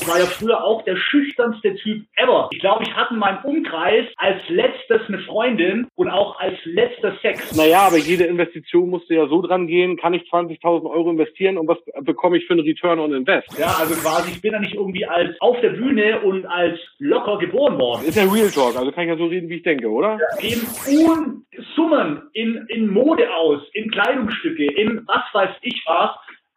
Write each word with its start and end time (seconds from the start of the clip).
Ich 0.00 0.08
war 0.08 0.18
ja 0.18 0.24
früher 0.24 0.64
auch 0.64 0.82
der 0.84 0.96
schüchternste 0.96 1.74
Typ 1.76 2.06
ever. 2.16 2.48
Ich 2.52 2.60
glaube, 2.60 2.84
ich 2.84 2.94
hatte 2.94 3.12
in 3.14 3.20
meinem 3.20 3.44
Umkreis 3.44 4.06
als 4.16 4.40
letztes 4.48 5.02
eine 5.08 5.18
Freundin 5.18 5.88
und 5.94 6.08
auch 6.08 6.40
als 6.40 6.56
letzter 6.64 7.16
Sex. 7.20 7.54
Naja, 7.54 7.80
aber 7.80 7.98
jede 7.98 8.24
Investition 8.24 8.88
musste 8.88 9.14
ja 9.14 9.28
so 9.28 9.42
dran 9.42 9.66
gehen, 9.66 9.98
kann 9.98 10.14
ich 10.14 10.22
20.000 10.22 10.90
Euro 10.90 11.10
investieren 11.10 11.58
und 11.58 11.68
was 11.68 11.78
bekomme 12.02 12.38
ich 12.38 12.46
für 12.46 12.54
einen 12.54 12.62
Return 12.62 12.98
on 12.98 13.12
Invest? 13.12 13.58
Ja, 13.58 13.76
also 13.78 13.94
quasi, 13.94 14.32
ich 14.32 14.40
bin 14.40 14.52
ja 14.52 14.60
nicht 14.60 14.74
irgendwie 14.74 15.04
als 15.04 15.38
auf 15.40 15.60
der 15.60 15.70
Bühne 15.70 16.20
und 16.20 16.46
als 16.46 16.78
locker 16.98 17.38
geboren 17.38 17.78
worden. 17.78 18.06
Ist 18.06 18.16
ja 18.16 18.24
Real 18.24 18.50
Talk, 18.50 18.76
also 18.76 18.90
kann 18.92 19.04
ich 19.04 19.10
ja 19.10 19.16
so 19.16 19.26
reden, 19.26 19.48
wie 19.50 19.56
ich 19.56 19.62
denke, 19.62 19.88
oder? 19.88 20.18
Ja, 20.18 20.40
geben 20.40 21.44
Unsummen 21.60 22.22
in, 22.32 22.66
in 22.68 22.88
Mode 22.88 23.32
aus, 23.34 23.60
in 23.74 23.90
Kleidungsstücke, 23.90 24.64
in 24.64 25.06
was 25.06 25.22
weiß 25.32 25.56
ich 25.62 25.82
was, 25.86 26.10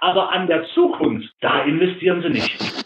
aber 0.03 0.33
an 0.33 0.47
der 0.47 0.65
Zukunft, 0.75 1.29
da 1.39 1.63
investieren 1.63 2.21
sie 2.21 2.29
nicht. 2.29 2.83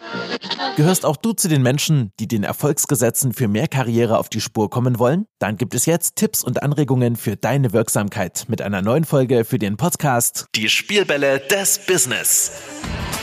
Gehörst 0.75 1.03
auch 1.03 1.17
du 1.17 1.33
zu 1.33 1.49
den 1.49 1.63
Menschen, 1.63 2.11
die 2.19 2.27
den 2.27 2.43
Erfolgsgesetzen 2.43 3.33
für 3.33 3.47
mehr 3.47 3.67
Karriere 3.67 4.19
auf 4.19 4.29
die 4.29 4.39
Spur 4.39 4.69
kommen 4.69 4.99
wollen? 4.99 5.25
Dann 5.39 5.57
gibt 5.57 5.73
es 5.73 5.87
jetzt 5.87 6.15
Tipps 6.15 6.43
und 6.43 6.61
Anregungen 6.61 7.15
für 7.15 7.35
deine 7.35 7.73
Wirksamkeit 7.73 8.45
mit 8.47 8.61
einer 8.61 8.83
neuen 8.83 9.03
Folge 9.03 9.45
für 9.45 9.57
den 9.57 9.77
Podcast 9.77 10.45
Die 10.55 10.69
Spielbälle 10.69 11.39
des 11.39 11.85
Business. 11.87 13.16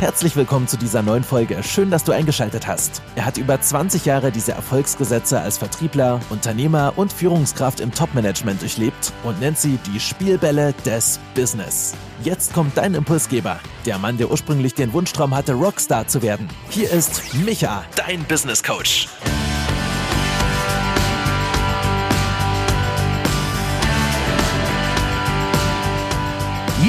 Herzlich 0.00 0.36
willkommen 0.36 0.68
zu 0.68 0.76
dieser 0.76 1.02
neuen 1.02 1.24
Folge. 1.24 1.62
Schön, 1.62 1.90
dass 1.90 2.04
du 2.04 2.12
eingeschaltet 2.12 2.66
hast. 2.66 3.00
Er 3.16 3.24
hat 3.24 3.38
über 3.38 3.58
20 3.58 4.04
Jahre 4.04 4.32
diese 4.32 4.52
Erfolgsgesetze 4.52 5.40
als 5.40 5.56
Vertriebler, 5.56 6.20
Unternehmer 6.30 6.92
und 6.96 7.12
Führungskraft 7.12 7.80
im 7.80 7.92
Topmanagement 7.92 8.60
durchlebt 8.60 9.12
und 9.22 9.40
nennt 9.40 9.58
sie 9.58 9.78
die 9.92 10.00
Spielbälle 10.00 10.74
des 10.84 11.20
Business. 11.34 11.94
Jetzt 12.22 12.52
kommt 12.52 12.76
dein 12.76 12.94
Impulsgeber, 12.94 13.60
der 13.86 13.98
Mann, 13.98 14.18
der 14.18 14.30
ursprünglich 14.30 14.74
den 14.74 14.92
Wunschtraum 14.92 15.34
hatte, 15.34 15.54
Rockstar 15.54 16.06
zu 16.06 16.22
werden. 16.22 16.48
Hier 16.68 16.90
ist 16.90 17.22
Micha, 17.44 17.84
dein 17.96 18.24
Business 18.24 18.62
Coach. 18.62 19.08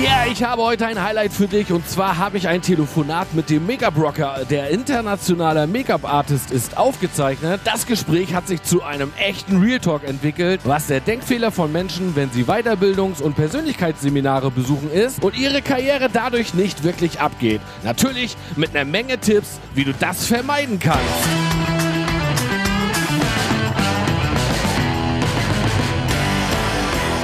Ja, 0.06 0.12
yeah, 0.12 0.32
ich 0.32 0.44
habe 0.44 0.62
heute 0.62 0.86
ein 0.86 1.02
Highlight 1.02 1.34
für 1.34 1.48
dich 1.48 1.72
und 1.72 1.90
zwar 1.90 2.20
habe 2.20 2.38
ich 2.38 2.48
ein 2.48 2.62
Telefonat 2.62 3.34
mit 3.34 3.50
dem 3.50 3.66
Make-up-Rocker, 3.66 4.42
der 4.48 4.70
internationaler 4.70 5.66
Make-up-Artist 5.66 6.52
ist, 6.52 6.78
aufgezeichnet. 6.78 7.62
Das 7.64 7.88
Gespräch 7.88 8.36
hat 8.36 8.48
sich 8.48 8.62
zu 8.62 8.84
einem 8.84 9.12
echten 9.18 9.60
Real 9.60 9.80
Talk 9.80 10.04
entwickelt, 10.04 10.62
was 10.64 10.86
der 10.86 11.00
Denkfehler 11.00 11.50
von 11.50 11.72
Menschen, 11.72 12.16
wenn 12.16 12.30
sie 12.30 12.44
Weiterbildungs- 12.44 13.20
und 13.20 13.36
Persönlichkeitsseminare 13.36 14.52
besuchen 14.52 14.92
ist 14.92 15.24
und 15.24 15.36
ihre 15.36 15.64
Karriere 15.64 16.08
dadurch 16.14 16.54
nicht 16.54 16.84
wirklich 16.84 17.20
abgeht. 17.20 17.62
Natürlich 17.84 18.38
mit 18.56 18.76
einer 18.76 18.86
Menge 18.86 19.18
Tipps, 19.18 19.60
wie 19.74 19.86
du 19.86 19.94
das 20.00 20.28
vermeiden 20.28 20.78
kannst. 20.78 21.04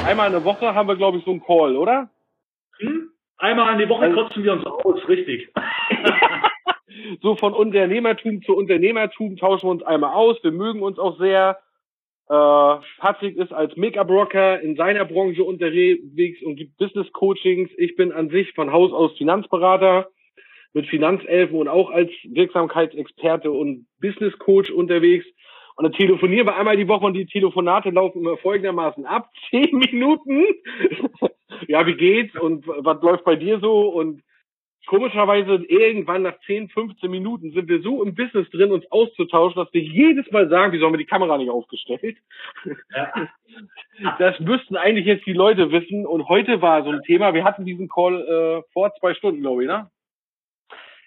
Einmal 0.03 0.25
in 0.25 0.33
der 0.33 0.43
Woche 0.43 0.73
haben 0.73 0.87
wir, 0.87 0.95
glaube 0.95 1.19
ich, 1.19 1.25
so 1.25 1.29
einen 1.29 1.43
Call, 1.43 1.77
oder? 1.77 2.09
Hm? 2.81 3.11
Einmal 3.37 3.73
in 3.73 3.79
die 3.79 3.89
Woche 3.89 4.11
kotzen 4.11 4.43
wir 4.43 4.53
uns 4.53 4.65
aus, 4.65 5.07
richtig. 5.07 5.51
so 7.21 7.35
von 7.35 7.53
Unternehmertum 7.53 8.41
zu 8.43 8.55
Unternehmertum 8.55 9.37
tauschen 9.37 9.67
wir 9.67 9.71
uns 9.71 9.83
einmal 9.83 10.13
aus. 10.13 10.37
Wir 10.43 10.51
mögen 10.51 10.83
uns 10.83 10.99
auch 10.99 11.17
sehr. 11.17 11.57
Äh, 12.29 12.75
Patrick 12.99 13.35
ist 13.37 13.51
als 13.51 13.75
Make-up-Rocker 13.75 14.61
in 14.61 14.75
seiner 14.75 15.05
Branche 15.05 15.43
unterwegs 15.43 16.41
und 16.43 16.55
gibt 16.55 16.77
Business-Coachings. 16.77 17.71
Ich 17.77 17.95
bin 17.95 18.11
an 18.11 18.29
sich 18.29 18.53
von 18.53 18.71
Haus 18.71 18.93
aus 18.93 19.17
Finanzberater 19.17 20.07
mit 20.73 20.87
Finanzelfen 20.87 21.57
und 21.57 21.67
auch 21.67 21.89
als 21.89 22.11
Wirksamkeitsexperte 22.23 23.51
und 23.51 23.87
Business-Coach 23.99 24.71
unterwegs. 24.71 25.25
Und 25.75 25.85
dann 25.85 25.93
telefonieren 25.93 26.47
wir 26.47 26.55
einmal 26.55 26.77
die 26.77 26.87
Woche 26.87 27.05
und 27.05 27.15
die 27.15 27.25
Telefonate 27.25 27.89
laufen 27.89 28.19
immer 28.19 28.37
folgendermaßen 28.37 29.05
ab. 29.05 29.29
Zehn 29.49 29.77
Minuten. 29.77 30.45
Ja, 31.71 31.85
wie 31.87 31.95
geht's 31.95 32.35
und 32.35 32.67
was 32.67 33.01
läuft 33.01 33.23
bei 33.23 33.35
dir 33.35 33.59
so? 33.59 33.87
Und 33.89 34.23
komischerweise 34.87 35.63
irgendwann 35.67 36.23
nach 36.23 36.37
10, 36.45 36.69
15 36.69 37.09
Minuten 37.09 37.51
sind 37.51 37.69
wir 37.69 37.81
so 37.81 38.03
im 38.03 38.13
Business 38.13 38.49
drin, 38.49 38.71
uns 38.71 38.89
auszutauschen, 38.91 39.63
dass 39.63 39.73
wir 39.73 39.81
jedes 39.81 40.29
Mal 40.31 40.49
sagen, 40.49 40.73
wieso 40.73 40.85
haben 40.85 40.93
wir 40.93 40.97
die 40.97 41.05
Kamera 41.05 41.37
nicht 41.37 41.49
aufgestellt? 41.49 42.17
Ja. 42.95 43.13
Das 44.17 44.39
müssten 44.39 44.77
eigentlich 44.77 45.05
jetzt 45.05 45.25
die 45.25 45.33
Leute 45.33 45.69
wissen. 45.71 46.05
Und 46.07 46.29
heute 46.29 46.61
war 46.61 46.83
so 46.83 46.89
ein 46.91 47.03
Thema, 47.03 47.33
wir 47.33 47.43
hatten 47.43 47.65
diesen 47.65 47.89
Call 47.89 48.21
äh, 48.21 48.71
vor 48.71 48.93
zwei 48.95 49.13
Stunden, 49.13 49.41
glaube 49.41 49.63
ich, 49.63 49.67
ne? 49.67 49.91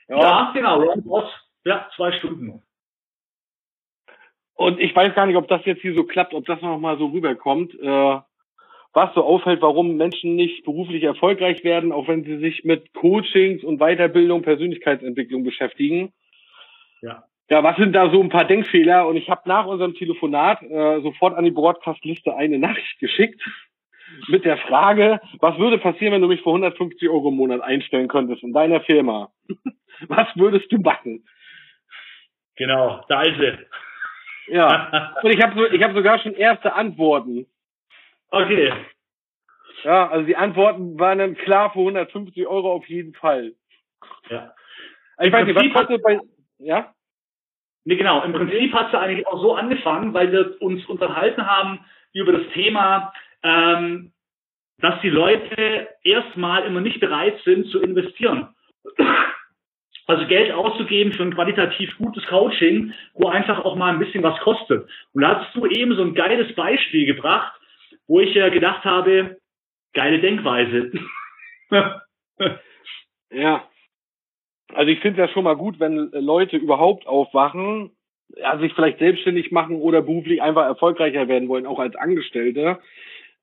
Ja, 0.09 0.19
ja 0.19 0.53
genau. 0.53 0.95
Ja, 1.65 1.89
zwei 1.97 2.13
Stunden. 2.13 2.63
Und 4.55 4.79
ich 4.79 4.95
weiß 4.95 5.15
gar 5.15 5.25
nicht, 5.25 5.37
ob 5.37 5.49
das 5.49 5.65
jetzt 5.65 5.81
hier 5.81 5.95
so 5.95 6.05
klappt, 6.05 6.35
ob 6.35 6.45
das 6.45 6.61
noch 6.61 6.79
mal 6.79 6.99
so 6.99 7.07
rüberkommt. 7.07 7.75
Äh, 7.81 8.21
was 8.95 9.13
so 9.15 9.25
auffällt, 9.25 9.61
warum 9.61 9.97
Menschen 9.97 10.37
nicht 10.37 10.65
beruflich 10.65 11.03
erfolgreich 11.03 11.65
werden, 11.65 11.93
auch 11.93 12.09
wenn 12.09 12.25
sie 12.25 12.39
sich 12.39 12.65
mit 12.65 12.95
Coachings 12.95 13.65
und 13.65 13.79
Weiterbildung, 13.79 14.43
Persönlichkeitsentwicklung 14.43 15.45
beschäftigen. 15.45 16.13
Ja. 17.03 17.25
Ja, 17.51 17.63
was 17.63 17.77
sind 17.77 17.93
da 17.93 18.11
so 18.11 18.23
ein 18.23 18.31
paar 18.31 18.47
Denkfehler? 18.47 19.07
Und 19.07 19.17
ich 19.17 19.29
habe 19.29 19.43
nach 19.47 19.67
unserem 19.67 19.95
Telefonat 19.95 20.63
äh, 20.63 21.01
sofort 21.03 21.37
an 21.37 21.45
die 21.45 21.51
Broadcast-Liste 21.51 22.35
eine 22.35 22.59
Nachricht 22.59 22.99
geschickt 23.01 23.43
mit 24.29 24.45
der 24.45 24.57
Frage, 24.59 25.21
was 25.41 25.59
würde 25.59 25.79
passieren, 25.79 26.15
wenn 26.15 26.23
du 26.23 26.29
mich 26.29 26.41
für 26.41 26.51
150 26.51 27.09
Euro 27.09 27.29
im 27.29 27.37
Monat 27.37 27.61
einstellen 27.61 28.09
könntest 28.09 28.43
in 28.43 28.53
deiner 28.53 28.81
Firma? 28.81 29.31
was 30.09 30.29
würdest 30.37 30.71
du 30.73 30.81
backen? 30.81 31.25
Genau, 32.57 33.05
da 33.09 33.23
ist 33.23 33.41
es. 33.41 33.59
Ja. 34.49 35.15
Und 35.23 35.35
ich 35.35 35.43
habe 35.43 35.69
ich 35.69 35.83
hab 35.83 35.95
sogar 35.95 36.19
schon 36.21 36.35
erste 36.35 36.75
Antworten. 36.75 37.47
Okay. 38.35 38.73
Ja, 39.85 40.09
also 40.09 40.27
die 40.27 40.35
Antworten 40.35 40.99
waren 40.99 41.19
dann 41.19 41.37
klar 41.37 41.73
für 41.73 41.79
150 41.79 42.49
Euro 42.49 42.73
auf 42.73 42.85
jeden 42.87 43.15
Fall. 43.15 43.53
Ja. 44.29 44.53
Ich 45.23 45.33
weiß 45.33 45.47
nicht, 45.47 45.55
was 45.55 45.73
kostet 45.73 46.03
bei, 46.03 46.19
ja? 46.59 46.93
Nee, 47.85 47.95
genau. 47.95 48.25
Im 48.25 48.33
Prinzip 48.33 48.73
hat 48.73 48.89
es 48.89 48.99
eigentlich 48.99 49.25
auch 49.29 49.41
so 49.41 49.55
angefangen, 49.55 50.15
weil 50.15 50.33
wir 50.33 50.61
uns 50.61 50.85
unterhalten 50.87 51.47
haben 51.47 51.79
über 52.13 52.33
das 52.33 52.49
Thema, 52.55 53.13
ähm, 53.45 54.13
dass 54.79 55.01
die 55.03 55.11
Leute 55.11 55.89
erstmal 56.03 56.65
immer 56.65 56.81
nicht 56.81 56.99
bereit 56.99 57.39
sind 57.45 57.69
zu 57.69 57.81
investieren. 57.81 58.49
Also 60.07 60.27
Geld 60.27 60.51
auszugeben 60.51 61.13
für 61.13 61.23
ein 61.23 61.35
qualitativ 61.35 61.97
gutes 61.99 62.27
Coaching, 62.27 62.93
wo 63.15 63.29
einfach 63.29 63.65
auch 63.65 63.77
mal 63.77 63.93
ein 63.93 64.01
bisschen 64.01 64.25
was 64.25 64.39
kostet. 64.41 64.89
Und 65.13 65.23
da 65.23 65.41
hast 65.41 65.55
du 65.55 65.67
eben 65.67 65.95
so 65.95 66.03
ein 66.03 66.15
geiles 66.15 66.53
Beispiel 66.57 67.07
gebracht, 67.07 67.53
wo 68.07 68.21
ich 68.21 68.35
ja 68.35 68.49
gedacht 68.49 68.85
habe, 68.85 69.39
geile 69.93 70.21
Denkweise. 70.21 70.93
ja. 73.31 73.69
Also 74.73 74.91
ich 74.91 75.01
finde 75.01 75.23
es 75.23 75.29
ja 75.29 75.33
schon 75.33 75.45
mal 75.45 75.57
gut, 75.57 75.79
wenn 75.81 76.11
Leute 76.13 76.57
überhaupt 76.57 77.07
aufwachen, 77.07 77.91
ja, 78.37 78.59
sich 78.59 78.73
vielleicht 78.75 78.99
selbstständig 78.99 79.53
machen 79.53 79.77
oder 79.77 80.03
beruflich 80.03 80.43
einfach 80.43 80.65
erfolgreicher 80.65 81.29
werden 81.29 81.49
wollen, 81.49 81.67
auch 81.67 81.79
als 81.79 81.95
Angestellte. 81.97 82.81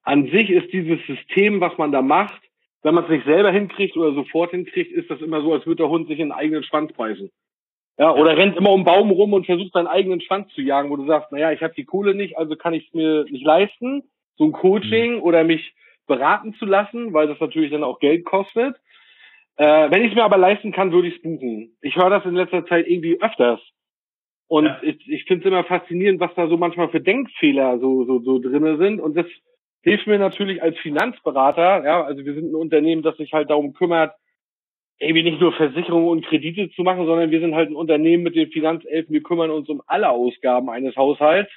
An 0.04 0.26
sich 0.32 0.50
ist 0.50 0.74
dieses 0.74 1.00
System, 1.06 1.62
was 1.62 1.78
man 1.78 1.92
da 1.92 2.02
macht, 2.02 2.42
wenn 2.84 2.96
man 2.96 3.04
es 3.04 3.10
nicht 3.10 3.26
selber 3.26 3.52
hinkriegt 3.52 3.96
oder 3.96 4.14
sofort 4.14 4.52
hinkriegt, 4.52 4.92
ist 4.92 5.10
das 5.10 5.22
immer 5.22 5.42
so, 5.42 5.54
als 5.54 5.66
würde 5.66 5.84
der 5.84 5.90
Hund 5.90 6.08
sich 6.08 6.20
in 6.20 6.30
den 6.30 6.32
eigenen 6.32 6.64
Schwanz 6.64 6.92
beißen. 6.94 7.30
Ja, 8.00 8.16
oder 8.16 8.36
rennt 8.36 8.58
immer 8.58 8.72
um 8.72 8.82
den 8.82 8.86
Baum 8.86 9.12
rum 9.12 9.34
und 9.34 9.46
versucht 9.46 9.74
seinen 9.74 9.88
eigenen 9.88 10.22
Schwanz 10.22 10.52
zu 10.54 10.62
jagen, 10.62 10.90
wo 10.90 10.96
du 10.96 11.06
sagst, 11.06 11.32
naja, 11.32 11.52
ich 11.52 11.62
habe 11.62 11.76
die 11.76 11.86
Kohle 11.86 12.16
nicht, 12.16 12.38
also 12.38 12.56
kann 12.56 12.74
ich 12.74 12.88
es 12.88 12.94
mir 12.94 13.26
nicht 13.26 13.46
leisten, 13.46 14.04
so 14.38 14.46
ein 14.46 14.52
Coaching 14.52 15.16
mhm. 15.16 15.22
oder 15.22 15.44
mich 15.44 15.74
beraten 16.08 16.54
zu 16.56 16.66
lassen, 16.66 17.14
weil 17.14 17.28
das 17.28 17.40
natürlich 17.40 17.72
dann 17.72 17.84
auch 17.84 18.00
Geld 18.00 18.26
kostet. 18.26 18.76
Äh, 19.58 19.92
wenn 19.92 20.04
ich 20.04 20.10
es 20.10 20.16
mir 20.16 20.24
aber 20.24 20.38
leisten 20.38 20.72
kann, 20.72 20.92
würde 20.92 21.08
ich 21.08 21.16
es 21.16 21.22
buchen. 21.22 21.78
Ich 21.82 21.96
höre 21.96 22.10
das 22.10 22.26
in 22.26 22.36
letzter 22.36 22.66
Zeit 22.66 22.88
irgendwie 22.88 23.22
öfters. 23.22 23.60
Und 24.48 24.66
ja. 24.66 24.80
ich, 24.82 25.08
ich 25.08 25.24
finde 25.26 25.46
es 25.46 25.52
immer 25.52 25.64
faszinierend, 25.64 26.20
was 26.20 26.34
da 26.36 26.48
so 26.48 26.58
manchmal 26.58 26.90
für 26.90 27.00
Denkfehler 27.00 27.80
so, 27.80 28.04
so, 28.06 28.20
so 28.20 28.40
drinne 28.40 28.78
sind. 28.78 29.00
Und 29.00 29.16
das 29.16 29.26
hilft 29.84 30.08
mir 30.08 30.20
natürlich 30.20 30.62
als 30.62 30.78
Finanzberater, 30.80 31.84
ja, 31.86 32.04
also 32.04 32.26
wir 32.26 32.34
sind 32.34 32.52
ein 32.52 32.56
Unternehmen, 32.56 33.02
das 33.02 33.18
sich 33.18 33.34
halt 33.34 33.50
darum 33.50 33.74
kümmert, 33.74 34.14
irgendwie 35.00 35.24
nicht 35.24 35.42
nur 35.42 35.54
Versicherungen 35.54 36.10
und 36.10 36.26
Kredite 36.26 36.70
zu 36.72 36.84
machen, 36.84 37.06
sondern 37.06 37.32
wir 37.32 37.40
sind 37.40 37.56
halt 37.56 37.70
ein 37.70 37.76
Unternehmen 37.76 38.24
mit 38.24 38.36
den 38.36 38.52
Finanzelfen, 38.52 39.14
wir 39.14 39.24
kümmern 39.24 39.50
uns 39.50 39.68
um 39.68 39.82
alle 39.88 40.10
Ausgaben 40.10 40.70
eines 40.70 40.96
Haushalts. 40.96 41.52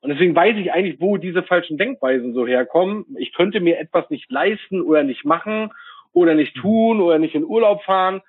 Und 0.00 0.10
deswegen 0.10 0.34
weiß 0.34 0.56
ich 0.56 0.72
eigentlich, 0.72 1.00
wo 1.00 1.16
diese 1.16 1.42
falschen 1.42 1.76
Denkweisen 1.76 2.32
so 2.32 2.46
herkommen. 2.46 3.04
Ich 3.18 3.32
könnte 3.32 3.60
mir 3.60 3.78
etwas 3.78 4.08
nicht 4.10 4.30
leisten 4.30 4.80
oder 4.80 5.02
nicht 5.02 5.24
machen 5.24 5.70
oder 6.12 6.34
nicht 6.34 6.56
tun 6.56 7.00
oder 7.00 7.18
nicht 7.18 7.34
in 7.34 7.44
Urlaub 7.44 7.82
fahren. 7.82 8.22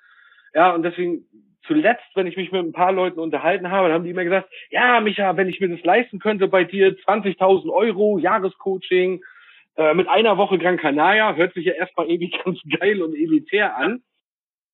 Ja, 0.52 0.74
und 0.74 0.82
deswegen 0.82 1.24
zuletzt, 1.66 2.04
wenn 2.14 2.26
ich 2.26 2.36
mich 2.36 2.50
mit 2.50 2.64
ein 2.64 2.72
paar 2.72 2.92
Leuten 2.92 3.20
unterhalten 3.20 3.70
habe, 3.70 3.86
dann 3.86 3.94
haben 3.94 4.04
die 4.04 4.10
immer 4.10 4.24
gesagt, 4.24 4.50
ja, 4.70 5.00
Micha, 5.00 5.36
wenn 5.36 5.48
ich 5.48 5.60
mir 5.60 5.68
das 5.68 5.84
leisten 5.84 6.18
könnte 6.18 6.48
bei 6.48 6.64
dir, 6.64 6.96
20.000 6.96 7.70
Euro, 7.70 8.18
Jahrescoaching, 8.18 9.22
äh, 9.76 9.94
mit 9.94 10.08
einer 10.08 10.36
Woche 10.36 10.58
Gran 10.58 10.78
Canaria, 10.78 11.34
hört 11.36 11.54
sich 11.54 11.66
ja 11.66 11.74
erstmal 11.74 12.10
irgendwie 12.10 12.36
ganz 12.44 12.58
geil 12.80 13.02
und 13.02 13.14
elitär 13.14 13.76
an. 13.76 14.02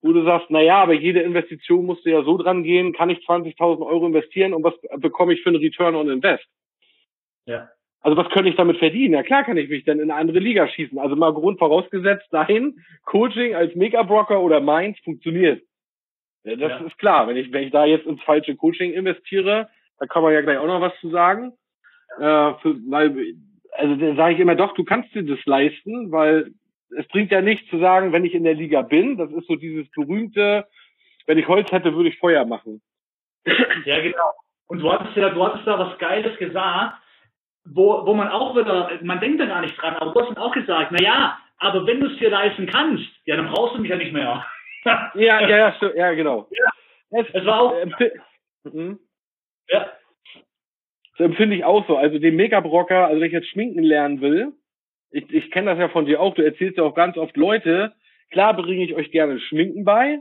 wo 0.00 0.12
du 0.12 0.24
sagst, 0.24 0.46
na 0.50 0.62
ja, 0.62 0.78
aber 0.78 0.94
jede 0.94 1.20
Investition 1.20 1.84
musst 1.84 2.06
du 2.06 2.10
ja 2.10 2.22
so 2.22 2.38
dran 2.38 2.62
gehen, 2.62 2.92
kann 2.92 3.10
ich 3.10 3.18
20.000 3.26 3.84
Euro 3.84 4.06
investieren 4.06 4.54
und 4.54 4.62
was 4.62 4.74
bekomme 4.98 5.34
ich 5.34 5.42
für 5.42 5.50
einen 5.50 5.58
Return 5.58 5.96
on 5.96 6.08
Invest? 6.08 6.46
Ja. 7.46 7.68
Also 8.00 8.16
was 8.16 8.28
könnte 8.30 8.50
ich 8.50 8.56
damit 8.56 8.78
verdienen? 8.78 9.14
Ja 9.14 9.22
klar 9.22 9.44
kann 9.44 9.56
ich 9.56 9.68
mich 9.68 9.84
dann 9.84 9.98
in 9.98 10.10
eine 10.10 10.20
andere 10.20 10.38
Liga 10.38 10.68
schießen. 10.68 10.98
Also 10.98 11.16
mal 11.16 11.32
Grund 11.32 11.58
vorausgesetzt, 11.58 12.26
nein, 12.30 12.74
Coaching 13.04 13.54
als 13.54 13.74
Mega-Broker 13.74 14.40
oder 14.40 14.60
Mainz 14.60 14.98
funktioniert. 15.00 15.62
Ja, 16.44 16.54
das 16.56 16.80
ja. 16.80 16.86
ist 16.86 16.98
klar. 16.98 17.26
Wenn 17.26 17.36
ich, 17.36 17.52
wenn 17.52 17.64
ich 17.64 17.72
da 17.72 17.84
jetzt 17.84 18.06
ins 18.06 18.22
falsche 18.22 18.54
Coaching 18.54 18.92
investiere, 18.92 19.68
da 19.98 20.06
kann 20.06 20.22
man 20.22 20.32
ja 20.32 20.42
gleich 20.42 20.58
auch 20.58 20.66
noch 20.66 20.80
was 20.80 20.98
zu 21.00 21.10
sagen. 21.10 21.52
Äh, 22.18 22.54
für, 22.62 22.76
weil, 22.88 23.34
also 23.72 23.96
dann 23.96 24.16
sage 24.16 24.34
ich 24.34 24.40
immer 24.40 24.54
doch, 24.54 24.74
du 24.74 24.84
kannst 24.84 25.12
dir 25.14 25.24
das 25.24 25.44
leisten, 25.44 26.12
weil 26.12 26.52
es 26.96 27.06
bringt 27.08 27.32
ja 27.32 27.40
nichts 27.40 27.68
zu 27.68 27.78
sagen, 27.78 28.12
wenn 28.12 28.24
ich 28.24 28.34
in 28.34 28.44
der 28.44 28.54
Liga 28.54 28.82
bin. 28.82 29.16
Das 29.16 29.30
ist 29.32 29.48
so 29.48 29.56
dieses 29.56 29.90
berühmte, 29.90 30.66
wenn 31.26 31.38
ich 31.38 31.48
Holz 31.48 31.70
hätte, 31.72 31.94
würde 31.94 32.10
ich 32.10 32.18
Feuer 32.18 32.44
machen. 32.44 32.80
Ja, 33.84 34.00
genau. 34.00 34.32
Und 34.68 34.80
du 34.80 34.92
hattest 34.92 35.16
ja, 35.16 35.30
du 35.30 35.44
hattest 35.44 35.66
da 35.66 35.78
was 35.78 35.98
Geiles 35.98 36.36
gesagt, 36.38 36.98
wo, 37.66 38.06
wo 38.06 38.14
man 38.14 38.28
auch 38.28 38.56
wieder, 38.56 38.90
man 39.02 39.20
denkt 39.20 39.40
da 39.40 39.46
gar 39.46 39.60
nicht 39.60 39.80
dran, 39.80 39.96
aber 39.96 40.12
du 40.12 40.20
hast 40.20 40.28
dann 40.28 40.38
auch 40.38 40.52
gesagt, 40.52 40.92
na 40.92 41.02
ja, 41.02 41.38
aber 41.58 41.86
wenn 41.86 42.00
du 42.00 42.06
es 42.06 42.18
dir 42.18 42.30
leisten 42.30 42.66
kannst, 42.66 43.04
ja, 43.24 43.36
dann 43.36 43.48
brauchst 43.48 43.76
du 43.76 43.80
mich 43.80 43.90
ja 43.90 43.96
nicht 43.96 44.12
mehr. 44.12 44.44
ja, 44.84 45.10
ja, 45.14 45.48
ja, 45.48 45.74
ja, 45.94 46.12
genau. 46.12 46.48
Ja, 46.50 47.20
es, 47.32 47.46
war 47.46 47.60
auch. 47.60 47.74
Äh, 47.74 48.10
mhm. 48.64 48.98
Ja. 49.68 49.90
Das 51.18 51.26
empfinde 51.26 51.56
ich 51.56 51.64
auch 51.64 51.86
so. 51.86 51.96
Also 51.96 52.18
den 52.18 52.36
Megabrocker, 52.36 53.06
also 53.06 53.20
wenn 53.20 53.26
ich 53.26 53.32
jetzt 53.32 53.48
schminken 53.48 53.82
lernen 53.82 54.20
will, 54.20 54.52
ich, 55.10 55.32
ich 55.32 55.50
kenne 55.50 55.70
das 55.70 55.78
ja 55.78 55.88
von 55.88 56.04
dir 56.04 56.20
auch, 56.20 56.34
du 56.34 56.42
erzählst 56.42 56.76
ja 56.76 56.84
auch 56.84 56.94
ganz 56.94 57.16
oft 57.16 57.36
Leute, 57.36 57.94
klar 58.30 58.54
bringe 58.54 58.84
ich 58.84 58.94
euch 58.94 59.10
gerne 59.10 59.40
Schminken 59.40 59.84
bei. 59.84 60.18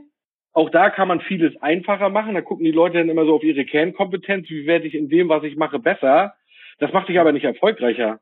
Auch 0.52 0.70
da 0.70 0.88
kann 0.88 1.08
man 1.08 1.20
vieles 1.20 1.54
einfacher 1.60 2.08
machen. 2.08 2.34
Da 2.34 2.40
gucken 2.40 2.64
die 2.64 2.72
Leute 2.72 2.96
dann 2.96 3.10
immer 3.10 3.26
so 3.26 3.34
auf 3.34 3.42
ihre 3.42 3.66
Kernkompetenz, 3.66 4.48
wie 4.48 4.66
werde 4.66 4.86
ich 4.86 4.94
in 4.94 5.10
dem, 5.10 5.28
was 5.28 5.44
ich 5.44 5.56
mache, 5.56 5.78
besser. 5.78 6.34
Das 6.78 6.92
macht 6.92 7.08
dich 7.08 7.18
aber 7.18 7.32
nicht 7.32 7.44
erfolgreicher. 7.44 8.20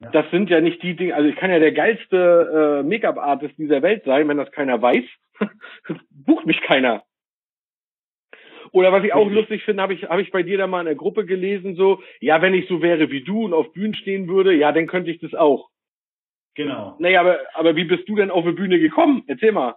Ja. 0.00 0.10
Das 0.10 0.30
sind 0.30 0.48
ja 0.48 0.60
nicht 0.60 0.82
die 0.82 0.94
Dinge, 0.94 1.14
also 1.14 1.28
ich 1.28 1.36
kann 1.36 1.50
ja 1.50 1.58
der 1.58 1.72
geilste 1.72 2.82
äh, 2.84 2.88
Make-up-Artist 2.88 3.58
dieser 3.58 3.82
Welt 3.82 4.04
sein, 4.04 4.28
wenn 4.28 4.36
das 4.36 4.52
keiner 4.52 4.80
weiß, 4.80 5.04
bucht 6.10 6.46
mich 6.46 6.60
keiner. 6.60 7.02
Oder 8.72 8.92
was 8.92 9.02
ich 9.02 9.12
auch 9.12 9.28
lustig 9.30 9.64
finde, 9.64 9.82
habe 9.82 9.94
ich, 9.94 10.04
hab 10.04 10.18
ich 10.18 10.30
bei 10.30 10.42
dir 10.42 10.58
da 10.58 10.66
mal 10.66 10.80
in 10.80 10.86
der 10.86 10.94
Gruppe 10.94 11.24
gelesen, 11.24 11.74
so, 11.74 12.02
ja, 12.20 12.42
wenn 12.42 12.54
ich 12.54 12.68
so 12.68 12.82
wäre 12.82 13.10
wie 13.10 13.24
du 13.24 13.44
und 13.44 13.54
auf 13.54 13.72
Bühnen 13.72 13.94
stehen 13.94 14.28
würde, 14.28 14.52
ja, 14.52 14.72
dann 14.72 14.86
könnte 14.86 15.10
ich 15.10 15.20
das 15.20 15.34
auch. 15.34 15.68
Genau. 16.54 16.96
Naja, 16.98 17.20
aber, 17.20 17.38
aber 17.54 17.76
wie 17.76 17.84
bist 17.84 18.08
du 18.08 18.16
denn 18.16 18.30
auf 18.30 18.44
eine 18.44 18.52
Bühne 18.52 18.78
gekommen? 18.78 19.24
Erzähl 19.26 19.52
mal. 19.52 19.76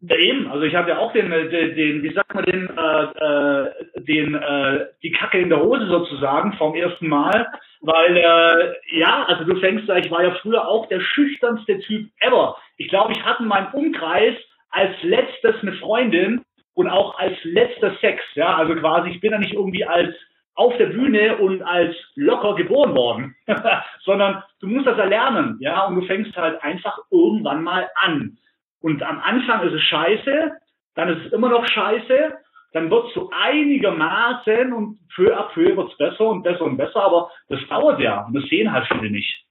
Ja, 0.00 0.16
eben. 0.16 0.48
Also 0.48 0.64
ich 0.64 0.74
habe 0.74 0.90
ja 0.90 0.98
auch 0.98 1.12
den, 1.12 1.32
äh, 1.32 1.48
den, 1.48 1.74
den, 1.74 2.02
wie 2.02 2.12
sagt 2.12 2.34
man, 2.34 2.44
den, 2.44 2.68
äh, 2.68 3.68
äh, 3.68 3.83
den, 4.06 4.34
äh, 4.34 4.86
die 5.02 5.12
Kacke 5.12 5.38
in 5.38 5.48
der 5.48 5.60
Hose 5.60 5.86
sozusagen 5.86 6.52
vom 6.54 6.74
ersten 6.74 7.08
Mal, 7.08 7.48
weil 7.80 8.16
äh, 8.16 8.98
ja, 8.98 9.24
also 9.24 9.44
du 9.44 9.56
fängst 9.60 9.88
da, 9.88 9.96
ich 9.96 10.10
war 10.10 10.22
ja 10.22 10.34
früher 10.42 10.66
auch 10.66 10.86
der 10.88 11.00
schüchternste 11.00 11.78
Typ 11.80 12.10
ever. 12.20 12.56
Ich 12.76 12.88
glaube, 12.88 13.12
ich 13.12 13.24
hatte 13.24 13.42
in 13.42 13.48
meinem 13.48 13.72
Umkreis 13.72 14.34
als 14.70 14.94
letztes 15.02 15.60
eine 15.62 15.72
Freundin 15.74 16.42
und 16.74 16.88
auch 16.88 17.18
als 17.18 17.36
letzter 17.44 17.94
Sex. 18.00 18.22
Ja, 18.34 18.56
also 18.56 18.74
quasi, 18.74 19.10
ich 19.10 19.20
bin 19.20 19.32
da 19.32 19.38
nicht 19.38 19.54
irgendwie 19.54 19.84
als 19.84 20.14
auf 20.56 20.76
der 20.76 20.86
Bühne 20.86 21.36
und 21.38 21.62
als 21.62 21.94
locker 22.14 22.54
geboren 22.54 22.94
worden, 22.94 23.36
sondern 24.04 24.42
du 24.60 24.68
musst 24.68 24.86
das 24.86 24.98
erlernen, 24.98 25.56
ja, 25.60 25.84
und 25.86 25.96
du 25.96 26.06
fängst 26.06 26.36
halt 26.36 26.62
einfach 26.62 26.96
irgendwann 27.10 27.64
mal 27.64 27.88
an. 27.96 28.38
Und 28.80 29.02
am 29.02 29.18
Anfang 29.20 29.62
ist 29.62 29.72
es 29.72 29.82
scheiße, 29.82 30.52
dann 30.94 31.08
ist 31.08 31.26
es 31.26 31.32
immer 31.32 31.48
noch 31.48 31.66
scheiße, 31.66 32.34
dann 32.74 32.90
wird 32.90 33.06
es 33.06 33.14
so 33.14 33.30
einigermaßen 33.32 34.72
und 34.72 34.98
peu 35.14 35.32
à 35.32 35.44
peu 35.54 35.76
wird 35.76 35.92
es 35.92 35.96
besser 35.96 36.28
und 36.28 36.42
besser 36.42 36.64
und 36.64 36.76
besser, 36.76 37.02
aber 37.02 37.30
das 37.48 37.60
dauert 37.68 38.00
ja 38.00 38.26
und 38.26 38.34
das 38.34 38.44
sehen 38.46 38.72
halt 38.72 38.86
viele 38.88 39.10
nicht. 39.10 39.44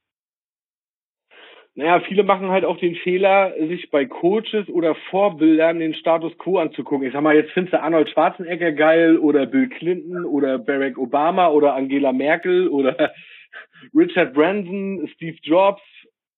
Naja, 1.75 2.01
viele 2.01 2.23
machen 2.23 2.51
halt 2.51 2.65
auch 2.65 2.77
den 2.77 2.95
Fehler, 2.95 3.53
sich 3.57 3.89
bei 3.89 4.05
Coaches 4.05 4.67
oder 4.67 4.93
Vorbildern 5.09 5.79
den 5.79 5.95
Status 5.95 6.37
quo 6.37 6.59
anzugucken. 6.59 7.07
Ich 7.07 7.13
sag 7.13 7.23
mal, 7.23 7.33
jetzt 7.33 7.51
findest 7.51 7.73
du 7.73 7.81
Arnold 7.81 8.09
Schwarzenegger 8.09 8.73
geil 8.73 9.17
oder 9.17 9.47
Bill 9.47 9.69
Clinton 9.69 10.25
oder 10.25 10.59
Barack 10.59 10.99
Obama 10.99 11.47
oder 11.47 11.73
Angela 11.73 12.11
Merkel 12.11 12.67
oder 12.67 13.13
Richard 13.95 14.33
Branson, 14.33 15.07
Steve 15.15 15.37
Jobs, 15.41 15.81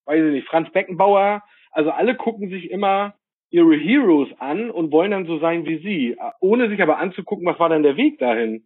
weiß 0.06 0.24
ich 0.24 0.32
nicht, 0.32 0.48
Franz 0.48 0.72
Beckenbauer. 0.72 1.44
Also 1.72 1.90
alle 1.90 2.16
gucken 2.16 2.50
sich 2.50 2.70
immer 2.72 3.16
ihre 3.50 3.76
Heroes 3.76 4.30
an 4.40 4.70
und 4.70 4.92
wollen 4.92 5.12
dann 5.12 5.26
so 5.26 5.40
sein 5.40 5.66
wie 5.66 5.78
sie, 5.78 6.18
ohne 6.40 6.70
sich 6.70 6.82
aber 6.82 6.98
anzugucken, 6.98 7.46
was 7.46 7.60
war 7.60 7.70
denn 7.70 7.84
der 7.84 7.98
Weg 7.98 8.20
dahin. 8.20 8.66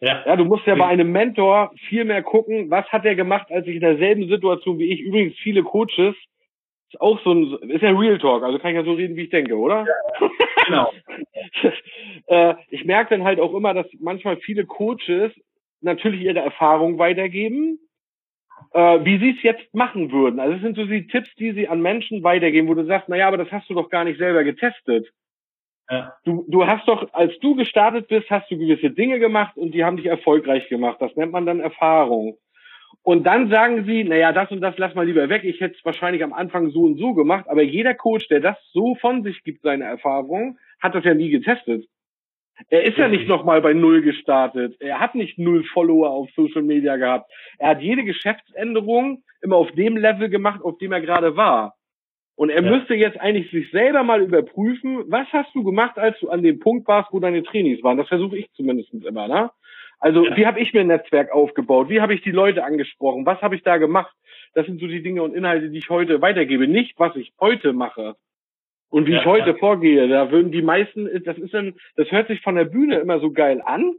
Ja. 0.00 0.24
ja, 0.26 0.34
du 0.34 0.44
musst 0.44 0.66
ja 0.66 0.74
bei 0.74 0.86
einem 0.86 1.12
Mentor 1.12 1.72
viel 1.88 2.04
mehr 2.04 2.22
gucken, 2.22 2.70
was 2.70 2.84
hat 2.88 3.04
er 3.04 3.14
gemacht, 3.14 3.52
als 3.52 3.68
ich 3.68 3.76
in 3.76 3.82
derselben 3.82 4.28
Situation 4.28 4.78
wie 4.78 4.92
ich. 4.92 5.00
Übrigens, 5.00 5.36
viele 5.38 5.62
Coaches, 5.62 6.16
ist 6.92 7.00
auch 7.00 7.20
so 7.22 7.32
ein, 7.32 7.70
ist 7.70 7.82
ja 7.82 7.90
Real 7.90 8.18
Talk, 8.18 8.42
also 8.42 8.58
kann 8.58 8.70
ich 8.72 8.76
ja 8.76 8.84
so 8.84 8.92
reden, 8.92 9.16
wie 9.16 9.22
ich 9.22 9.30
denke, 9.30 9.56
oder? 9.56 9.86
Ja, 9.86 10.28
genau. 10.66 10.92
äh, 12.26 12.54
ich 12.68 12.84
merke 12.84 13.10
dann 13.10 13.24
halt 13.24 13.40
auch 13.40 13.54
immer, 13.54 13.74
dass 13.74 13.86
manchmal 14.00 14.36
viele 14.38 14.66
Coaches 14.66 15.32
natürlich 15.80 16.22
ihre 16.22 16.40
Erfahrung 16.40 16.98
weitergeben, 16.98 17.78
äh, 18.72 19.04
wie 19.04 19.18
sie 19.18 19.30
es 19.36 19.42
jetzt 19.42 19.74
machen 19.74 20.12
würden. 20.12 20.40
Also 20.40 20.56
es 20.56 20.62
sind 20.62 20.76
so 20.76 20.84
die 20.84 21.06
Tipps, 21.06 21.28
die 21.36 21.52
sie 21.52 21.68
an 21.68 21.80
Menschen 21.80 22.22
weitergeben, 22.22 22.68
wo 22.68 22.74
du 22.74 22.84
sagst, 22.86 23.08
na 23.08 23.16
ja, 23.16 23.28
aber 23.28 23.36
das 23.36 23.50
hast 23.50 23.68
du 23.68 23.74
doch 23.74 23.90
gar 23.90 24.04
nicht 24.04 24.18
selber 24.18 24.44
getestet. 24.44 25.08
Ja. 25.90 26.14
Du, 26.24 26.46
du 26.48 26.66
hast 26.66 26.88
doch, 26.88 27.12
als 27.12 27.38
du 27.40 27.54
gestartet 27.54 28.08
bist, 28.08 28.30
hast 28.30 28.50
du 28.50 28.56
gewisse 28.56 28.90
Dinge 28.90 29.18
gemacht 29.18 29.56
und 29.56 29.72
die 29.72 29.84
haben 29.84 29.96
dich 29.96 30.06
erfolgreich 30.06 30.68
gemacht. 30.68 30.96
Das 31.00 31.14
nennt 31.16 31.32
man 31.32 31.44
dann 31.44 31.60
Erfahrung. 31.60 32.38
Und 33.02 33.24
dann 33.24 33.50
sagen 33.50 33.84
sie, 33.84 34.04
naja, 34.04 34.32
das 34.32 34.50
und 34.50 34.60
das 34.60 34.78
lass 34.78 34.94
mal 34.94 35.04
lieber 35.04 35.28
weg. 35.28 35.42
Ich 35.44 35.60
hätte 35.60 35.74
es 35.76 35.84
wahrscheinlich 35.84 36.22
am 36.22 36.32
Anfang 36.32 36.70
so 36.70 36.82
und 36.82 36.98
so 36.98 37.14
gemacht. 37.14 37.46
Aber 37.48 37.62
jeder 37.62 37.94
Coach, 37.94 38.28
der 38.28 38.40
das 38.40 38.56
so 38.72 38.94
von 38.96 39.22
sich 39.22 39.42
gibt, 39.42 39.62
seine 39.62 39.84
Erfahrung, 39.84 40.58
hat 40.80 40.94
das 40.94 41.04
ja 41.04 41.12
nie 41.12 41.30
getestet. 41.30 41.86
Er 42.68 42.84
ist 42.84 42.98
ja 42.98 43.08
nicht 43.08 43.28
nochmal 43.28 43.60
bei 43.60 43.72
Null 43.72 44.02
gestartet. 44.02 44.76
Er 44.80 45.00
hat 45.00 45.14
nicht 45.14 45.38
null 45.38 45.64
Follower 45.72 46.10
auf 46.10 46.30
Social 46.36 46.62
Media 46.62 46.96
gehabt. 46.96 47.30
Er 47.58 47.70
hat 47.70 47.82
jede 47.82 48.04
Geschäftsänderung 48.04 49.22
immer 49.40 49.56
auf 49.56 49.70
dem 49.72 49.96
Level 49.96 50.28
gemacht, 50.28 50.62
auf 50.62 50.78
dem 50.78 50.92
er 50.92 51.00
gerade 51.00 51.36
war. 51.36 51.74
Und 52.34 52.50
er 52.50 52.62
ja. 52.62 52.70
müsste 52.70 52.94
jetzt 52.94 53.20
eigentlich 53.20 53.50
sich 53.50 53.70
selber 53.70 54.02
mal 54.02 54.22
überprüfen, 54.22 55.04
was 55.08 55.26
hast 55.32 55.54
du 55.54 55.62
gemacht, 55.62 55.98
als 55.98 56.18
du 56.20 56.30
an 56.30 56.42
dem 56.42 56.60
Punkt 56.60 56.88
warst, 56.88 57.12
wo 57.12 57.20
deine 57.20 57.42
Trainings 57.42 57.82
waren. 57.82 57.98
Das 57.98 58.08
versuche 58.08 58.38
ich 58.38 58.50
zumindest 58.52 58.92
immer, 58.94 59.28
ne? 59.28 59.50
Also, 59.98 60.24
ja. 60.24 60.36
wie 60.36 60.46
habe 60.46 60.58
ich 60.58 60.72
mir 60.72 60.80
ein 60.80 60.88
Netzwerk 60.88 61.30
aufgebaut? 61.30 61.88
Wie 61.88 62.00
habe 62.00 62.14
ich 62.14 62.22
die 62.22 62.32
Leute 62.32 62.64
angesprochen? 62.64 63.24
Was 63.26 63.40
habe 63.40 63.54
ich 63.54 63.62
da 63.62 63.76
gemacht? 63.76 64.12
Das 64.54 64.66
sind 64.66 64.80
so 64.80 64.86
die 64.86 65.02
Dinge 65.02 65.22
und 65.22 65.34
Inhalte, 65.34 65.70
die 65.70 65.78
ich 65.78 65.90
heute 65.90 66.20
weitergebe. 66.20 66.66
Nicht, 66.66 66.98
was 66.98 67.14
ich 67.14 67.32
heute 67.38 67.72
mache 67.72 68.16
und 68.92 69.06
wie 69.06 69.12
ja, 69.12 69.20
ich 69.20 69.24
heute 69.24 69.54
vorgehe. 69.54 70.06
Da 70.06 70.30
würden 70.30 70.52
die 70.52 70.60
meisten, 70.60 71.08
das 71.24 71.38
ist 71.38 71.54
dann, 71.54 71.74
das 71.96 72.10
hört 72.10 72.28
sich 72.28 72.42
von 72.42 72.56
der 72.56 72.66
Bühne 72.66 72.98
immer 72.98 73.20
so 73.20 73.32
geil 73.32 73.62
an. 73.64 73.94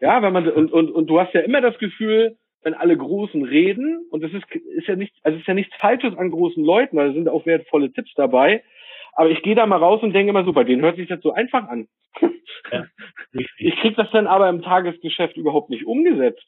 Ja, 0.00 0.22
wenn 0.22 0.32
man, 0.32 0.48
und, 0.48 0.72
und, 0.72 0.90
und 0.90 1.06
du 1.08 1.20
hast 1.20 1.34
ja 1.34 1.42
immer 1.42 1.60
das 1.60 1.76
Gefühl, 1.78 2.38
wenn 2.62 2.72
alle 2.72 2.96
Großen 2.96 3.44
reden, 3.44 4.00
und 4.10 4.22
das 4.22 4.32
ist, 4.32 4.44
ist 4.54 4.88
ja 4.88 4.96
nichts, 4.96 5.14
also 5.22 5.38
ist 5.38 5.46
ja 5.46 5.52
nichts 5.52 5.76
Falsches 5.76 6.16
an 6.16 6.30
großen 6.30 6.64
Leuten, 6.64 6.96
weil 6.96 7.08
da 7.08 7.14
sind 7.14 7.28
auch 7.28 7.44
wertvolle 7.44 7.92
Tipps 7.92 8.12
dabei. 8.14 8.64
Aber 9.12 9.28
ich 9.28 9.42
gehe 9.42 9.54
da 9.54 9.66
mal 9.66 9.76
raus 9.76 10.02
und 10.02 10.14
denke 10.14 10.30
immer, 10.30 10.44
super, 10.44 10.64
denen 10.64 10.82
hört 10.82 10.96
sich 10.96 11.08
das 11.08 11.20
so 11.20 11.32
einfach 11.32 11.68
an. 11.68 11.86
Ja, 12.72 12.86
ich 13.58 13.76
krieg 13.76 13.96
das 13.96 14.10
dann 14.10 14.26
aber 14.26 14.48
im 14.48 14.62
Tagesgeschäft 14.62 15.36
überhaupt 15.36 15.68
nicht 15.68 15.84
umgesetzt. 15.84 16.46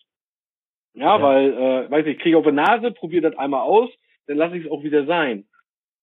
Ja, 0.94 1.18
ja. 1.18 1.22
weil, 1.22 1.52
äh, 1.52 1.90
weiß 1.90 2.06
ich, 2.06 2.18
kriege 2.18 2.38
auf 2.38 2.44
die 2.44 2.52
Nase, 2.52 2.90
probiere 2.92 3.30
das 3.30 3.38
einmal 3.38 3.62
aus, 3.62 3.90
dann 4.26 4.38
lasse 4.38 4.56
ich 4.56 4.64
es 4.64 4.70
auch 4.70 4.82
wieder 4.82 5.04
sein. 5.04 5.44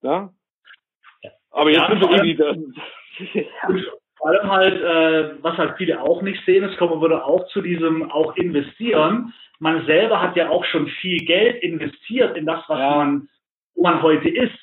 Ja? 0.04 0.34
Aber 1.52 1.70
jetzt 1.70 1.82
ja, 1.82 1.90
sind 1.90 2.02
wir 2.02 2.12
irgendwie 2.12 2.36
da. 2.36 2.54
Vor 4.18 4.28
allem 4.28 4.52
halt, 4.52 4.82
äh, 4.82 5.42
was 5.42 5.58
halt 5.58 5.78
viele 5.78 6.02
auch 6.02 6.22
nicht 6.22 6.44
sehen, 6.46 6.66
es 6.66 6.76
kommen 6.78 7.00
würde 7.00 7.24
auch 7.24 7.48
zu 7.48 7.62
diesem 7.62 8.12
auch 8.12 8.36
investieren 8.36 9.34
man 9.60 9.86
selber 9.86 10.22
hat 10.22 10.36
ja 10.36 10.50
auch 10.50 10.66
schon 10.66 10.88
viel 10.88 11.20
Geld 11.20 11.62
investiert 11.62 12.36
in 12.38 12.46
das, 12.46 12.64
was 12.68 12.80
ja. 12.80 12.96
man, 12.96 13.30
wo 13.76 13.84
man 13.84 14.02
heute 14.02 14.30
ist. 14.30 14.58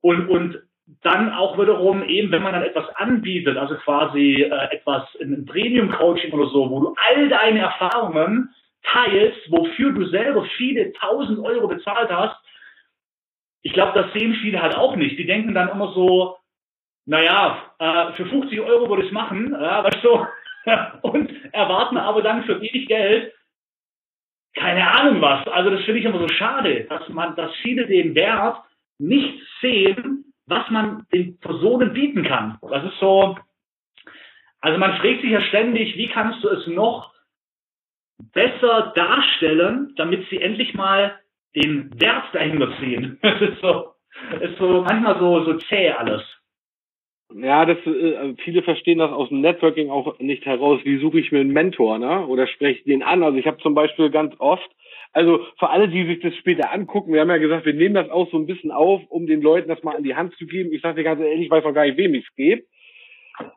Und, 0.00 0.28
und 0.28 0.58
dann 1.02 1.32
auch 1.32 1.58
wiederum 1.58 2.02
eben, 2.02 2.32
wenn 2.32 2.42
man 2.42 2.54
dann 2.54 2.64
etwas 2.64 2.88
anbietet, 2.96 3.56
also 3.56 3.76
quasi 3.76 4.42
äh, 4.42 4.74
etwas 4.74 5.14
in 5.16 5.34
einem 5.34 5.44
Premium-Coaching 5.44 6.32
oder 6.32 6.48
so, 6.48 6.68
wo 6.70 6.80
du 6.80 6.94
all 7.08 7.28
deine 7.28 7.60
Erfahrungen 7.60 8.52
teilst, 8.82 9.38
wofür 9.50 9.92
du 9.92 10.06
selber 10.06 10.44
viele 10.56 10.92
tausend 10.94 11.38
Euro 11.38 11.68
bezahlt 11.68 12.10
hast, 12.10 12.36
ich 13.62 13.72
glaube, 13.72 14.00
das 14.00 14.12
sehen 14.12 14.34
viele 14.40 14.62
halt 14.62 14.74
auch 14.76 14.96
nicht. 14.96 15.18
Die 15.18 15.26
denken 15.26 15.54
dann 15.54 15.68
immer 15.68 15.92
so, 15.92 16.36
naja, 17.06 17.72
äh, 17.78 18.12
für 18.12 18.26
50 18.26 18.60
Euro 18.60 18.88
würde 18.88 19.02
ich 19.02 19.08
es 19.08 19.14
machen, 19.14 19.52
ja, 19.52 19.84
weißt 19.84 20.04
du, 20.04 20.26
und 21.08 21.30
erwarten 21.52 21.96
aber 21.96 22.22
dann 22.22 22.44
für 22.44 22.60
wenig 22.60 22.86
Geld 22.86 23.32
keine 24.54 24.90
Ahnung 24.90 25.20
was. 25.20 25.46
Also 25.48 25.70
das 25.70 25.84
finde 25.84 26.00
ich 26.00 26.04
immer 26.04 26.18
so 26.18 26.28
schade, 26.28 26.84
dass 26.88 27.08
man, 27.08 27.36
dass 27.36 27.54
viele 27.62 27.86
den 27.86 28.14
Wert 28.14 28.58
nicht 28.98 29.40
sehen, 29.60 30.32
was 30.46 30.68
man 30.70 31.06
den 31.12 31.38
Personen 31.38 31.92
bieten 31.92 32.24
kann. 32.24 32.58
Das 32.68 32.84
ist 32.84 32.98
so, 32.98 33.38
also 34.60 34.78
man 34.78 34.96
fragt 34.98 35.22
sich 35.22 35.30
ja 35.30 35.40
ständig, 35.42 35.96
wie 35.96 36.08
kannst 36.08 36.42
du 36.42 36.48
es 36.48 36.66
noch 36.66 37.14
besser 38.32 38.92
darstellen, 38.94 39.94
damit 39.96 40.28
sie 40.28 40.40
endlich 40.40 40.74
mal 40.74 41.18
den 41.54 41.90
Wert 42.00 42.24
dahinter 42.32 42.72
sehen. 42.80 43.18
Das 43.22 43.40
ist 43.40 43.60
so, 43.60 43.92
ist 44.40 44.58
so 44.58 44.82
manchmal 44.82 45.18
so, 45.18 45.44
so 45.44 45.54
zäh 45.54 45.90
alles. 45.90 46.22
Ja, 47.32 47.64
das 47.64 47.78
äh, 47.86 48.34
viele 48.42 48.62
verstehen 48.62 48.98
das 48.98 49.12
aus 49.12 49.28
dem 49.28 49.40
Networking 49.40 49.88
auch 49.90 50.18
nicht 50.18 50.44
heraus. 50.46 50.80
Wie 50.84 50.98
suche 50.98 51.20
ich 51.20 51.30
mir 51.30 51.40
einen 51.40 51.52
Mentor, 51.52 51.98
ne? 51.98 52.26
Oder 52.26 52.46
spreche 52.48 52.80
ich 52.80 52.84
den 52.84 53.02
an? 53.02 53.22
Also 53.22 53.38
ich 53.38 53.46
habe 53.46 53.58
zum 53.58 53.74
Beispiel 53.74 54.10
ganz 54.10 54.34
oft, 54.38 54.68
also 55.12 55.46
für 55.58 55.70
alle, 55.70 55.88
die 55.88 56.06
sich 56.06 56.20
das 56.20 56.34
später 56.36 56.72
angucken, 56.72 57.12
wir 57.12 57.20
haben 57.20 57.30
ja 57.30 57.38
gesagt, 57.38 57.66
wir 57.66 57.74
nehmen 57.74 57.94
das 57.94 58.10
auch 58.10 58.28
so 58.30 58.36
ein 58.36 58.46
bisschen 58.46 58.72
auf, 58.72 59.02
um 59.08 59.26
den 59.26 59.42
Leuten 59.42 59.68
das 59.68 59.82
mal 59.82 59.96
an 59.96 60.02
die 60.02 60.16
Hand 60.16 60.34
zu 60.36 60.46
geben. 60.46 60.72
Ich 60.72 60.82
sage 60.82 60.96
dir 60.96 61.04
ganz 61.04 61.20
ehrlich, 61.20 61.44
ich 61.44 61.50
weiß 61.50 61.64
noch 61.64 61.74
gar 61.74 61.86
nicht, 61.86 61.98
wem 61.98 62.14
ich 62.14 62.26
es 62.26 62.34
gebe. 62.34 62.64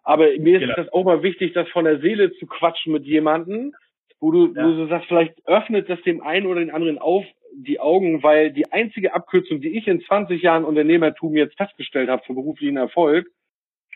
Aber 0.04 0.26
mir 0.38 0.58
ist 0.58 0.62
genau. 0.62 0.76
das 0.76 0.94
auch 0.94 1.04
mal 1.04 1.24
wichtig, 1.24 1.54
das 1.54 1.68
von 1.70 1.86
der 1.86 2.00
Seele 2.00 2.32
zu 2.34 2.46
quatschen 2.46 2.94
mit 2.94 3.06
jemandem, 3.06 3.74
wo 4.20 4.32
du, 4.32 4.54
ja. 4.54 4.66
wo 4.66 4.72
du 4.72 4.88
sagst, 4.88 5.08
vielleicht 5.08 5.34
öffnet 5.48 5.90
das 5.90 6.02
dem 6.04 6.22
einen 6.22 6.46
oder 6.46 6.60
den 6.60 6.72
anderen 6.72 7.00
auf 7.00 7.26
die 7.56 7.80
Augen, 7.80 8.24
weil 8.24 8.52
die 8.52 8.72
einzige 8.72 9.14
Abkürzung, 9.14 9.62
die 9.62 9.78
ich 9.78 9.88
in 9.88 10.02
20 10.02 10.42
Jahren 10.42 10.66
Unternehmertum 10.66 11.36
jetzt 11.36 11.58
festgestellt 11.58 12.10
habe 12.10 12.24
für 12.26 12.34
beruflichen 12.34 12.78
Erfolg, 12.78 13.28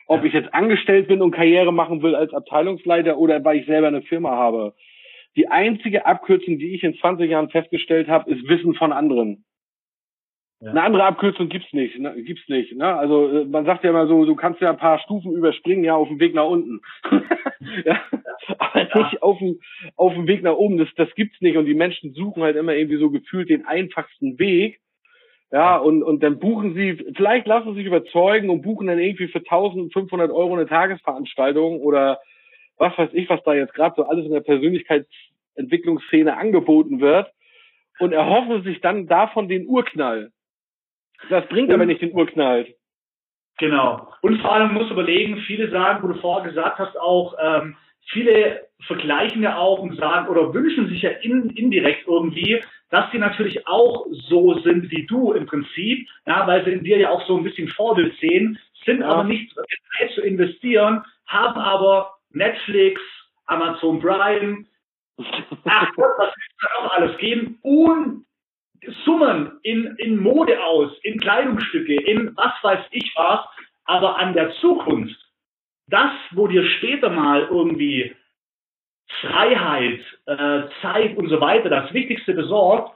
ob 0.08 0.24
ich 0.24 0.34
jetzt 0.34 0.54
angestellt 0.54 1.08
bin 1.08 1.22
und 1.22 1.32
Karriere 1.32 1.74
machen 1.74 2.02
will 2.02 2.16
als 2.16 2.34
Abteilungsleiter 2.34 3.18
oder 3.18 3.44
weil 3.44 3.58
ich 3.58 3.66
selber 3.66 3.88
eine 3.88 4.02
Firma 4.02 4.32
habe. 4.32 4.74
Die 5.36 5.50
einzige 5.50 6.06
Abkürzung, 6.06 6.58
die 6.58 6.74
ich 6.74 6.84
in 6.84 6.96
20 6.96 7.30
Jahren 7.30 7.50
festgestellt 7.50 8.08
habe, 8.08 8.32
ist 8.32 8.48
Wissen 8.48 8.74
von 8.74 8.92
anderen. 8.92 9.46
Ja. 10.60 10.72
Eine 10.72 10.84
andere 10.84 11.04
Abkürzung 11.04 11.50
gibt's 11.50 11.72
nicht, 11.72 12.00
ne? 12.00 12.16
gibt's 12.24 12.48
nicht. 12.50 12.76
Ne? 12.76 12.86
Also 12.86 13.30
äh, 13.30 13.46
man 13.46 13.66
sagt 13.66 13.84
ja 13.84 13.92
immer 13.92 14.08
so, 14.08 14.26
du 14.26 14.36
kannst 14.36 14.60
ja 14.60 14.72
ein 14.72 14.78
paar 14.78 14.98
Stufen 15.00 15.34
überspringen, 15.34 15.84
ja, 15.84 15.96
auf 15.96 16.08
dem 16.08 16.20
Weg 16.20 16.34
nach 16.34 16.48
unten. 16.48 16.82
ja? 17.86 18.02
Aber 18.58 18.90
ja. 18.90 19.04
nicht 19.04 19.22
auf 19.22 19.38
dem, 19.38 19.60
auf 19.96 20.14
dem 20.16 20.26
Weg 20.26 20.42
nach 20.42 20.56
oben. 20.56 20.80
Das, 20.80 20.88
das 20.96 21.14
gibt's 21.14 21.40
nicht. 21.42 21.58
Und 21.58 21.66
die 21.66 21.76
Menschen 21.76 22.14
suchen 22.14 22.42
halt 22.42 22.56
immer 22.56 22.74
irgendwie 22.74 22.98
so 22.98 23.12
gefühlt 23.12 23.50
den 23.50 23.66
einfachsten 23.66 24.40
Weg. 24.40 24.80
Ja, 25.52 25.78
und, 25.78 26.02
und 26.04 26.24
dann 26.24 26.40
buchen 26.40 26.74
sie, 26.74 26.98
vielleicht 27.16 27.46
lassen 27.48 27.70
sie 27.70 27.78
sich 27.78 27.86
überzeugen 27.86 28.50
und 28.50 28.64
buchen 28.64 28.88
dann 28.88 29.00
irgendwie 29.00 29.28
für 29.28 29.40
1500 29.40 30.32
Euro 30.32 30.56
eine 30.56 30.66
Tagesveranstaltung 30.66 31.80
oder 31.80 32.20
was 32.78 32.98
weiß 32.98 33.12
ich, 33.14 33.30
was 33.30 33.44
da 33.44 33.54
jetzt 33.54 33.74
gerade 33.74 33.94
so 33.96 34.04
alles 34.04 34.26
in 34.26 34.32
der 34.32 34.42
Persönlichkeitsentwicklungsszene 34.42 36.36
angeboten 36.36 37.00
wird 37.00 37.32
und 38.00 38.12
erhoffen 38.12 38.64
sich 38.64 38.82
dann 38.82 39.08
davon 39.08 39.48
den 39.48 39.68
Urknall. 39.68 40.32
Das 41.30 41.48
bringt 41.48 41.70
und, 41.70 41.76
aber 41.76 41.86
nicht 41.86 42.02
den 42.02 42.14
Urknall. 42.14 42.68
Genau. 43.58 44.14
Und 44.22 44.40
vor 44.42 44.54
allem 44.54 44.74
musst 44.74 44.90
du 44.90 44.94
überlegen, 44.94 45.38
viele 45.48 45.70
sagen, 45.72 46.04
wo 46.04 46.14
du 46.14 46.20
vorher 46.20 46.50
gesagt 46.50 46.80
hast, 46.80 46.98
auch, 47.00 47.36
ähm, 47.42 47.76
viele 48.12 48.68
vergleichen 48.86 49.44
ja 49.44 49.58
auch 49.58 49.80
und 49.80 49.98
sagen 49.98 50.28
oder 50.28 50.54
wünschen 50.54 50.88
sich 50.88 51.02
ja 51.02 51.10
in, 51.10 51.50
indirekt 51.52 52.08
irgendwie, 52.08 52.62
dass 52.90 53.12
sie 53.12 53.18
natürlich 53.18 53.68
auch 53.68 54.06
so 54.30 54.60
sind 54.60 54.90
wie 54.92 55.06
du 55.08 55.34
im 55.34 55.46
Prinzip, 55.46 56.08
ja, 56.26 56.48
weil 56.48 56.64
sie 56.64 56.72
in 56.72 56.84
dir 56.84 56.98
ja 56.98 57.10
auch 57.10 57.26
so 57.28 57.38
ein 57.38 57.44
bisschen 57.44 57.68
Vorbild 57.70 58.18
sehen, 58.20 58.60
sind 58.86 59.02
ja. 59.02 59.08
aber 59.08 59.24
nicht 59.26 59.54
bereit 59.54 60.12
zu 60.14 60.22
investieren, 60.22 61.04
haben 61.26 61.60
aber 61.60 62.14
Netflix, 62.32 63.02
Amazon 63.48 64.00
Prime, 64.00 64.66
ach 65.18 65.94
Gott, 65.96 66.12
was 66.18 66.28
wird 66.28 66.52
da 66.62 66.84
noch 66.84 66.94
alles 66.94 67.18
geben? 67.18 67.60
Und 67.64 68.27
Summen 69.06 69.60
in, 69.64 69.96
in 69.98 70.18
Mode 70.22 70.64
aus, 70.64 70.92
in 71.04 71.20
Kleidungsstücke, 71.20 71.96
in 71.96 72.36
was 72.36 72.54
weiß 72.62 72.86
ich 72.92 73.12
was, 73.16 73.42
aber 73.86 74.18
an 74.18 74.34
der 74.34 74.52
Zukunft, 74.56 75.18
das, 75.88 76.12
wo 76.32 76.48
dir 76.48 76.66
später 76.78 77.10
mal 77.10 77.48
irgendwie 77.50 78.16
Freiheit, 79.22 80.02
äh, 80.26 80.64
Zeit 80.82 81.18
und 81.18 81.30
so 81.30 81.40
weiter 81.40 81.70
das 81.70 81.94
Wichtigste 81.94 82.34
besorgt, 82.34 82.94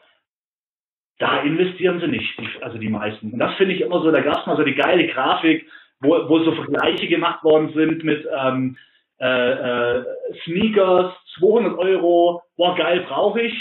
da 1.19 1.41
investieren 1.41 1.99
sie 1.99 2.07
nicht, 2.07 2.39
also 2.61 2.77
die 2.77 2.89
meisten. 2.89 3.31
Und 3.31 3.39
das 3.39 3.55
finde 3.55 3.75
ich 3.75 3.81
immer 3.81 4.01
so, 4.01 4.11
da 4.11 4.21
gab 4.21 4.39
es 4.39 4.45
mal 4.47 4.57
so 4.57 4.63
die 4.63 4.75
geile 4.75 5.07
Grafik, 5.07 5.69
wo, 6.01 6.27
wo 6.27 6.39
so 6.39 6.51
Vergleiche 6.53 7.07
gemacht 7.07 7.43
worden 7.43 7.71
sind 7.73 8.03
mit 8.03 8.27
ähm, 8.35 8.75
äh, 9.19 9.51
äh, 9.51 10.05
Sneakers, 10.43 11.13
200 11.37 11.77
Euro, 11.77 12.41
boah 12.57 12.75
geil, 12.75 13.05
brauche 13.07 13.41
ich. 13.41 13.53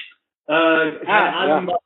Äh, 0.47 0.53
keine 1.05 1.07
ah, 1.07 1.41
Ahnung, 1.41 1.69
ja. 1.69 1.77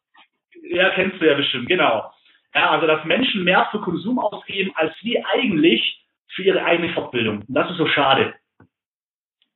Ja, 0.71 0.91
kennst 0.91 1.21
du 1.21 1.27
ja 1.27 1.35
bestimmt, 1.35 1.69
genau. 1.69 2.11
Ja, 2.55 2.71
also 2.71 2.87
dass 2.87 3.05
Menschen 3.05 3.45
mehr 3.45 3.69
für 3.71 3.81
Konsum 3.81 4.19
ausgeben, 4.19 4.73
als 4.75 4.95
wie 5.03 5.23
eigentlich 5.23 6.05
für 6.29 6.43
ihre 6.43 6.65
eigene 6.65 6.93
Fortbildung. 6.93 7.39
Und 7.47 7.55
das 7.55 7.71
ist 7.71 7.77
so 7.77 7.87
schade. 7.87 8.35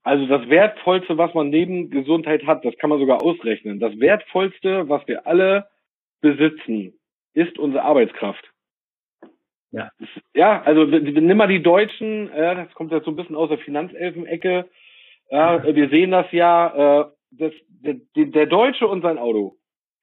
Also 0.03 0.27
das 0.27 0.49
Wertvollste, 0.49 1.19
was 1.19 1.35
man 1.35 1.51
neben 1.51 1.91
Gesundheit 1.91 2.47
hat, 2.47 2.65
das 2.65 2.77
kann 2.79 2.91
man 2.91 2.99
sogar 2.99 3.23
ausrechnen. 3.23 3.79
Das 3.79 3.99
Wertvollste, 4.01 4.89
was 4.89 5.07
wir 5.07 5.27
alle 5.27 5.69
besitzen, 6.21 6.95
ist 7.35 7.59
unsere 7.59 7.85
Arbeitskraft. 7.85 8.45
Ja. 9.71 9.91
Ja, 10.35 10.63
also 10.63 10.85
nimm 10.85 11.37
mal 11.37 11.47
die 11.47 11.63
Deutschen, 11.63 12.31
äh, 12.33 12.55
das 12.55 12.73
kommt 12.75 12.91
jetzt 12.91 13.05
so 13.05 13.11
ein 13.11 13.17
bisschen 13.17 13.37
aus 13.37 13.51
der 13.51 13.59
Finanzelfenecke. 13.59 14.69
Ja, 15.31 15.63
wir 15.63 15.89
sehen 15.91 16.11
das 16.11 16.27
ja, 16.33 17.03
äh, 17.03 17.11
das, 17.33 17.53
der, 17.69 17.97
der 18.17 18.47
Deutsche 18.47 18.87
und 18.87 19.03
sein 19.03 19.19
Auto. 19.19 19.57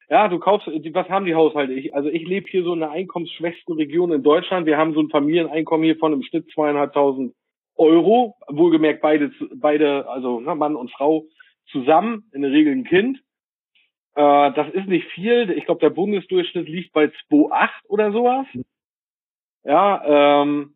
Ja, 0.10 0.28
du 0.28 0.38
kaufst, 0.38 0.68
was 0.68 1.10
haben 1.10 1.26
die 1.26 1.36
Haushalte? 1.36 1.74
Ich, 1.74 1.96
also 1.96 2.10
ich 2.10 2.28
lebe 2.28 2.48
hier 2.50 2.64
so 2.64 2.74
in 2.74 2.80
der 2.80 2.92
einkommensschwächsten 2.92 3.76
Region 3.76 4.12
in 4.12 4.22
Deutschland. 4.22 4.68
Wir 4.68 4.78
haben 4.78 4.94
so 4.94 5.00
ein 5.00 5.10
Familieneinkommen 5.10 5.84
hier 5.84 5.98
von 5.98 6.14
im 6.14 6.22
Schnitt 6.22 6.50
zweieinhalbtausend 6.54 7.34
Euro, 7.76 8.36
wohlgemerkt 8.48 9.02
beide, 9.02 9.32
beide, 9.56 10.08
also 10.08 10.40
ne, 10.40 10.56
Mann 10.56 10.76
und 10.76 10.92
Frau 10.92 11.26
zusammen, 11.72 12.30
in 12.34 12.44
der 12.44 12.52
Regel 12.52 12.74
ein 12.74 12.84
Kind. 12.84 13.18
Äh, 14.16 14.54
das 14.54 14.70
ist 14.74 14.88
nicht 14.88 15.08
viel. 15.08 15.50
Ich 15.52 15.66
glaube, 15.66 15.82
der 15.82 15.90
Bundesdurchschnitt 15.90 16.70
liegt 16.70 16.94
bei 16.94 17.06
2,8 17.06 17.70
oder 17.88 18.12
sowas. 18.12 18.46
Ja, 19.64 20.42
ähm, 20.44 20.76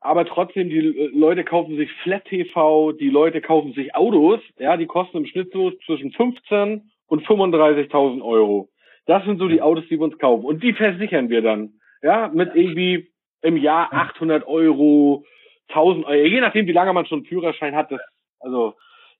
aber 0.00 0.26
trotzdem, 0.26 0.68
die 0.68 0.80
Leute 0.80 1.44
kaufen 1.44 1.76
sich 1.76 1.90
Flat 2.02 2.24
TV, 2.26 2.92
die 2.92 3.10
Leute 3.10 3.40
kaufen 3.40 3.72
sich 3.72 3.94
Autos, 3.94 4.40
ja, 4.58 4.76
die 4.76 4.86
kosten 4.86 5.18
im 5.18 5.26
Schnitt 5.26 5.52
so 5.52 5.70
zwischen 5.86 6.12
15 6.12 6.90
und 7.08 7.26
35.000 7.26 8.22
Euro. 8.22 8.68
Das 9.06 9.24
sind 9.24 9.38
so 9.38 9.48
die 9.48 9.62
Autos, 9.62 9.84
die 9.86 9.98
wir 9.98 10.04
uns 10.04 10.18
kaufen. 10.18 10.44
Und 10.44 10.62
die 10.62 10.74
versichern 10.74 11.30
wir 11.30 11.42
dann, 11.42 11.72
ja, 12.02 12.30
mit 12.32 12.54
irgendwie 12.54 13.10
im 13.42 13.56
Jahr 13.56 13.92
800 13.92 14.46
Euro, 14.46 15.24
1000 15.68 16.06
Euro, 16.06 16.24
je 16.24 16.40
nachdem, 16.40 16.66
wie 16.66 16.72
lange 16.72 16.92
man 16.92 17.06
schon 17.06 17.20
einen 17.20 17.26
Führerschein 17.26 17.74
hat, 17.74 17.90
das, 17.90 18.00
also, 18.40 18.74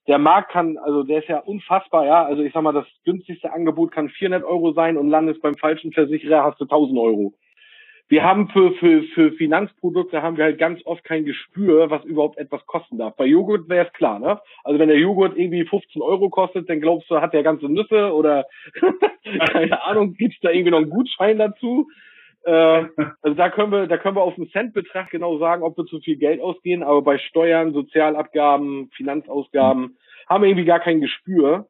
der 0.07 0.17
Markt 0.17 0.51
kann, 0.51 0.77
also 0.77 1.03
der 1.03 1.19
ist 1.19 1.27
ja 1.27 1.39
unfassbar, 1.39 2.05
ja, 2.05 2.25
also 2.25 2.41
ich 2.41 2.53
sag 2.53 2.63
mal, 2.63 2.71
das 2.71 2.87
günstigste 3.03 3.51
Angebot 3.51 3.91
kann 3.91 4.09
400 4.09 4.43
Euro 4.43 4.73
sein 4.73 4.97
und 4.97 5.09
landest 5.09 5.41
beim 5.41 5.55
falschen 5.55 5.91
Versicherer, 5.91 6.43
hast 6.43 6.59
du 6.59 6.65
1000 6.65 6.97
Euro. 6.97 7.33
Wir 8.09 8.23
haben 8.23 8.49
für, 8.49 8.71
für, 8.73 9.03
für 9.13 9.31
Finanzprodukte 9.33 10.23
haben 10.23 10.35
wir 10.35 10.45
halt 10.45 10.57
ganz 10.57 10.81
oft 10.83 11.03
kein 11.03 11.25
Gespür, 11.25 11.91
was 11.91 12.03
überhaupt 12.05 12.39
etwas 12.39 12.65
kosten 12.65 12.97
darf. 12.97 13.15
Bei 13.15 13.25
Joghurt 13.25 13.69
wäre 13.69 13.85
es 13.85 13.93
klar, 13.93 14.17
ne? 14.17 14.41
Also 14.63 14.79
wenn 14.79 14.89
der 14.89 14.97
Joghurt 14.97 15.37
irgendwie 15.37 15.63
15 15.63 16.01
Euro 16.01 16.29
kostet, 16.31 16.67
dann 16.69 16.81
glaubst 16.81 17.09
du, 17.11 17.21
hat 17.21 17.33
der 17.33 17.43
ganze 17.43 17.67
Nüsse 17.67 18.11
oder 18.11 18.45
keine 19.51 19.83
Ahnung, 19.83 20.15
gibt's 20.15 20.39
da 20.41 20.49
irgendwie 20.49 20.71
noch 20.71 20.79
einen 20.79 20.89
Gutschein 20.89 21.37
dazu? 21.37 21.87
Äh, 22.45 22.85
also 23.21 23.35
da 23.35 23.49
können 23.49 23.71
wir, 23.71 23.85
da 23.85 23.97
können 23.99 24.15
wir 24.15 24.23
auf 24.23 24.35
den 24.35 24.49
Centbetrag 24.49 25.11
genau 25.11 25.37
sagen, 25.37 25.61
ob 25.61 25.77
wir 25.77 25.85
zu 25.85 25.99
viel 25.99 26.17
Geld 26.17 26.41
ausgehen, 26.41 26.81
aber 26.81 27.03
bei 27.03 27.19
Steuern, 27.19 27.73
Sozialabgaben, 27.73 28.89
Finanzausgaben 28.95 29.97
haben 30.27 30.43
wir 30.43 30.49
irgendwie 30.49 30.65
gar 30.65 30.79
kein 30.79 30.99
Gespür, 30.99 31.67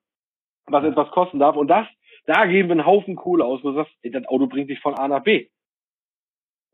was 0.68 0.86
etwas 0.86 1.12
kosten 1.12 1.40
darf. 1.40 1.58
Und 1.58 1.68
das, 1.68 1.88
da 2.28 2.46
geben 2.46 2.70
wir 2.70 2.74
einen 2.74 2.86
Haufen 2.86 3.18
Kohle 3.18 3.44
aus, 3.44 3.62
wo 3.62 3.72
du 3.72 3.76
sagst, 3.76 3.94
ey, 4.04 4.12
das 4.12 4.26
Auto 4.26 4.48
bringt 4.48 4.70
dich 4.70 4.80
von 4.80 4.96
A 4.96 5.10
nach 5.10 5.24
B. 5.24 5.48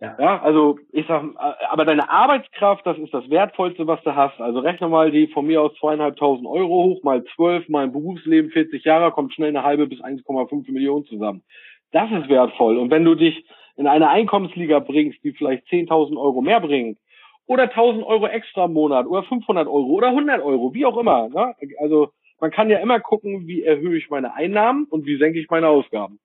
Ja. 0.06 0.16
ja, 0.20 0.42
also 0.42 0.78
ich 0.92 1.08
sag, 1.08 1.24
aber 1.70 1.86
deine 1.86 2.10
Arbeitskraft, 2.10 2.86
das 2.86 2.98
ist 3.00 3.14
das 3.14 3.28
Wertvollste, 3.30 3.88
was 3.88 4.02
du 4.04 4.16
hast. 4.16 4.40
Also 4.40 4.60
rechne 4.60 4.88
mal 4.88 5.10
die 5.10 5.28
von 5.28 5.48
mir 5.48 5.62
aus 5.62 5.74
zweieinhalbtausend 5.80 6.48
Euro 6.48 6.84
hoch, 6.84 7.04
mal 7.04 7.24
zwölf, 7.36 7.68
mal 7.70 7.86
im 7.86 7.92
Berufsleben 7.92 8.52
40 8.52 8.84
Jahre, 8.84 9.12
kommt 9.12 9.34
schnell 9.34 9.50
eine 9.50 9.64
halbe 9.64 9.88
bis 9.88 10.02
1,5 10.02 10.72
Millionen 10.72 11.06
zusammen. 11.06 11.44
Das 11.92 12.12
ist 12.12 12.30
wertvoll. 12.30 12.78
Und 12.78 12.92
wenn 12.92 13.04
du 13.04 13.16
dich 13.16 13.46
in 13.78 13.88
eine 13.88 14.10
Einkommensliga 14.10 14.80
bringst, 14.80 15.24
die 15.24 15.32
vielleicht 15.32 15.66
10.000 15.68 16.18
Euro 16.18 16.42
mehr 16.42 16.60
bringt, 16.60 17.00
oder 17.48 17.64
1.000 17.64 18.04
Euro 18.06 18.28
extra 18.28 18.66
im 18.66 18.74
Monat, 18.74 19.08
oder 19.08 19.24
500 19.24 19.68
Euro, 19.68 19.88
oder 19.88 20.10
100 20.10 20.42
Euro, 20.42 20.74
wie 20.74 20.86
auch 20.86 20.98
immer. 20.98 21.30
Ne? 21.30 21.56
Also 21.80 22.10
man 22.40 22.52
kann 22.52 22.70
ja 22.70 22.80
immer 22.80 23.00
gucken, 23.00 23.48
wie 23.48 23.64
erhöhe 23.64 23.98
ich 23.98 24.10
meine 24.10 24.34
Einnahmen 24.36 24.86
und 24.90 25.06
wie 25.06 25.18
senke 25.18 25.40
ich 25.40 25.50
meine 25.50 25.68
Ausgaben. 25.68 26.20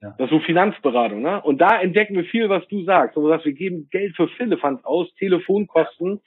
Ja. 0.00 0.14
Das 0.16 0.26
ist 0.26 0.30
so 0.30 0.40
Finanzberatung, 0.40 1.22
ne? 1.22 1.42
Und 1.42 1.60
da 1.60 1.80
entdecken 1.80 2.14
wir 2.14 2.24
viel, 2.24 2.48
was 2.48 2.66
du 2.68 2.84
sagst. 2.84 3.16
Und 3.16 3.24
du 3.24 3.30
sagst, 3.30 3.46
wir 3.46 3.52
geben 3.52 3.88
Geld 3.90 4.14
für 4.14 4.28
Philippans 4.28 4.84
aus, 4.84 5.12
Telefonkosten, 5.16 6.20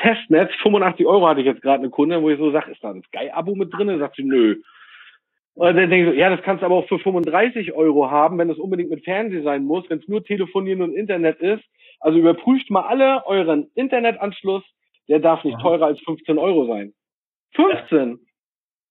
Festnetz, 0.00 0.50
85 0.62 1.06
Euro 1.06 1.28
hatte 1.28 1.40
ich 1.40 1.46
jetzt 1.46 1.62
gerade 1.62 1.82
eine 1.82 1.90
Kunde, 1.90 2.20
wo 2.22 2.30
ich 2.30 2.38
so 2.38 2.50
sage, 2.50 2.72
ist 2.72 2.82
da 2.82 2.90
ein 2.90 3.02
Sky-Abo 3.02 3.54
mit 3.54 3.72
drin? 3.72 3.88
Da 3.88 3.98
sagt 3.98 4.16
sie, 4.16 4.24
nö. 4.24 4.56
Und 5.54 5.76
dann 5.76 5.90
denke 5.90 5.98
ich 5.98 6.06
so, 6.06 6.18
ja, 6.18 6.30
das 6.30 6.42
kannst 6.42 6.62
du 6.62 6.66
aber 6.66 6.76
auch 6.76 6.88
für 6.88 6.98
35 6.98 7.74
Euro 7.74 8.10
haben, 8.10 8.38
wenn 8.38 8.48
es 8.50 8.58
unbedingt 8.58 8.90
mit 8.90 9.04
Fernsehen 9.04 9.44
sein 9.44 9.64
muss, 9.64 9.88
wenn 9.90 9.98
es 9.98 10.08
nur 10.08 10.24
Telefonieren 10.24 10.82
und 10.82 10.94
Internet 10.94 11.40
ist. 11.40 11.62
Also 12.00 12.18
überprüft 12.18 12.70
mal 12.70 12.82
alle 12.82 13.24
euren 13.26 13.70
Internetanschluss, 13.74 14.64
der 15.08 15.20
darf 15.20 15.44
nicht 15.44 15.60
teurer 15.60 15.86
als 15.86 16.00
15 16.00 16.38
Euro 16.38 16.66
sein. 16.66 16.94
15! 17.54 18.18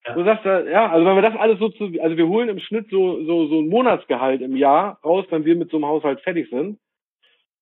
Ja. 0.05 0.13
Du 0.15 0.23
sagst, 0.23 0.45
ja, 0.45 0.89
also 0.89 1.05
wenn 1.05 1.15
wir 1.15 1.21
das 1.21 1.35
alles 1.35 1.59
so 1.59 1.69
zu, 1.69 1.91
also 2.01 2.17
wir 2.17 2.27
holen 2.27 2.49
im 2.49 2.59
Schnitt 2.59 2.89
so, 2.89 3.23
so, 3.23 3.47
so 3.47 3.59
ein 3.59 3.69
Monatsgehalt 3.69 4.41
im 4.41 4.55
Jahr 4.55 4.99
raus, 5.03 5.25
wenn 5.29 5.45
wir 5.45 5.55
mit 5.55 5.69
so 5.69 5.77
einem 5.77 5.85
Haushalt 5.85 6.21
fertig 6.21 6.49
sind. 6.49 6.79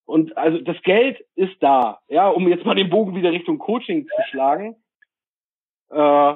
Und 0.06 0.38
also 0.38 0.58
das 0.60 0.82
Geld 0.84 1.24
ist 1.36 1.62
da, 1.62 2.00
ja, 2.08 2.30
um 2.30 2.48
jetzt 2.48 2.66
mal 2.66 2.76
den 2.76 2.90
Bogen 2.90 3.16
wieder 3.16 3.32
Richtung 3.32 3.60
Coaching 3.60 4.08
zu 4.08 4.22
schlagen. 4.30 4.76
Äh, 5.92 6.36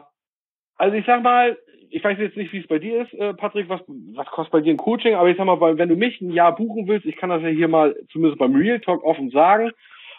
also 0.76 0.96
ich 0.96 1.06
sag 1.06 1.24
mal, 1.24 1.58
ich 1.90 2.04
weiß 2.04 2.18
jetzt 2.20 2.38
nicht, 2.38 2.52
wie 2.52 2.60
es 2.60 2.68
bei 2.68 2.80
dir 2.80 3.04
ist, 3.04 3.14
äh, 3.14 3.34
Patrick, 3.34 3.70
was, 3.70 3.82
was 3.88 4.28
kostet 4.28 4.52
bei 4.52 4.62
dir 4.62 4.74
ein 4.74 4.78
Coaching, 4.78 5.16
aber 5.16 5.30
ich 5.30 5.38
sag 5.38 5.46
mal, 5.46 5.78
wenn 5.78 5.90
du 5.90 5.96
mich 5.96 6.20
ein 6.22 6.32
Jahr 6.32 6.56
buchen 6.56 6.88
willst, 6.88 7.06
ich 7.06 7.16
kann 7.16 7.30
das 7.30 7.42
ja 7.44 7.50
hier 7.50 7.68
mal 7.68 7.96
zumindest 8.12 8.40
beim 8.40 8.56
Real 8.56 8.80
Talk 8.80 9.04
offen 9.04 9.30
sagen. 9.30 9.72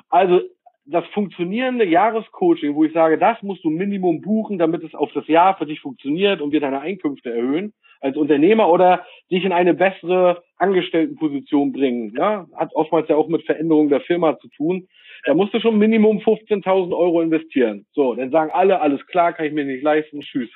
Also 0.08 0.40
das 0.86 1.06
funktionierende 1.14 1.86
Jahrescoaching, 1.86 2.74
wo 2.74 2.84
ich 2.84 2.92
sage, 2.92 3.18
das 3.18 3.42
musst 3.42 3.64
du 3.64 3.70
Minimum 3.70 4.20
buchen, 4.20 4.58
damit 4.58 4.82
es 4.82 4.94
auf 4.94 5.10
das 5.12 5.26
Jahr 5.28 5.56
für 5.56 5.66
dich 5.66 5.80
funktioniert 5.80 6.40
und 6.40 6.52
wir 6.52 6.60
deine 6.60 6.80
Einkünfte 6.80 7.30
erhöhen 7.30 7.72
als 8.00 8.18
Unternehmer 8.18 8.70
oder 8.70 9.06
dich 9.30 9.44
in 9.44 9.52
eine 9.52 9.72
bessere 9.72 10.42
Angestelltenposition 10.58 11.72
bringen. 11.72 12.12
Ne? 12.12 12.46
Hat 12.54 12.74
oftmals 12.74 13.08
ja 13.08 13.16
auch 13.16 13.28
mit 13.28 13.46
Veränderungen 13.46 13.88
der 13.88 14.02
Firma 14.02 14.38
zu 14.38 14.48
tun. 14.48 14.88
Da 15.24 15.32
musst 15.32 15.54
du 15.54 15.60
schon 15.60 15.78
Minimum 15.78 16.18
15.000 16.18 16.94
Euro 16.94 17.22
investieren. 17.22 17.86
So, 17.92 18.14
dann 18.14 18.30
sagen 18.30 18.50
alle, 18.52 18.80
alles 18.82 19.06
klar, 19.06 19.32
kann 19.32 19.46
ich 19.46 19.52
mir 19.52 19.64
nicht 19.64 19.82
leisten, 19.82 20.20
tschüss. 20.20 20.50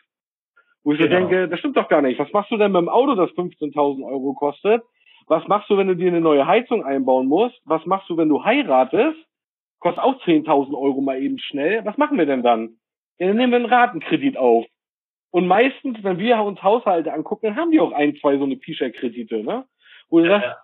Wo 0.84 0.92
ich 0.92 0.98
genau. 0.98 1.10
so 1.10 1.16
denke, 1.16 1.48
das 1.48 1.58
stimmt 1.58 1.78
doch 1.78 1.88
gar 1.88 2.02
nicht. 2.02 2.18
Was 2.18 2.32
machst 2.34 2.50
du 2.50 2.58
denn 2.58 2.72
mit 2.72 2.82
dem 2.82 2.90
Auto, 2.90 3.14
das 3.14 3.30
15.000 3.30 4.04
Euro 4.04 4.34
kostet? 4.34 4.82
Was 5.26 5.46
machst 5.48 5.70
du, 5.70 5.78
wenn 5.78 5.88
du 5.88 5.96
dir 5.96 6.08
eine 6.08 6.20
neue 6.20 6.46
Heizung 6.46 6.84
einbauen 6.84 7.28
musst? 7.28 7.58
Was 7.64 7.84
machst 7.86 8.10
du, 8.10 8.16
wenn 8.18 8.28
du 8.28 8.44
heiratest? 8.44 9.18
Kostet 9.78 10.02
auch 10.02 10.20
10.000 10.24 10.74
Euro 10.76 11.00
mal 11.00 11.22
eben 11.22 11.38
schnell. 11.38 11.84
Was 11.84 11.96
machen 11.96 12.18
wir 12.18 12.26
denn 12.26 12.42
dann? 12.42 12.78
Ja, 13.18 13.28
dann 13.28 13.36
nehmen 13.36 13.52
wir 13.52 13.58
einen 13.58 13.66
Ratenkredit 13.66 14.36
auf. 14.36 14.66
Und 15.30 15.46
meistens, 15.46 16.02
wenn 16.02 16.18
wir 16.18 16.42
uns 16.42 16.62
Haushalte 16.62 17.12
angucken, 17.12 17.56
haben 17.56 17.70
die 17.70 17.80
auch 17.80 17.92
ein, 17.92 18.16
zwei 18.16 18.38
so 18.38 18.44
eine 18.44 18.56
Pischer-Kredite, 18.56 19.42
ne? 19.42 19.66
Wo 20.08 20.20
du 20.20 20.26
ja, 20.26 20.40
sagst, 20.40 20.56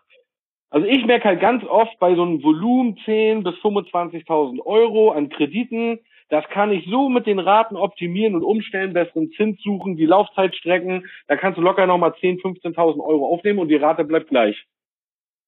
also 0.71 0.87
ich 0.87 1.05
merke 1.05 1.29
halt 1.29 1.41
ganz 1.41 1.63
oft 1.65 1.99
bei 1.99 2.15
so 2.15 2.23
einem 2.23 2.43
Volumen 2.43 2.97
10 3.05 3.45
bis 3.45 3.55
25.000 3.57 4.61
Euro 4.65 5.13
an 5.13 5.29
Krediten, 5.29 6.01
das 6.31 6.49
kann 6.49 6.73
ich 6.73 6.87
so 6.91 7.09
mit 7.09 7.27
den 7.27 7.39
Raten 7.39 7.77
optimieren 7.77 8.35
und 8.35 8.43
umstellen, 8.43 8.95
besseren 8.95 9.31
Zins 9.33 9.63
suchen, 9.63 9.97
die 9.97 10.07
Laufzeit 10.07 10.57
strecken, 10.57 11.07
da 11.29 11.37
kannst 11.37 11.59
du 11.59 11.63
locker 11.63 11.87
nochmal 11.87 12.15
10, 12.19 12.39
15.000 12.39 13.05
Euro 13.05 13.29
aufnehmen 13.29 13.59
und 13.59 13.69
die 13.69 13.77
Rate 13.77 14.05
bleibt 14.05 14.31
gleich. 14.31 14.65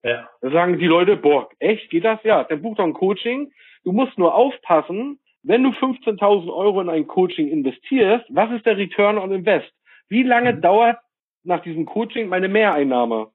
Ja. 0.07 0.29
Da 0.41 0.51
sagen 0.51 0.79
die 0.79 0.87
Leute, 0.87 1.17
boah, 1.17 1.49
echt, 1.59 1.91
geht 1.91 2.05
das? 2.05 2.23
Ja, 2.23 2.45
dann 2.45 2.63
buch 2.63 2.77
doch 2.77 2.85
ein 2.85 2.93
Coaching. 2.93 3.51
Du 3.83 3.91
musst 3.91 4.17
nur 4.19 4.35
aufpassen, 4.37 5.19
wenn 5.43 5.65
du 5.65 5.71
15.000 5.71 6.49
Euro 6.53 6.81
in 6.81 6.89
ein 6.89 7.09
Coaching 7.09 7.49
investierst, 7.49 8.25
was 8.29 8.53
ist 8.53 8.65
der 8.67 8.77
Return 8.77 9.19
on 9.19 9.33
Invest? 9.33 9.73
Wie 10.09 10.23
lange 10.23 10.53
mhm. 10.53 10.61
dauert 10.61 10.99
nach 11.43 11.61
diesem 11.63 11.87
Coaching 11.87 12.29
meine 12.29 12.49
Mehreinnahme? 12.49 13.33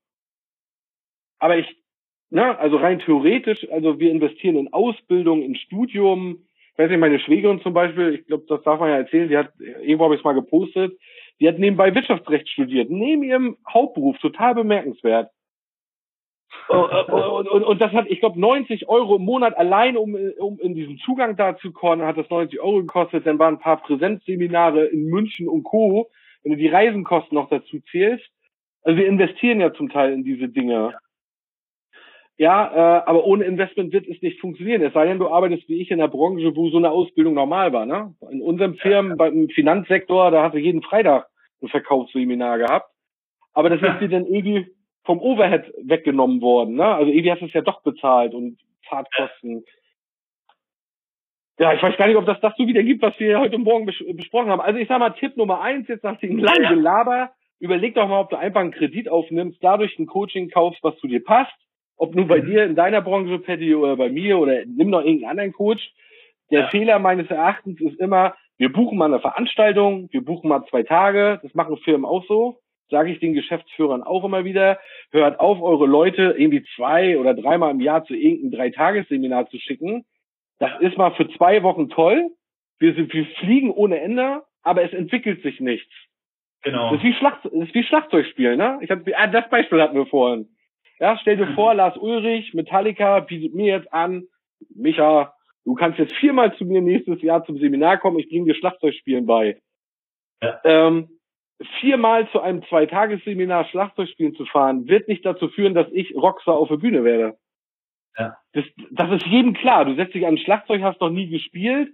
Aber 1.40 1.58
ich, 1.58 1.68
na, 2.30 2.56
also 2.56 2.78
rein 2.78 3.00
theoretisch, 3.00 3.70
also 3.70 4.00
wir 4.00 4.10
investieren 4.10 4.56
in 4.56 4.72
Ausbildung, 4.72 5.42
in 5.42 5.56
Studium. 5.56 6.46
Ich 6.72 6.80
weiß 6.80 6.90
nicht, 6.90 7.00
meine 7.00 7.20
Schwägerin 7.20 7.62
zum 7.62 7.74
Beispiel, 7.74 8.14
ich 8.14 8.28
glaube, 8.28 8.46
das 8.48 8.64
darf 8.64 8.80
man 8.80 8.90
ja 8.90 8.98
erzählen, 8.98 9.28
die 9.28 9.38
hat, 9.38 9.52
irgendwo 9.60 10.06
habe 10.06 10.16
ich 10.16 10.22
es 10.22 10.26
mal 10.26 10.32
gepostet, 10.32 10.98
die 11.42 11.50
hat 11.50 11.60
nebenbei 11.60 11.94
Wirtschaftsrecht 11.94 12.48
studiert, 12.48 12.90
neben 12.90 13.24
ihrem 13.24 13.58
Hauptberuf, 13.68 14.18
total 14.20 14.56
bemerkenswert. 14.56 15.32
Oh, 16.70 16.88
oh, 16.90 17.04
oh, 17.12 17.38
und, 17.40 17.48
und, 17.50 17.64
und 17.64 17.82
das 17.82 17.92
hat, 17.92 18.06
ich 18.10 18.20
glaube, 18.20 18.40
90 18.40 18.88
Euro 18.88 19.18
im 19.18 19.26
Monat 19.26 19.58
allein, 19.58 19.98
um, 19.98 20.16
um 20.40 20.60
in 20.60 20.74
diesen 20.74 20.98
Zugang 21.00 21.36
da 21.36 21.58
zu 21.58 21.72
kommen, 21.72 22.04
hat 22.04 22.18
das 22.18 22.30
90 22.30 22.60
Euro 22.62 22.80
gekostet. 22.80 23.26
Dann 23.26 23.40
waren 23.40 23.56
ein 23.56 23.60
paar 23.60 23.82
Präsenzseminare 23.82 24.86
in 24.86 25.08
München 25.08 25.48
und 25.48 25.64
Co. 25.64 26.10
Wenn 26.44 26.54
du 26.54 26.58
die 26.58 26.70
Reisenkosten 26.70 27.36
noch 27.36 27.50
dazu 27.50 27.80
zählst. 27.92 28.26
Also 28.84 28.98
wir 28.98 29.08
investieren 29.08 29.60
ja 29.62 29.74
zum 29.74 29.90
Teil 29.90 30.14
in 30.14 30.24
diese 30.24 30.48
Dinge. 30.48 30.96
Ja, 32.38 32.72
äh, 32.74 33.04
aber 33.06 33.26
ohne 33.26 33.44
Investment 33.44 33.94
wird 33.94 34.08
es 34.08 34.20
nicht 34.22 34.40
funktionieren. 34.40 34.82
Es 34.82 34.94
sei 34.94 35.06
denn, 35.06 35.20
du 35.20 35.28
arbeitest 35.28 35.70
wie 35.70 35.80
ich 35.80 35.92
in 35.92 36.00
der 36.00 36.08
Branche, 36.08 36.56
wo 36.56 36.70
so 36.70 36.78
eine 36.78 36.90
Ausbildung 36.90 37.36
normal 37.36 37.72
war. 37.72 37.86
Ne? 37.86 38.16
In 38.32 38.42
unserem 38.42 38.76
Firmen, 38.76 39.18
beim 39.18 39.48
Finanzsektor, 39.50 40.32
da 40.32 40.44
hast 40.44 40.54
du 40.54 40.58
jeden 40.58 40.82
Freitag 40.82 41.28
ein 41.62 41.68
Verkaufsseminar 41.68 42.58
gehabt. 42.58 42.90
Aber 43.54 43.70
das 43.70 43.82
ist 43.94 44.02
dir 44.02 44.10
dann 44.10 44.26
irgendwie 44.26 44.74
vom 45.04 45.20
Overhead 45.20 45.72
weggenommen 45.84 46.42
worden. 46.42 46.76
Ne? 46.76 46.86
Also 46.86 47.12
irgendwie 47.12 47.32
hast 47.32 47.42
du 47.42 47.46
es 47.46 47.54
ja 47.54 47.62
doch 47.62 47.82
bezahlt 47.82 48.34
und 48.34 48.60
Fahrtkosten. 48.88 49.64
Ja, 51.60 51.74
ich 51.74 51.82
weiß 51.82 51.98
gar 51.98 52.08
nicht, 52.08 52.18
ob 52.18 52.26
das 52.26 52.40
das 52.42 52.54
so 52.58 52.68
wieder 52.68 52.84
gibt, 52.84 53.02
was 53.02 53.20
wir 53.20 53.40
heute 53.40 53.58
Morgen 53.58 53.86
bes 53.86 53.96
besprochen 54.14 54.50
haben. 54.50 54.62
Also 54.62 54.80
ich 54.80 54.88
sag 54.88 55.00
mal, 55.00 55.12
Tipp 55.12 55.38
Nummer 55.38 55.62
eins, 55.62 55.88
jetzt 55.88 56.04
nach 56.04 56.18
dem 56.20 56.40
langen 56.40 56.70
Gelaber, 56.70 57.32
überleg 57.60 57.94
doch 57.96 58.08
mal, 58.08 58.22
ob 58.22 58.30
du 58.30 58.38
einfach 58.38 58.62
einen 58.62 58.72
Kredit 58.72 59.10
aufnimmst, 59.10 59.64
dadurch 59.64 59.98
ein 60.00 60.08
Coaching 60.08 60.50
kaufst, 60.50 60.84
was 60.84 60.98
zu 60.98 61.08
dir 61.08 61.24
passt. 61.24 61.54
Ob 61.98 62.16
nur 62.16 62.26
bei 62.28 62.40
dir 62.40 62.64
in 62.64 62.74
deiner 62.74 63.02
Branche, 63.02 63.38
Patty, 63.38 63.76
oder 63.76 63.96
bei 63.96 64.10
mir, 64.10 64.40
oder 64.40 64.66
nimm 64.66 64.90
noch 64.90 65.02
irgendeinen 65.02 65.30
anderen 65.30 65.54
Coach. 65.54 65.94
Der 66.50 66.62
ja. 66.62 66.70
Fehler 66.70 66.98
meines 66.98 67.30
Erachtens 67.30 67.80
ist 67.80 68.00
immer, 68.00 68.36
wir 68.58 68.74
buchen 68.74 68.98
mal 68.98 69.06
eine 69.06 69.20
Veranstaltung, 69.20 70.10
wir 70.12 70.26
buchen 70.26 70.50
mal 70.50 70.66
zwei 70.66 70.82
Tage, 70.82 71.40
das 71.44 71.54
machen 71.54 71.78
Firmen 71.78 72.06
auch 72.06 72.26
so 72.26 72.61
sage 72.92 73.12
ich 73.12 73.20
den 73.20 73.34
Geschäftsführern 73.34 74.04
auch 74.04 74.24
immer 74.24 74.46
wieder, 74.46 74.80
hört 75.12 75.40
auf, 75.40 75.62
eure 75.62 75.88
Leute 75.88 76.36
irgendwie 76.38 76.64
zwei 76.76 77.18
oder 77.18 77.34
dreimal 77.34 77.72
im 77.72 77.80
Jahr 77.80 78.04
zu 78.04 78.14
irgendeinem 78.14 78.52
Dreitagesseminar 78.52 79.50
zu 79.50 79.58
schicken. 79.58 80.06
Das 80.60 80.80
ist 80.82 80.98
mal 80.98 81.16
für 81.16 81.28
zwei 81.32 81.64
Wochen 81.64 81.90
toll. 81.90 82.30
Wir, 82.78 82.94
sind, 82.94 83.12
wir 83.14 83.26
fliegen 83.40 83.72
ohne 83.72 84.00
Ende, 84.00 84.44
aber 84.62 84.84
es 84.84 84.94
entwickelt 84.94 85.42
sich 85.42 85.60
nichts. 85.60 85.92
Genau. 86.64 86.92
Das 86.92 87.00
ist 87.00 87.04
wie, 87.04 87.14
Schlacht, 87.14 87.46
das 87.46 87.54
ist 87.54 87.74
wie 87.74 87.84
Schlagzeugspiel, 87.84 88.56
ne? 88.56 88.78
Ich 88.82 88.92
hab, 88.92 89.00
ah, 89.16 89.28
das 89.28 89.50
Beispiel 89.50 89.82
hatten 89.82 89.96
wir 89.96 90.06
vorhin. 90.06 90.50
Ja, 91.00 91.18
stell 91.20 91.38
dir 91.38 91.48
vor, 91.56 91.74
Lars 91.76 91.98
Ulrich, 91.98 92.54
Metallica, 92.54 93.22
bietet 93.22 93.56
mir 93.56 93.78
jetzt 93.78 93.92
an, 93.92 94.26
Micha, 94.76 95.34
du 95.66 95.74
kannst 95.74 95.98
jetzt 95.98 96.14
viermal 96.14 96.56
zu 96.58 96.66
mir 96.66 96.82
nächstes 96.82 97.22
Jahr 97.22 97.44
zum 97.46 97.58
Seminar 97.58 97.98
kommen, 97.98 98.20
ich 98.20 98.30
bringe 98.30 98.46
dir 98.46 98.56
Schlagzeugspielen 98.56 99.26
bei. 99.26 99.60
Ja. 100.42 100.60
Ähm, 100.64 101.10
viermal 101.80 102.30
zu 102.32 102.42
einem 102.42 102.64
Zweitagesseminar 102.64 103.66
Schlagzeugspielen 103.66 104.36
zu 104.36 104.46
fahren, 104.46 104.88
wird 104.88 105.08
nicht 105.08 105.26
dazu 105.26 105.50
führen, 105.50 105.74
dass 105.74 105.88
ich 105.92 106.16
Rockstar 106.16 106.56
auf 106.56 106.70
der 106.70 106.78
Bühne 106.78 107.04
werde. 107.04 107.38
Ja. 108.18 108.38
Das, 108.54 108.66
das 108.92 109.12
ist 109.12 109.26
jedem 109.28 109.54
klar. 109.54 109.86
Du 109.86 109.96
setzt 109.96 110.14
dich 110.14 110.26
an 110.26 110.36
ein 110.36 110.38
Schlagzeug, 110.38 110.82
hast 110.82 111.02
noch 111.02 111.10
nie 111.10 111.30
gespielt. 111.30 111.94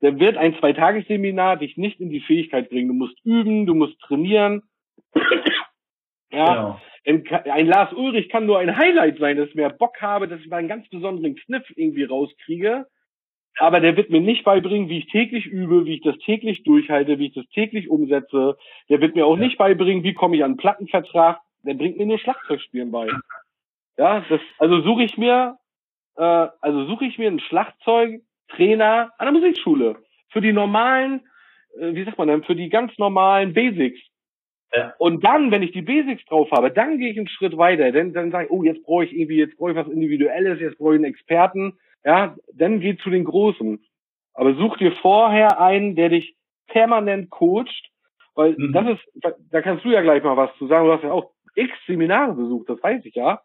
Da 0.00 0.18
wird 0.18 0.36
ein 0.36 0.56
Zweitagesseminar 0.58 1.56
dich 1.56 1.76
nicht 1.76 2.00
in 2.00 2.10
die 2.10 2.20
Fähigkeit 2.20 2.70
bringen. 2.70 2.88
Du 2.88 2.94
musst 2.94 3.18
üben, 3.24 3.66
du 3.66 3.74
musst 3.74 3.98
trainieren. 4.00 4.62
ja. 6.30 6.44
Genau. 6.54 6.80
Ein 7.50 7.66
Lars 7.66 7.92
Ulrich 7.94 8.28
kann 8.28 8.44
nur 8.44 8.58
ein 8.58 8.76
Highlight 8.76 9.18
sein, 9.18 9.38
dass 9.38 9.48
ich 9.48 9.54
mehr 9.54 9.70
Bock 9.70 10.00
habe, 10.02 10.28
dass 10.28 10.40
ich 10.40 10.48
mal 10.48 10.58
einen 10.58 10.68
ganz 10.68 10.88
besonderen 10.90 11.36
Kniff 11.36 11.64
irgendwie 11.74 12.04
rauskriege 12.04 12.86
aber 13.58 13.80
der 13.80 13.96
wird 13.96 14.10
mir 14.10 14.20
nicht 14.20 14.44
beibringen, 14.44 14.88
wie 14.88 14.98
ich 14.98 15.08
täglich 15.08 15.46
übe, 15.46 15.84
wie 15.84 15.96
ich 15.96 16.02
das 16.02 16.16
täglich 16.18 16.62
durchhalte, 16.62 17.18
wie 17.18 17.26
ich 17.26 17.34
das 17.34 17.46
täglich 17.48 17.90
umsetze. 17.90 18.56
Der 18.88 19.00
wird 19.00 19.16
mir 19.16 19.26
auch 19.26 19.36
ja. 19.36 19.44
nicht 19.44 19.58
beibringen, 19.58 20.04
wie 20.04 20.14
komme 20.14 20.36
ich 20.36 20.44
an 20.44 20.52
einen 20.52 20.56
Plattenvertrag. 20.58 21.40
Der 21.64 21.74
bringt 21.74 21.98
mir 21.98 22.06
nur 22.06 22.18
Schlagzeugspielen 22.18 22.90
bei. 22.90 23.08
Ja, 23.96 24.24
das, 24.28 24.40
also 24.58 24.80
suche 24.82 25.02
ich 25.02 25.18
mir, 25.18 25.58
äh, 26.16 26.22
also 26.22 26.86
suche 26.86 27.04
ich 27.04 27.18
mir 27.18 27.26
einen 27.26 27.40
Schlagzeugtrainer 27.40 29.12
an 29.18 29.26
der 29.26 29.32
Musikschule 29.32 29.96
für 30.30 30.40
die 30.40 30.52
normalen, 30.52 31.26
äh, 31.80 31.94
wie 31.94 32.04
sagt 32.04 32.16
man 32.16 32.28
denn, 32.28 32.44
für 32.44 32.54
die 32.54 32.68
ganz 32.68 32.96
normalen 32.98 33.54
Basics. 33.54 33.98
Ja. 34.72 34.94
Und 34.98 35.24
dann, 35.24 35.50
wenn 35.50 35.62
ich 35.62 35.72
die 35.72 35.82
Basics 35.82 36.24
drauf 36.26 36.50
habe, 36.52 36.70
dann 36.70 36.98
gehe 36.98 37.10
ich 37.10 37.18
einen 37.18 37.28
Schritt 37.28 37.56
weiter. 37.56 37.90
Denn 37.90 38.12
dann 38.12 38.30
sage 38.30 38.44
ich, 38.44 38.50
oh, 38.50 38.62
jetzt 38.62 38.84
brauche 38.84 39.04
ich 39.04 39.12
irgendwie, 39.12 39.38
jetzt 39.38 39.56
brauche 39.56 39.70
ich 39.70 39.76
was 39.76 39.88
Individuelles, 39.88 40.60
jetzt 40.60 40.78
brauche 40.78 40.94
ich 40.94 40.98
einen 40.98 41.12
Experten 41.12 41.78
ja, 42.04 42.36
dann 42.54 42.80
geh 42.80 42.96
zu 42.96 43.10
den 43.10 43.24
Großen. 43.24 43.84
Aber 44.34 44.54
such 44.54 44.76
dir 44.76 44.92
vorher 44.92 45.60
einen, 45.60 45.96
der 45.96 46.10
dich 46.10 46.36
permanent 46.68 47.30
coacht, 47.30 47.90
weil 48.34 48.54
mhm. 48.56 48.72
das 48.72 48.98
ist, 48.98 49.34
da 49.50 49.62
kannst 49.62 49.84
du 49.84 49.90
ja 49.90 50.00
gleich 50.00 50.22
mal 50.22 50.36
was 50.36 50.56
zu 50.58 50.68
sagen. 50.68 50.86
Du 50.86 50.92
hast 50.92 51.02
ja 51.02 51.12
auch 51.12 51.32
x 51.54 51.72
Seminare 51.86 52.34
besucht, 52.34 52.68
das 52.68 52.82
weiß 52.82 53.04
ich 53.04 53.14
ja. 53.14 53.40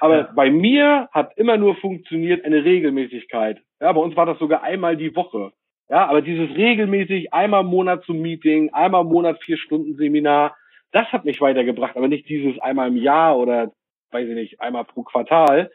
Aber 0.00 0.18
ja. 0.18 0.32
bei 0.34 0.50
mir 0.50 1.08
hat 1.12 1.32
immer 1.36 1.56
nur 1.56 1.76
funktioniert 1.76 2.44
eine 2.44 2.64
Regelmäßigkeit. 2.64 3.60
Ja, 3.80 3.92
bei 3.92 4.00
uns 4.00 4.16
war 4.16 4.26
das 4.26 4.38
sogar 4.38 4.62
einmal 4.62 4.96
die 4.96 5.16
Woche. 5.16 5.52
Ja, 5.88 6.06
aber 6.06 6.20
dieses 6.20 6.54
regelmäßig 6.54 7.32
einmal 7.32 7.62
im 7.62 7.68
Monat 7.68 8.04
zum 8.04 8.20
Meeting, 8.20 8.70
einmal 8.74 9.02
im 9.02 9.08
Monat 9.08 9.42
vier 9.42 9.56
Stunden 9.56 9.96
Seminar, 9.96 10.54
das 10.92 11.06
hat 11.12 11.24
mich 11.24 11.40
weitergebracht, 11.40 11.96
aber 11.96 12.08
nicht 12.08 12.28
dieses 12.28 12.58
einmal 12.60 12.88
im 12.88 12.96
Jahr 12.96 13.38
oder 13.38 13.72
weiß 14.10 14.28
ich 14.28 14.34
nicht, 14.34 14.60
einmal 14.60 14.84
pro 14.84 15.02
Quartal. 15.02 15.70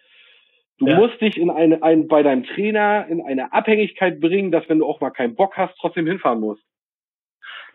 Du 0.80 0.88
ja. 0.88 0.96
musst 0.98 1.22
dich 1.22 1.38
in 1.38 1.50
eine, 1.50 1.82
ein, 1.84 2.08
bei 2.08 2.24
deinem 2.24 2.44
Trainer 2.44 3.06
in 3.08 3.22
eine 3.22 3.54
Abhängigkeit 3.54 4.20
bringen, 4.20 4.52
dass 4.52 4.68
wenn 4.70 4.80
du 4.80 4.86
auch 4.86 5.02
mal 5.02 5.12
keinen 5.12 5.36
Bock 5.36 5.56
hast, 5.56 5.76
trotzdem 5.80 6.08
hinfahren 6.08 6.40
musst. 6.40 6.64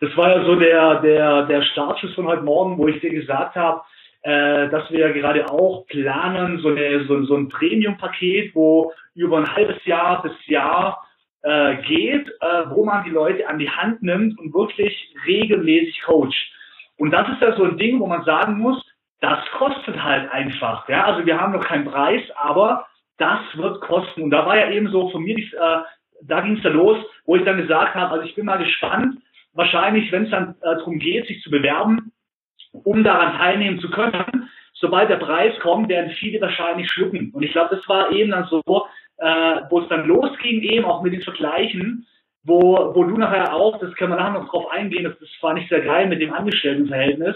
Das 0.01 0.15
war 0.15 0.29
ja 0.29 0.45
so 0.45 0.55
der, 0.55 1.01
der, 1.01 1.45
der 1.45 1.61
Startschuss 1.63 2.13
von 2.15 2.27
heute 2.27 2.43
Morgen, 2.43 2.77
wo 2.77 2.87
ich 2.87 2.99
dir 3.01 3.09
gesagt 3.09 3.55
habe, 3.55 3.81
äh, 4.21 4.69
dass 4.69 4.89
wir 4.91 4.99
ja 4.99 5.11
gerade 5.11 5.49
auch 5.49 5.85
planen, 5.87 6.59
so, 6.59 6.69
eine, 6.69 7.05
so, 7.05 7.23
so 7.23 7.35
ein 7.35 7.49
Premium-Paket, 7.49 8.53
wo 8.53 8.91
über 9.15 9.37
ein 9.37 9.55
halbes 9.55 9.83
Jahr 9.85 10.21
bis 10.21 10.33
Jahr 10.47 11.05
äh, 11.41 11.77
geht, 11.83 12.27
äh, 12.41 12.69
wo 12.69 12.83
man 12.83 13.03
die 13.05 13.11
Leute 13.11 13.47
an 13.47 13.59
die 13.59 13.69
Hand 13.69 14.03
nimmt 14.03 14.37
und 14.39 14.53
wirklich 14.53 15.13
regelmäßig 15.25 16.01
coacht. 16.01 16.35
Und 16.97 17.11
das 17.11 17.29
ist 17.29 17.41
ja 17.41 17.55
so 17.55 17.63
ein 17.63 17.77
Ding, 17.77 17.99
wo 17.99 18.07
man 18.07 18.23
sagen 18.25 18.59
muss, 18.59 18.85
das 19.21 19.39
kostet 19.57 20.01
halt 20.01 20.31
einfach. 20.31 20.87
Ja? 20.89 21.05
Also 21.05 21.25
wir 21.25 21.39
haben 21.39 21.53
noch 21.53 21.63
keinen 21.63 21.85
Preis, 21.85 22.21
aber 22.35 22.85
das 23.19 23.39
wird 23.55 23.81
kosten. 23.81 24.23
Und 24.23 24.31
da 24.31 24.45
war 24.45 24.57
ja 24.57 24.71
eben 24.71 24.89
so 24.89 25.09
von 25.09 25.23
mir, 25.23 25.37
äh, 25.37 25.81
da 26.23 26.41
ging 26.41 26.57
es 26.57 26.63
ja 26.63 26.69
los, 26.71 26.97
wo 27.25 27.35
ich 27.35 27.43
dann 27.43 27.57
gesagt 27.57 27.95
habe, 27.95 28.13
also 28.13 28.25
ich 28.25 28.35
bin 28.35 28.45
mal 28.45 28.57
gespannt, 28.57 29.19
wahrscheinlich, 29.53 30.11
wenn 30.11 30.25
es 30.25 30.31
dann 30.31 30.55
äh, 30.61 30.75
darum 30.75 30.99
geht, 30.99 31.27
sich 31.27 31.41
zu 31.41 31.51
bewerben, 31.51 32.11
um 32.71 33.03
daran 33.03 33.37
teilnehmen 33.37 33.79
zu 33.79 33.89
können, 33.89 34.49
sobald 34.73 35.09
der 35.09 35.17
Preis 35.17 35.57
kommt, 35.59 35.89
werden 35.89 36.11
viele 36.11 36.41
wahrscheinlich 36.41 36.89
schlucken. 36.89 37.31
Und 37.33 37.43
ich 37.43 37.51
glaube, 37.51 37.75
das 37.75 37.87
war 37.87 38.11
eben 38.11 38.31
dann 38.31 38.45
so, 38.45 38.61
äh, 39.17 39.61
wo 39.69 39.81
es 39.81 39.89
dann 39.89 40.07
losging, 40.07 40.61
eben 40.61 40.85
auch 40.85 41.01
mit 41.01 41.13
den 41.13 41.21
Vergleichen, 41.21 42.07
wo, 42.43 42.93
wo 42.95 43.03
du 43.03 43.17
nachher 43.17 43.53
auch, 43.53 43.79
das 43.79 43.93
können 43.95 44.13
wir 44.13 44.17
nachher 44.17 44.39
noch 44.39 44.49
drauf 44.49 44.71
eingehen, 44.71 45.03
das, 45.03 45.19
das 45.19 45.29
war 45.41 45.53
nicht 45.53 45.69
sehr 45.69 45.81
geil 45.81 46.07
mit 46.07 46.21
dem 46.21 46.33
Angestelltenverhältnis, 46.33 47.35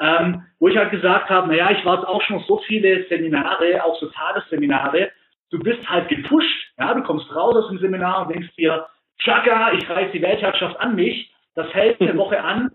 ähm, 0.00 0.42
wo 0.58 0.68
ich 0.68 0.76
halt 0.76 0.90
gesagt 0.90 1.30
habe, 1.30 1.48
naja, 1.48 1.70
ich 1.70 1.84
war 1.84 1.96
jetzt 1.96 2.08
auch 2.08 2.22
schon 2.22 2.36
auf 2.36 2.46
so 2.46 2.58
viele 2.66 3.06
Seminare, 3.08 3.84
auch 3.84 3.98
so 4.00 4.06
Tagesseminare, 4.06 5.10
du 5.50 5.58
bist 5.58 5.88
halt 5.88 6.08
gepusht, 6.08 6.72
ja, 6.78 6.94
du 6.94 7.02
kommst 7.02 7.34
raus 7.34 7.56
aus 7.56 7.68
dem 7.68 7.78
Seminar 7.78 8.22
und 8.22 8.34
denkst 8.34 8.54
dir, 8.56 8.86
Chaka, 9.18 9.72
ich 9.72 9.88
reiß 9.88 10.12
die 10.12 10.22
Weltherrschaft 10.22 10.78
an 10.80 10.94
mich, 10.94 11.30
das 11.54 11.72
hält 11.74 12.00
eine 12.00 12.16
Woche 12.16 12.42
an 12.42 12.70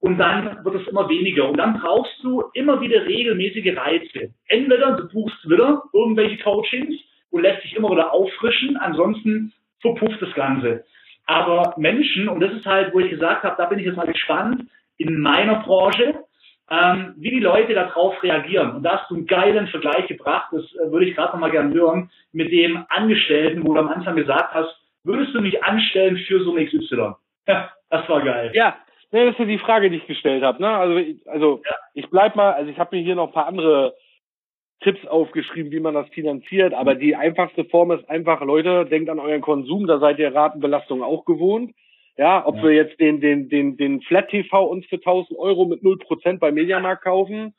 und 0.00 0.18
dann 0.18 0.64
wird 0.64 0.74
es 0.74 0.88
immer 0.88 1.08
weniger. 1.08 1.48
Und 1.48 1.56
dann 1.58 1.78
brauchst 1.78 2.22
du 2.22 2.42
immer 2.54 2.80
wieder 2.80 3.04
regelmäßige 3.04 3.76
Reize. 3.76 4.34
Entweder 4.48 4.96
du 4.96 5.08
buchst 5.08 5.48
wieder 5.48 5.82
irgendwelche 5.92 6.42
Coachings 6.42 6.94
und 7.30 7.42
lässt 7.42 7.64
dich 7.64 7.76
immer 7.76 7.90
wieder 7.90 8.12
auffrischen, 8.12 8.76
ansonsten 8.76 9.52
verpufft 9.80 10.20
das 10.20 10.32
Ganze. 10.34 10.84
Aber 11.26 11.74
Menschen, 11.76 12.28
und 12.28 12.40
das 12.40 12.52
ist 12.52 12.66
halt, 12.66 12.92
wo 12.92 13.00
ich 13.00 13.10
gesagt 13.10 13.44
habe, 13.44 13.54
da 13.56 13.66
bin 13.66 13.78
ich 13.78 13.86
jetzt 13.86 13.96
mal 13.96 14.06
gespannt, 14.06 14.68
in 14.96 15.20
meiner 15.20 15.62
Branche, 15.62 16.24
ähm, 16.70 17.14
wie 17.16 17.30
die 17.30 17.40
Leute 17.40 17.74
darauf 17.74 18.22
reagieren. 18.22 18.76
Und 18.76 18.82
da 18.84 18.98
hast 18.98 19.10
du 19.10 19.16
einen 19.16 19.26
geilen 19.26 19.66
Vergleich 19.66 20.06
gebracht, 20.06 20.48
das 20.52 20.64
äh, 20.74 20.90
würde 20.90 21.06
ich 21.06 21.16
gerade 21.16 21.32
nochmal 21.32 21.50
gerne 21.50 21.74
hören, 21.74 22.10
mit 22.32 22.52
dem 22.52 22.84
Angestellten, 22.88 23.66
wo 23.66 23.74
du 23.74 23.80
am 23.80 23.88
Anfang 23.88 24.16
gesagt 24.16 24.54
hast, 24.54 24.74
würdest 25.02 25.34
du 25.34 25.40
mich 25.40 25.62
anstellen 25.64 26.16
für 26.28 26.42
so 26.44 26.54
ein 26.54 26.66
XY? 26.66 27.14
Ja, 27.48 27.70
das 27.88 28.08
war 28.08 28.22
geil. 28.22 28.52
Ja, 28.54 28.76
das 29.10 29.32
ist 29.32 29.38
ja 29.38 29.44
die 29.44 29.58
Frage, 29.58 29.90
die 29.90 29.96
ich 29.96 30.06
gestellt 30.06 30.44
habe. 30.44 30.62
Ne? 30.62 30.68
Also, 30.68 31.00
also 31.26 31.62
ja. 31.64 31.76
ich 31.94 32.08
bleib 32.08 32.36
mal, 32.36 32.52
also 32.52 32.70
ich 32.70 32.78
habe 32.78 32.96
mir 32.96 33.02
hier 33.02 33.16
noch 33.16 33.28
ein 33.28 33.32
paar 33.34 33.48
andere 33.48 33.96
Tipps 34.82 35.04
aufgeschrieben, 35.06 35.72
wie 35.72 35.80
man 35.80 35.94
das 35.94 36.08
finanziert, 36.10 36.72
aber 36.72 36.94
die 36.94 37.16
einfachste 37.16 37.64
Form 37.64 37.90
ist 37.90 38.08
einfach, 38.08 38.40
Leute, 38.40 38.86
denkt 38.86 39.10
an 39.10 39.18
euren 39.18 39.42
Konsum, 39.42 39.86
da 39.86 39.98
seid 39.98 40.18
ihr 40.18 40.34
Ratenbelastung 40.34 41.02
auch 41.02 41.24
gewohnt. 41.24 41.74
Ja, 42.20 42.46
ob 42.46 42.56
ja. 42.56 42.64
wir 42.64 42.72
jetzt 42.72 43.00
den, 43.00 43.22
den, 43.22 43.48
den, 43.48 43.78
den 43.78 44.02
Flat 44.02 44.28
TV 44.28 44.62
uns 44.62 44.84
für 44.84 44.96
1000 44.96 45.38
Euro 45.38 45.64
mit 45.64 45.80
0% 45.80 46.38
bei 46.38 46.52
Mediamarkt 46.52 47.02
kaufen, 47.02 47.54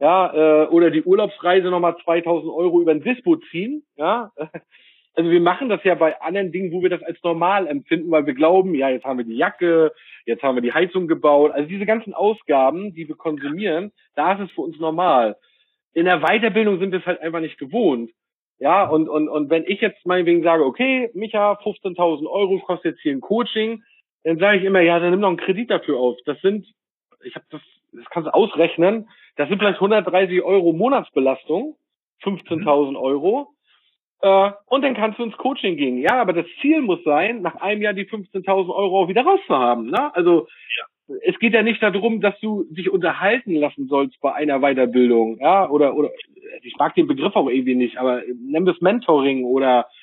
ja, 0.00 0.64
äh, 0.64 0.66
oder 0.66 0.90
die 0.90 1.02
Urlaubsreise 1.02 1.70
nochmal 1.70 1.96
2000 2.04 2.52
Euro 2.52 2.82
über 2.82 2.92
den 2.92 3.02
Dispo 3.02 3.36
ziehen, 3.50 3.84
ja. 3.96 4.30
Also 5.14 5.30
wir 5.30 5.42
machen 5.42 5.68
das 5.68 5.84
ja 5.84 5.94
bei 5.94 6.18
anderen 6.22 6.52
Dingen, 6.52 6.72
wo 6.72 6.82
wir 6.82 6.88
das 6.88 7.02
als 7.02 7.22
normal 7.22 7.66
empfinden, 7.66 8.10
weil 8.10 8.24
wir 8.24 8.32
glauben, 8.32 8.74
ja, 8.74 8.88
jetzt 8.88 9.04
haben 9.04 9.18
wir 9.18 9.26
die 9.26 9.36
Jacke, 9.36 9.92
jetzt 10.24 10.42
haben 10.42 10.54
wir 10.54 10.62
die 10.62 10.72
Heizung 10.72 11.06
gebaut. 11.06 11.52
Also 11.52 11.68
diese 11.68 11.84
ganzen 11.84 12.14
Ausgaben, 12.14 12.94
die 12.94 13.08
wir 13.08 13.16
konsumieren, 13.16 13.92
da 14.14 14.32
ist 14.32 14.40
es 14.48 14.50
für 14.52 14.62
uns 14.62 14.80
normal. 14.80 15.36
In 15.92 16.06
der 16.06 16.20
Weiterbildung 16.20 16.78
sind 16.78 16.92
wir 16.92 17.00
es 17.00 17.04
halt 17.04 17.20
einfach 17.20 17.40
nicht 17.40 17.58
gewohnt. 17.58 18.10
Ja, 18.58 18.88
und, 18.88 19.10
und, 19.10 19.28
und 19.28 19.50
wenn 19.50 19.64
ich 19.66 19.82
jetzt 19.82 20.06
meinetwegen 20.06 20.42
sage, 20.42 20.64
okay, 20.64 21.10
Micha, 21.12 21.58
15.000 21.62 22.26
Euro 22.26 22.58
kostet 22.60 22.92
jetzt 22.92 23.02
hier 23.02 23.12
ein 23.12 23.20
Coaching, 23.20 23.82
dann 24.24 24.38
sage 24.38 24.58
ich 24.58 24.64
immer, 24.64 24.80
ja, 24.80 24.98
dann 24.98 25.10
nimm 25.10 25.20
noch 25.20 25.28
einen 25.28 25.36
Kredit 25.36 25.70
dafür 25.70 25.98
auf. 25.98 26.16
Das 26.24 26.40
sind, 26.40 26.66
ich 27.22 27.34
habe 27.34 27.46
das, 27.50 27.60
das 27.92 28.04
kannst 28.10 28.28
du 28.28 28.34
ausrechnen, 28.34 29.08
das 29.36 29.48
sind 29.48 29.58
vielleicht 29.58 29.76
130 29.76 30.42
Euro 30.42 30.72
Monatsbelastung, 30.72 31.76
15.000 32.22 32.98
Euro. 33.00 33.48
Äh, 34.20 34.52
und 34.66 34.82
dann 34.82 34.94
kannst 34.94 35.18
du 35.18 35.24
ins 35.24 35.36
Coaching 35.36 35.76
gehen. 35.76 35.98
Ja, 35.98 36.20
aber 36.20 36.32
das 36.32 36.46
Ziel 36.60 36.80
muss 36.80 37.02
sein, 37.04 37.42
nach 37.42 37.56
einem 37.56 37.82
Jahr 37.82 37.92
die 37.92 38.06
15.000 38.06 38.68
Euro 38.68 39.02
auch 39.02 39.08
wieder 39.08 39.22
rauszuhaben. 39.22 39.90
Ne? 39.90 40.14
Also 40.14 40.46
ja. 41.08 41.16
es 41.24 41.38
geht 41.40 41.54
ja 41.54 41.62
nicht 41.62 41.82
darum, 41.82 42.20
dass 42.20 42.38
du 42.40 42.64
dich 42.70 42.90
unterhalten 42.90 43.54
lassen 43.54 43.88
sollst 43.88 44.20
bei 44.20 44.32
einer 44.32 44.60
Weiterbildung. 44.60 45.38
Ja, 45.40 45.68
oder 45.68 45.96
oder 45.96 46.10
ich 46.62 46.76
mag 46.76 46.94
den 46.94 47.08
Begriff 47.08 47.34
auch 47.34 47.48
irgendwie 47.48 47.74
nicht, 47.74 47.96
aber 47.96 48.22
nimm 48.26 48.64
das 48.64 48.80
Mentoring 48.80 49.44
oder 49.44 49.80
äh, 49.80 50.01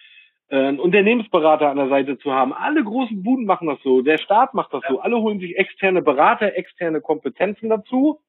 einen 0.49 0.79
Unternehmensberater 0.79 1.69
an 1.69 1.77
der 1.77 1.89
Seite 1.89 2.17
zu 2.17 2.31
haben. 2.31 2.53
Alle 2.53 2.83
großen 2.83 3.23
Buden 3.23 3.45
machen 3.45 3.67
das 3.67 3.79
so. 3.83 4.01
Der 4.01 4.17
Staat 4.17 4.53
macht 4.53 4.73
das 4.73 4.81
ja. 4.83 4.89
so. 4.89 4.99
Alle 4.99 5.17
holen 5.17 5.39
sich 5.39 5.57
externe 5.57 6.01
Berater, 6.01 6.55
externe 6.57 7.01
Kompetenzen 7.01 7.69
dazu. 7.69 8.19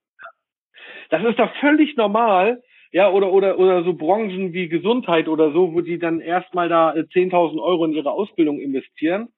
Das 1.08 1.24
ist 1.24 1.38
doch 1.38 1.50
völlig 1.56 1.96
normal. 1.96 2.62
Ja, 2.92 3.10
oder, 3.10 3.32
oder, 3.32 3.58
oder 3.58 3.84
so 3.84 3.94
Branchen 3.94 4.52
wie 4.52 4.68
Gesundheit 4.68 5.28
oder 5.28 5.52
so, 5.52 5.72
wo 5.72 5.80
die 5.80 5.98
dann 5.98 6.20
erstmal 6.20 6.68
da 6.68 6.90
10.000 6.90 7.56
äh, 7.56 7.60
Euro 7.60 7.84
in 7.84 7.92
ihre 7.92 8.10
Ausbildung 8.10 8.58
investieren. 8.58 9.28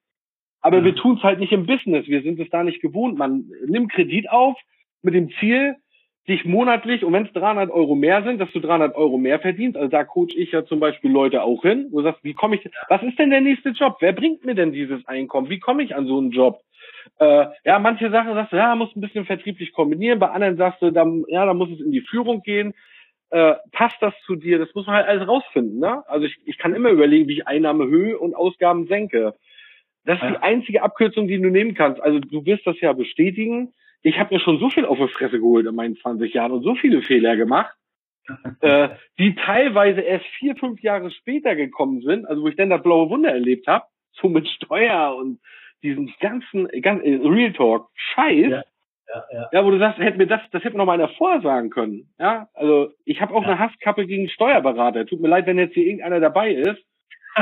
Aber 0.59 0.79
ja. 0.79 0.85
wir 0.85 0.95
tun 0.95 1.17
es 1.17 1.23
halt 1.23 1.39
nicht 1.39 1.51
im 1.51 1.65
Business. 1.65 2.07
Wir 2.07 2.23
sind 2.23 2.39
es 2.39 2.49
da 2.49 2.63
nicht 2.63 2.81
gewohnt. 2.81 3.17
Man 3.17 3.45
nimmt 3.67 3.91
Kredit 3.91 4.29
auf 4.29 4.57
mit 5.03 5.13
dem 5.13 5.29
Ziel, 5.39 5.75
dich 6.27 6.45
monatlich, 6.45 7.03
und 7.03 7.11
wenn 7.13 7.25
es 7.25 7.33
300 7.33 7.69
Euro 7.69 7.95
mehr 7.95 8.23
sind, 8.23 8.39
dass 8.39 8.51
du 8.51 8.59
300 8.59 8.95
Euro 8.95 9.17
mehr 9.17 9.39
verdienst, 9.39 9.75
also 9.75 9.89
da 9.89 10.05
coach 10.05 10.33
ich 10.35 10.51
ja 10.51 10.63
zum 10.63 10.79
Beispiel 10.79 11.11
Leute 11.11 11.43
auch 11.43 11.61
hin, 11.63 11.87
wo 11.91 11.97
du 11.97 12.03
sagst, 12.05 12.23
wie 12.23 12.33
komme 12.33 12.55
ich, 12.55 12.69
was 12.87 13.03
ist 13.03 13.19
denn 13.19 13.29
der 13.29 13.41
nächste 13.41 13.69
Job? 13.69 13.97
Wer 13.99 14.13
bringt 14.13 14.45
mir 14.45 14.55
denn 14.55 14.71
dieses 14.71 15.05
Einkommen? 15.05 15.49
Wie 15.49 15.59
komme 15.59 15.83
ich 15.83 15.95
an 15.95 16.07
so 16.07 16.17
einen 16.17 16.31
Job? 16.31 16.61
Äh, 17.19 17.47
ja, 17.65 17.77
manche 17.79 18.09
Sachen 18.09 18.33
sagst 18.33 18.53
du, 18.53 18.57
ja, 18.57 18.75
muss 18.75 18.95
ein 18.95 19.01
bisschen 19.01 19.25
vertrieblich 19.25 19.73
kombinieren, 19.73 20.19
bei 20.19 20.29
anderen 20.29 20.55
sagst 20.55 20.81
du, 20.81 20.91
dann, 20.91 21.25
ja, 21.27 21.45
da 21.45 21.53
muss 21.53 21.69
es 21.71 21.81
in 21.81 21.91
die 21.91 22.01
Führung 22.01 22.41
gehen. 22.41 22.73
Äh, 23.29 23.55
passt 23.71 23.97
das 23.99 24.13
zu 24.25 24.35
dir? 24.35 24.59
Das 24.59 24.73
muss 24.75 24.85
man 24.85 24.95
halt 24.95 25.07
alles 25.07 25.27
rausfinden. 25.27 25.79
Ne? 25.79 26.03
Also 26.07 26.25
ich, 26.25 26.37
ich 26.45 26.57
kann 26.57 26.73
immer 26.73 26.89
überlegen, 26.89 27.27
wie 27.27 27.33
ich 27.33 27.47
Einnahme 27.47 27.87
Höhe 27.87 28.17
und 28.17 28.35
Ausgaben 28.35 28.87
senke. 28.87 29.33
Das 30.05 30.21
ist 30.21 30.29
die 30.29 30.37
einzige 30.37 30.83
Abkürzung, 30.83 31.27
die 31.27 31.41
du 31.41 31.49
nehmen 31.49 31.73
kannst. 31.73 32.01
Also 32.01 32.19
du 32.19 32.45
wirst 32.45 32.67
das 32.67 32.79
ja 32.79 32.93
bestätigen 32.93 33.73
ich 34.03 34.19
habe 34.19 34.35
mir 34.35 34.39
schon 34.41 34.59
so 34.59 34.69
viel 34.69 34.85
auf 34.85 34.97
die 34.97 35.07
Fresse 35.07 35.39
geholt 35.39 35.65
in 35.65 35.75
meinen 35.75 35.95
20 35.95 36.33
Jahren 36.33 36.51
und 36.51 36.63
so 36.63 36.75
viele 36.75 37.01
Fehler 37.01 37.35
gemacht, 37.37 37.73
äh, 38.61 38.89
die 39.17 39.35
teilweise 39.35 40.01
erst 40.01 40.25
vier, 40.37 40.55
fünf 40.55 40.81
Jahre 40.81 41.09
später 41.11 41.55
gekommen 41.55 42.01
sind, 42.01 42.25
also 42.25 42.43
wo 42.43 42.47
ich 42.47 42.55
dann 42.55 42.69
das 42.69 42.83
blaue 42.83 43.09
Wunder 43.09 43.31
erlebt 43.31 43.67
habe, 43.67 43.85
so 44.13 44.29
mit 44.29 44.47
Steuer 44.47 45.15
und 45.15 45.39
diesen 45.81 46.13
ganzen, 46.19 46.67
ganz, 46.81 47.03
äh, 47.03 47.19
Real 47.23 47.53
Talk, 47.53 47.89
Scheiß. 47.95 48.51
Ja. 48.51 48.63
Ja, 49.05 49.23
ja. 49.31 49.49
ja, 49.51 49.65
wo 49.65 49.69
du 49.69 49.79
sagst, 49.79 49.99
hätte 49.99 50.17
mir 50.17 50.27
das, 50.27 50.41
das 50.51 50.63
hätte 50.63 50.73
mir 50.73 50.79
noch 50.79 50.85
mal 50.85 50.93
einer 50.93 51.09
vorsagen 51.09 51.69
können. 51.69 52.13
Ja, 52.17 52.47
also 52.53 52.93
ich 53.03 53.21
habe 53.21 53.33
auch 53.35 53.43
ja. 53.43 53.49
eine 53.49 53.59
Hasskappe 53.59 54.07
gegen 54.07 54.29
Steuerberater. 54.29 55.05
Tut 55.05 55.19
mir 55.19 55.27
leid, 55.27 55.45
wenn 55.45 55.59
jetzt 55.59 55.73
hier 55.73 55.85
irgendeiner 55.85 56.21
dabei 56.21 56.51
ist. 56.53 56.81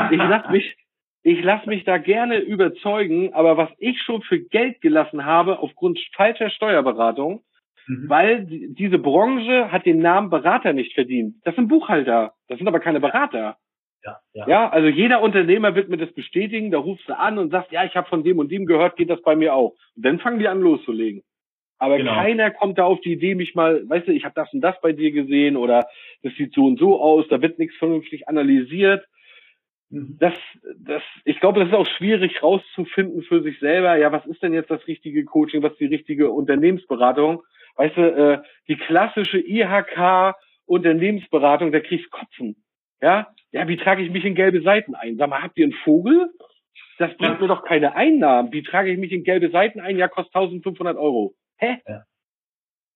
Ich 0.09 0.17
lass 0.17 0.49
mich, 0.49 0.75
ich 1.23 1.43
lasse 1.43 1.69
mich 1.69 1.83
da 1.83 1.97
gerne 1.97 2.39
überzeugen, 2.39 3.33
aber 3.33 3.57
was 3.57 3.69
ich 3.77 4.01
schon 4.01 4.21
für 4.23 4.39
Geld 4.39 4.81
gelassen 4.81 5.25
habe 5.25 5.59
aufgrund 5.59 5.99
falscher 6.15 6.49
Steuerberatung, 6.49 7.43
mhm. 7.87 8.09
weil 8.09 8.45
die, 8.45 8.73
diese 8.73 8.97
Branche 8.97 9.71
hat 9.71 9.85
den 9.85 9.99
Namen 9.99 10.29
Berater 10.29 10.73
nicht 10.73 10.93
verdient. 10.93 11.35
Das 11.43 11.55
sind 11.55 11.67
Buchhalter, 11.67 12.33
das 12.47 12.57
sind 12.57 12.67
aber 12.67 12.79
keine 12.79 12.99
Berater. 12.99 13.57
Ja, 14.03 14.17
ja. 14.33 14.47
ja, 14.47 14.69
also 14.69 14.87
jeder 14.87 15.21
Unternehmer 15.21 15.75
wird 15.75 15.89
mir 15.89 15.97
das 15.97 16.11
bestätigen, 16.11 16.71
da 16.71 16.79
rufst 16.79 17.07
du 17.07 17.17
an 17.17 17.37
und 17.37 17.51
sagst, 17.51 17.71
ja, 17.71 17.85
ich 17.85 17.95
habe 17.95 18.09
von 18.09 18.23
dem 18.23 18.39
und 18.39 18.51
dem 18.51 18.65
gehört, 18.65 18.95
geht 18.95 19.11
das 19.11 19.21
bei 19.21 19.35
mir 19.35 19.53
auch. 19.53 19.75
Und 19.95 20.05
dann 20.05 20.19
fangen 20.19 20.39
die 20.39 20.47
an 20.47 20.59
loszulegen. 20.59 21.21
Aber 21.77 21.97
genau. 21.97 22.13
keiner 22.13 22.51
kommt 22.51 22.77
da 22.77 22.85
auf 22.85 23.01
die 23.01 23.13
Idee, 23.13 23.35
mich 23.35 23.53
mal, 23.53 23.87
weißt 23.87 24.07
du, 24.07 24.11
ich 24.11 24.23
habe 24.23 24.35
das 24.35 24.51
und 24.53 24.61
das 24.61 24.79
bei 24.81 24.91
dir 24.91 25.11
gesehen 25.11 25.55
oder 25.55 25.87
das 26.23 26.33
sieht 26.35 26.53
so 26.53 26.65
und 26.65 26.79
so 26.79 26.99
aus, 26.99 27.27
da 27.27 27.41
wird 27.41 27.59
nichts 27.59 27.75
vernünftig 27.77 28.27
analysiert. 28.27 29.03
Mhm. 29.91 30.17
das, 30.19 30.33
das, 30.79 31.03
ich 31.25 31.39
glaube, 31.39 31.59
das 31.59 31.69
ist 31.69 31.75
auch 31.75 31.87
schwierig 31.97 32.41
rauszufinden 32.41 33.21
für 33.23 33.41
sich 33.43 33.59
selber. 33.59 33.97
Ja, 33.97 34.11
was 34.11 34.25
ist 34.25 34.41
denn 34.41 34.53
jetzt 34.53 34.71
das 34.71 34.85
richtige 34.87 35.25
Coaching? 35.25 35.61
Was 35.61 35.73
ist 35.73 35.81
die 35.81 35.85
richtige 35.85 36.31
Unternehmensberatung? 36.31 37.43
Weißt 37.75 37.97
du, 37.97 38.01
äh, 38.01 38.41
die 38.67 38.77
klassische 38.77 39.39
IHK 39.39 40.35
Unternehmensberatung, 40.65 41.71
da 41.71 41.81
kriegst 41.81 42.09
Kotzen. 42.11 42.55
Ja, 43.01 43.27
ja, 43.51 43.67
wie 43.67 43.77
trage 43.77 44.03
ich 44.03 44.11
mich 44.11 44.23
in 44.23 44.35
gelbe 44.35 44.61
Seiten 44.61 44.95
ein? 44.95 45.17
Sag 45.17 45.29
mal, 45.29 45.41
habt 45.41 45.57
ihr 45.57 45.65
einen 45.65 45.73
Vogel? 45.83 46.31
Das 46.97 47.15
bringt 47.17 47.35
ja. 47.35 47.41
mir 47.41 47.47
doch 47.47 47.63
keine 47.63 47.95
Einnahmen. 47.95 48.53
Wie 48.53 48.63
trage 48.63 48.91
ich 48.91 48.97
mich 48.97 49.11
in 49.11 49.23
gelbe 49.23 49.49
Seiten 49.49 49.81
ein? 49.81 49.97
Ja, 49.97 50.07
kostet 50.07 50.35
1500 50.35 50.97
Euro. 50.97 51.33
Hä? 51.57 51.79
Ja. 51.87 52.03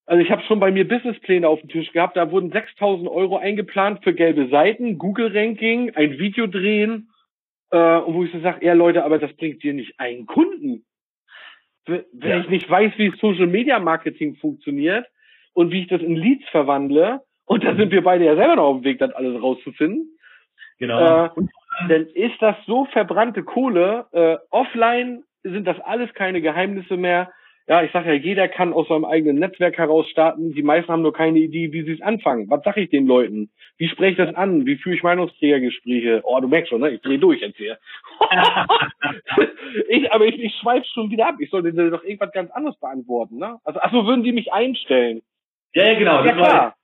Also 0.05 0.21
ich 0.21 0.29
habe 0.29 0.43
schon 0.43 0.59
bei 0.59 0.71
mir 0.71 0.87
Businesspläne 0.87 1.47
auf 1.47 1.59
dem 1.61 1.69
Tisch 1.69 1.91
gehabt, 1.91 2.15
da 2.15 2.29
wurden 2.31 2.51
6000 2.51 3.09
Euro 3.09 3.37
eingeplant 3.37 4.03
für 4.03 4.13
gelbe 4.13 4.47
Seiten, 4.49 4.97
Google-Ranking, 4.97 5.95
ein 5.95 6.19
Video 6.19 6.45
drehen, 6.45 7.09
äh, 7.71 7.97
und 7.97 8.13
wo 8.13 8.23
ich 8.23 8.31
so 8.31 8.39
sage, 8.39 8.65
ja 8.65 8.73
Leute, 8.73 9.03
aber 9.03 9.17
das 9.17 9.33
bringt 9.33 9.63
dir 9.63 9.73
nicht 9.73 9.99
einen 9.99 10.27
Kunden. 10.27 10.85
wenn 11.85 12.05
ja. 12.21 12.39
ich 12.39 12.49
nicht 12.49 12.69
weiß, 12.69 12.93
wie 12.97 13.13
Social 13.19 13.47
Media 13.47 13.79
Marketing 13.79 14.35
funktioniert 14.35 15.07
und 15.53 15.71
wie 15.71 15.81
ich 15.81 15.87
das 15.87 16.01
in 16.01 16.15
Leads 16.15 16.47
verwandle, 16.49 17.21
und 17.45 17.63
da 17.63 17.75
sind 17.75 17.91
wir 17.91 18.03
beide 18.03 18.25
ja 18.25 18.35
selber 18.35 18.55
noch 18.55 18.65
auf 18.65 18.77
dem 18.77 18.83
Weg, 18.83 18.99
das 18.99 19.11
alles 19.11 19.41
rauszufinden. 19.41 20.17
Genau. 20.79 21.25
Äh, 21.25 21.29
dann 21.89 22.07
ist 22.07 22.41
das 22.41 22.55
so 22.65 22.85
verbrannte 22.85 23.43
Kohle. 23.43 24.07
Äh, 24.11 24.37
offline 24.49 25.23
sind 25.43 25.65
das 25.65 25.79
alles 25.81 26.13
keine 26.13 26.41
Geheimnisse 26.41 26.97
mehr 26.97 27.31
ja, 27.67 27.81
ich 27.81 27.91
sage 27.91 28.09
ja, 28.09 28.13
jeder 28.13 28.47
kann 28.47 28.73
aus 28.73 28.87
seinem 28.87 29.05
eigenen 29.05 29.39
Netzwerk 29.39 29.77
heraus 29.79 30.07
starten. 30.09 30.53
Die 30.53 30.61
meisten 30.61 30.91
haben 30.91 31.01
nur 31.01 31.13
keine 31.13 31.39
Idee, 31.39 31.71
wie 31.71 31.81
sie 31.81 31.93
es 31.93 32.01
anfangen. 32.01 32.47
Was 32.49 32.63
sage 32.63 32.81
ich 32.81 32.91
den 32.91 33.07
Leuten? 33.07 33.49
Wie 33.77 33.89
spreche 33.89 34.11
ich 34.11 34.17
das 34.17 34.35
an? 34.35 34.67
Wie 34.67 34.75
führe 34.75 34.95
ich 34.95 35.01
Meinungsträgergespräche? 35.01 36.21
Oh, 36.25 36.39
du 36.39 36.47
merkst 36.47 36.69
schon, 36.69 36.81
ne? 36.81 36.91
Ich 36.91 37.01
drehe 37.01 37.17
durch 37.17 37.41
jetzt 37.41 37.57
hier. 37.57 37.79
ich, 39.89 40.11
aber 40.13 40.25
ich, 40.27 40.39
ich 40.39 40.53
schweife 40.61 40.85
schon 40.93 41.09
wieder 41.09 41.27
ab. 41.27 41.35
Ich 41.39 41.49
sollte 41.49 41.73
dir 41.73 41.89
doch 41.89 42.03
irgendwas 42.03 42.31
ganz 42.33 42.51
anderes 42.51 42.79
beantworten, 42.79 43.37
ne? 43.37 43.57
Also, 43.63 43.79
ach 43.81 43.91
so, 43.91 44.05
würden 44.05 44.23
die 44.23 44.31
mich 44.31 44.53
einstellen? 44.53 45.23
Ja, 45.73 45.85
ja 45.85 45.97
genau. 45.97 46.23
Ja, 46.23 46.33
klar. 46.33 46.75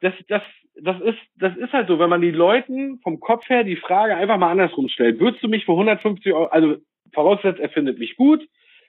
Das, 0.00 0.14
das, 0.28 0.42
das 0.80 1.00
ist, 1.00 1.18
das 1.36 1.56
ist 1.56 1.72
halt 1.72 1.88
so, 1.88 1.98
wenn 1.98 2.10
man 2.10 2.20
die 2.20 2.30
Leuten 2.30 3.00
vom 3.02 3.18
Kopf 3.18 3.48
her 3.48 3.64
die 3.64 3.74
Frage 3.74 4.16
einfach 4.16 4.38
mal 4.38 4.52
andersrum 4.52 4.88
stellt. 4.88 5.18
Würdest 5.18 5.42
du 5.42 5.48
mich 5.48 5.64
für 5.64 5.72
150 5.72 6.32
Euro, 6.32 6.46
also 6.46 6.76
voraussetzt, 7.12 7.58
er 7.58 7.70
findet 7.70 7.98
mich 7.98 8.16
gut, 8.16 8.46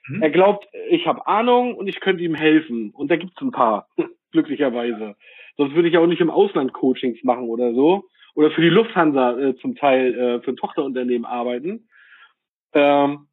Mhm. 0.08 0.22
Er 0.22 0.30
glaubt, 0.30 0.66
ich 0.90 1.06
habe 1.06 1.26
Ahnung 1.26 1.74
und 1.74 1.88
ich 1.88 2.00
könnte 2.00 2.22
ihm 2.22 2.34
helfen. 2.34 2.90
Und 2.90 3.10
da 3.10 3.16
gibt's 3.16 3.40
ein 3.40 3.50
paar, 3.52 3.88
glücklicherweise. 4.32 5.16
Sonst 5.56 5.74
würde 5.74 5.88
ich 5.88 5.98
auch 5.98 6.06
nicht 6.06 6.20
im 6.20 6.30
Ausland 6.30 6.72
Coachings 6.72 7.22
machen 7.24 7.44
oder 7.44 7.72
so. 7.74 8.04
Oder 8.34 8.50
für 8.50 8.60
die 8.60 8.68
Lufthansa 8.68 9.38
äh, 9.38 9.56
zum 9.56 9.76
Teil 9.76 10.14
äh, 10.14 10.40
für 10.42 10.52
ein 10.52 10.56
Tochterunternehmen 10.56 11.24
arbeiten. 11.24 11.88
Ähm, 12.74 13.28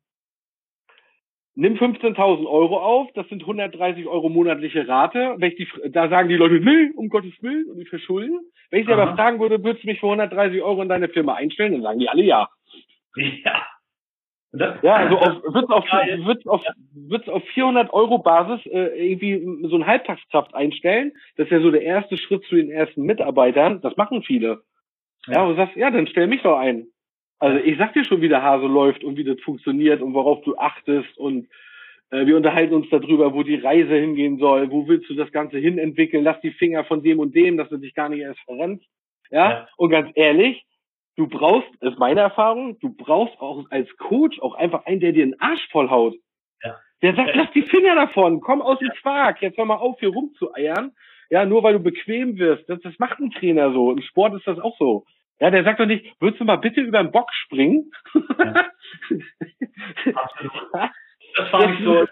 nimm 1.56 1.76
15.000 1.76 2.48
Euro 2.48 2.80
auf, 2.80 3.12
das 3.14 3.28
sind 3.28 3.42
130 3.42 4.08
Euro 4.08 4.30
monatliche 4.30 4.88
Rate. 4.88 5.36
Wenn 5.38 5.52
ich 5.52 5.58
die, 5.58 5.68
da 5.92 6.08
sagen 6.08 6.30
die 6.30 6.38
Leute, 6.38 6.56
nee, 6.56 6.92
um 6.96 7.10
Gottes 7.10 7.34
Willen, 7.42 7.70
und 7.70 7.78
die 7.78 7.86
verschulden. 7.86 8.40
Wenn 8.72 8.82
ich 8.82 8.88
sie 8.88 8.94
aber 8.94 9.14
fragen 9.16 9.40
würde, 9.40 9.62
würdest 9.64 9.84
du 9.84 9.88
mich 9.88 10.00
für 10.00 10.08
130 10.08 10.62
Euro 10.62 10.82
in 10.82 10.90
deine 10.90 11.10
Firma 11.10 11.34
einstellen, 11.36 11.74
dann 11.74 11.82
sagen 11.82 12.00
die 12.00 12.10
alle 12.10 12.24
ja. 12.24 12.50
Ja. 13.44 13.62
Ja, 14.54 14.94
also 14.94 15.18
auf, 15.18 15.44
wird's 15.54 15.72
auf, 15.72 15.84
wird's 16.26 16.48
auf, 16.48 16.64
wird's 16.94 17.28
auf 17.28 17.44
400 17.56 17.92
Euro 17.92 18.20
Basis 18.20 18.64
äh, 18.68 19.12
irgendwie 19.12 19.68
so 19.68 19.76
ein 19.76 19.88
Halbtagskraft 19.88 20.54
einstellen. 20.54 21.14
Das 21.38 21.46
ist 21.46 21.52
ja 21.52 21.60
so 21.60 21.72
der 21.72 21.82
erste 21.82 22.18
Schritt 22.18 22.44
zu 22.46 22.56
den 22.56 22.70
ersten 22.70 23.02
Mitarbeitern. 23.02 23.82
Das 23.82 23.98
machen 23.98 24.22
viele. 24.22 24.62
Ja, 25.26 25.34
ja 25.34 25.44
und 25.44 25.52
du 25.52 25.56
sagst, 25.56 25.76
ja, 25.76 25.90
dann 25.90 26.06
stell 26.06 26.28
mich 26.28 26.44
doch 26.44 26.60
ein. 26.60 26.88
Also 27.40 27.58
ich 27.58 27.78
sag 27.80 27.94
dir 27.94 28.06
schon, 28.06 28.22
wie 28.22 28.30
der 28.30 28.44
Hase 28.44 28.68
läuft 28.68 29.04
und 29.04 29.18
wie 29.18 29.24
das 29.24 29.40
funktioniert 29.42 30.02
und 30.02 30.14
worauf 30.14 30.44
du 30.44 30.56
achtest 30.56 31.18
und 31.18 31.48
äh, 32.12 32.28
wir 32.28 32.38
unterhalten 32.38 32.76
uns 32.76 32.90
darüber, 32.92 33.34
wo 33.34 33.42
die 33.42 33.56
Reise 33.56 33.96
hingehen 33.96 34.38
soll, 34.38 34.70
wo 34.70 34.88
willst 34.88 35.10
du 35.10 35.16
das 35.16 35.32
Ganze 35.32 35.58
hin 35.58 35.80
entwickeln, 35.80 36.24
lass 36.24 36.40
die 36.42 36.52
Finger 36.52 36.84
von 36.84 37.02
dem 37.02 37.20
und 37.20 37.36
dem, 37.36 37.58
dass 37.58 37.70
du 37.70 37.78
dich 37.78 37.96
gar 37.96 38.10
nicht 38.10 38.22
erst 38.22 38.40
verrennst. 38.42 38.86
Ja? 39.32 39.50
ja. 39.50 39.68
Und 39.78 39.90
ganz 39.90 40.12
ehrlich, 40.14 40.64
du 41.16 41.28
brauchst, 41.28 41.70
ist 41.82 42.00
meine 42.00 42.22
Erfahrung, 42.22 42.80
du 42.80 42.90
brauchst 42.90 43.40
auch 43.40 43.66
als 43.70 43.90
Coach 43.98 44.40
auch 44.42 44.56
einfach 44.56 44.86
einen, 44.86 45.00
der 45.00 45.12
dir 45.12 45.26
den 45.26 45.40
Arsch 45.40 45.68
vollhaut. 45.72 46.16
Ja. 46.64 46.76
Der 47.02 47.16
sagt, 47.16 47.36
lass 47.36 47.52
die 47.52 47.64
Finger 47.64 47.96
davon, 47.96 48.42
komm 48.42 48.62
aus 48.62 48.80
dem 48.80 48.90
Quark, 49.02 49.42
jetzt 49.42 49.58
hör 49.58 49.66
mal 49.66 49.76
auf, 49.76 50.00
hier 50.00 50.10
rumzueiern. 50.10 50.94
Ja, 51.30 51.46
nur 51.46 51.64
weil 51.64 51.74
du 51.74 51.80
bequem 51.80 52.38
wirst. 52.38 52.70
Das, 52.70 52.80
das 52.82 52.98
macht 53.00 53.20
ein 53.20 53.32
Trainer 53.32 53.72
so. 53.74 53.92
Im 53.92 54.02
Sport 54.02 54.36
ist 54.36 54.46
das 54.46 54.60
auch 54.60 54.78
so. 54.78 55.06
Ja, 55.40 55.50
der 55.50 55.64
sagt 55.64 55.80
doch 55.80 55.86
nicht, 55.86 56.06
würdest 56.22 56.40
du 56.40 56.46
mal 56.46 56.58
bitte 56.58 56.82
über 56.82 57.02
den 57.02 57.12
Bock 57.12 57.30
springen? 57.34 57.92
Ja. 58.14 58.66
das 61.36 61.50
fand 61.50 61.74
ich 61.74 61.84
so, 61.84 62.06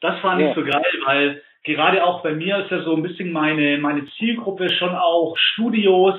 das 0.00 0.20
fand 0.20 0.40
ja. 0.40 0.48
ich 0.48 0.54
so 0.54 0.64
geil, 0.64 0.84
weil 1.04 1.42
gerade 1.64 2.04
auch 2.04 2.22
bei 2.22 2.34
mir 2.34 2.58
ist 2.58 2.70
ja 2.70 2.82
so 2.82 2.94
ein 2.94 3.02
bisschen 3.02 3.32
meine, 3.32 3.78
meine 3.78 4.06
Zielgruppe 4.16 4.72
schon 4.72 4.94
auch 4.94 5.36
Studios, 5.36 6.14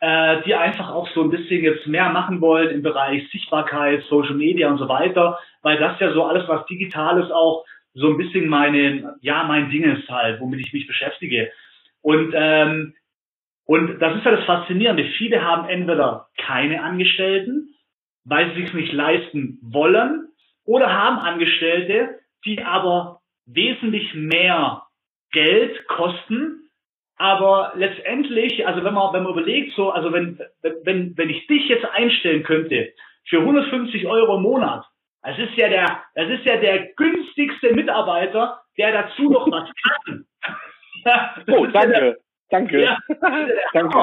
äh, 0.00 0.42
die 0.42 0.54
einfach 0.54 0.90
auch 0.90 1.08
so 1.10 1.22
ein 1.22 1.30
bisschen 1.30 1.62
jetzt 1.62 1.86
mehr 1.86 2.10
machen 2.10 2.40
wollen 2.40 2.70
im 2.70 2.82
Bereich 2.82 3.28
Sichtbarkeit, 3.30 4.04
Social 4.08 4.34
Media 4.34 4.68
und 4.68 4.78
so 4.78 4.88
weiter, 4.88 5.38
weil 5.62 5.78
das 5.78 5.98
ja 6.00 6.12
so 6.12 6.24
alles, 6.24 6.46
was 6.48 6.66
digital 6.66 7.20
ist, 7.22 7.32
auch 7.32 7.64
so 7.94 8.08
ein 8.08 8.16
bisschen 8.16 8.48
meine, 8.48 9.16
ja, 9.20 9.44
mein 9.44 9.70
Ding 9.70 9.82
ist 9.82 10.08
halt, 10.08 10.40
womit 10.40 10.60
ich 10.60 10.72
mich 10.72 10.86
beschäftige. 10.86 11.50
Und, 12.00 12.32
ähm, 12.34 12.94
und 13.64 13.98
das 13.98 14.16
ist 14.16 14.24
ja 14.24 14.30
das 14.30 14.44
Faszinierende. 14.44 15.04
Viele 15.18 15.42
haben 15.42 15.68
entweder 15.68 16.28
keine 16.36 16.82
Angestellten, 16.82 17.74
weil 18.24 18.54
sie 18.54 18.62
sich 18.62 18.72
nicht 18.72 18.92
leisten 18.92 19.58
wollen, 19.62 20.28
oder 20.64 20.92
haben 20.92 21.18
Angestellte, 21.18 22.20
die 22.44 22.62
aber 22.62 23.20
wesentlich 23.46 24.12
mehr 24.14 24.82
Geld 25.32 25.86
kosten, 25.88 26.67
aber 27.18 27.72
letztendlich, 27.74 28.64
also 28.66 28.84
wenn 28.84 28.94
man, 28.94 29.12
wenn 29.12 29.24
man 29.24 29.32
überlegt, 29.32 29.74
so, 29.74 29.90
also 29.90 30.12
wenn, 30.12 30.40
wenn, 30.84 31.16
wenn 31.16 31.30
ich 31.30 31.46
dich 31.48 31.68
jetzt 31.68 31.84
einstellen 31.84 32.44
könnte 32.44 32.92
für 33.28 33.40
150 33.40 34.06
Euro 34.06 34.36
im 34.36 34.42
Monat, 34.42 34.84
das 35.22 35.36
ist 35.38 35.56
ja 35.56 35.68
der, 35.68 36.00
das 36.14 36.30
ist 36.30 36.44
ja 36.44 36.56
der 36.56 36.92
günstigste 36.94 37.74
Mitarbeiter, 37.74 38.62
der 38.78 38.92
dazu 38.92 39.30
noch 39.30 39.50
was 39.50 39.68
kann. 39.82 40.24
oh, 41.48 41.66
danke, 41.66 42.18
danke. 42.50 42.82
Ja, 42.82 42.98
danke. 43.72 43.98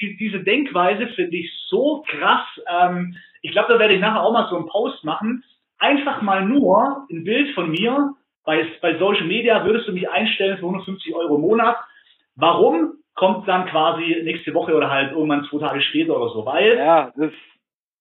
Die, 0.00 0.16
diese 0.16 0.40
Denkweise 0.40 1.06
finde 1.08 1.36
ich 1.36 1.52
so 1.68 2.02
krass. 2.08 2.46
Ähm, 2.66 3.14
ich 3.42 3.52
glaube, 3.52 3.74
da 3.74 3.78
werde 3.78 3.94
ich 3.94 4.00
nachher 4.00 4.22
auch 4.22 4.32
mal 4.32 4.48
so 4.48 4.56
einen 4.56 4.68
Post 4.68 5.04
machen. 5.04 5.44
Einfach 5.78 6.22
mal 6.22 6.44
nur 6.46 7.06
ein 7.10 7.24
Bild 7.24 7.54
von 7.54 7.70
mir. 7.70 8.14
Bei, 8.44 8.66
bei 8.80 8.96
Social 8.98 9.26
Media 9.26 9.64
würdest 9.66 9.86
du 9.86 9.92
mich 9.92 10.08
einstellen 10.08 10.56
für 10.56 10.64
150 10.64 11.14
Euro 11.14 11.34
im 11.34 11.42
Monat 11.42 11.76
Warum 12.38 12.94
kommt 13.14 13.48
dann 13.48 13.66
quasi 13.66 14.20
nächste 14.22 14.54
Woche 14.54 14.74
oder 14.74 14.90
halt 14.90 15.10
irgendwann 15.10 15.44
zwei 15.50 15.58
Tage 15.58 15.82
später 15.82 16.16
oder 16.16 16.30
so? 16.30 16.46
Weil 16.46 16.76
ja, 16.76 17.12
das 17.16 17.32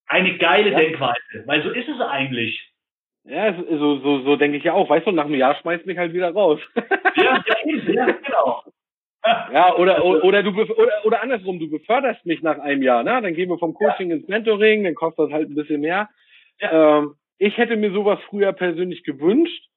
eine 0.05 0.37
geile 0.37 0.71
ja. 0.71 0.77
Denkweise, 0.77 1.43
weil 1.45 1.63
so 1.63 1.71
ist 1.71 1.89
es 1.89 1.99
eigentlich. 1.99 2.71
Ja, 3.23 3.53
so, 3.53 3.97
so, 3.97 4.19
so 4.21 4.35
denke 4.37 4.57
ich 4.57 4.63
ja 4.63 4.73
auch. 4.73 4.89
Weißt 4.89 5.05
du, 5.05 5.11
nach 5.11 5.25
einem 5.25 5.35
Jahr 5.35 5.55
schmeißt 5.55 5.85
mich 5.85 5.97
halt 5.97 6.13
wieder 6.13 6.31
raus. 6.31 6.61
ja, 7.17 7.43
ja, 7.45 7.93
ja 7.93 8.05
genau. 8.05 8.63
Ja, 9.51 9.75
oder, 9.75 10.05
oder 10.05 10.41
du 10.41 10.51
oder, 10.51 10.93
oder 11.03 11.21
andersrum, 11.21 11.59
du 11.59 11.69
beförderst 11.69 12.25
mich 12.25 12.41
nach 12.43 12.59
einem 12.59 12.81
Jahr, 12.81 13.03
ne? 13.03 13.21
Dann 13.21 13.33
gehen 13.33 13.49
wir 13.49 13.57
vom 13.57 13.73
Coaching 13.73 14.09
ja. 14.09 14.15
ins 14.15 14.27
Mentoring, 14.29 14.85
dann 14.85 14.95
kostet 14.95 15.25
das 15.25 15.33
halt 15.33 15.49
ein 15.49 15.55
bisschen 15.55 15.81
mehr. 15.81 16.07
Ja. 16.61 16.99
Ähm, 16.99 17.15
ich 17.37 17.57
hätte 17.57 17.75
mir 17.75 17.91
sowas 17.91 18.19
früher 18.29 18.53
persönlich 18.53 19.03
gewünscht. 19.03 19.67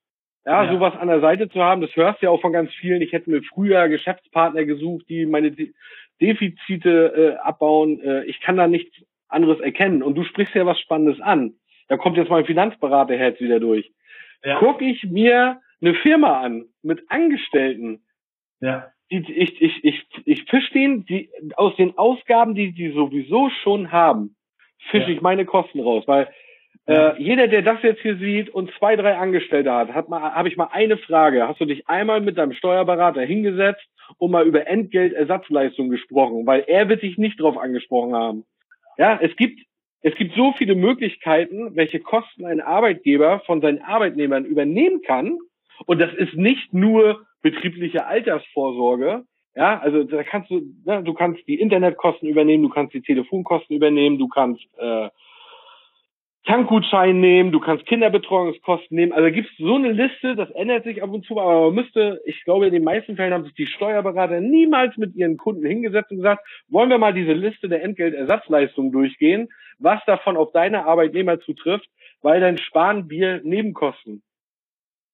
Ja, 0.46 0.64
ja, 0.64 0.72
sowas 0.72 0.96
an 0.96 1.08
der 1.08 1.20
Seite 1.20 1.48
zu 1.50 1.62
haben, 1.62 1.82
das 1.82 1.94
hörst 1.94 2.22
du 2.22 2.26
ja 2.26 2.30
auch 2.30 2.40
von 2.40 2.52
ganz 2.52 2.72
vielen. 2.72 3.02
Ich 3.02 3.12
hätte 3.12 3.30
mir 3.30 3.42
früher 3.42 3.88
Geschäftspartner 3.88 4.64
gesucht, 4.64 5.06
die 5.08 5.26
meine 5.26 5.52
De 5.52 5.72
Defizite 6.20 7.36
äh, 7.38 7.40
abbauen. 7.40 8.00
Äh, 8.02 8.24
ich 8.24 8.40
kann 8.40 8.56
da 8.56 8.66
nichts 8.66 8.94
anderes 9.28 9.60
erkennen. 9.60 10.02
Und 10.02 10.16
du 10.16 10.24
sprichst 10.24 10.54
ja 10.54 10.66
was 10.66 10.78
Spannendes 10.80 11.20
an. 11.20 11.54
Da 11.88 11.96
kommt 11.96 12.16
jetzt 12.16 12.30
mein 12.30 12.44
Finanzberaterherz 12.44 13.40
wieder 13.40 13.58
durch. 13.58 13.90
Ja. 14.44 14.58
Guck 14.58 14.82
ich 14.82 15.02
mir 15.04 15.60
eine 15.80 15.94
Firma 15.94 16.40
an 16.40 16.66
mit 16.82 17.10
Angestellten. 17.10 18.02
Ja. 18.60 18.88
Die, 19.10 19.18
ich, 19.32 19.60
ich, 19.60 19.84
ich, 19.84 20.06
ich 20.24 20.44
fisch 20.44 20.70
den, 20.70 21.04
die, 21.04 21.30
aus 21.56 21.74
den 21.76 21.98
Ausgaben, 21.98 22.54
die 22.54 22.72
die 22.72 22.92
sowieso 22.92 23.50
schon 23.62 23.90
haben, 23.90 24.36
fische 24.90 25.10
ja. 25.10 25.16
ich 25.16 25.20
meine 25.20 25.44
Kosten 25.46 25.80
raus, 25.80 26.04
weil 26.06 26.28
äh, 26.86 27.20
jeder, 27.22 27.48
der 27.48 27.62
das 27.62 27.82
jetzt 27.82 28.02
hier 28.02 28.16
sieht 28.16 28.48
und 28.50 28.72
zwei, 28.78 28.96
drei 28.96 29.16
Angestellte 29.16 29.72
hat, 29.72 29.92
hat 29.92 30.08
mal, 30.08 30.34
habe 30.34 30.48
ich 30.48 30.56
mal 30.56 30.70
eine 30.72 30.96
Frage. 30.96 31.46
Hast 31.46 31.60
du 31.60 31.64
dich 31.64 31.88
einmal 31.88 32.20
mit 32.20 32.38
deinem 32.38 32.52
Steuerberater 32.52 33.22
hingesetzt 33.22 33.86
und 34.18 34.30
mal 34.30 34.46
über 34.46 34.66
Entgeltersatzleistung 34.66 35.88
gesprochen? 35.90 36.46
Weil 36.46 36.64
er 36.66 36.88
wird 36.88 37.02
dich 37.02 37.18
nicht 37.18 37.40
drauf 37.40 37.58
angesprochen 37.58 38.14
haben. 38.14 38.44
Ja, 38.98 39.18
es 39.22 39.34
gibt, 39.36 39.60
es 40.02 40.14
gibt 40.16 40.34
so 40.34 40.52
viele 40.56 40.74
Möglichkeiten, 40.74 41.76
welche 41.76 42.00
Kosten 42.00 42.44
ein 42.44 42.60
Arbeitgeber 42.60 43.40
von 43.46 43.60
seinen 43.60 43.82
Arbeitnehmern 43.82 44.44
übernehmen 44.44 45.02
kann. 45.02 45.38
Und 45.86 46.00
das 46.00 46.12
ist 46.14 46.34
nicht 46.34 46.74
nur 46.74 47.24
betriebliche 47.42 48.06
Altersvorsorge. 48.06 49.24
Ja, 49.54 49.78
also 49.78 50.04
da 50.04 50.22
kannst 50.22 50.50
du, 50.50 50.60
ne, 50.84 51.02
du 51.02 51.12
kannst 51.12 51.46
die 51.48 51.60
Internetkosten 51.60 52.28
übernehmen, 52.28 52.62
du 52.62 52.68
kannst 52.68 52.94
die 52.94 53.02
Telefonkosten 53.02 53.76
übernehmen, 53.76 54.18
du 54.18 54.28
kannst 54.28 54.62
äh, 54.78 55.08
Tankgutschein 56.46 57.20
nehmen, 57.20 57.52
du 57.52 57.60
kannst 57.60 57.84
Kinderbetreuungskosten 57.86 58.96
nehmen. 58.96 59.12
Also 59.12 59.30
gibt 59.30 59.50
es 59.50 59.56
so 59.58 59.74
eine 59.74 59.92
Liste, 59.92 60.36
das 60.36 60.50
ändert 60.52 60.84
sich 60.84 61.02
ab 61.02 61.10
und 61.10 61.24
zu, 61.26 61.38
aber 61.38 61.66
man 61.66 61.74
müsste, 61.74 62.20
ich 62.24 62.42
glaube, 62.44 62.66
in 62.66 62.72
den 62.72 62.84
meisten 62.84 63.16
Fällen 63.16 63.34
haben 63.34 63.44
sich 63.44 63.54
die 63.54 63.66
Steuerberater 63.66 64.40
niemals 64.40 64.96
mit 64.96 65.14
ihren 65.14 65.36
Kunden 65.36 65.66
hingesetzt 65.66 66.10
und 66.10 66.18
gesagt, 66.18 66.42
wollen 66.68 66.88
wir 66.88 66.96
mal 66.96 67.12
diese 67.12 67.34
Liste 67.34 67.68
der 67.68 67.82
Entgeltersatzleistungen 67.82 68.90
durchgehen, 68.90 69.48
was 69.78 70.00
davon 70.06 70.38
auf 70.38 70.50
deine 70.52 70.86
Arbeitnehmer 70.86 71.40
zutrifft, 71.40 71.88
weil 72.22 72.40
dann 72.40 72.56
sparen 72.56 73.10
wir 73.10 73.42
Nebenkosten. 73.42 74.22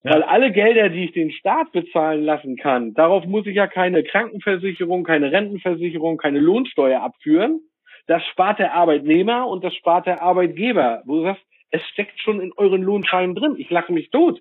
Ja. 0.04 0.12
Weil 0.12 0.22
alle 0.22 0.52
Gelder, 0.52 0.90
die 0.90 1.06
ich 1.06 1.12
den 1.12 1.32
Staat 1.32 1.72
bezahlen 1.72 2.22
lassen 2.22 2.56
kann, 2.56 2.94
darauf 2.94 3.24
muss 3.26 3.46
ich 3.46 3.56
ja 3.56 3.66
keine 3.66 4.04
Krankenversicherung, 4.04 5.02
keine 5.02 5.32
Rentenversicherung, 5.32 6.18
keine 6.18 6.38
Lohnsteuer 6.38 7.02
abführen 7.02 7.62
das 8.06 8.24
spart 8.26 8.58
der 8.58 8.74
Arbeitnehmer 8.74 9.46
und 9.48 9.64
das 9.64 9.74
spart 9.74 10.06
der 10.06 10.22
Arbeitgeber. 10.22 11.02
Wo 11.04 11.16
du 11.16 11.22
sagst, 11.22 11.42
es 11.70 11.82
steckt 11.88 12.20
schon 12.20 12.40
in 12.40 12.52
euren 12.56 12.82
Lohnscheinen 12.82 13.34
drin. 13.34 13.56
Ich 13.58 13.70
lache 13.70 13.92
mich 13.92 14.10
tot. 14.10 14.40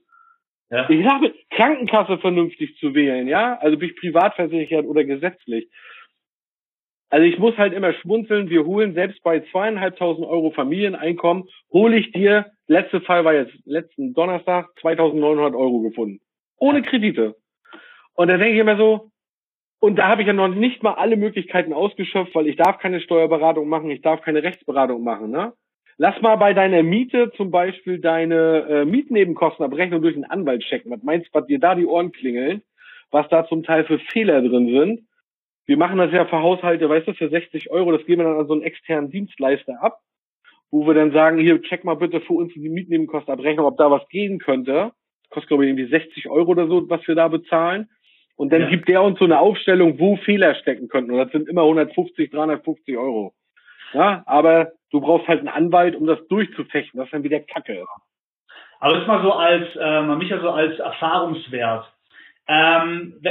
Ja. 0.70 0.90
Ich 0.90 1.04
sage, 1.06 1.34
Krankenkasse 1.52 2.18
vernünftig 2.18 2.78
zu 2.80 2.96
wählen, 2.96 3.28
ja? 3.28 3.58
Also 3.60 3.78
bin 3.78 3.90
ich 3.90 3.96
privat 3.98 4.36
versichert 4.36 4.86
oder 4.86 5.04
gesetzlich. 5.04 5.70
Also 7.10 7.26
ich 7.26 7.38
muss 7.38 7.56
halt 7.58 7.74
immer 7.74 7.94
schmunzeln, 7.94 8.50
wir 8.50 8.66
holen 8.66 8.94
selbst 8.94 9.22
bei 9.24 9.40
zweieinhalbtausend 9.52 10.26
Euro 10.28 10.52
Familieneinkommen, 10.52 11.48
hole 11.72 11.98
ich 11.98 12.12
dir, 12.12 12.52
letzte 12.68 13.00
Fall 13.00 13.24
war 13.24 13.34
jetzt 13.34 13.54
letzten 13.66 14.14
Donnerstag, 14.14 14.68
2900 14.82 15.54
Euro 15.54 15.82
gefunden. 15.82 16.20
Ohne 16.58 16.82
Kredite. 16.82 17.36
Und 18.16 18.28
da 18.30 18.38
denke 18.38 18.56
ich 18.56 18.60
immer 18.60 18.78
so, 18.78 19.12
und 19.80 19.98
da 19.98 20.08
habe 20.08 20.22
ich 20.22 20.28
ja 20.28 20.34
noch 20.34 20.48
nicht 20.48 20.84
mal 20.84 20.94
alle 20.94 21.18
Möglichkeiten 21.18 21.74
ausgeschöpft, 21.74 22.34
weil 22.34 22.48
ich 22.48 22.56
darf 22.56 22.80
keine 22.80 23.02
Steuerberatung 23.02 23.68
machen, 23.68 23.92
ich 23.92 24.02
darf 24.02 24.22
keine 24.22 24.44
Rechtsberatung 24.44 25.04
machen, 25.04 25.32
ne? 25.32 25.54
Lass 25.98 26.22
mal 26.22 26.36
bei 26.36 26.54
deiner 26.54 26.84
Miete 26.84 27.32
zum 27.38 27.52
Beispiel 27.52 28.00
deine 28.00 28.66
äh, 28.68 28.86
Mietnebenkostenabrechnung 28.86 30.02
durch 30.02 30.16
einen 30.16 30.26
Anwalt 30.26 30.62
checken. 30.64 30.92
Was 30.92 31.04
meinst 31.04 31.28
du, 31.28 31.40
was 31.40 31.48
dir 31.48 31.58
da 31.58 31.74
die 31.74 31.86
Ohren 31.86 32.12
klingeln? 32.12 32.64
Was 33.12 33.30
da 33.30 33.48
zum 33.48 33.64
Teil 33.64 33.86
für 33.86 34.00
Fehler 34.00 34.42
drin 34.42 34.68
sind? 34.68 35.08
Wir 35.66 35.78
machen 35.78 35.98
das 35.98 36.12
ja 36.12 36.26
für 36.26 36.42
Haushalte, 36.42 36.90
weißt 36.90 37.08
du, 37.08 37.14
für 37.14 37.30
60 37.30 37.72
Euro, 37.72 37.92
das 37.92 38.06
geben 38.06 38.22
wir 38.22 38.30
dann 38.30 38.40
an 38.40 38.48
so 38.48 38.54
einen 38.54 38.62
externen 38.62 39.10
Dienstleister 39.10 39.82
ab, 39.82 40.00
wo 40.70 40.86
wir 40.86 40.94
dann 40.94 41.12
sagen, 41.12 41.40
hier, 41.40 41.62
check 41.62 41.84
mal 41.86 41.96
bitte 41.96 42.22
für 42.22 42.34
uns 42.34 42.54
die 42.54 42.70
Mietnebenkostenabrechnung, 42.70 43.66
ob 43.66 43.78
da 43.78 43.90
was 43.90 44.08
gehen 44.10 44.38
könnte. 44.40 44.92
Das 45.24 45.30
kostet, 45.30 45.48
glaube 45.48 45.66
ich, 45.66 45.70
irgendwie 45.70 45.90
60 45.90 46.30
Euro 46.30 46.52
oder 46.52 46.68
so, 46.68 46.88
was 46.90 47.08
wir 47.08 47.16
da 47.16 47.30
bezahlen. 47.30 47.90
Und 48.36 48.52
dann 48.52 48.64
ja. 48.64 48.70
gibt 48.70 48.90
der 48.90 49.02
uns 49.02 49.18
so 49.20 49.26
eine 49.26 49.40
Aufstellung, 49.40 50.00
wo 50.00 50.18
Fehler 50.18 50.56
stecken 50.56 50.90
könnten. 50.90 51.12
Und 51.12 51.18
das 51.20 51.32
sind 51.32 51.48
immer 51.48 51.62
150, 51.62 52.32
350 52.32 52.98
Euro. 52.98 53.34
Ja, 53.94 54.24
aber 54.26 54.72
du 54.92 55.00
brauchst 55.00 55.28
halt 55.28 55.40
einen 55.40 55.48
Anwalt, 55.48 55.96
um 55.96 56.06
das 56.06 56.20
durchzufechten, 56.28 57.00
was 57.00 57.10
dann 57.12 57.24
wieder 57.24 57.40
Kacke 57.40 57.80
ist. 57.80 57.88
Aber 58.80 58.98
jetzt 58.98 59.08
mal 59.08 59.22
so 59.22 59.32
als, 59.32 59.68
äh, 59.76 60.02
mich 60.16 60.30
ja 60.30 60.42
so 60.42 60.50
als 60.50 60.78
Erfahrungswert. 60.80 61.86
Ähm, 62.48 63.22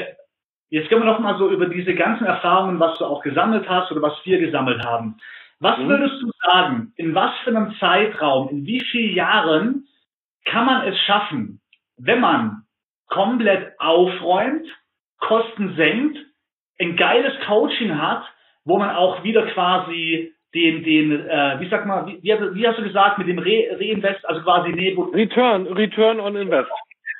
jetzt 0.70 0.88
gehen 0.88 1.00
wir 1.00 1.04
noch 1.04 1.20
mal 1.20 1.38
so 1.38 1.50
über 1.50 1.66
diese 1.66 1.94
ganzen 1.94 2.24
Erfahrungen, 2.24 2.80
was 2.80 2.98
du 2.98 3.04
auch 3.04 3.22
gesammelt 3.22 3.68
hast 3.68 3.92
oder 3.92 4.02
was 4.02 4.14
wir 4.24 4.38
gesammelt 4.38 4.84
haben. 4.84 5.18
Was 5.60 5.78
mhm. 5.78 5.88
würdest 5.88 6.22
du 6.22 6.30
sagen, 6.44 6.92
in 6.96 7.14
was 7.14 7.30
für 7.44 7.50
einem 7.50 7.74
Zeitraum, 7.78 8.48
in 8.48 8.66
wie 8.66 8.80
vielen 8.80 9.14
Jahren 9.14 9.86
kann 10.44 10.66
man 10.66 10.86
es 10.88 10.98
schaffen, 11.00 11.60
wenn 11.96 12.20
man 12.20 12.64
komplett 13.08 13.78
aufräumt, 13.78 14.66
Kosten 15.26 15.74
senkt, 15.76 16.18
ein 16.78 16.96
geiles 16.96 17.32
Coaching 17.46 18.00
hat, 18.00 18.24
wo 18.64 18.78
man 18.78 18.90
auch 18.94 19.22
wieder 19.22 19.46
quasi 19.46 20.32
den, 20.54 20.84
den, 20.84 21.28
äh, 21.28 21.56
wie 21.58 21.68
sag 21.68 21.86
mal, 21.86 22.06
wie, 22.06 22.22
wie 22.22 22.66
hast 22.68 22.78
du 22.78 22.84
gesagt, 22.84 23.18
mit 23.18 23.28
dem 23.28 23.38
Re 23.38 23.76
Reinvest, 23.78 24.24
also 24.28 24.42
quasi 24.42 24.70
nee, 24.70 24.96
Return, 25.12 25.66
Return 25.66 26.20
on 26.20 26.36
Invest. 26.36 26.70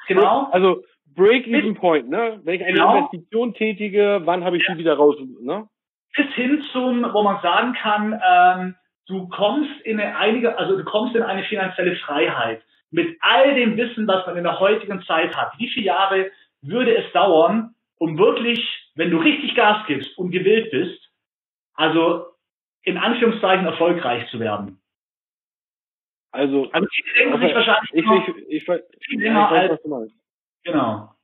Genau. 0.06 0.48
Also 0.52 0.84
Break-even 1.16 1.74
Point, 1.74 2.08
ne? 2.08 2.40
Wenn 2.44 2.54
ich 2.54 2.64
eine 2.64 2.74
genau. 2.74 2.96
Investition 2.96 3.54
tätige, 3.54 4.22
wann 4.24 4.44
habe 4.44 4.56
ich 4.56 4.64
ja. 4.66 4.74
die 4.74 4.80
wieder 4.80 4.94
raus, 4.94 5.16
ne? 5.42 5.66
Bis 6.16 6.26
hin 6.34 6.62
zum, 6.72 7.02
wo 7.12 7.22
man 7.22 7.40
sagen 7.42 7.74
kann, 7.74 8.20
ähm, 8.24 8.74
du 9.08 9.28
kommst 9.28 9.80
in 9.82 9.98
eine 9.98 10.16
einige, 10.16 10.56
also 10.58 10.76
du 10.76 10.84
kommst 10.84 11.16
in 11.16 11.22
eine 11.22 11.42
finanzielle 11.44 11.96
Freiheit 11.96 12.62
mit 12.90 13.16
all 13.20 13.54
dem 13.54 13.76
Wissen, 13.76 14.06
was 14.06 14.24
man 14.26 14.36
in 14.36 14.44
der 14.44 14.60
heutigen 14.60 15.02
Zeit 15.02 15.36
hat. 15.36 15.52
Wie 15.58 15.68
viele 15.68 15.86
Jahre 15.86 16.30
würde 16.62 16.96
es 16.96 17.10
dauern, 17.12 17.73
um 17.98 18.18
wirklich, 18.18 18.60
wenn 18.94 19.10
du 19.10 19.18
richtig 19.18 19.54
Gas 19.54 19.86
gibst 19.86 20.16
und 20.18 20.30
gewillt 20.30 20.70
bist, 20.70 21.00
also 21.74 22.26
in 22.82 22.98
Anführungszeichen 22.98 23.66
erfolgreich 23.66 24.28
zu 24.30 24.40
werden? 24.40 24.80
Also, 26.32 26.68
also 26.72 26.88
die 26.88 27.04
denken 27.16 27.40
sich 27.40 27.54
wahrscheinlich 27.54 27.92
ich, 27.92 28.04
ich, 28.04 28.36
ich, 28.48 28.68
ich, 28.68 29.06
viel 29.06 29.22
länger 29.22 29.48
als, 29.48 29.72
was 29.72 29.82
du 29.82 29.88
meinst. 29.88 30.14
Genau. 30.64 31.14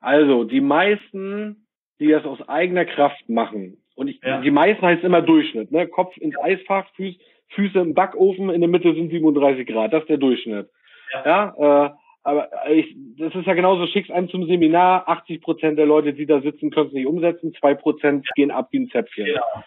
Also, 0.00 0.44
die 0.44 0.60
meisten, 0.60 1.68
die 2.00 2.08
das 2.08 2.24
aus 2.24 2.48
eigener 2.48 2.84
Kraft 2.84 3.28
machen, 3.28 3.82
und 3.94 4.08
ich, 4.08 4.20
ja. 4.22 4.40
die 4.40 4.50
meisten 4.50 4.82
heißt 4.84 5.02
immer 5.02 5.22
Durchschnitt, 5.22 5.72
ne? 5.72 5.88
Kopf 5.88 6.16
ins 6.16 6.38
Eisfach, 6.38 6.86
Füß, 6.94 7.16
Füße 7.48 7.78
im 7.80 7.94
Backofen, 7.94 8.50
in 8.50 8.60
der 8.60 8.70
Mitte 8.70 8.94
sind 8.94 9.10
37 9.10 9.66
Grad, 9.66 9.92
das 9.92 10.02
ist 10.02 10.08
der 10.08 10.18
Durchschnitt. 10.18 10.68
Ja, 11.12 11.24
ja 11.24 11.86
äh, 11.86 11.90
aber 12.22 12.48
ich, 12.70 12.94
das 13.16 13.34
ist 13.34 13.46
ja 13.46 13.54
genauso, 13.54 13.86
schickst 13.86 14.10
einem 14.10 14.28
zum 14.28 14.46
Seminar, 14.46 15.08
80 15.08 15.40
Prozent 15.40 15.78
der 15.78 15.86
Leute, 15.86 16.12
die 16.12 16.26
da 16.26 16.40
sitzen, 16.40 16.70
können 16.70 16.88
es 16.88 16.92
nicht 16.92 17.06
umsetzen, 17.06 17.54
zwei 17.54 17.74
Prozent 17.74 18.26
gehen 18.34 18.50
ab 18.50 18.68
wie 18.70 18.80
ein 18.80 18.90
Zäpfchen. 18.90 19.26
Genau. 19.26 19.64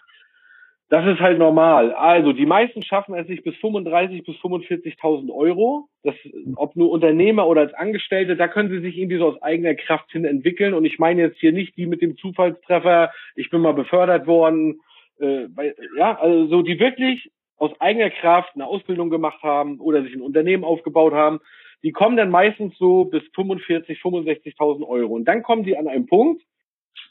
Das 0.92 1.06
ist 1.06 1.20
halt 1.20 1.38
normal. 1.38 1.94
Also 1.94 2.34
die 2.34 2.44
meisten 2.44 2.82
schaffen 2.82 3.14
es 3.14 3.26
sich 3.26 3.42
bis 3.42 3.56
35 3.56 4.24
bis 4.24 4.36
45.000 4.36 5.32
Euro. 5.32 5.88
Das, 6.02 6.14
ob 6.56 6.76
nur 6.76 6.90
Unternehmer 6.90 7.46
oder 7.46 7.62
als 7.62 7.72
Angestellte, 7.72 8.36
da 8.36 8.46
können 8.46 8.68
sie 8.68 8.80
sich 8.80 8.98
irgendwie 8.98 9.16
so 9.16 9.28
aus 9.28 9.40
eigener 9.40 9.74
Kraft 9.74 10.12
hin 10.12 10.26
entwickeln. 10.26 10.74
Und 10.74 10.84
ich 10.84 10.98
meine 10.98 11.22
jetzt 11.22 11.38
hier 11.38 11.52
nicht 11.52 11.78
die 11.78 11.86
mit 11.86 12.02
dem 12.02 12.18
Zufallstreffer, 12.18 13.10
ich 13.36 13.48
bin 13.48 13.62
mal 13.62 13.72
befördert 13.72 14.26
worden. 14.26 14.82
Äh, 15.18 15.46
weil, 15.54 15.74
ja, 15.96 16.20
also 16.20 16.46
so 16.48 16.60
die 16.60 16.78
wirklich 16.78 17.30
aus 17.56 17.70
eigener 17.80 18.10
Kraft 18.10 18.50
eine 18.54 18.66
Ausbildung 18.66 19.08
gemacht 19.08 19.42
haben 19.42 19.80
oder 19.80 20.02
sich 20.02 20.12
ein 20.12 20.20
Unternehmen 20.20 20.62
aufgebaut 20.62 21.14
haben, 21.14 21.40
die 21.82 21.92
kommen 21.92 22.16
dann 22.16 22.30
meistens 22.30 22.76
so 22.78 23.04
bis 23.04 23.22
45, 23.34 23.98
65.000 24.00 24.86
Euro. 24.86 25.14
Und 25.14 25.24
dann 25.24 25.42
kommen 25.42 25.64
die 25.64 25.76
an 25.76 25.88
einen 25.88 26.06
Punkt, 26.06 26.42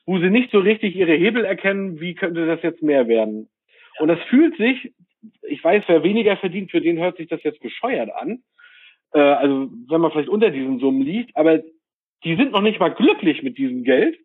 wo 0.06 0.20
sie 0.20 0.30
nicht 0.30 0.52
so 0.52 0.60
richtig 0.60 0.96
ihre 0.96 1.14
Hebel 1.14 1.46
erkennen, 1.46 2.00
wie 2.00 2.16
könnte 2.16 2.46
das 2.46 2.62
jetzt 2.64 2.82
mehr 2.82 3.08
werden. 3.08 3.50
Und 4.00 4.08
das 4.08 4.20
fühlt 4.30 4.56
sich, 4.58 4.94
ich 5.44 5.64
weiß, 5.64 5.84
wer 5.88 6.04
weniger 6.04 6.38
verdient, 6.38 6.72
für 6.72 6.82
den 6.82 7.00
hört 7.00 7.18
sich 7.18 7.28
das 7.28 7.44
jetzt 7.44 7.60
bescheuert 7.60 8.10
an. 8.16 8.42
Äh, 9.14 9.20
also 9.20 9.70
wenn 9.90 10.02
man 10.02 10.12
vielleicht 10.12 10.30
unter 10.30 10.50
diesen 10.50 10.80
Summen 10.80 11.02
liegt, 11.02 11.36
aber 11.36 11.62
die 12.24 12.36
sind 12.36 12.52
noch 12.52 12.62
nicht 12.62 12.80
mal 12.80 12.94
glücklich 12.94 13.44
mit 13.44 13.58
diesem 13.58 13.84
Geld 13.84 14.18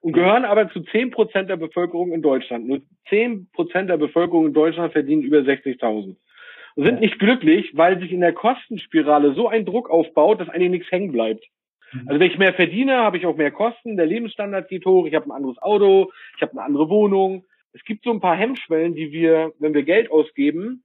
und 0.00 0.12
gehören 0.12 0.44
aber 0.44 0.70
zu 0.70 0.80
zehn 0.80 1.10
Prozent 1.10 1.50
der 1.50 1.56
Bevölkerung 1.56 2.12
in 2.12 2.22
Deutschland. 2.22 2.66
Nur 2.66 2.80
zehn 3.08 3.48
Prozent 3.52 3.90
der 3.90 3.98
Bevölkerung 3.98 4.46
in 4.46 4.54
Deutschland 4.54 4.92
verdienen 4.92 5.22
über 5.22 5.38
60.000. 5.38 6.16
Und 6.76 6.84
sind 6.84 7.00
nicht 7.00 7.18
glücklich, 7.18 7.72
weil 7.74 7.98
sich 7.98 8.12
in 8.12 8.20
der 8.20 8.32
Kostenspirale 8.32 9.34
so 9.34 9.48
ein 9.48 9.64
Druck 9.64 9.90
aufbaut, 9.90 10.40
dass 10.40 10.48
eigentlich 10.48 10.70
nichts 10.70 10.90
hängen 10.90 11.12
bleibt. 11.12 11.44
Mhm. 11.92 12.08
Also 12.08 12.20
wenn 12.20 12.30
ich 12.30 12.38
mehr 12.38 12.54
verdiene, 12.54 12.98
habe 12.98 13.16
ich 13.16 13.26
auch 13.26 13.36
mehr 13.36 13.50
Kosten, 13.50 13.96
der 13.96 14.06
Lebensstandard 14.06 14.68
geht 14.68 14.86
hoch, 14.86 15.06
ich 15.06 15.14
habe 15.14 15.26
ein 15.26 15.32
anderes 15.32 15.58
Auto, 15.58 16.10
ich 16.36 16.42
habe 16.42 16.52
eine 16.52 16.62
andere 16.62 16.88
Wohnung, 16.88 17.44
es 17.72 17.84
gibt 17.84 18.04
so 18.04 18.10
ein 18.10 18.20
paar 18.20 18.36
Hemmschwellen, 18.36 18.94
die 18.94 19.12
wir, 19.12 19.52
wenn 19.58 19.74
wir 19.74 19.82
Geld 19.82 20.10
ausgeben, 20.10 20.82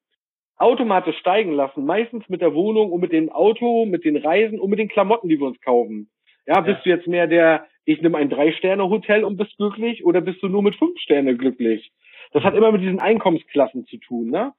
automatisch 0.58 1.18
steigen 1.18 1.52
lassen. 1.52 1.86
Meistens 1.86 2.28
mit 2.30 2.42
der 2.42 2.54
Wohnung 2.54 2.92
und 2.92 3.02
mit 3.02 3.12
dem 3.12 3.32
Auto, 3.32 3.86
mit 3.86 4.06
den 4.06 4.18
Reisen 4.18 4.60
und 4.60 4.70
mit 4.70 4.80
den 4.80 4.88
Klamotten, 4.88 5.28
die 5.28 5.40
wir 5.40 5.48
uns 5.48 5.60
kaufen. 5.62 6.10
Ja, 6.46 6.62
bist 6.62 6.78
ja. 6.78 6.84
du 6.84 6.90
jetzt 6.92 7.08
mehr 7.08 7.28
der, 7.28 7.66
ich 7.86 8.02
nehme 8.02 8.18
ein 8.18 8.30
Drei-Sterne-Hotel 8.30 9.24
und 9.24 9.38
bist 9.38 9.58
glücklich 9.58 10.06
oder 10.06 10.22
bist 10.22 10.42
du 10.44 10.48
nur 10.48 10.64
mit 10.64 10.76
fünf 10.76 11.00
Sterne 11.00 11.36
glücklich? 11.36 11.92
Das 12.32 12.44
hat 12.44 12.56
immer 12.56 12.72
mit 12.72 12.82
diesen 12.82 13.00
Einkommensklassen 13.00 13.86
zu 13.88 13.98
tun, 13.98 14.30
ne? 14.30 14.54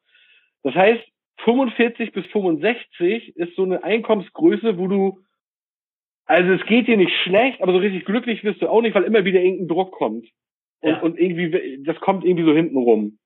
Das 0.62 0.74
heißt, 0.74 1.02
45 1.44 2.12
bis 2.12 2.26
65 2.26 3.36
ist 3.36 3.54
so 3.56 3.64
eine 3.64 3.84
Einkommensgröße, 3.84 4.78
wo 4.78 4.88
du, 4.88 5.20
also 6.24 6.52
es 6.52 6.64
geht 6.66 6.88
dir 6.88 6.96
nicht 6.96 7.14
schlecht, 7.22 7.60
aber 7.62 7.72
so 7.72 7.78
richtig 7.78 8.04
glücklich 8.04 8.42
wirst 8.44 8.62
du 8.62 8.68
auch 8.68 8.82
nicht, 8.82 8.94
weil 8.94 9.04
immer 9.04 9.24
wieder 9.24 9.40
irgendein 9.40 9.68
Druck 9.68 9.92
kommt. 9.92 10.26
Und, 10.80 10.90
ja. 10.90 11.00
und 11.00 11.18
irgendwie, 11.18 11.82
das 11.84 11.98
kommt 12.00 12.24
irgendwie 12.24 12.44
so 12.44 12.54
hinten 12.54 12.76
rum. 12.76 13.18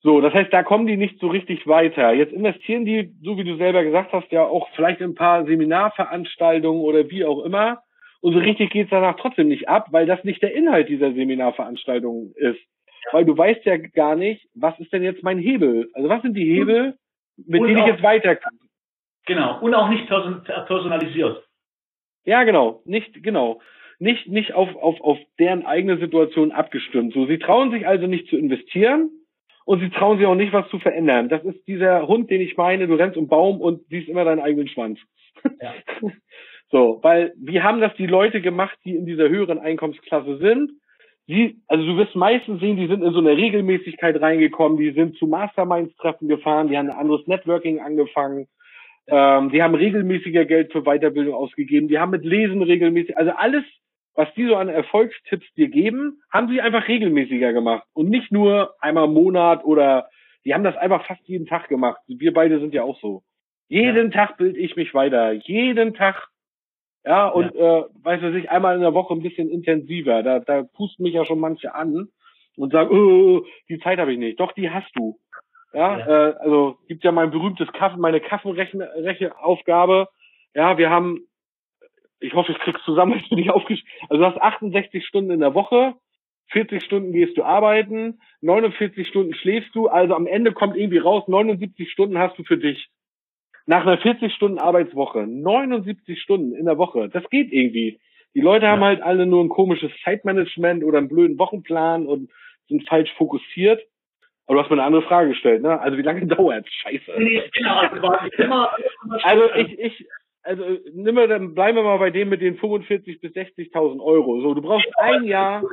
So, 0.00 0.20
das 0.20 0.32
heißt, 0.34 0.52
da 0.52 0.62
kommen 0.62 0.86
die 0.86 0.96
nicht 0.96 1.18
so 1.18 1.28
richtig 1.28 1.66
weiter. 1.66 2.12
Jetzt 2.12 2.32
investieren 2.32 2.84
die, 2.84 3.12
so 3.22 3.38
wie 3.38 3.44
du 3.44 3.56
selber 3.56 3.82
gesagt 3.82 4.12
hast, 4.12 4.30
ja 4.30 4.44
auch 4.44 4.68
vielleicht 4.76 5.00
in 5.00 5.10
ein 5.10 5.14
paar 5.14 5.44
Seminarveranstaltungen 5.46 6.80
oder 6.82 7.10
wie 7.10 7.24
auch 7.24 7.44
immer. 7.44 7.82
Und 8.20 8.34
so 8.34 8.38
richtig 8.38 8.70
geht's 8.70 8.90
danach 8.90 9.16
trotzdem 9.16 9.48
nicht 9.48 9.68
ab, 9.68 9.88
weil 9.90 10.06
das 10.06 10.22
nicht 10.24 10.42
der 10.42 10.54
Inhalt 10.54 10.88
dieser 10.88 11.12
Seminarveranstaltung 11.12 12.32
ist. 12.36 12.60
Ja. 13.06 13.12
Weil 13.12 13.24
du 13.24 13.36
weißt 13.36 13.64
ja 13.64 13.76
gar 13.78 14.16
nicht, 14.16 14.48
was 14.54 14.78
ist 14.78 14.92
denn 14.92 15.02
jetzt 15.02 15.22
mein 15.22 15.38
Hebel? 15.38 15.90
Also 15.92 16.08
was 16.08 16.22
sind 16.22 16.34
die 16.34 16.44
Hebel, 16.44 16.96
mit 17.36 17.60
und 17.60 17.68
denen 17.68 17.80
ich 17.80 17.86
jetzt 17.86 18.02
weiter 18.02 18.38
Genau. 19.26 19.60
Und 19.60 19.74
auch 19.74 19.88
nicht 19.88 20.06
person 20.06 20.44
personalisiert. 20.44 21.44
Ja, 22.24 22.44
genau. 22.44 22.82
Nicht, 22.84 23.22
genau 23.22 23.60
nicht, 23.98 24.28
nicht 24.28 24.52
auf, 24.52 24.74
auf, 24.76 25.00
auf 25.00 25.18
deren 25.38 25.64
eigene 25.64 25.98
Situation 25.98 26.52
abgestimmt. 26.52 27.14
So, 27.14 27.26
sie 27.26 27.38
trauen 27.38 27.70
sich 27.70 27.86
also 27.86 28.06
nicht 28.06 28.28
zu 28.28 28.36
investieren 28.36 29.10
und 29.64 29.80
sie 29.80 29.90
trauen 29.90 30.18
sich 30.18 30.26
auch 30.26 30.34
nicht, 30.34 30.52
was 30.52 30.68
zu 30.68 30.78
verändern. 30.78 31.28
Das 31.28 31.42
ist 31.44 31.66
dieser 31.66 32.06
Hund, 32.06 32.30
den 32.30 32.40
ich 32.40 32.56
meine, 32.56 32.86
du 32.86 32.94
rennst 32.94 33.16
um 33.16 33.28
Baum 33.28 33.60
und 33.60 33.86
siehst 33.88 34.08
immer 34.08 34.24
deinen 34.24 34.40
eigenen 34.40 34.68
Schwanz. 34.68 34.98
Ja. 35.60 35.74
so, 36.70 36.98
weil 37.02 37.32
wie 37.36 37.62
haben 37.62 37.80
das 37.80 37.94
die 37.96 38.06
Leute 38.06 38.40
gemacht, 38.40 38.78
die 38.84 38.96
in 38.96 39.06
dieser 39.06 39.28
höheren 39.28 39.58
Einkommensklasse 39.58 40.38
sind? 40.38 40.72
Sie, 41.26 41.60
also 41.66 41.84
du 41.84 41.96
wirst 41.96 42.14
meistens 42.14 42.60
sehen, 42.60 42.76
die 42.76 42.86
sind 42.86 43.02
in 43.02 43.12
so 43.12 43.18
eine 43.18 43.36
Regelmäßigkeit 43.36 44.20
reingekommen, 44.20 44.78
die 44.78 44.92
sind 44.92 45.16
zu 45.16 45.26
Masterminds-Treffen 45.26 46.28
gefahren, 46.28 46.68
die 46.68 46.78
haben 46.78 46.90
ein 46.90 46.96
anderes 46.96 47.26
Networking 47.26 47.80
angefangen, 47.80 48.46
ähm, 49.08 49.50
die 49.50 49.62
haben 49.62 49.74
regelmäßiger 49.74 50.44
Geld 50.44 50.72
für 50.72 50.82
Weiterbildung 50.82 51.34
ausgegeben, 51.34 51.88
die 51.88 51.98
haben 51.98 52.10
mit 52.10 52.24
Lesen 52.24 52.62
regelmäßig, 52.62 53.16
also 53.16 53.32
alles 53.32 53.64
was 54.16 54.32
die 54.34 54.46
so 54.46 54.56
an 54.56 54.68
Erfolgstipps 54.68 55.46
dir 55.54 55.68
geben, 55.68 56.22
haben 56.32 56.48
sie 56.48 56.60
einfach 56.60 56.88
regelmäßiger 56.88 57.52
gemacht 57.52 57.86
und 57.92 58.08
nicht 58.08 58.32
nur 58.32 58.74
einmal 58.80 59.04
im 59.04 59.14
Monat 59.14 59.64
oder 59.64 60.08
die 60.44 60.54
haben 60.54 60.64
das 60.64 60.76
einfach 60.76 61.04
fast 61.06 61.20
jeden 61.28 61.46
Tag 61.46 61.68
gemacht. 61.68 62.00
Wir 62.06 62.32
beide 62.32 62.58
sind 62.60 62.72
ja 62.72 62.82
auch 62.82 62.98
so. 63.00 63.22
Jeden 63.68 64.10
ja. 64.12 64.26
Tag 64.26 64.38
bilde 64.38 64.58
ich 64.58 64.76
mich 64.76 64.94
weiter. 64.94 65.32
Jeden 65.32 65.94
Tag 65.94 66.28
Ja, 67.06 67.28
und 67.28 67.54
ja. 67.54 67.78
Äh, 67.78 67.84
weißt 68.02 68.22
du, 68.24 68.32
sich 68.32 68.50
einmal 68.50 68.74
in 68.74 68.80
der 68.80 68.92
Woche 68.92 69.14
ein 69.14 69.22
bisschen 69.22 69.48
intensiver. 69.48 70.24
Da, 70.24 70.40
da 70.40 70.64
pusten 70.64 71.04
mich 71.04 71.14
ja 71.14 71.24
schon 71.24 71.38
manche 71.38 71.72
an 71.72 72.08
und 72.56 72.72
sagen, 72.72 72.90
oh, 72.90 73.46
die 73.68 73.78
Zeit 73.78 74.00
habe 74.00 74.12
ich 74.12 74.18
nicht. 74.18 74.40
Doch, 74.40 74.50
die 74.52 74.70
hast 74.70 74.90
du. 74.96 75.16
Ja, 75.72 75.98
ja. 75.98 76.06
Äh, 76.06 76.34
also 76.40 76.78
gibt 76.88 77.04
ja 77.04 77.12
mein 77.12 77.30
berühmtes 77.30 77.72
Kaffen, 77.72 78.00
meine 78.00 78.20
Kaffenrechenaufgabe. 78.20 80.08
Ja, 80.52 80.78
wir 80.78 80.90
haben, 80.90 81.20
ich 82.18 82.34
hoffe, 82.34 82.50
ich 82.50 82.58
krieg's 82.58 82.82
zusammen, 82.84 83.16
ich 83.22 83.28
bin 83.28 83.38
nicht 83.38 83.50
aufgeschrieben. 83.50 83.88
Also 84.08 84.22
du 84.22 84.28
hast 84.28 84.42
68 84.42 85.06
Stunden 85.06 85.30
in 85.30 85.40
der 85.40 85.54
Woche, 85.54 85.94
40 86.48 86.82
Stunden 86.82 87.12
gehst 87.12 87.36
du 87.36 87.44
arbeiten, 87.44 88.18
49 88.40 89.06
Stunden 89.06 89.34
schläfst 89.34 89.72
du, 89.74 89.86
also 89.86 90.14
am 90.14 90.26
Ende 90.26 90.52
kommt 90.52 90.76
irgendwie 90.76 90.98
raus, 90.98 91.28
79 91.28 91.88
Stunden 91.90 92.18
hast 92.18 92.36
du 92.36 92.42
für 92.42 92.58
dich. 92.58 92.88
Nach 93.66 93.82
einer 93.82 93.98
40 93.98 94.32
Stunden 94.32 94.58
Arbeitswoche, 94.58 95.26
79 95.26 96.20
Stunden 96.20 96.54
in 96.54 96.66
der 96.66 96.78
Woche, 96.78 97.08
das 97.08 97.28
geht 97.30 97.52
irgendwie. 97.52 98.00
Die 98.34 98.40
Leute 98.40 98.66
ja. 98.66 98.72
haben 98.72 98.84
halt 98.84 99.02
alle 99.02 99.26
nur 99.26 99.42
ein 99.42 99.48
komisches 99.48 99.90
Zeitmanagement 100.04 100.84
oder 100.84 100.98
einen 100.98 101.08
blöden 101.08 101.38
Wochenplan 101.38 102.06
und 102.06 102.30
sind 102.68 102.88
falsch 102.88 103.12
fokussiert. 103.16 103.82
Aber 104.46 104.56
du 104.56 104.62
hast 104.62 104.70
mir 104.70 104.76
eine 104.76 104.84
andere 104.84 105.02
Frage 105.02 105.30
gestellt, 105.30 105.62
ne? 105.62 105.80
Also 105.80 105.98
wie 105.98 106.02
lange 106.02 106.26
dauert 106.26 106.66
Scheiße. 106.70 107.12
Genau, 108.36 108.68
also, 109.22 109.48
also 109.48 109.54
ich, 109.56 109.78
ich, 109.78 110.06
also 110.42 110.64
nimm 110.92 111.16
wir, 111.16 111.26
dann 111.26 111.54
bleiben 111.54 111.76
wir 111.76 111.82
mal 111.82 111.98
bei 111.98 112.10
dem 112.10 112.28
mit 112.28 112.40
den 112.40 112.56
45 112.56 113.20
bis 113.20 113.32
60.000 113.32 114.00
Euro. 114.00 114.40
So, 114.40 114.54
du 114.54 114.62
brauchst 114.62 114.88
ein 114.98 115.24
Jahr, 115.24 115.64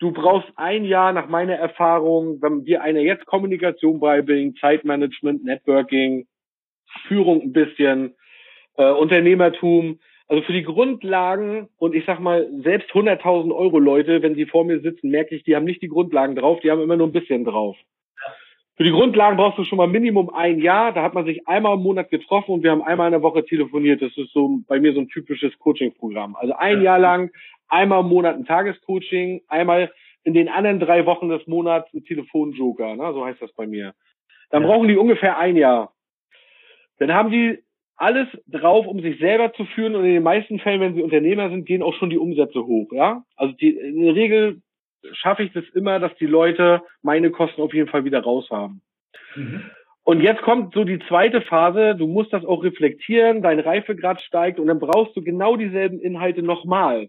du 0.00 0.10
brauchst 0.10 0.48
ein 0.56 0.84
Jahr 0.84 1.12
nach 1.12 1.28
meiner 1.28 1.54
Erfahrung, 1.54 2.42
wenn 2.42 2.64
dir 2.64 2.82
einer 2.82 3.00
jetzt 3.00 3.26
Kommunikation 3.26 4.00
beibringt, 4.00 4.58
Zeitmanagement, 4.58 5.44
Networking, 5.44 6.26
Führung 7.08 7.42
ein 7.42 7.52
bisschen, 7.52 8.14
äh, 8.76 8.90
Unternehmertum, 8.90 9.98
also 10.28 10.42
für 10.44 10.52
die 10.52 10.62
Grundlagen 10.62 11.68
und 11.78 11.94
ich 11.94 12.04
sag 12.06 12.20
mal, 12.20 12.48
selbst 12.62 12.90
100.000 12.90 13.54
Euro 13.54 13.78
Leute, 13.78 14.22
wenn 14.22 14.34
sie 14.34 14.46
vor 14.46 14.64
mir 14.64 14.80
sitzen, 14.80 15.10
merke 15.10 15.34
ich, 15.34 15.44
die 15.44 15.54
haben 15.54 15.64
nicht 15.64 15.82
die 15.82 15.88
Grundlagen 15.88 16.36
drauf, 16.36 16.60
die 16.60 16.70
haben 16.70 16.80
immer 16.80 16.96
nur 16.96 17.08
ein 17.08 17.12
bisschen 17.12 17.44
drauf. 17.44 17.76
Für 18.76 18.84
die 18.84 18.90
Grundlagen 18.90 19.36
brauchst 19.36 19.58
du 19.58 19.64
schon 19.64 19.76
mal 19.76 19.86
Minimum 19.86 20.30
ein 20.30 20.58
Jahr. 20.58 20.92
Da 20.92 21.02
hat 21.02 21.12
man 21.12 21.26
sich 21.26 21.46
einmal 21.46 21.74
im 21.74 21.82
Monat 21.82 22.08
getroffen 22.08 22.52
und 22.52 22.62
wir 22.62 22.70
haben 22.70 22.82
einmal 22.82 23.08
in 23.08 23.12
der 23.12 23.22
Woche 23.22 23.44
telefoniert. 23.44 24.00
Das 24.00 24.16
ist 24.16 24.32
so 24.32 24.60
bei 24.66 24.80
mir 24.80 24.94
so 24.94 25.00
ein 25.00 25.08
typisches 25.08 25.56
Coaching-Programm. 25.58 26.34
Also 26.36 26.54
ein 26.54 26.80
Jahr 26.80 26.98
lang, 26.98 27.30
einmal 27.68 28.00
im 28.00 28.08
Monat 28.08 28.36
ein 28.36 28.46
Tagescoaching, 28.46 29.42
einmal 29.48 29.92
in 30.24 30.32
den 30.32 30.48
anderen 30.48 30.80
drei 30.80 31.04
Wochen 31.04 31.28
des 31.28 31.46
Monats 31.46 31.92
ein 31.92 32.04
Telefonjoker. 32.04 32.96
Ne? 32.96 33.12
So 33.12 33.24
heißt 33.24 33.42
das 33.42 33.52
bei 33.52 33.66
mir. 33.66 33.92
Dann 34.50 34.62
brauchen 34.62 34.88
die 34.88 34.96
ungefähr 34.96 35.38
ein 35.38 35.56
Jahr. 35.56 35.92
Dann 37.06 37.16
haben 37.16 37.30
die 37.30 37.58
alles 37.96 38.28
drauf, 38.46 38.86
um 38.86 39.00
sich 39.00 39.18
selber 39.18 39.52
zu 39.52 39.64
führen 39.64 39.94
und 39.94 40.04
in 40.04 40.14
den 40.14 40.22
meisten 40.22 40.58
Fällen, 40.58 40.80
wenn 40.80 40.94
sie 40.94 41.02
Unternehmer 41.02 41.50
sind, 41.50 41.66
gehen 41.66 41.82
auch 41.82 41.94
schon 41.94 42.10
die 42.10 42.18
Umsätze 42.18 42.64
hoch. 42.64 42.92
Ja, 42.92 43.24
also 43.36 43.52
die, 43.54 43.70
in 43.70 44.02
der 44.02 44.14
Regel 44.14 44.62
schaffe 45.12 45.42
ich 45.42 45.52
das 45.52 45.64
immer, 45.74 45.98
dass 45.98 46.14
die 46.16 46.26
Leute 46.26 46.82
meine 47.02 47.30
Kosten 47.30 47.62
auf 47.62 47.74
jeden 47.74 47.88
Fall 47.88 48.04
wieder 48.04 48.20
raus 48.22 48.48
haben. 48.50 48.82
Mhm. 49.36 49.62
Und 50.04 50.20
jetzt 50.20 50.42
kommt 50.42 50.74
so 50.74 50.84
die 50.84 50.98
zweite 51.06 51.42
Phase, 51.42 51.94
du 51.94 52.08
musst 52.08 52.32
das 52.32 52.44
auch 52.44 52.64
reflektieren, 52.64 53.40
dein 53.42 53.60
Reifegrad 53.60 54.20
steigt 54.20 54.58
und 54.58 54.66
dann 54.66 54.80
brauchst 54.80 55.16
du 55.16 55.22
genau 55.22 55.56
dieselben 55.56 56.00
Inhalte 56.00 56.42
nochmal. 56.42 57.08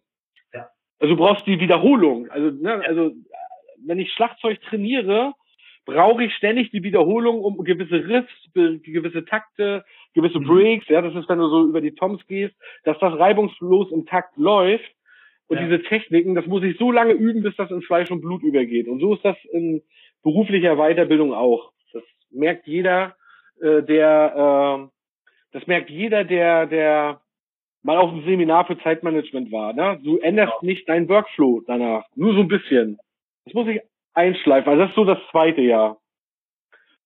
Ja. 0.54 0.70
Also 1.00 1.16
du 1.16 1.20
brauchst 1.20 1.48
die 1.48 1.60
Wiederholung. 1.60 2.30
Also, 2.30 2.52
ne, 2.52 2.84
also 2.86 3.12
wenn 3.86 4.00
ich 4.00 4.12
Schlagzeug 4.14 4.62
trainiere, 4.62 5.34
brauche 5.86 6.24
ich 6.24 6.34
ständig 6.36 6.72
die 6.72 6.84
Wiederholung, 6.84 7.42
um 7.42 7.64
gewisse 7.64 8.08
Riffs, 8.08 8.32
gewisse 8.54 9.26
Takte, 9.26 9.84
gewisse 10.14 10.40
mhm. 10.40 10.46
Breaks, 10.46 10.88
ja, 10.88 11.02
das 11.02 11.16
ist, 11.16 11.28
wenn 11.30 11.40
du 11.40 11.48
so 11.48 11.68
über 11.68 11.82
die 11.82 11.96
Toms 11.96 12.26
gehst, 12.28 12.56
dass 12.84 12.98
das 13.00 13.18
reibungslos 13.18 13.92
im 13.92 14.06
Takt 14.06 14.38
läuft 14.38 14.90
und 15.48 15.58
ja. 15.58 15.66
diese 15.66 15.84
Techniken, 15.84 16.36
das 16.36 16.46
muss 16.46 16.64
ich 16.64 16.78
so 16.78 16.92
lange 16.92 17.14
üben, 17.14 17.44
bis 17.44 17.56
das 17.56 17.70
in 17.72 17.82
Fleisch 17.82 18.12
und 18.12 18.22
Blut 18.22 18.44
übergeht. 18.44 18.88
Und 18.88 19.00
so 19.00 19.16
ist 19.16 19.26
das 19.26 19.38
in 19.52 19.82
beruflicher 20.24 20.78
Weiterbildung 20.78 21.34
auch. 21.34 21.72
Das 21.92 22.04
merkt 22.32 22.66
jeder, 22.66 23.16
äh, 23.62 23.84
der, 23.84 24.88
äh, 24.88 24.88
das 25.52 25.68
merkt 25.68 25.90
jeder, 25.90 26.24
der, 26.24 26.66
der 26.66 27.22
mal 27.84 27.98
auf 27.98 28.12
einem 28.12 28.24
Seminar 28.24 28.66
für 28.66 28.80
Zeitmanagement 28.80 29.52
war. 29.52 29.74
Ne? 29.74 30.00
Du 30.04 30.18
änderst 30.18 30.54
ja. 30.62 30.66
nicht 30.66 30.88
deinen 30.88 31.10
Workflow 31.10 31.62
danach, 31.68 32.06
nur 32.16 32.34
so 32.34 32.40
ein 32.40 32.48
bisschen. 32.48 32.98
Das 33.46 33.54
muss 33.54 33.68
ich 33.68 33.82
einschleifen. 34.14 34.72
Also 34.72 34.82
das 34.84 34.90
ist 34.90 34.96
so 34.96 35.06
das 35.06 35.20
zweite 35.32 35.62
Jahr. 35.62 35.98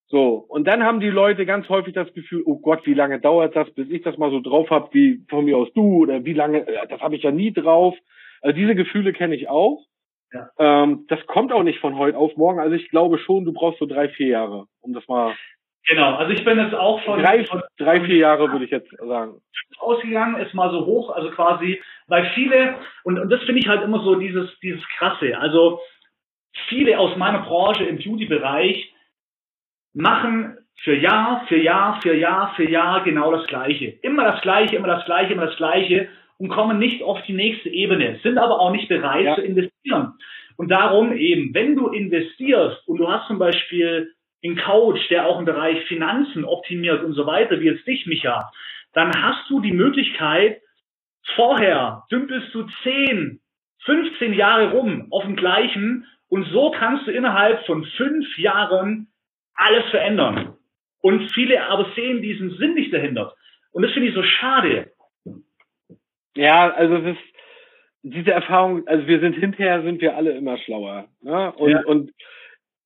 So, 0.10 0.46
und 0.48 0.66
dann 0.66 0.84
haben 0.84 1.02
die 1.02 1.10
Leute 1.10 1.46
ganz 1.46 1.68
häufig 1.68 1.94
das 1.94 2.14
Gefühl, 2.14 2.42
oh 2.46 2.60
Gott, 2.60 2.86
wie 2.86 2.94
lange 2.94 3.20
dauert 3.20 3.56
das, 3.58 3.70
bis 3.74 3.90
ich 3.90 4.04
das 4.04 4.18
mal 4.18 4.32
so 4.32 4.40
drauf 4.40 4.70
habe, 4.70 4.88
wie 4.94 5.26
von 5.30 5.44
mir 5.44 5.58
aus 5.58 5.68
du, 5.74 6.04
oder 6.04 6.24
wie 6.24 6.34
lange, 6.34 6.66
äh, 6.66 6.88
das 6.88 7.02
habe 7.02 7.18
ich 7.18 7.24
ja 7.24 7.32
nie 7.32 7.52
drauf. 7.52 7.94
Also 8.42 8.56
diese 8.56 8.76
Gefühle 8.76 9.12
kenne 9.12 9.36
ich 9.36 9.50
auch. 9.50 9.84
Ja. 10.32 10.50
Ähm, 10.60 11.06
das 11.10 11.26
kommt 11.28 11.52
auch 11.52 11.64
nicht 11.64 11.80
von 11.80 11.98
heute 11.98 12.18
auf 12.18 12.38
morgen. 12.38 12.60
Also 12.60 12.76
ich 12.76 12.90
glaube 12.90 13.18
schon, 13.20 13.44
du 13.44 13.52
brauchst 13.52 13.80
so 13.80 13.86
drei, 13.86 14.08
vier 14.10 14.28
Jahre, 14.28 14.68
um 14.80 14.94
das 14.94 15.06
mal. 15.10 15.36
Genau, 15.88 16.16
also 16.16 16.34
ich 16.34 16.44
bin 16.44 16.60
jetzt 16.60 16.76
auch 16.76 17.02
von 17.04 17.22
drei, 17.22 17.46
von, 17.46 17.62
drei 17.78 18.02
vier 18.02 18.18
Jahre 18.18 18.52
würde 18.52 18.66
ich 18.66 18.72
jetzt 18.72 18.90
sagen. 18.98 19.40
Ausgegangen, 19.80 20.42
ist 20.42 20.54
mal 20.54 20.70
so 20.72 20.86
hoch, 20.86 21.10
also 21.12 21.32
quasi, 21.32 21.82
weil 22.08 22.30
viele, 22.36 22.76
und, 23.04 23.18
und 23.18 23.30
das 23.30 23.42
finde 23.44 23.62
ich 23.62 23.68
halt 23.68 23.84
immer 23.84 24.04
so 24.04 24.16
dieses, 24.16 24.58
dieses 24.60 24.86
Krasse, 24.98 25.38
also 25.38 25.80
viele 26.68 27.00
aus 27.00 27.16
meiner 27.18 27.40
Branche 27.40 27.84
im 27.84 27.98
Beauty-Bereich 27.98 28.94
machen 29.94 30.58
für 30.84 30.96
Jahr, 30.96 31.46
für 31.48 31.58
Jahr, 31.58 32.02
für 32.02 32.16
Jahr, 32.16 32.54
für 32.56 32.70
Jahr 32.70 33.04
genau 33.04 33.32
das 33.32 33.48
Gleiche. 33.48 33.98
Immer 34.02 34.26
das 34.26 34.42
Gleiche, 34.42 34.76
immer 34.76 34.88
das 34.88 35.06
Gleiche, 35.06 35.34
immer 35.34 35.48
das 35.48 35.58
Gleiche 35.58 36.08
und 36.38 36.50
kommen 36.50 36.78
nicht 36.78 37.02
auf 37.02 37.22
die 37.24 37.34
nächste 37.34 37.70
Ebene, 37.70 38.20
sind 38.22 38.38
aber 38.38 38.60
auch 38.60 38.72
nicht 38.72 38.88
bereit 38.88 39.26
ja. 39.26 39.36
zu 39.36 39.42
investieren. 39.42 40.14
Und 40.56 40.70
darum 40.70 41.16
eben, 41.16 41.54
wenn 41.54 41.76
du 41.76 41.88
investierst 41.88 42.88
und 42.88 42.98
du 42.98 43.08
hast 43.08 43.28
zum 43.28 43.40
Beispiel 43.40 44.14
einen 44.44 44.58
Coach, 44.58 45.08
der 45.10 45.28
auch 45.28 45.40
im 45.40 45.46
Bereich 45.46 45.84
Finanzen 45.86 46.46
optimiert 46.46 47.04
und 47.04 47.14
so 47.14 47.26
weiter, 47.26 47.60
wie 47.60 47.66
jetzt 47.66 47.88
dich, 47.88 48.06
Micha, 48.06 48.52
dann 48.94 49.12
hast 49.22 49.50
du 49.50 49.60
die 49.60 49.72
Möglichkeit, 49.72 50.62
vorher 51.36 52.04
dümpelst 52.12 52.54
du 52.54 52.66
10, 52.84 53.40
15 53.86 54.34
Jahre 54.34 54.72
rum 54.72 55.08
auf 55.12 55.24
dem 55.24 55.36
gleichen 55.36 56.06
und 56.30 56.46
so 56.52 56.72
kannst 56.72 57.08
du 57.08 57.12
innerhalb 57.12 57.66
von 57.66 57.86
fünf 57.98 58.38
Jahren 58.38 59.08
alles 59.54 59.86
verändern. 59.90 60.56
Und 61.02 61.32
viele 61.34 61.64
aber 61.64 61.92
sehen 61.96 62.22
diesen 62.22 62.52
Sinn 62.58 62.74
nicht 62.74 62.94
dahinter. 62.94 63.34
Und 63.72 63.84
das 63.84 63.92
finde 63.92 64.10
ich 64.10 64.16
so 64.16 64.24
schade. 64.24 64.92
Ja, 66.36 66.72
also 66.72 66.96
es 66.98 67.16
ist 67.16 67.24
diese 68.04 68.32
Erfahrung, 68.32 68.88
also 68.88 69.08
wir 69.08 69.20
sind 69.20 69.34
hinterher 69.34 69.82
sind 69.84 70.02
wir 70.02 70.16
alle 70.16 70.32
immer 70.32 70.58
schlauer. 70.58 71.08
Ne? 71.22 71.52
Und, 71.54 71.72
ja. 71.72 71.84
und 71.86 72.12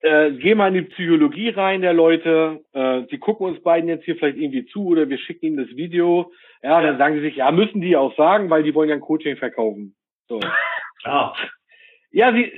äh, 0.02 0.32
geh 0.32 0.56
mal 0.56 0.70
in 0.70 0.86
die 0.86 0.90
Psychologie 0.90 1.50
rein 1.50 1.82
der 1.82 1.94
Leute, 1.94 2.62
äh, 2.74 3.04
die 3.04 3.20
gucken 3.20 3.48
uns 3.48 3.62
beiden 3.62 3.90
jetzt 3.90 4.06
hier 4.06 4.16
vielleicht 4.16 4.38
irgendwie 4.38 4.66
zu 4.66 4.88
oder 4.88 5.10
wir 5.10 5.18
schicken 5.18 5.46
ihnen 5.48 5.58
das 5.58 5.76
Video. 5.76 6.32
Ja, 6.64 6.82
ja. 6.82 6.88
dann 6.88 6.98
sagen 6.98 7.16
sie 7.16 7.22
sich, 7.22 7.36
ja, 7.36 7.52
müssen 7.52 7.82
die 7.82 7.96
auch 7.96 8.16
sagen, 8.16 8.50
weil 8.50 8.64
die 8.64 8.74
wollen 8.74 8.90
ja 8.90 8.96
ein 8.96 9.02
Coaching 9.02 9.38
verkaufen. 9.38 9.96
So. 10.28 10.40
Klar. 11.02 11.36
Ja, 12.12 12.34
sie, 12.34 12.52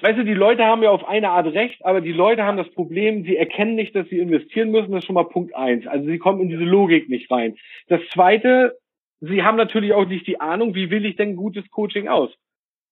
weißt 0.00 0.18
du, 0.18 0.24
die 0.24 0.34
Leute 0.34 0.64
haben 0.64 0.82
ja 0.82 0.90
auf 0.90 1.06
eine 1.06 1.30
Art 1.30 1.46
recht, 1.52 1.84
aber 1.84 2.00
die 2.00 2.12
Leute 2.12 2.44
haben 2.44 2.56
das 2.56 2.70
Problem, 2.70 3.24
sie 3.24 3.36
erkennen 3.36 3.74
nicht, 3.74 3.94
dass 3.94 4.08
sie 4.08 4.18
investieren 4.18 4.70
müssen. 4.70 4.92
Das 4.92 5.00
ist 5.00 5.06
schon 5.06 5.14
mal 5.14 5.24
Punkt 5.24 5.54
eins. 5.54 5.86
Also 5.86 6.06
sie 6.06 6.18
kommen 6.18 6.40
in 6.40 6.48
diese 6.48 6.64
Logik 6.64 7.08
nicht 7.08 7.30
rein. 7.30 7.56
Das 7.88 8.00
zweite, 8.12 8.78
sie 9.20 9.42
haben 9.42 9.56
natürlich 9.56 9.92
auch 9.92 10.06
nicht 10.06 10.26
die 10.26 10.40
Ahnung, 10.40 10.74
wie 10.74 10.90
will 10.90 11.04
ich 11.04 11.16
denn 11.16 11.36
gutes 11.36 11.68
Coaching 11.70 12.08
aus? 12.08 12.30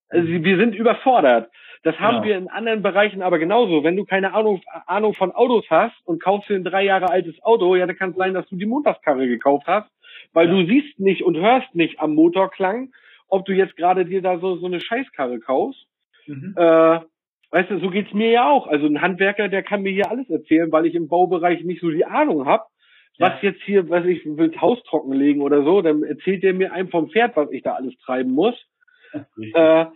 Also 0.08 0.28
wir 0.28 0.56
sind 0.56 0.74
überfordert. 0.74 1.50
Das 1.82 1.98
haben 1.98 2.16
genau. 2.16 2.24
wir 2.24 2.36
in 2.36 2.48
anderen 2.48 2.82
Bereichen 2.82 3.22
aber 3.22 3.38
genauso. 3.38 3.82
Wenn 3.84 3.96
du 3.96 4.04
keine 4.04 4.34
Ahnung, 4.34 4.60
Ahnung 4.86 5.14
von 5.14 5.32
Autos 5.32 5.64
hast 5.70 5.94
und 6.04 6.22
kaufst 6.22 6.50
dir 6.50 6.56
ein 6.56 6.64
drei 6.64 6.84
Jahre 6.84 7.08
altes 7.08 7.42
Auto, 7.42 7.74
ja, 7.74 7.86
dann 7.86 7.96
kann 7.96 8.10
es 8.10 8.16
sein, 8.16 8.34
dass 8.34 8.46
du 8.48 8.56
die 8.56 8.66
Montagskarre 8.66 9.26
gekauft 9.26 9.66
hast, 9.66 9.90
weil 10.32 10.48
ja. 10.48 10.52
du 10.52 10.66
siehst 10.66 10.98
nicht 11.00 11.22
und 11.22 11.36
hörst 11.36 11.74
nicht 11.74 11.98
am 12.00 12.14
Motorklang, 12.14 12.92
ob 13.28 13.46
du 13.46 13.52
jetzt 13.52 13.76
gerade 13.76 14.04
dir 14.04 14.20
da 14.20 14.38
so, 14.38 14.56
so 14.56 14.66
eine 14.66 14.80
Scheißkarre 14.80 15.38
kaufst 15.40 15.86
Mhm. 16.26 16.54
Äh, 16.56 17.00
weißt 17.50 17.70
du, 17.70 17.80
so 17.80 17.90
geht's 17.90 18.12
mir 18.12 18.30
ja 18.30 18.48
auch. 18.48 18.66
Also 18.66 18.86
ein 18.86 19.00
Handwerker, 19.00 19.48
der 19.48 19.62
kann 19.62 19.82
mir 19.82 19.92
hier 19.92 20.10
alles 20.10 20.28
erzählen, 20.30 20.70
weil 20.72 20.86
ich 20.86 20.94
im 20.94 21.08
Baubereich 21.08 21.64
nicht 21.64 21.80
so 21.80 21.90
die 21.90 22.04
Ahnung 22.04 22.46
habe. 22.46 22.64
Ja. 23.18 23.26
Was 23.26 23.42
jetzt 23.42 23.62
hier, 23.62 23.88
was 23.90 24.04
ich 24.06 24.24
will, 24.24 24.50
das 24.50 24.60
Haus 24.60 24.82
trockenlegen 24.84 25.42
oder 25.42 25.62
so, 25.62 25.82
dann 25.82 26.02
erzählt 26.02 26.42
der 26.42 26.54
mir 26.54 26.72
einem 26.72 26.88
vom 26.88 27.10
Pferd, 27.10 27.36
was 27.36 27.50
ich 27.50 27.62
da 27.62 27.74
alles 27.74 27.96
treiben 27.98 28.32
muss. 28.32 28.54
Äh, 29.54 29.86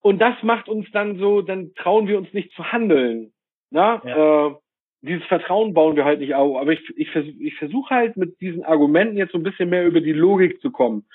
und 0.00 0.20
das 0.20 0.34
macht 0.42 0.68
uns 0.68 0.90
dann 0.92 1.18
so, 1.18 1.42
dann 1.42 1.74
trauen 1.74 2.08
wir 2.08 2.18
uns 2.18 2.32
nicht 2.32 2.52
zu 2.52 2.72
handeln. 2.72 3.32
Na? 3.70 4.02
Ja. 4.04 4.46
Äh, 4.46 4.54
dieses 5.02 5.24
Vertrauen 5.26 5.74
bauen 5.74 5.96
wir 5.96 6.04
halt 6.04 6.20
nicht 6.20 6.34
auf. 6.34 6.56
Aber 6.56 6.72
ich, 6.72 6.80
ich, 6.96 7.10
vers 7.10 7.26
ich 7.38 7.54
versuche 7.56 7.94
halt 7.94 8.16
mit 8.16 8.40
diesen 8.40 8.64
Argumenten 8.64 9.16
jetzt 9.16 9.32
so 9.32 9.38
ein 9.38 9.44
bisschen 9.44 9.68
mehr 9.68 9.86
über 9.86 10.00
die 10.00 10.12
Logik 10.12 10.60
zu 10.60 10.70
kommen. 10.70 11.06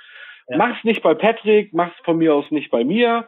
Ja. 0.47 0.57
Mach's 0.57 0.83
nicht 0.83 1.03
bei 1.03 1.13
Patrick, 1.13 1.73
mach's 1.73 1.97
von 2.03 2.17
mir 2.17 2.33
aus 2.33 2.49
nicht 2.51 2.71
bei 2.71 2.83
mir. 2.83 3.27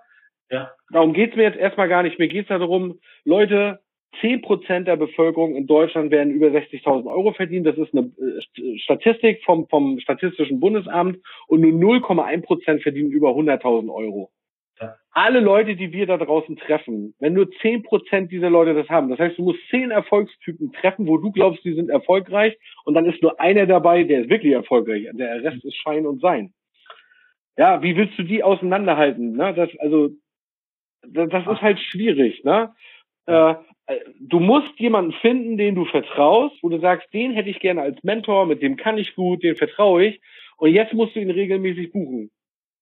Ja. 0.49 0.71
Darum 0.91 1.13
geht's 1.13 1.35
mir 1.35 1.43
jetzt 1.43 1.57
erstmal 1.57 1.89
gar 1.89 2.03
nicht. 2.03 2.19
Mir 2.19 2.27
geht's 2.27 2.49
darum, 2.49 2.99
Leute, 3.23 3.79
zehn 4.21 4.41
Prozent 4.41 4.87
der 4.87 4.95
Bevölkerung 4.95 5.55
in 5.55 5.67
Deutschland 5.67 6.11
werden 6.11 6.33
über 6.33 6.47
60.000 6.47 7.05
Euro 7.07 7.33
verdienen. 7.33 7.65
Das 7.65 7.77
ist 7.77 7.93
eine 7.93 8.11
äh, 8.17 8.77
Statistik 8.77 9.43
vom, 9.43 9.67
vom 9.67 9.99
Statistischen 9.99 10.59
Bundesamt 10.59 11.17
und 11.47 11.61
nur 11.61 11.99
0,1 11.99 12.41
Prozent 12.43 12.83
verdienen 12.83 13.11
über 13.11 13.29
100.000 13.31 13.93
Euro. 13.93 14.31
Ja. 14.79 14.95
Alle 15.11 15.39
Leute, 15.39 15.75
die 15.75 15.93
wir 15.93 16.05
da 16.05 16.17
draußen 16.17 16.57
treffen, 16.57 17.15
wenn 17.19 17.33
nur 17.33 17.49
zehn 17.61 17.83
Prozent 17.83 18.31
dieser 18.31 18.49
Leute 18.49 18.73
das 18.73 18.89
haben, 18.89 19.09
das 19.09 19.19
heißt, 19.19 19.37
du 19.37 19.43
musst 19.43 19.59
zehn 19.69 19.91
Erfolgstypen 19.91 20.73
treffen, 20.73 21.07
wo 21.07 21.17
du 21.17 21.31
glaubst, 21.31 21.63
die 21.63 21.73
sind 21.73 21.89
erfolgreich 21.89 22.57
und 22.83 22.93
dann 22.93 23.05
ist 23.05 23.21
nur 23.21 23.39
einer 23.39 23.65
dabei, 23.65 24.03
der 24.03 24.21
ist 24.21 24.29
wirklich 24.29 24.53
erfolgreich. 24.53 25.07
Der 25.13 25.43
Rest 25.43 25.63
ist 25.63 25.75
Schein 25.77 26.05
und 26.05 26.21
Sein. 26.21 26.53
Ja, 27.57 27.81
wie 27.81 27.95
willst 27.95 28.19
du 28.19 28.23
die 28.23 28.43
auseinanderhalten? 28.43 29.31
Ne? 29.31 29.53
Das, 29.53 29.69
also, 29.79 30.09
das, 31.07 31.47
ist 31.47 31.61
halt 31.61 31.79
schwierig. 31.79 32.43
Ne? 32.43 32.73
Äh, 33.25 33.55
du 34.19 34.39
musst 34.39 34.79
jemanden 34.79 35.11
finden, 35.13 35.57
den 35.57 35.75
du 35.75 35.85
vertraust, 35.85 36.55
wo 36.61 36.69
du 36.69 36.79
sagst, 36.79 37.13
den 37.13 37.31
hätte 37.31 37.49
ich 37.49 37.59
gerne 37.59 37.81
als 37.81 38.03
Mentor, 38.03 38.45
mit 38.45 38.61
dem 38.61 38.77
kann 38.77 38.97
ich 38.97 39.15
gut, 39.15 39.43
den 39.43 39.55
vertraue 39.55 40.05
ich. 40.05 40.21
Und 40.57 40.71
jetzt 40.71 40.93
musst 40.93 41.15
du 41.15 41.19
ihn 41.19 41.31
regelmäßig 41.31 41.91
buchen. 41.91 42.31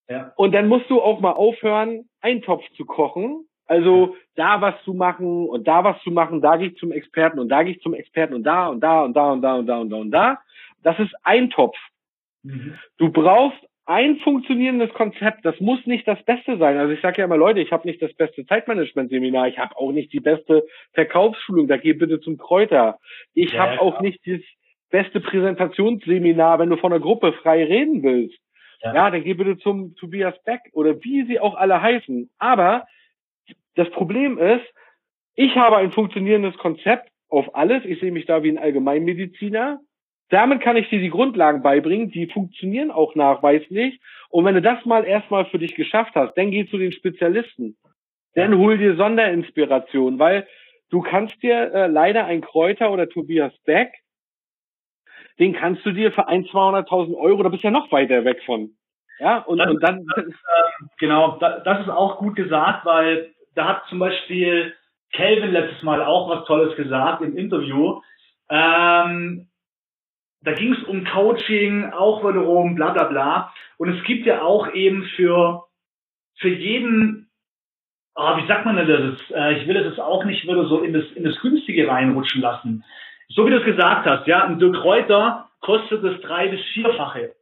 Ja. 0.10 0.34
Und 0.36 0.54
dann 0.54 0.68
musst 0.68 0.90
du 0.90 1.02
auch 1.02 1.20
mal 1.20 1.32
aufhören, 1.32 2.10
Eintopf 2.22 2.64
zu 2.76 2.86
kochen. 2.86 3.48
Also 3.66 4.16
da 4.36 4.60
was 4.62 4.76
zu 4.84 4.94
machen 4.94 5.48
und 5.48 5.68
da 5.68 5.84
was 5.84 6.02
zu 6.04 6.12
machen, 6.12 6.42
da 6.42 6.58
gehe 6.58 6.68
ich 6.68 6.78
zum 6.78 6.92
Experten 6.92 7.40
und 7.40 7.50
da 7.50 7.64
gehe 7.64 7.76
ich 7.76 7.82
zum 7.82 7.94
Experten 7.94 8.34
und 8.34 8.44
da 8.44 8.68
und 8.68 8.82
da 8.82 9.04
und 9.04 9.14
da 9.14 9.32
und 9.32 9.42
da 9.42 9.56
und 9.56 9.68
da 9.68 9.78
und 9.80 9.90
da 9.90 9.98
und 9.98 10.12
da. 10.12 10.40
Das 10.84 11.00
ist 11.00 11.14
Eintopf. 11.24 11.78
Mhm. 12.44 12.78
Du 12.98 13.10
brauchst 13.10 13.58
ein 13.86 14.18
funktionierendes 14.18 14.94
Konzept, 14.94 15.44
das 15.44 15.60
muss 15.60 15.86
nicht 15.86 16.08
das 16.08 16.22
Beste 16.24 16.58
sein. 16.58 16.78
Also 16.78 16.94
ich 16.94 17.02
sage 17.02 17.20
ja 17.20 17.26
immer, 17.26 17.38
Leute, 17.38 17.60
ich 17.60 17.72
habe 17.72 17.88
nicht 17.88 18.02
das 18.02 18.14
beste 18.14 18.46
Zeitmanagement-Seminar, 18.46 19.50
ich 19.50 19.58
habe 19.58 19.76
auch 19.76 19.92
nicht 19.92 20.14
die 20.14 20.22
beste 20.22 20.66
Verkaufsschulung, 20.94 21.68
da 21.68 21.78
geh 21.78 21.94
bitte 21.94 22.22
zum 22.22 22.38
Kräuter. 22.38 23.00
Ich 23.34 23.54
ja, 23.54 23.60
habe 23.60 23.82
auch 23.82 24.00
nicht 24.00 24.26
das 24.26 24.40
beste 24.90 25.20
Präsentationsseminar, 25.20 26.60
wenn 26.60 26.70
du 26.70 26.78
von 26.78 26.94
einer 26.94 27.02
Gruppe 27.02 27.34
frei 27.34 27.66
reden 27.66 28.04
willst. 28.04 28.38
Ja. 28.82 28.94
ja, 28.94 29.12
dann 29.12 29.24
geh 29.24 29.34
bitte 29.34 29.58
zum 29.58 29.96
Tobias 29.96 30.36
Beck 30.44 30.62
oder 30.74 31.02
wie 31.04 31.26
sie 31.26 31.40
auch 31.40 31.56
alle 31.56 31.82
heißen. 31.82 32.30
Aber 32.38 32.86
das 33.76 33.90
Problem 33.90 34.38
ist, 34.38 34.66
ich 35.36 35.56
habe 35.56 35.78
ein 35.78 35.92
funktionierendes 35.92 36.58
Konzept 36.58 37.10
auf 37.28 37.56
alles. 37.56 37.84
Ich 37.86 38.00
sehe 38.00 38.12
mich 38.12 38.26
da 38.26 38.44
wie 38.44 38.50
ein 38.50 38.58
Allgemeinmediziner. 38.58 39.80
Damit 40.34 40.62
kann 40.62 40.78
ich 40.78 40.90
dir 40.90 41.00
die 41.00 41.12
Grundlagen 41.12 41.62
beibringen, 41.62 42.10
die 42.10 42.26
funktionieren 42.26 42.90
auch 42.90 43.14
nachweislich. 43.14 44.02
Und 44.30 44.46
wenn 44.46 44.56
du 44.56 44.64
das 44.64 44.84
mal 44.84 45.06
erstmal 45.06 45.46
für 45.46 45.60
dich 45.60 45.76
geschafft 45.76 46.16
hast, 46.16 46.34
dann 46.34 46.50
geh 46.50 46.66
zu 46.66 46.80
den 46.80 46.92
Spezialisten. 46.92 47.78
Dann 48.34 48.58
hol 48.58 48.80
dir 48.80 48.96
Sonderinspiration, 48.96 50.18
weil 50.18 50.48
du 50.90 51.02
kannst 51.02 51.44
dir 51.44 51.72
äh, 51.72 51.86
leider 51.86 52.26
ein 52.26 52.42
Kräuter 52.42 52.90
oder 52.90 53.08
Tobias 53.08 53.54
Beck, 53.64 53.94
den 55.38 55.54
kannst 55.54 55.86
du 55.86 55.92
dir 55.92 56.12
für 56.12 56.28
ein, 56.28 56.46
200.000 56.46 57.16
Euro, 57.16 57.44
da 57.44 57.50
bist 57.50 57.64
du 57.64 57.68
ja 57.68 57.72
noch 57.72 57.92
weiter 57.92 58.26
weg 58.26 58.42
von. 58.44 58.72
Ja, 59.20 59.38
und, 59.38 59.60
das, 59.60 59.70
und 59.70 59.84
dann. 59.84 60.04
Das, 60.16 60.26
äh, 60.26 60.32
genau, 60.98 61.38
das 61.38 61.82
ist 61.82 61.90
auch 61.90 62.18
gut 62.18 62.36
gesagt, 62.36 62.88
weil 62.88 63.36
da 63.54 63.68
hat 63.68 63.84
zum 63.88 64.00
Beispiel 64.00 64.74
Kelvin 65.12 65.52
letztes 65.52 65.84
Mal 65.84 66.02
auch 66.02 66.28
was 66.28 66.46
Tolles 66.46 66.76
gesagt 66.76 67.22
im 67.22 67.38
Interview. 67.38 68.02
Ähm, 68.50 69.48
da 70.44 70.52
ging 70.54 70.74
es 70.74 70.84
um 70.84 71.06
Coaching, 71.06 71.92
auch 71.92 72.24
wiederum, 72.24 72.76
bla 72.76 72.92
bla 72.92 73.06
bla. 73.06 73.54
Und 73.78 73.90
es 73.90 74.04
gibt 74.04 74.26
ja 74.26 74.42
auch 74.42 74.72
eben 74.74 75.04
für, 75.16 75.64
für 76.38 76.50
jeden, 76.50 77.30
oh, 78.16 78.38
wie 78.38 78.48
sagt 78.48 78.66
man 78.66 78.76
denn 78.76 78.88
das? 78.88 79.32
Äh, 79.32 79.62
ich 79.62 79.68
will 79.68 79.76
das 79.76 79.86
jetzt 79.86 80.00
auch 80.00 80.26
nicht 80.26 80.44
wieder 80.44 80.66
so 80.66 80.82
in 80.82 80.94
das, 80.94 81.06
in 81.16 81.24
das 81.24 81.40
Günstige 81.40 81.88
reinrutschen 81.88 82.42
lassen. 82.42 82.84
So 83.30 83.46
wie 83.46 83.52
du 83.52 83.58
es 83.58 83.66
gesagt 83.66 84.06
hast, 84.06 84.28
ja, 84.28 84.44
ein 84.44 84.60
Dirk 84.60 84.84
Reuter 84.84 85.50
kostet 85.62 86.04
das 86.04 86.20
drei- 86.22 86.50
bis 86.50 86.62
vierfache. 86.74 87.36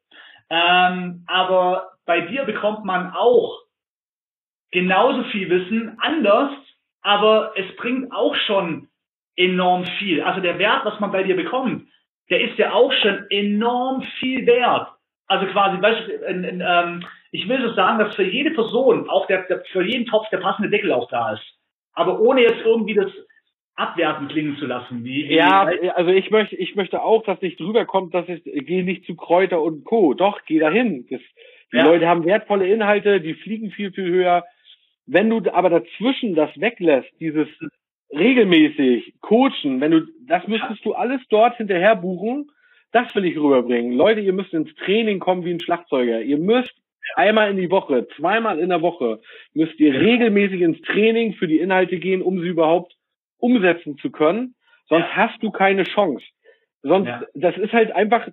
Ähm, 0.49 1.25
aber 1.27 1.93
bei 2.05 2.21
dir 2.21 2.43
bekommt 2.43 2.85
man 2.85 3.13
auch 3.13 3.61
genauso 4.71 5.23
viel 5.25 5.49
Wissen, 5.49 5.97
anders, 5.99 6.51
aber 7.01 7.53
es 7.55 7.75
bringt 7.77 8.11
auch 8.13 8.35
schon 8.35 8.89
enorm 9.35 9.85
viel. 9.97 10.21
Also 10.21 10.39
der 10.39 10.59
Wert, 10.59 10.85
was 10.85 10.99
man 10.99 11.11
bei 11.11 11.23
dir 11.23 11.35
bekommt, 11.35 11.87
der 12.29 12.41
ist 12.41 12.57
ja 12.57 12.73
auch 12.73 12.91
schon 12.93 13.25
enorm 13.29 14.03
viel 14.19 14.45
wert. 14.45 14.87
Also 15.27 15.45
quasi, 15.47 15.81
weißt 15.81 16.07
du, 16.07 16.11
in, 16.25 16.43
in, 16.43 16.63
ähm, 16.65 17.05
ich 17.31 17.47
will 17.47 17.61
so 17.61 17.73
sagen, 17.73 17.99
dass 17.99 18.15
für 18.15 18.23
jede 18.23 18.51
Person, 18.51 19.09
auch 19.09 19.27
der, 19.27 19.43
der, 19.43 19.63
für 19.71 19.83
jeden 19.83 20.05
Topf 20.05 20.29
der 20.29 20.39
passende 20.39 20.69
Deckel 20.69 20.91
auch 20.91 21.09
da 21.09 21.33
ist. 21.33 21.43
Aber 21.93 22.19
ohne 22.19 22.41
jetzt 22.41 22.65
irgendwie 22.65 22.93
das 22.93 23.11
abwertend 23.75 24.31
klingen 24.31 24.57
zu 24.57 24.65
lassen. 24.65 25.03
Wie, 25.03 25.29
wie 25.29 25.35
ja, 25.35 25.69
also 25.95 26.11
ich 26.11 26.29
möchte, 26.29 26.55
ich 26.55 26.75
möchte 26.75 27.01
auch, 27.01 27.23
dass 27.23 27.41
nicht 27.41 27.59
drüber 27.59 27.85
kommt, 27.85 28.13
dass 28.13 28.27
ich 28.27 28.43
gehe 28.43 28.83
nicht 28.83 29.05
zu 29.05 29.15
Kräuter 29.15 29.61
und 29.61 29.85
Co. 29.85 30.13
Doch, 30.13 30.41
geh 30.45 30.59
dahin. 30.59 31.07
Das, 31.09 31.21
die 31.71 31.77
ja. 31.77 31.85
Leute 31.85 32.07
haben 32.07 32.25
wertvolle 32.25 32.67
Inhalte, 32.67 33.21
die 33.21 33.33
fliegen 33.33 33.71
viel, 33.71 33.91
viel 33.91 34.09
höher. 34.09 34.43
Wenn 35.05 35.29
du 35.29 35.41
aber 35.53 35.69
dazwischen 35.69 36.35
das 36.35 36.49
weglässt, 36.59 37.09
dieses 37.19 37.47
regelmäßig 38.13 39.15
coachen, 39.21 39.81
wenn 39.81 39.91
du, 39.91 40.07
das 40.27 40.47
müsstest 40.47 40.85
du 40.85 40.93
alles 40.93 41.21
dort 41.29 41.57
hinterher 41.57 41.95
buchen. 41.95 42.51
Das 42.91 43.15
will 43.15 43.25
ich 43.25 43.37
rüberbringen. 43.37 43.93
Leute, 43.93 44.19
ihr 44.19 44.33
müsst 44.33 44.53
ins 44.53 44.73
Training 44.75 45.19
kommen 45.19 45.45
wie 45.45 45.51
ein 45.51 45.61
Schlagzeuger. 45.61 46.21
Ihr 46.21 46.37
müsst 46.37 46.73
einmal 47.15 47.49
in 47.49 47.57
die 47.57 47.71
Woche, 47.71 48.07
zweimal 48.17 48.59
in 48.59 48.69
der 48.69 48.81
Woche, 48.81 49.21
müsst 49.53 49.79
ihr 49.79 49.93
regelmäßig 49.93 50.61
ins 50.61 50.81
Training 50.81 51.33
für 51.33 51.47
die 51.47 51.59
Inhalte 51.59 51.97
gehen, 51.99 52.21
um 52.21 52.41
sie 52.41 52.47
überhaupt 52.47 52.95
umsetzen 53.37 53.97
zu 53.97 54.11
können. 54.11 54.55
Sonst 54.87 55.07
ja. 55.07 55.15
hast 55.15 55.41
du 55.41 55.51
keine 55.51 55.83
Chance. 55.83 56.25
Sonst, 56.83 57.07
ja. 57.07 57.23
das 57.33 57.57
ist 57.57 57.71
halt 57.71 57.91
einfach, 57.93 58.27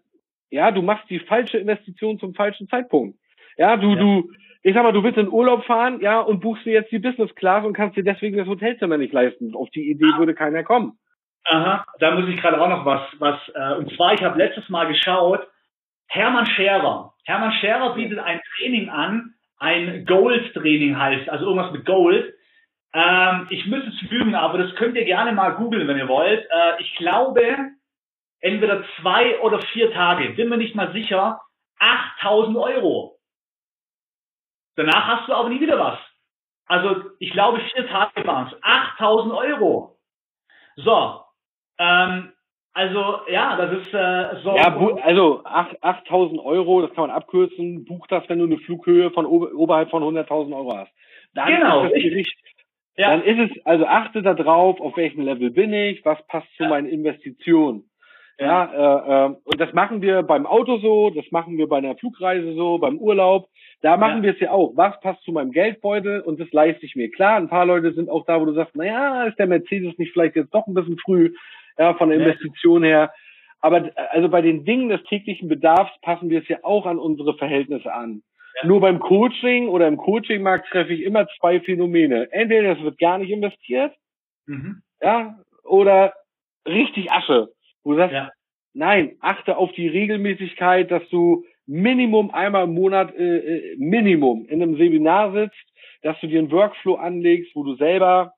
ja, 0.50 0.70
du 0.70 0.82
machst 0.82 1.08
die 1.08 1.20
falsche 1.20 1.58
Investition 1.58 2.18
zum 2.18 2.34
falschen 2.34 2.68
Zeitpunkt. 2.68 3.18
Ja, 3.58 3.76
du, 3.76 3.90
ja. 3.90 3.96
du, 3.96 4.30
ich 4.62 4.74
sag 4.74 4.84
mal, 4.84 4.92
du 4.92 5.02
willst 5.02 5.18
in 5.18 5.28
Urlaub 5.28 5.64
fahren, 5.64 6.00
ja, 6.00 6.20
und 6.20 6.40
buchst 6.40 6.64
dir 6.64 6.72
jetzt 6.72 6.92
die 6.92 6.98
Business 6.98 7.34
Class 7.34 7.64
und 7.64 7.74
kannst 7.74 7.96
dir 7.96 8.04
deswegen 8.04 8.38
das 8.38 8.46
Hotelzimmer 8.46 8.96
nicht 8.96 9.12
leisten. 9.12 9.54
Auf 9.54 9.68
die 9.70 9.90
Idee 9.90 10.16
würde 10.16 10.34
keiner 10.34 10.62
kommen. 10.62 10.98
Aha, 11.44 11.84
da 11.98 12.10
muss 12.12 12.28
ich 12.28 12.40
gerade 12.40 12.60
auch 12.60 12.68
noch 12.68 12.84
was, 12.84 13.02
was, 13.18 13.36
äh, 13.54 13.74
und 13.78 13.94
zwar, 13.94 14.14
ich 14.14 14.22
habe 14.22 14.38
letztes 14.38 14.68
Mal 14.68 14.86
geschaut, 14.86 15.46
Hermann 16.08 16.46
Scherer. 16.46 17.14
Hermann 17.24 17.52
Scherer 17.52 17.94
bietet 17.94 18.18
ein 18.18 18.40
Training 18.56 18.88
an, 18.88 19.34
ein 19.58 20.04
Gold-Training 20.06 20.98
heißt, 20.98 21.28
also 21.28 21.46
irgendwas 21.46 21.72
mit 21.72 21.84
Gold. 21.84 22.34
Ähm, 22.94 23.46
ich 23.50 23.66
müsste 23.66 23.90
es 23.90 24.10
lügen, 24.10 24.34
aber 24.34 24.58
das 24.58 24.74
könnt 24.76 24.96
ihr 24.96 25.04
gerne 25.04 25.32
mal 25.32 25.50
googeln, 25.50 25.88
wenn 25.88 25.98
ihr 25.98 26.08
wollt. 26.08 26.40
Äh, 26.40 26.80
ich 26.80 26.94
glaube, 26.96 27.42
entweder 28.40 28.84
zwei 29.00 29.40
oder 29.40 29.60
vier 29.72 29.92
Tage, 29.92 30.30
bin 30.30 30.48
mir 30.48 30.58
nicht 30.58 30.74
mal 30.74 30.92
sicher, 30.92 31.40
8000 31.78 32.56
Euro. 32.56 33.17
Danach 34.78 35.08
hast 35.08 35.28
du 35.28 35.34
aber 35.34 35.48
nie 35.48 35.60
wieder 35.60 35.76
was. 35.76 35.98
Also 36.66 37.10
ich 37.18 37.32
glaube, 37.32 37.60
vier 37.72 37.88
Tage 37.88 38.24
waren 38.24 38.46
es. 38.46 38.56
8000 38.62 39.34
Euro. 39.34 39.98
So. 40.76 41.20
Ähm, 41.80 42.32
also 42.74 43.20
ja, 43.28 43.56
das 43.56 43.72
ist 43.80 43.92
äh, 43.92 44.40
so. 44.44 44.54
Ja, 44.54 44.76
also 45.02 45.42
8000 45.44 46.40
Euro, 46.40 46.82
das 46.82 46.94
kann 46.94 47.08
man 47.08 47.10
abkürzen. 47.10 47.86
Buch 47.86 48.06
das, 48.06 48.28
wenn 48.28 48.38
du 48.38 48.44
eine 48.44 48.58
Flughöhe 48.58 49.10
von 49.10 49.26
ober 49.26 49.50
oberhalb 49.52 49.90
von 49.90 50.04
100.000 50.04 50.54
Euro 50.54 50.76
hast. 50.76 50.92
Dann 51.34 51.48
genau. 51.48 51.84
Ist 51.86 51.94
das 51.94 52.02
Gericht, 52.02 52.38
ja. 52.96 53.10
Dann 53.10 53.24
ist 53.24 53.50
es, 53.56 53.66
also 53.66 53.84
achte 53.84 54.22
da 54.22 54.34
drauf, 54.34 54.80
auf 54.80 54.96
welchem 54.96 55.22
Level 55.22 55.50
bin 55.50 55.72
ich, 55.72 56.04
was 56.04 56.24
passt 56.28 56.48
zu 56.56 56.64
ja. 56.64 56.68
meinen 56.68 56.86
Investitionen. 56.86 57.87
Ja, 58.40 58.64
äh, 58.64 59.26
äh, 59.26 59.36
und 59.44 59.60
das 59.60 59.72
machen 59.72 60.00
wir 60.00 60.22
beim 60.22 60.46
Auto 60.46 60.78
so, 60.78 61.10
das 61.10 61.24
machen 61.32 61.58
wir 61.58 61.68
bei 61.68 61.78
einer 61.78 61.96
Flugreise 61.96 62.54
so, 62.54 62.78
beim 62.78 62.98
Urlaub. 62.98 63.48
Da 63.82 63.96
machen 63.96 64.18
ja. 64.18 64.22
wir 64.22 64.32
es 64.34 64.40
ja 64.40 64.50
auch. 64.52 64.72
Was 64.76 64.98
passt 65.00 65.22
zu 65.24 65.32
meinem 65.32 65.50
Geldbeutel 65.50 66.20
und 66.20 66.38
das 66.38 66.50
leiste 66.52 66.86
ich 66.86 66.94
mir. 66.94 67.10
Klar, 67.10 67.36
ein 67.36 67.48
paar 67.48 67.66
Leute 67.66 67.92
sind 67.92 68.08
auch 68.08 68.24
da, 68.26 68.40
wo 68.40 68.44
du 68.44 68.52
sagst, 68.52 68.76
naja, 68.76 69.24
ist 69.24 69.38
der 69.38 69.48
Mercedes 69.48 69.98
nicht 69.98 70.12
vielleicht 70.12 70.36
jetzt 70.36 70.54
doch 70.54 70.66
ein 70.68 70.74
bisschen 70.74 70.98
früh, 70.98 71.34
ja, 71.78 71.94
von 71.94 72.10
der 72.10 72.18
Investition 72.18 72.84
her. 72.84 73.12
Aber 73.60 73.90
also 74.10 74.28
bei 74.28 74.40
den 74.40 74.64
Dingen 74.64 74.88
des 74.88 75.02
täglichen 75.04 75.48
Bedarfs 75.48 75.92
passen 76.02 76.30
wir 76.30 76.40
es 76.40 76.48
ja 76.48 76.58
auch 76.62 76.86
an 76.86 76.98
unsere 76.98 77.36
Verhältnisse 77.36 77.92
an. 77.92 78.22
Ja. 78.60 78.68
Nur 78.68 78.80
beim 78.80 79.00
Coaching 79.00 79.68
oder 79.68 79.88
im 79.88 79.96
Coachingmarkt 79.96 80.68
treffe 80.68 80.92
ich 80.92 81.02
immer 81.02 81.26
zwei 81.40 81.60
Phänomene. 81.60 82.28
Entweder 82.30 82.76
es 82.76 82.82
wird 82.82 82.98
gar 82.98 83.18
nicht 83.18 83.30
investiert, 83.30 83.94
mhm. 84.46 84.82
ja, 85.00 85.38
oder 85.64 86.14
richtig 86.66 87.10
Asche. 87.10 87.48
Wo 87.88 87.92
du 87.92 88.00
sagst, 88.00 88.12
ja. 88.12 88.30
nein, 88.74 89.16
achte 89.20 89.56
auf 89.56 89.72
die 89.72 89.88
Regelmäßigkeit, 89.88 90.90
dass 90.90 91.08
du 91.08 91.46
Minimum 91.66 92.30
einmal 92.32 92.64
im 92.64 92.74
Monat, 92.74 93.14
äh, 93.16 93.38
äh, 93.38 93.76
Minimum 93.78 94.44
in 94.44 94.62
einem 94.62 94.76
Seminar 94.76 95.32
sitzt, 95.32 95.64
dass 96.02 96.20
du 96.20 96.26
dir 96.26 96.38
einen 96.38 96.50
Workflow 96.50 96.96
anlegst, 96.96 97.56
wo 97.56 97.64
du 97.64 97.76
selber 97.76 98.34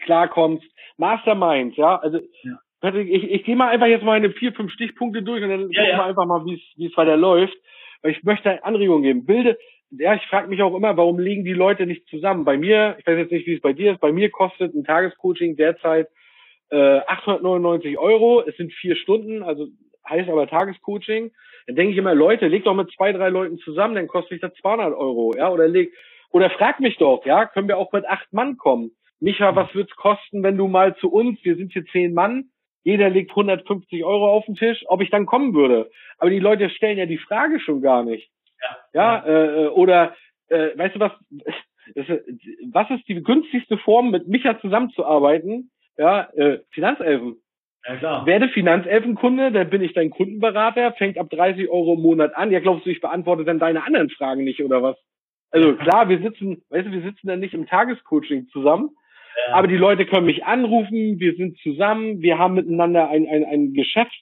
klarkommst. 0.00 0.64
Masterminds, 0.96 1.76
ja, 1.76 1.96
also 1.96 2.18
ja. 2.44 2.58
Patrick, 2.80 3.10
ich, 3.10 3.30
ich 3.30 3.44
gehe 3.44 3.56
mal 3.56 3.68
einfach 3.68 3.88
jetzt 3.88 4.04
meine 4.04 4.30
vier, 4.30 4.54
fünf 4.54 4.72
Stichpunkte 4.72 5.22
durch 5.22 5.42
und 5.42 5.50
dann 5.50 5.70
ja, 5.70 5.82
gucken 5.82 5.98
wir 5.98 6.04
einfach 6.04 6.24
mal, 6.24 6.46
wie 6.46 6.86
es 6.86 6.96
weiter 6.96 7.18
läuft. 7.18 7.56
Weil 8.00 8.12
ich 8.12 8.22
möchte 8.22 8.64
Anregungen 8.64 9.02
geben. 9.02 9.26
Bilde, 9.26 9.58
ja, 9.90 10.14
ich 10.14 10.26
frage 10.28 10.48
mich 10.48 10.62
auch 10.62 10.74
immer, 10.74 10.96
warum 10.96 11.18
liegen 11.18 11.44
die 11.44 11.52
Leute 11.52 11.84
nicht 11.84 12.06
zusammen? 12.08 12.46
Bei 12.46 12.56
mir, 12.56 12.96
ich 12.98 13.06
weiß 13.06 13.18
jetzt 13.18 13.32
nicht, 13.32 13.46
wie 13.46 13.54
es 13.54 13.60
bei 13.60 13.74
dir 13.74 13.92
ist, 13.92 14.00
bei 14.00 14.12
mir 14.12 14.30
kostet 14.30 14.74
ein 14.74 14.84
Tagescoaching 14.84 15.56
derzeit 15.56 16.08
äh, 16.70 17.00
899 17.06 17.98
Euro, 17.98 18.42
es 18.46 18.56
sind 18.56 18.72
vier 18.72 18.96
Stunden, 18.96 19.42
also 19.42 19.68
heißt 20.08 20.28
aber 20.28 20.46
Tagescoaching. 20.46 21.32
Dann 21.66 21.76
denke 21.76 21.92
ich 21.92 21.98
immer, 21.98 22.14
Leute, 22.14 22.48
leg 22.48 22.64
doch 22.64 22.74
mit 22.74 22.90
zwei, 22.92 23.12
drei 23.12 23.28
Leuten 23.28 23.58
zusammen, 23.58 23.94
dann 23.94 24.08
kostet 24.08 24.32
mich 24.32 24.40
das 24.40 24.54
200 24.54 24.94
Euro, 24.94 25.34
ja, 25.36 25.50
oder 25.50 25.68
leg, 25.68 25.92
oder 26.30 26.50
frag 26.50 26.80
mich 26.80 26.96
doch, 26.96 27.24
ja, 27.24 27.46
können 27.46 27.68
wir 27.68 27.78
auch 27.78 27.92
mit 27.92 28.06
acht 28.06 28.32
Mann 28.32 28.56
kommen? 28.56 28.92
Micha, 29.20 29.54
was 29.56 29.74
wird's 29.74 29.94
kosten, 29.96 30.42
wenn 30.42 30.56
du 30.56 30.68
mal 30.68 30.96
zu 30.96 31.10
uns, 31.10 31.42
wir 31.42 31.56
sind 31.56 31.72
hier 31.72 31.84
zehn 31.86 32.14
Mann, 32.14 32.50
jeder 32.84 33.10
legt 33.10 33.30
150 33.30 34.04
Euro 34.04 34.30
auf 34.30 34.46
den 34.46 34.54
Tisch, 34.54 34.84
ob 34.86 35.02
ich 35.02 35.10
dann 35.10 35.26
kommen 35.26 35.54
würde. 35.54 35.90
Aber 36.18 36.30
die 36.30 36.38
Leute 36.38 36.70
stellen 36.70 36.98
ja 36.98 37.06
die 37.06 37.18
Frage 37.18 37.60
schon 37.60 37.82
gar 37.82 38.04
nicht. 38.04 38.30
Ja, 38.94 39.26
ja 39.26 39.26
äh, 39.26 39.68
oder 39.68 40.14
äh, 40.48 40.70
weißt 40.76 40.94
du 40.94 41.00
was? 41.00 41.12
was 42.72 42.90
ist 42.90 43.08
die 43.08 43.22
günstigste 43.22 43.78
Form, 43.78 44.10
mit 44.10 44.28
Micha 44.28 44.60
zusammenzuarbeiten? 44.60 45.70
Ja, 45.98 46.30
äh, 46.34 46.60
Finanzelfen. 46.70 47.36
Ja, 47.86 47.96
klar. 47.96 48.26
Werde 48.26 48.48
Finanzelfenkunde, 48.48 49.52
dann 49.52 49.70
bin 49.70 49.82
ich 49.82 49.92
dein 49.92 50.10
Kundenberater, 50.10 50.92
fängt 50.92 51.18
ab 51.18 51.28
30 51.30 51.68
Euro 51.68 51.94
im 51.94 52.02
Monat 52.02 52.36
an. 52.36 52.50
Ja, 52.50 52.60
glaubst 52.60 52.86
du, 52.86 52.90
ich 52.90 53.00
beantworte 53.00 53.44
dann 53.44 53.58
deine 53.58 53.84
anderen 53.84 54.10
Fragen 54.10 54.44
nicht, 54.44 54.62
oder 54.62 54.82
was? 54.82 54.96
Also 55.50 55.74
klar, 55.76 56.08
wir 56.08 56.18
sitzen, 56.20 56.62
weißt 56.68 56.86
du, 56.86 56.92
wir 56.92 57.02
sitzen 57.02 57.26
dann 57.26 57.40
nicht 57.40 57.54
im 57.54 57.66
Tagescoaching 57.66 58.48
zusammen, 58.48 58.90
ja. 59.46 59.54
aber 59.54 59.66
die 59.66 59.76
Leute 59.76 60.04
können 60.04 60.26
mich 60.26 60.44
anrufen, 60.44 61.18
wir 61.18 61.34
sind 61.36 61.58
zusammen, 61.58 62.20
wir 62.20 62.38
haben 62.38 62.54
miteinander 62.54 63.08
ein, 63.08 63.26
ein, 63.26 63.44
ein 63.44 63.72
Geschäfts, 63.72 64.14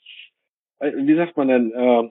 äh, 0.79 0.93
wie 0.95 1.17
sagt 1.17 1.37
man 1.37 1.49
denn, 1.49 1.73
äh, 1.73 2.11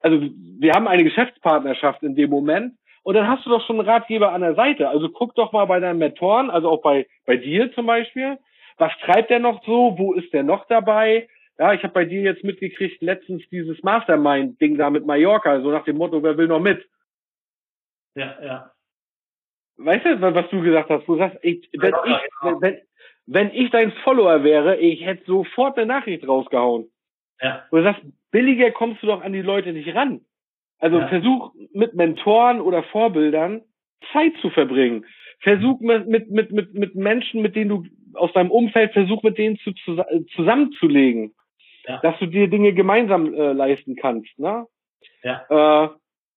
also 0.00 0.28
wir 0.58 0.72
haben 0.72 0.88
eine 0.88 1.04
Geschäftspartnerschaft 1.04 2.02
in 2.02 2.14
dem 2.14 2.30
Moment 2.30 2.74
und 3.02 3.14
dann 3.14 3.28
hast 3.28 3.44
du 3.44 3.50
doch 3.50 3.66
schon 3.66 3.78
einen 3.78 3.88
Ratgeber 3.88 4.32
an 4.32 4.42
der 4.42 4.54
Seite. 4.54 4.88
Also 4.88 5.08
guck 5.08 5.34
doch 5.34 5.52
mal 5.52 5.64
bei 5.66 5.80
deinen 5.80 5.98
Mentoren, 5.98 6.50
also 6.50 6.70
auch 6.70 6.82
bei, 6.82 7.06
bei 7.26 7.36
dir 7.36 7.72
zum 7.72 7.86
Beispiel, 7.86 8.38
was 8.78 8.92
treibt 9.04 9.30
der 9.30 9.38
noch 9.38 9.64
so? 9.64 9.98
Wo 9.98 10.14
ist 10.14 10.32
der 10.32 10.42
noch 10.42 10.66
dabei? 10.66 11.28
Ja, 11.58 11.72
ich 11.72 11.82
habe 11.82 11.92
bei 11.92 12.04
dir 12.04 12.22
jetzt 12.22 12.44
mitgekriegt, 12.44 13.02
letztens 13.02 13.42
dieses 13.50 13.82
Mastermind-Ding 13.82 14.78
da 14.78 14.90
mit 14.90 15.04
Mallorca, 15.04 15.60
so 15.60 15.70
nach 15.70 15.84
dem 15.84 15.96
Motto, 15.96 16.22
wer 16.22 16.38
will 16.38 16.46
noch 16.46 16.60
mit? 16.60 16.88
Ja, 18.14 18.36
ja. 18.42 18.72
Weißt 19.76 20.04
du, 20.04 20.20
was 20.20 20.50
du 20.50 20.62
gesagt 20.62 20.90
hast? 20.90 21.06
Du 21.06 21.16
sagst, 21.16 21.38
ich, 21.42 21.68
wenn, 21.76 21.92
ja, 21.92 22.04
ich, 22.04 22.40
genau. 22.40 22.60
wenn, 22.60 22.78
wenn 23.26 23.50
ich 23.52 23.70
dein 23.70 23.92
Follower 24.04 24.42
wäre, 24.42 24.76
ich 24.76 25.04
hätte 25.04 25.24
sofort 25.24 25.76
eine 25.76 25.86
Nachricht 25.86 26.26
rausgehauen. 26.26 26.90
Ja. 27.40 27.64
Du 27.70 27.82
sagst, 27.82 28.02
billiger 28.30 28.70
kommst 28.70 29.02
du 29.02 29.06
doch 29.06 29.22
an 29.22 29.32
die 29.32 29.42
Leute 29.42 29.72
nicht 29.72 29.94
ran. 29.94 30.20
Also 30.78 30.98
ja. 30.98 31.08
versuch 31.08 31.52
mit 31.72 31.94
Mentoren 31.94 32.60
oder 32.60 32.82
Vorbildern 32.84 33.62
Zeit 34.12 34.32
zu 34.40 34.50
verbringen. 34.50 35.04
Versuch 35.40 35.80
mit, 35.80 36.08
mit, 36.08 36.30
mit, 36.30 36.74
mit, 36.74 36.94
Menschen, 36.94 37.42
mit 37.42 37.54
denen 37.54 37.70
du 37.70 37.84
aus 38.14 38.32
deinem 38.32 38.50
Umfeld 38.50 38.92
versuch 38.92 39.22
mit 39.22 39.38
denen 39.38 39.58
zu, 39.58 39.72
zu, 39.72 40.02
zusammenzulegen, 40.34 41.34
ja. 41.86 42.00
dass 42.00 42.18
du 42.18 42.26
dir 42.26 42.48
Dinge 42.48 42.72
gemeinsam 42.72 43.32
äh, 43.34 43.52
leisten 43.52 43.96
kannst. 43.96 44.36
Ne? 44.38 44.66
Ja. 45.22 45.84
Äh, 45.84 45.88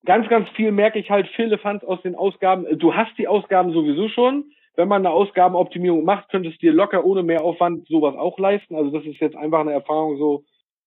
ganz, 0.06 0.30
ganz 0.30 0.50
viel 0.50 0.72
merke 0.72 1.00
ich 1.00 1.10
halt 1.10 1.28
Firlefanz 1.30 1.84
aus 1.84 2.02
den 2.02 2.16
Ausgaben. 2.16 2.66
Du 2.78 2.94
hast 2.94 3.18
die 3.18 3.28
Ausgaben 3.28 3.74
sowieso 3.74 4.10
schon. 4.10 4.52
Wenn 4.76 4.88
man 4.88 5.06
eine 5.06 5.14
Ausgabenoptimierung 5.14 6.06
macht, 6.06 6.30
könntest 6.30 6.62
du 6.62 6.68
dir 6.68 6.74
locker 6.74 7.04
ohne 7.04 7.24
Mehraufwand 7.24 7.88
sowas 7.88 8.16
auch 8.16 8.40
leisten. 8.40 8.76
Also 8.76 8.92
das 8.92 9.06
ist 9.06 9.20
jetzt 9.20 9.36
einfach 9.36 9.60
eine 9.60 9.74
Erfahrung 9.74 10.18
so 10.18 10.46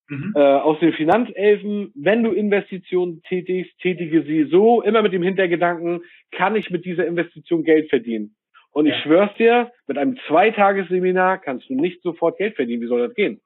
mhm. 0.09 0.33
äh, 0.35 0.41
aus 0.41 0.79
den 0.81 0.93
Finanzelfen. 0.93 1.93
Wenn 1.95 2.23
du 2.23 2.33
Investitionen 2.33 3.23
tätigst, 3.23 3.79
tätige 3.81 4.23
sie 4.23 4.45
so, 4.45 4.83
immer 4.83 5.03
mit 5.03 5.13
dem 5.13 5.23
Hintergedanken, 5.23 6.03
kann 6.33 6.57
ich 6.57 6.71
mit 6.71 6.85
dieser 6.85 7.07
Investition 7.07 7.65
Geld 7.65 7.89
verdienen? 7.91 8.37
Und 8.73 8.87
ja. 8.87 8.95
ich 8.95 9.03
schwör's 9.03 9.35
dir, 9.35 9.71
mit 9.87 9.99
einem 9.99 10.19
Zweitagesseminar 10.27 11.39
kannst 11.39 11.69
du 11.69 11.75
nicht 11.75 12.03
sofort 12.03 12.39
Geld 12.39 12.57
verdienen. 12.57 12.83
Wie 12.83 12.89
soll 12.89 13.07
das 13.07 13.15
gehen? 13.15 13.41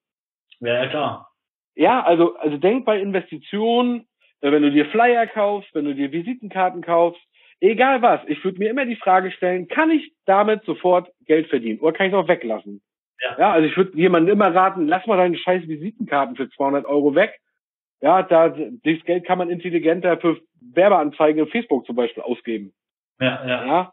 Ja, 0.60 0.82
ja 0.82 0.86
klar. 0.88 1.28
Ja, 1.74 2.02
also, 2.02 2.34
also 2.36 2.56
denk 2.56 2.84
bei 2.84 3.00
Investitionen, 3.00 4.06
äh, 4.40 4.50
wenn 4.50 4.62
du 4.62 4.70
dir 4.70 4.86
Flyer 4.86 5.26
kaufst, 5.26 5.72
wenn 5.74 5.84
du 5.84 5.94
dir 5.94 6.10
Visitenkarten 6.12 6.82
kaufst, 6.82 7.20
egal 7.60 8.02
was, 8.02 8.20
ich 8.26 8.42
würde 8.42 8.58
mir 8.58 8.70
immer 8.70 8.86
die 8.86 8.96
Frage 8.96 9.30
stellen, 9.30 9.68
kann 9.68 9.90
ich 9.90 10.12
damit 10.24 10.64
sofort 10.64 11.10
Geld 11.26 11.48
verdienen 11.48 11.80
oder 11.80 11.92
kann 11.92 12.06
ich 12.06 12.12
es 12.12 12.18
auch 12.18 12.28
weglassen? 12.28 12.80
Ja. 13.22 13.36
ja 13.38 13.52
also 13.52 13.68
ich 13.68 13.76
würde 13.76 13.96
jemandem 13.96 14.34
immer 14.34 14.54
raten, 14.54 14.86
lass 14.86 15.06
mal 15.06 15.16
deine 15.16 15.36
scheiß 15.36 15.66
Visitenkarten 15.66 16.36
für 16.36 16.48
200 16.50 16.86
Euro 16.86 17.14
weg. 17.14 17.38
Ja, 18.00 18.22
da, 18.22 18.48
das 18.48 19.04
Geld 19.04 19.24
kann 19.24 19.38
man 19.38 19.50
intelligenter 19.50 20.18
für 20.18 20.40
Werbeanzeigen 20.60 21.44
in 21.44 21.50
Facebook 21.50 21.84
zum 21.86 21.96
Beispiel 21.96 22.22
ausgeben. 22.22 22.72
Ja, 23.20 23.44
ja. 23.46 23.66
ja 23.66 23.92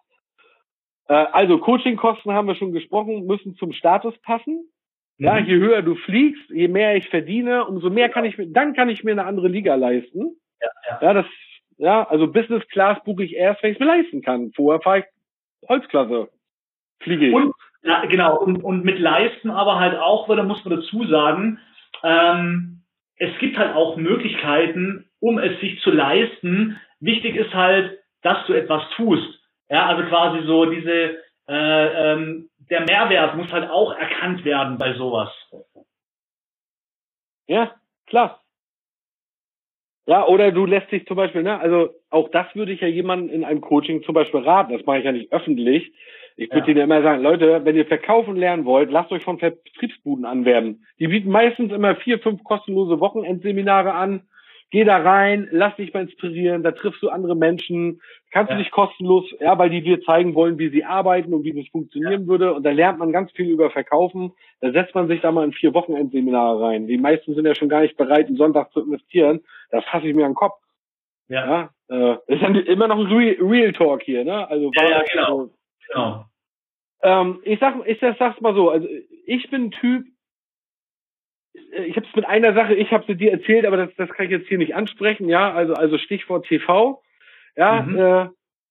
äh, 1.08 1.14
also 1.32 1.60
Coachingkosten 1.60 2.34
haben 2.34 2.48
wir 2.48 2.56
schon 2.56 2.72
gesprochen, 2.72 3.26
müssen 3.26 3.56
zum 3.56 3.74
Status 3.74 4.18
passen. 4.22 4.70
Ja, 5.18 5.40
mhm. 5.40 5.46
je 5.48 5.56
höher 5.56 5.82
du 5.82 5.96
fliegst, 5.96 6.50
je 6.50 6.68
mehr 6.68 6.96
ich 6.96 7.10
verdiene, 7.10 7.66
umso 7.66 7.90
mehr 7.90 8.10
kann 8.10 8.26
ich 8.26 8.38
mir, 8.38 8.48
dann 8.48 8.74
kann 8.74 8.90
ich 8.90 9.04
mir 9.04 9.12
eine 9.12 9.26
andere 9.26 9.48
Liga 9.48 9.76
leisten. 9.76 10.36
Ja, 10.62 10.70
ja. 10.90 11.00
ja 11.02 11.14
das, 11.14 11.26
ja, 11.78 12.04
also 12.08 12.28
Business 12.28 12.68
Class 12.68 13.02
buche 13.04 13.24
ich 13.24 13.34
erst, 13.34 13.64
wenn 13.64 13.72
ich 13.72 13.78
es 13.78 13.80
mir 13.80 13.86
leisten 13.86 14.22
kann. 14.22 14.52
Vorher 14.54 14.82
fahre 14.82 15.00
ich 15.00 15.06
Holzklasse. 15.70 16.30
Fliege 17.00 17.28
ich. 17.28 17.34
Und, 17.34 17.54
ja, 17.86 18.04
genau, 18.06 18.38
und, 18.40 18.64
und 18.64 18.84
mit 18.84 19.00
leisten 19.00 19.52
aber 19.52 19.80
halt 19.80 19.98
auch, 20.00 20.28
weil 20.28 20.38
da 20.38 20.44
muss 20.44 20.64
man 20.66 20.80
dazu 20.80 21.06
sagen, 21.06 21.60
ähm, 22.04 22.82
es 23.18 23.38
gibt 23.40 23.58
halt 23.58 23.76
auch 23.76 23.96
Möglichkeiten, 23.96 25.10
um 25.20 25.38
es 25.38 25.60
sich 25.60 25.80
zu 25.82 25.92
leisten. 25.92 26.80
Wichtig 27.00 27.36
ist 27.36 27.54
halt, 27.54 28.00
dass 28.24 28.46
du 28.48 28.54
etwas 28.54 28.82
tust. 28.96 29.40
Ja, 29.70 29.86
also 29.86 30.04
quasi 30.10 30.46
so 30.46 30.66
diese, 30.66 31.18
äh, 31.48 32.14
ähm, 32.14 32.50
der 32.70 32.82
Mehrwert 32.82 33.38
muss 33.38 33.52
halt 33.52 33.70
auch 33.70 33.96
erkannt 33.96 34.44
werden 34.44 34.78
bei 34.80 34.94
sowas. 34.94 35.30
Ja, 37.48 37.76
klar. 38.08 38.42
Ja, 40.08 40.26
oder 40.28 40.52
du 40.52 40.66
lässt 40.66 40.92
dich 40.92 41.06
zum 41.08 41.18
Beispiel, 41.18 41.44
ne, 41.44 41.60
also 41.60 41.90
auch 42.10 42.30
das 42.30 42.48
würde 42.56 42.72
ich 42.72 42.82
ja 42.82 42.88
jemandem 42.88 43.34
in 43.34 43.44
einem 43.44 43.62
Coaching 43.62 44.04
zum 44.04 44.14
Beispiel 44.14 44.42
raten. 44.42 44.74
Das 44.74 44.86
mache 44.86 45.00
ich 45.00 45.06
ja 45.06 45.12
nicht 45.12 45.32
öffentlich. 45.32 45.94
Ich 46.38 46.50
würde 46.50 46.60
ja. 46.60 46.66
denen 46.66 46.82
immer 46.82 47.02
sagen, 47.02 47.24
Leute, 47.24 47.64
wenn 47.64 47.76
ihr 47.76 47.86
verkaufen 47.86 48.36
lernen 48.36 48.66
wollt, 48.66 48.92
lasst 48.92 49.12
euch 49.12 49.24
von 49.24 49.40
Vertriebsbuden 49.40 50.26
anwerben. 50.26 50.86
Die 51.00 51.08
bieten 51.08 51.30
meistens 51.30 51.72
immer 51.72 51.96
vier, 51.96 52.20
fünf 52.20 52.44
kostenlose 52.44 53.00
Wochenendseminare 53.00 53.94
an 53.94 54.24
Geh 54.72 54.84
da 54.84 54.98
rein, 54.98 55.48
lass 55.52 55.76
dich 55.76 55.94
mal 55.94 56.02
inspirieren, 56.02 56.64
da 56.64 56.72
triffst 56.72 57.02
du 57.02 57.10
andere 57.10 57.36
Menschen, 57.36 58.02
kannst 58.32 58.50
ja. 58.50 58.58
du 58.58 58.64
dich 58.64 58.72
kostenlos, 58.72 59.24
ja, 59.40 59.58
weil 59.60 59.70
die 59.70 59.82
dir 59.82 60.02
zeigen 60.02 60.34
wollen, 60.34 60.58
wie 60.58 60.70
sie 60.70 60.84
arbeiten 60.84 61.34
und 61.34 61.44
wie 61.44 61.54
das 61.54 61.70
funktionieren 61.70 62.24
ja. 62.24 62.28
würde. 62.28 62.54
Und 62.54 62.64
da 62.64 62.72
lernt 62.72 62.98
man 62.98 63.12
ganz 63.12 63.32
viel 63.32 63.48
über 63.48 63.70
Verkaufen. 63.70 64.34
Da 64.62 64.72
setzt 64.72 64.96
man 64.96 65.08
sich 65.08 65.22
da 65.22 65.32
mal 65.32 65.46
in 65.46 65.54
vier 65.54 65.74
Wochenendseminare 65.74 66.62
rein. 66.62 66.88
Die 66.88 66.98
meisten 66.98 67.36
sind 67.36 67.46
ja 67.46 67.54
schon 67.54 67.70
gar 67.70 67.82
nicht 67.82 67.96
bereit, 67.96 68.28
einen 68.28 68.38
Sonntag 68.38 68.72
zu 68.74 68.82
investieren. 68.82 69.42
Da 69.70 69.82
fasse 69.82 70.08
ich 70.08 70.16
mir 70.16 70.26
an 70.26 70.32
den 70.32 70.36
Kopf. 70.36 70.60
Ja. 71.30 71.70
ja 71.90 72.18
äh, 72.28 72.34
ist 72.34 72.42
ja 72.42 72.50
immer 72.50 72.88
noch 72.88 73.00
ein 73.00 73.08
Real, 73.08 73.36
Real 73.40 73.72
Talk 73.72 74.02
hier, 74.02 74.26
ne? 74.26 74.50
Also 74.50 74.72
ja, 74.76 74.90
ja 74.90 75.04
genau. 75.10 75.40
Also, 75.40 75.54
genau. 75.88 76.26
Ähm, 77.02 77.42
ich 77.44 77.60
sag, 77.60 77.76
ich 77.86 78.00
sag's 78.00 78.42
mal 78.42 78.56
so, 78.56 78.70
also 78.70 78.88
ich 79.26 79.50
bin 79.50 79.66
ein 79.66 79.72
Typ, 79.72 80.06
äh, 81.74 81.84
ich 81.84 81.96
habe 81.96 82.08
es 82.08 82.16
mit 82.16 82.26
einer 82.26 82.54
Sache, 82.54 82.74
ich 82.74 82.92
habe 82.92 83.06
sie 83.08 83.16
dir 83.16 83.32
erzählt, 83.32 83.66
aber 83.66 83.78
das, 83.78 83.90
das 83.96 84.10
kann 84.10 84.26
ich 84.26 84.32
jetzt 84.32 84.48
hier 84.48 84.58
nicht 84.58 84.76
ansprechen, 84.76 85.30
ja, 85.30 85.54
also, 85.54 85.74
also 85.74 85.98
Stichwort 85.98 86.46
TV. 86.48 87.02
Ja, 87.56 87.82
mhm. 87.84 87.98
äh, 87.98 88.30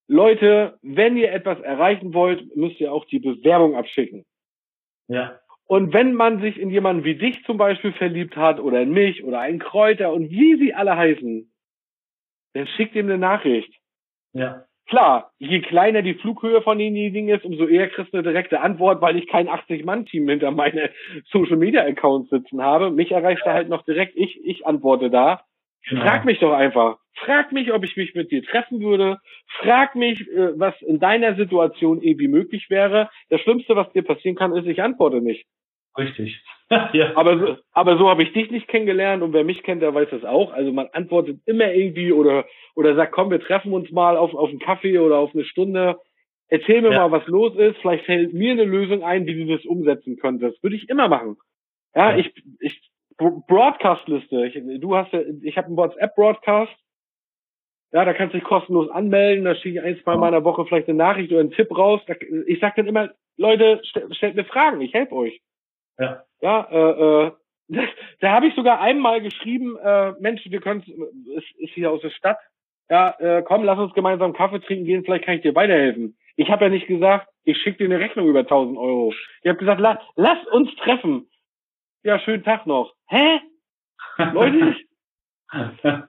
Leute, 0.09 0.79
wenn 0.83 1.17
ihr 1.17 1.33
etwas 1.33 1.61
erreichen 1.61 2.13
wollt, 2.13 2.55
müsst 2.57 2.81
ihr 2.81 2.93
auch 2.93 3.07
die 3.07 3.19
Bewerbung 3.19 3.77
abschicken. 3.77 4.27
Ja. 5.09 5.41
Und 5.67 5.95
wenn 5.95 6.13
man 6.15 6.41
sich 6.43 6.59
in 6.59 6.71
jemanden 6.71 7.05
wie 7.05 7.15
dich 7.15 7.43
zum 7.45 7.57
Beispiel 7.57 7.93
verliebt 7.93 8.37
hat 8.37 8.61
oder 8.61 8.83
in 8.83 8.91
mich 8.91 9.25
oder 9.25 9.41
einen 9.41 9.59
Kräuter 9.59 10.13
und 10.13 10.31
wie 10.31 10.57
sie 10.59 10.75
alle 10.75 10.97
heißen, 10.97 11.51
dann 12.53 12.67
schickt 12.67 12.95
ihm 12.95 13.07
eine 13.07 13.19
Nachricht. 13.19 13.73
Ja. 14.33 14.67
Klar, 14.87 15.33
je 15.39 15.61
kleiner 15.61 16.03
die 16.03 16.15
Flughöhe 16.15 16.61
von 16.61 16.79
denjenigen 16.79 17.29
ist, 17.31 17.45
umso 17.45 17.67
eher 17.67 17.89
kriegst 17.89 18.13
du 18.13 18.19
eine 18.19 18.27
direkte 18.27 18.61
Antwort, 18.61 19.01
weil 19.01 19.17
ich 19.17 19.29
kein 19.29 19.49
80-Mann-Team 19.49 20.29
hinter 20.29 20.51
meine 20.51 20.91
Social-Media-Accounts 21.31 22.31
sitzen 22.31 22.63
habe. 22.63 22.91
Mich 22.91 23.11
erreicht 23.11 23.43
da 23.45 23.55
halt 23.55 23.69
noch 23.69 23.83
direkt, 23.85 24.15
ich, 24.17 24.45
ich 24.45 24.67
antworte 24.67 25.11
da. 25.11 25.43
Genau. 25.89 26.03
Frag 26.03 26.25
mich 26.25 26.39
doch 26.39 26.53
einfach. 26.53 26.99
Frag 27.15 27.53
mich, 27.53 27.73
ob 27.73 27.85
ich 27.85 27.97
mich 27.97 28.15
mit 28.15 28.31
dir 28.31 28.43
treffen 28.43 28.81
würde. 28.81 29.19
Frag 29.59 29.95
mich, 29.95 30.21
äh, 30.29 30.59
was 30.59 30.75
in 30.83 30.99
deiner 30.99 31.35
Situation 31.37 32.03
irgendwie 32.03 32.29
möglich 32.29 32.69
wäre. 32.69 33.11
Das 33.29 33.41
Schlimmste, 33.41 33.77
was 33.77 33.93
dir 33.93 34.03
passieren 34.03 34.37
kann, 34.37 34.55
ist, 34.55 34.67
ich 34.67 34.83
antworte 34.83 35.21
nicht. 35.21 35.47
Richtig. 35.97 36.43
ja. 36.93 37.17
Aber 37.17 37.39
so, 37.39 37.57
aber 37.73 37.99
so 37.99 38.09
habe 38.09 38.23
ich 38.23 38.33
dich 38.33 38.51
nicht 38.51 38.69
kennengelernt 38.69 39.23
und 39.23 39.33
wer 39.33 39.45
mich 39.45 39.63
kennt, 39.63 39.83
der 39.83 39.95
weiß 39.95 40.09
das 40.11 40.25
auch. 40.25 40.53
Also 40.53 40.73
man 40.73 40.89
antwortet 40.93 41.41
immer 41.47 41.73
irgendwie 41.73 42.13
oder 42.13 42.47
oder 42.75 42.95
sagt, 42.95 43.13
komm, 43.13 43.31
wir 43.31 43.41
treffen 43.41 43.73
uns 43.73 43.91
mal 43.91 44.17
auf 44.17 44.35
auf 44.35 44.49
einen 44.49 44.61
Kaffee 44.61 44.99
oder 44.99 45.19
auf 45.19 45.35
eine 45.35 45.45
Stunde. 45.45 45.99
Erzähl 46.49 46.83
mir 46.83 46.93
ja. 46.93 47.09
mal, 47.09 47.11
was 47.11 47.27
los 47.27 47.55
ist. 47.57 47.79
Vielleicht 47.79 48.05
fällt 48.05 48.33
mir 48.33 48.53
eine 48.53 48.65
Lösung 48.65 49.03
ein, 49.03 49.27
wie 49.27 49.45
du 49.45 49.57
das 49.57 49.65
umsetzen 49.65 50.17
könntest. 50.17 50.63
Würde 50.63 50.77
ich 50.77 50.89
immer 50.89 51.09
machen. 51.09 51.37
Ja, 51.95 52.13
ja. 52.13 52.19
ich 52.19 52.33
ich 52.61 52.81
Broadcast-Liste. 53.17 54.47
Ich, 54.47 54.81
du 54.81 54.97
hast 54.97 55.13
ja, 55.13 55.21
ich 55.43 55.57
habe 55.57 55.69
einen 55.69 55.77
WhatsApp-Broadcast. 55.77 56.73
Ja, 57.93 58.05
da 58.05 58.13
kannst 58.13 58.35
du 58.35 58.39
dich 58.39 58.47
kostenlos 58.47 58.91
anmelden. 58.91 59.45
Da 59.45 59.55
schicke 59.55 59.79
ich 59.79 59.85
ein, 59.85 60.01
zwei 60.03 60.17
Mal 60.17 60.29
in 60.29 60.33
der 60.33 60.45
Woche 60.45 60.65
vielleicht 60.65 60.89
eine 60.89 60.99
Nachricht 60.99 61.31
oder 61.31 61.41
einen 61.41 61.53
Tipp 61.53 61.77
raus. 61.77 62.01
Ich 62.47 62.59
sag 62.59 62.75
dann 62.75 62.89
immer, 62.89 63.11
Leute, 63.37 63.81
stellt 63.85 64.35
mir 64.35 64.45
Fragen, 64.45 64.81
ich 64.81 64.93
helfe 64.95 65.15
euch. 65.15 65.41
Ja. 65.99 66.25
Ja, 66.41 66.69
äh, 66.71 67.27
äh, 67.27 67.33
da 68.21 68.33
habe 68.33 68.47
ich 68.47 68.55
sogar 68.55 68.81
einmal 68.81 69.21
geschrieben, 69.23 69.77
äh, 69.79 70.13
Mensch, 70.21 70.43
wir 70.45 70.61
können 70.61 70.85
es 71.37 71.45
ist 71.59 71.75
hier 71.75 71.91
aus 71.91 72.01
der 72.03 72.11
Stadt. 72.11 72.39
Ja, 72.91 73.15
äh, 73.19 73.43
komm, 73.43 73.65
lass 73.65 73.79
uns 73.79 73.95
gemeinsam 73.95 74.35
Kaffee 74.35 74.61
trinken 74.61 74.85
gehen, 74.85 75.05
vielleicht 75.05 75.25
kann 75.25 75.37
ich 75.37 75.43
dir 75.43 75.55
weiterhelfen. 75.55 76.19
Ich 76.37 76.51
habe 76.51 76.65
ja 76.65 76.71
nicht 76.71 76.87
gesagt, 76.87 77.29
ich 77.45 77.57
schicke 77.59 77.79
dir 77.79 77.85
eine 77.87 77.99
Rechnung 77.99 78.29
über 78.29 78.41
1000 78.41 78.77
Euro. 78.77 79.15
Ich 79.43 79.49
habe 79.49 79.59
gesagt, 79.59 79.81
la, 79.81 80.01
lass 80.17 80.39
uns 80.49 80.75
treffen. 80.77 81.31
Ja, 82.03 82.19
schönen 82.19 82.45
Tag 82.45 82.67
noch. 82.67 82.95
Hä? 83.09 83.41
Leute, 84.33 84.77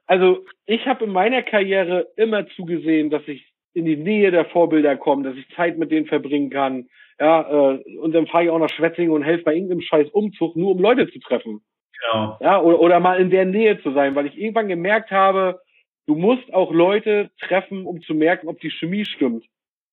also 0.05 0.45
ich 0.65 0.85
habe 0.85 1.05
in 1.05 1.11
meiner 1.11 1.43
Karriere 1.43 2.07
immer 2.17 2.47
zugesehen, 2.49 3.09
dass 3.09 3.25
ich 3.27 3.54
in 3.75 3.85
die 3.85 3.97
Nähe 3.97 4.31
der 4.31 4.45
Vorbilder 4.45 4.95
komme, 4.95 5.23
dass 5.23 5.35
ich 5.35 5.53
Zeit 5.55 5.77
mit 5.77 5.91
denen 5.91 6.07
verbringen 6.07 6.49
kann. 6.49 6.87
Ja, 7.19 7.73
äh, 7.73 7.97
und 7.97 8.13
dann 8.13 8.27
fahre 8.27 8.45
ich 8.45 8.49
auch 8.49 8.59
nach 8.59 8.69
Schwetzingen 8.69 9.11
und 9.11 9.23
helfe 9.23 9.43
bei 9.43 9.53
irgendeinem 9.53 9.81
scheiß 9.81 10.09
Umzug, 10.09 10.55
nur 10.55 10.71
um 10.71 10.79
Leute 10.79 11.07
zu 11.11 11.19
treffen. 11.19 11.61
Genau. 11.99 12.37
Ja, 12.41 12.61
oder, 12.61 12.79
oder 12.79 12.99
mal 12.99 13.19
in 13.19 13.29
der 13.29 13.45
Nähe 13.45 13.81
zu 13.81 13.91
sein, 13.91 14.15
weil 14.15 14.27
ich 14.27 14.37
irgendwann 14.37 14.69
gemerkt 14.69 15.11
habe, 15.11 15.59
du 16.07 16.15
musst 16.15 16.53
auch 16.53 16.71
Leute 16.71 17.31
treffen, 17.39 17.85
um 17.85 18.01
zu 18.01 18.13
merken, 18.13 18.47
ob 18.47 18.59
die 18.59 18.71
Chemie 18.71 19.05
stimmt. 19.05 19.45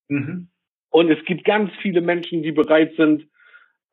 Mhm. 0.08 0.48
Und 0.90 1.10
es 1.10 1.24
gibt 1.24 1.44
ganz 1.44 1.72
viele 1.80 2.00
Menschen, 2.00 2.42
die 2.42 2.52
bereit 2.52 2.94
sind, 2.96 3.26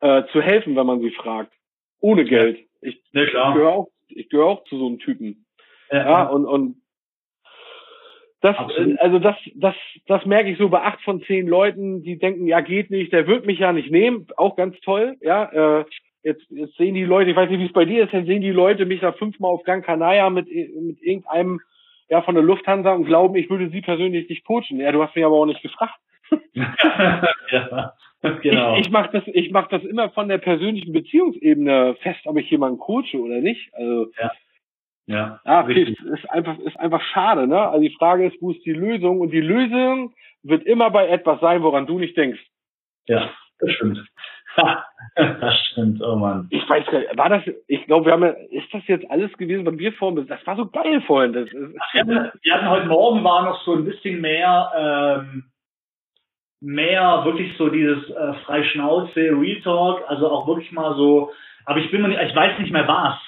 äh, 0.00 0.24
zu 0.32 0.40
helfen, 0.40 0.76
wenn 0.76 0.86
man 0.86 1.00
sie 1.00 1.10
fragt. 1.10 1.52
Ohne 2.00 2.24
Geld. 2.24 2.58
Ich, 2.80 3.02
ja, 3.12 3.22
ich 3.22 3.32
gehöre 3.32 3.72
auch, 3.72 3.88
ich 4.08 4.28
gehöre 4.28 4.46
auch 4.46 4.64
zu 4.64 4.78
so 4.78 4.86
einem 4.86 4.98
Typen. 4.98 5.46
Ja, 5.90 5.98
ja 5.98 6.22
und, 6.26 6.46
und 6.46 6.79
das, 8.40 8.56
also 8.98 9.18
das, 9.18 9.36
das, 9.54 9.74
das 10.06 10.24
merke 10.24 10.50
ich 10.50 10.58
so 10.58 10.68
bei 10.70 10.80
acht 10.80 11.00
von 11.02 11.22
zehn 11.22 11.46
Leuten, 11.46 12.02
die 12.02 12.18
denken, 12.18 12.46
ja 12.46 12.60
geht 12.60 12.90
nicht, 12.90 13.12
der 13.12 13.26
wird 13.26 13.46
mich 13.46 13.58
ja 13.58 13.72
nicht 13.72 13.90
nehmen, 13.90 14.26
auch 14.36 14.56
ganz 14.56 14.80
toll, 14.80 15.16
ja. 15.20 15.80
Äh, 15.80 15.84
jetzt, 16.22 16.44
jetzt 16.50 16.76
sehen 16.76 16.94
die 16.94 17.04
Leute, 17.04 17.30
ich 17.30 17.36
weiß 17.36 17.50
nicht, 17.50 17.60
wie 17.60 17.66
es 17.66 17.72
bei 17.72 17.84
dir 17.84 18.04
ist, 18.04 18.12
dann 18.12 18.26
sehen 18.26 18.40
die 18.40 18.50
Leute 18.50 18.86
mich 18.86 19.00
da 19.00 19.12
fünfmal 19.12 19.50
auf 19.50 19.62
Gran 19.64 19.82
Canaria 19.82 20.30
mit, 20.30 20.46
mit 20.46 21.02
irgendeinem, 21.02 21.60
ja, 22.08 22.22
von 22.22 22.34
der 22.34 22.44
Lufthansa 22.44 22.92
und 22.92 23.04
glauben, 23.04 23.36
ich 23.36 23.50
würde 23.50 23.68
sie 23.70 23.82
persönlich 23.82 24.28
nicht 24.28 24.44
coachen. 24.44 24.80
Ja, 24.80 24.92
du 24.92 25.02
hast 25.02 25.14
mich 25.14 25.24
aber 25.24 25.36
auch 25.36 25.46
nicht 25.46 25.62
gefragt. 25.62 25.94
ja, 26.52 27.94
genau. 28.42 28.74
Ich, 28.76 28.86
ich 28.86 28.90
mache 28.90 29.10
das, 29.12 29.22
ich 29.26 29.50
mach 29.50 29.68
das 29.68 29.84
immer 29.84 30.10
von 30.10 30.28
der 30.28 30.38
persönlichen 30.38 30.92
Beziehungsebene 30.92 31.96
fest, 32.00 32.20
ob 32.24 32.36
ich 32.36 32.50
jemanden 32.50 32.78
coache 32.78 33.16
oder 33.16 33.40
nicht. 33.40 33.72
Also, 33.74 34.06
ja. 34.18 34.30
Ja, 35.10 35.40
ja 35.44 35.64
okay, 35.64 35.96
ist 36.12 36.30
einfach, 36.30 36.56
ist 36.60 36.78
einfach 36.78 37.02
schade, 37.12 37.48
ne? 37.48 37.60
Also 37.68 37.80
die 37.80 37.94
Frage 37.98 38.26
ist, 38.26 38.40
wo 38.40 38.52
ist 38.52 38.64
die 38.64 38.72
Lösung? 38.72 39.20
Und 39.20 39.30
die 39.32 39.40
Lösung 39.40 40.14
wird 40.44 40.62
immer 40.64 40.90
bei 40.90 41.08
etwas 41.08 41.40
sein, 41.40 41.62
woran 41.62 41.86
du 41.86 41.98
nicht 41.98 42.16
denkst. 42.16 42.40
Ja, 43.06 43.28
das 43.58 43.70
stimmt. 43.72 43.98
das 45.16 45.58
stimmt, 45.72 46.00
oh 46.00 46.14
Mann. 46.14 46.46
Ich 46.50 46.68
weiß 46.68 46.86
gar 46.86 47.00
nicht, 47.00 47.18
war 47.18 47.28
das, 47.28 47.42
ich 47.66 47.86
glaube, 47.86 48.06
wir 48.06 48.12
haben 48.12 48.22
ja, 48.22 48.30
ist 48.50 48.72
das 48.72 48.86
jetzt 48.86 49.10
alles 49.10 49.32
gewesen, 49.32 49.66
was 49.66 49.78
wir 49.78 49.92
vorhin, 49.94 50.26
das 50.28 50.46
war 50.46 50.56
so 50.56 50.66
geil 50.66 51.00
vorhin. 51.02 51.32
Das, 51.32 51.48
Ach, 51.48 51.94
wir, 51.94 52.00
hatten, 52.00 52.38
wir 52.42 52.54
hatten 52.54 52.68
heute 52.68 52.86
Morgen 52.86 53.24
war 53.24 53.44
noch 53.44 53.60
so 53.64 53.74
ein 53.74 53.84
bisschen 53.84 54.20
mehr, 54.20 54.72
ähm, 54.76 55.50
mehr 56.60 57.24
wirklich 57.24 57.56
so 57.56 57.68
dieses 57.68 58.08
äh, 58.10 58.34
Freischnauze, 58.44 59.20
Real 59.20 59.60
Talk, 59.62 60.04
also 60.08 60.30
auch 60.30 60.46
wirklich 60.46 60.70
mal 60.70 60.94
so, 60.94 61.32
aber 61.64 61.80
ich 61.80 61.90
bin 61.90 62.02
mir 62.02 62.08
nicht, 62.08 62.20
ich 62.22 62.36
weiß 62.36 62.60
nicht 62.60 62.72
mehr 62.72 62.86
was 62.86 63.18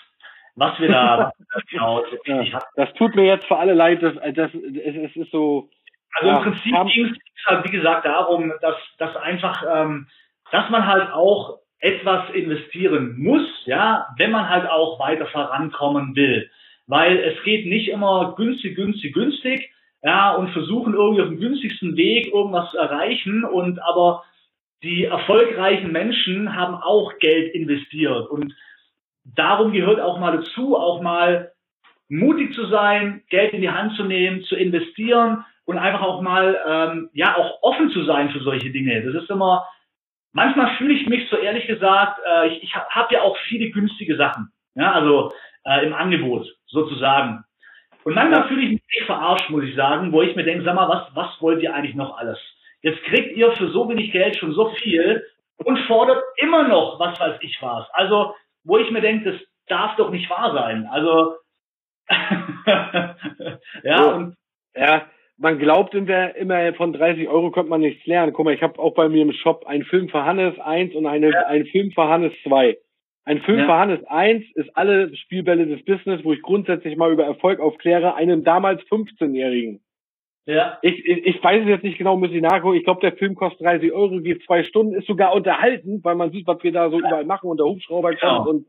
was 0.55 0.78
wir 0.80 0.88
da 0.88 1.32
genau 1.70 2.05
ja, 2.24 2.61
Das 2.76 2.92
tut 2.94 3.14
mir 3.14 3.24
jetzt 3.24 3.46
für 3.46 3.57
alle 3.57 3.74
leid, 3.74 4.03
das, 4.03 4.14
das, 4.34 4.50
es, 4.55 4.96
es 4.96 5.16
ist 5.16 5.30
so. 5.30 5.68
Also 6.14 6.28
ja, 6.28 6.36
im 6.38 6.42
Prinzip 6.42 6.92
ging 6.92 7.07
es 7.07 7.46
halt, 7.46 7.64
wie 7.64 7.76
gesagt, 7.76 8.05
darum, 8.05 8.53
dass, 8.61 8.76
dass 8.98 9.16
einfach, 9.16 9.64
ähm, 9.66 10.09
dass 10.50 10.68
man 10.68 10.86
halt 10.86 11.11
auch 11.11 11.59
etwas 11.78 12.30
investieren 12.30 13.16
muss, 13.18 13.46
ja, 13.64 14.07
wenn 14.18 14.30
man 14.30 14.48
halt 14.48 14.68
auch 14.68 15.00
weiter 15.00 15.26
vorankommen 15.26 16.14
will. 16.14 16.50
Weil 16.86 17.18
es 17.18 17.42
geht 17.44 17.66
nicht 17.66 17.88
immer 17.88 18.34
günstig, 18.36 18.76
günstig, 18.76 19.14
günstig, 19.14 19.70
ja, 20.03 20.34
und 20.34 20.50
versuchen 20.50 20.94
irgendwie 20.94 21.22
auf 21.22 21.28
dem 21.28 21.40
günstigsten 21.40 21.96
Weg 21.96 22.26
irgendwas 22.26 22.70
zu 22.70 22.78
erreichen 22.78 23.44
und 23.44 23.80
aber 23.82 24.24
die 24.82 25.05
erfolgreichen 25.05 25.92
Menschen 25.92 26.57
haben 26.57 26.74
auch 26.74 27.18
Geld 27.18 27.55
investiert 27.55 28.28
und 28.28 28.55
darum 29.25 29.73
gehört 29.73 30.01
auch 30.01 30.18
mal 30.18 30.37
dazu, 30.37 30.77
auch 30.77 31.01
mal 31.01 31.53
mutig 32.09 32.55
zu 32.55 32.66
sein, 32.66 33.23
Geld 33.31 33.53
in 33.53 33.62
die 33.62 33.70
Hand 33.70 33.97
zu 33.97 34.05
nehmen, 34.05 34.43
zu 34.45 34.57
investieren 34.57 35.45
und 35.64 35.79
einfach 35.79 36.03
auch 36.03 36.20
mal 36.20 36.59
ähm, 36.66 37.11
ja 37.12 37.37
auch 37.37 37.62
offen 37.62 37.91
zu 37.91 38.05
sein 38.05 38.31
für 38.31 38.41
solche 38.41 38.70
Dinge. 38.70 39.03
Das 39.03 39.23
ist 39.23 39.31
immer 39.31 39.66
manchmal 40.33 40.77
fühle 40.77 40.95
ich 40.95 41.07
mich 41.09 41.29
so 41.31 41.37
ehrlich 41.37 41.66
gesagt, 41.66 42.20
äh, 42.27 42.49
ich, 42.49 42.62
ich 42.62 42.75
habe 42.75 43.14
ja 43.14 43.23
auch 43.23 43.37
viele 43.49 43.70
günstige 43.70 44.16
Sachen, 44.16 44.53
ja 44.75 44.93
also 44.93 45.33
äh, 45.64 45.87
im 45.87 45.95
Angebot 45.95 46.47
sozusagen. 46.66 47.45
Und 48.05 48.14
manchmal 48.14 48.49
fühle 48.49 48.62
ich 48.62 48.70
mich 48.73 49.07
verarscht, 49.07 49.49
muss 49.51 49.64
ich 49.64 49.77
sagen, 49.77 50.12
wo 50.12 50.23
ich 50.23 50.35
mir 50.35 50.45
denke, 50.45 50.64
sag 50.64 50.75
mal, 50.75 50.89
was 50.89 51.14
was 51.14 51.41
wollt 51.41 51.62
ihr 51.62 51.75
eigentlich 51.75 51.95
noch 51.95 52.18
alles? 52.18 52.39
Jetzt 52.83 53.03
kriegt 53.05 53.37
ihr 53.37 53.53
für 53.53 53.70
so 53.70 53.89
wenig 53.89 54.11
Geld 54.11 54.37
schon 54.37 54.53
so 54.53 54.70
viel 54.70 55.25
und 55.59 55.79
fordert 55.81 56.23
immer 56.37 56.66
noch, 56.66 56.99
was 56.99 57.18
weiß 57.20 57.37
ich 57.43 57.57
was. 57.62 57.89
Also 57.93 58.35
wo 58.64 58.78
ich 58.78 58.90
mir 58.90 59.00
denke, 59.00 59.32
das 59.32 59.40
darf 59.66 59.96
doch 59.96 60.10
nicht 60.10 60.28
wahr 60.30 60.52
sein. 60.54 60.86
Also 60.86 61.36
ja, 63.84 63.96
so, 63.96 64.14
und 64.14 64.36
ja, 64.74 65.06
man 65.38 65.58
glaubt 65.58 65.94
immer, 65.94 66.34
immer 66.36 66.72
von 66.74 66.92
30 66.92 67.28
Euro 67.28 67.50
könnte 67.50 67.70
man 67.70 67.80
nichts 67.80 68.04
lernen. 68.06 68.32
Guck 68.32 68.44
mal, 68.44 68.54
ich 68.54 68.62
habe 68.62 68.78
auch 68.78 68.94
bei 68.94 69.08
mir 69.08 69.22
im 69.22 69.32
Shop 69.32 69.66
einen 69.66 69.84
Film 69.84 70.08
für 70.08 70.24
Hannes 70.24 70.58
1 70.58 70.94
und 70.94 71.06
eine, 71.06 71.30
ja. 71.30 71.46
einen 71.46 71.66
Film 71.66 71.90
für 71.92 72.08
Hannes 72.08 72.32
2. 72.44 72.76
Ein 73.24 73.40
Film 73.42 73.60
ja. 73.60 73.66
für 73.66 73.74
Hannes 73.74 74.04
1 74.06 74.44
ist 74.54 74.76
alle 74.76 75.14
Spielbälle 75.16 75.66
des 75.66 75.84
Business, 75.84 76.24
wo 76.24 76.32
ich 76.32 76.42
grundsätzlich 76.42 76.96
mal 76.96 77.12
über 77.12 77.24
Erfolg 77.24 77.60
aufkläre, 77.60 78.14
einem 78.14 78.44
damals 78.44 78.82
15-Jährigen. 78.82 79.80
Ja. 80.47 80.78
Ich, 80.82 81.05
ich, 81.05 81.26
ich 81.26 81.45
weiß 81.45 81.62
es 81.62 81.68
jetzt 81.68 81.84
nicht 81.84 81.99
genau, 81.99 82.16
muss 82.16 82.32
ich 82.32 82.43
nachgucken. 82.43 82.76
Ich 82.76 82.84
glaube, 82.84 83.01
der 83.01 83.12
Film 83.12 83.34
kostet 83.34 83.64
30 83.64 83.93
Euro, 83.93 84.20
geht 84.20 84.43
zwei 84.45 84.64
Stunden, 84.64 84.95
ist 84.95 85.07
sogar 85.07 85.34
unterhalten, 85.34 86.01
weil 86.03 86.16
man 86.16 86.32
sieht, 86.32 86.47
was 86.47 86.62
wir 86.62 86.72
da 86.72 86.90
so 86.90 86.99
ja. 86.99 87.07
überall 87.07 87.24
machen 87.24 87.49
und 87.49 87.59
der 87.59 87.66
Hubschrauber 87.66 88.11
kommt 88.11 88.20
genau. 88.20 88.49
und 88.49 88.66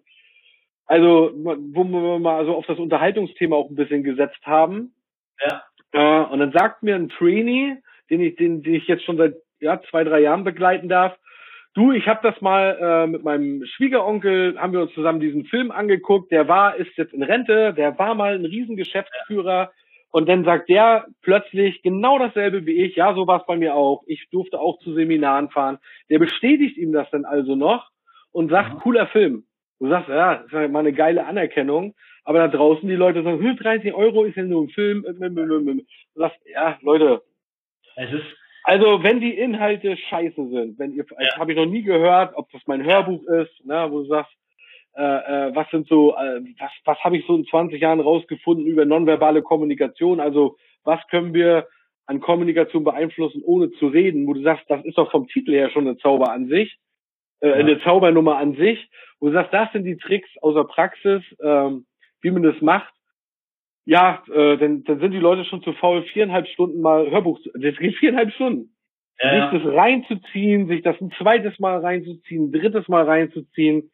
also, 0.86 1.32
wo 1.34 1.84
wir 1.86 2.20
mal 2.20 2.46
so 2.46 2.56
auf 2.56 2.66
das 2.66 2.78
Unterhaltungsthema 2.78 3.56
auch 3.56 3.70
ein 3.70 3.76
bisschen 3.76 4.04
gesetzt 4.04 4.46
haben. 4.46 4.94
Ja. 5.42 5.64
Äh, 5.94 6.26
und 6.32 6.40
dann 6.40 6.52
sagt 6.52 6.84
mir 6.84 6.96
ein 6.96 7.10
Trainee, 7.10 7.78
den 8.10 8.22
ich, 8.22 8.36
den, 8.36 8.62
den 8.62 8.76
ich 8.76 8.88
jetzt 8.88 9.04
schon 9.04 9.18
seit 9.18 9.36
ja, 9.60 9.82
zwei, 9.90 10.04
drei 10.04 10.20
Jahren 10.20 10.44
begleiten 10.44 10.90
darf, 10.90 11.18
du, 11.74 11.92
ich 11.92 12.08
habe 12.08 12.20
das 12.22 12.40
mal 12.42 12.78
äh, 12.80 13.08
mit 13.08 13.24
meinem 13.24 13.66
Schwiegeronkel, 13.66 14.60
haben 14.60 14.74
wir 14.74 14.82
uns 14.82 14.94
zusammen 14.94 15.20
diesen 15.20 15.46
Film 15.46 15.72
angeguckt, 15.72 16.32
der 16.32 16.48
war, 16.48 16.76
ist 16.76 16.96
jetzt 16.98 17.14
in 17.14 17.24
Rente, 17.24 17.74
der 17.74 17.98
war 17.98 18.14
mal 18.14 18.36
ein 18.36 18.46
Riesengeschäftsführer, 18.46 19.62
ja. 19.62 19.72
Und 20.14 20.30
dann 20.30 20.46
sagt 20.46 20.70
der 20.70 21.08
plötzlich 21.24 21.82
genau 21.82 22.20
dasselbe 22.20 22.68
wie 22.68 22.84
ich. 22.84 22.96
Ja, 22.96 23.16
so 23.16 23.26
war 23.26 23.42
es 23.42 23.48
bei 23.48 23.56
mir 23.58 23.74
auch. 23.74 24.04
Ich 24.06 24.30
durfte 24.30 24.60
auch 24.60 24.78
zu 24.78 24.94
Seminaren 24.94 25.50
fahren. 25.50 25.80
Der 26.12 26.20
bestätigt 26.20 26.78
ihm 26.78 26.92
das 26.92 27.10
dann 27.10 27.26
also 27.26 27.56
noch 27.56 27.90
und 28.32 28.52
sagt, 28.52 28.74
ja. 28.74 28.80
cooler 28.80 29.08
Film. 29.08 29.46
Du 29.80 29.90
sagst, 29.90 30.10
ja, 30.10 30.36
das 30.36 30.46
ist 30.46 30.52
halt 30.52 30.72
mal 30.72 30.82
eine 30.82 30.94
geile 30.94 31.26
Anerkennung. 31.26 31.96
Aber 32.26 32.38
da 32.38 32.48
draußen 32.48 32.88
die 32.88 32.96
Leute 32.96 33.24
sagen, 33.24 33.58
30 33.58 33.96
Euro 33.96 34.24
ist 34.24 34.38
ja 34.38 34.44
nur 34.44 34.66
ein 34.66 34.70
Film. 34.70 35.04
Du 35.04 35.90
sagst, 36.14 36.40
ja, 36.46 36.78
Leute. 36.84 37.24
Also, 38.66 39.02
wenn 39.02 39.20
die 39.20 39.36
Inhalte 39.36 39.98
scheiße 39.98 40.48
sind, 40.48 40.78
wenn 40.78 40.94
ihr, 40.94 41.06
ja. 41.20 41.40
habe 41.40 41.54
ich 41.54 41.58
noch 41.58 41.66
nie 41.66 41.82
gehört, 41.82 42.36
ob 42.36 42.52
das 42.52 42.62
mein 42.68 42.84
Hörbuch 42.84 43.24
ist, 43.24 43.66
ne, 43.66 43.88
wo 43.90 44.02
du 44.02 44.06
sagst, 44.06 44.32
äh, 44.96 45.02
äh, 45.02 45.56
was 45.56 45.70
sind 45.72 45.88
so, 45.88 46.16
äh, 46.16 46.42
was, 46.60 46.72
was 46.86 47.00
habe 47.00 47.18
ich 47.18 47.26
so 47.26 47.36
in 47.36 47.46
20 47.46 47.82
Jahren 47.82 48.00
rausgefunden 48.00 48.66
über 48.66 48.86
nonverbale 48.86 49.42
Kommunikation? 49.42 50.20
Also 50.20 50.58
was 50.84 51.00
können 51.10 51.34
wir 51.34 51.68
an 52.06 52.20
Kommunikation 52.20 52.84
beeinflussen, 52.84 53.42
ohne 53.44 53.72
zu 53.72 53.88
reden, 53.88 54.28
wo 54.28 54.34
du 54.34 54.42
sagst, 54.42 54.66
das 54.70 54.84
ist 54.86 54.98
doch 54.98 55.10
vom 55.12 55.28
Titel 55.28 55.54
her 55.54 55.70
schon 55.72 55.88
eine 55.88 55.98
Zauber 55.98 56.32
an 56.32 56.48
sich, 56.48 56.78
äh, 57.40 57.50
ja. 57.50 57.56
eine 57.56 57.82
Zaubernummer 57.82 58.38
an 58.38 58.56
sich, 58.56 58.90
wo 59.20 59.28
du 59.28 59.34
sagst, 59.34 59.54
das 59.54 59.72
sind 59.72 59.86
die 59.86 59.98
Tricks 59.98 60.30
aus 60.42 60.54
der 60.54 60.66
Praxis, 60.66 61.24
ähm, 61.42 61.86
wie 62.22 62.32
man 62.32 62.44
das 62.44 62.60
macht. 62.62 62.94
Ja, 63.86 64.24
äh, 64.32 64.58
dann, 64.58 64.84
dann 64.84 65.00
sind 65.00 65.12
die 65.12 65.20
Leute 65.20 65.46
schon 65.46 65.64
zu 65.64 65.74
faul, 65.74 66.04
viereinhalb 66.04 66.48
Stunden 66.48 66.82
mal 66.82 67.10
Hörbuch, 67.10 67.40
das 67.54 67.78
geht 67.78 67.96
viereinhalb 67.96 68.32
Stunden. 68.32 68.70
Ja, 69.22 69.52
sich 69.52 69.64
das 69.64 69.74
reinzuziehen, 69.74 70.68
sich 70.68 70.82
das 70.82 71.00
ein 71.00 71.12
zweites 71.18 71.58
Mal 71.60 71.80
reinzuziehen, 71.80 72.50
ein 72.50 72.52
drittes 72.52 72.88
Mal 72.88 73.06
reinzuziehen, 73.06 73.92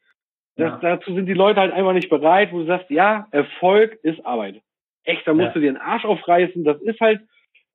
das, 0.60 0.82
ja. 0.82 0.96
Dazu 0.96 1.14
sind 1.14 1.26
die 1.26 1.34
Leute 1.34 1.60
halt 1.60 1.74
einfach 1.74 1.94
nicht 1.94 2.10
bereit, 2.10 2.52
wo 2.52 2.60
du 2.60 2.66
sagst, 2.66 2.90
ja, 2.90 3.28
Erfolg 3.32 3.98
ist 4.04 4.26
Arbeit. 4.26 4.62
Echt, 5.04 5.28
da 5.28 5.34
musst 5.34 5.48
ja. 5.48 5.54
du 5.54 5.60
dir 5.62 5.72
den 5.72 5.82
Arsch 5.82 6.06
aufreißen. 6.06 6.64
Das 6.64 6.82
ist 6.82 7.00
halt, 7.00 7.22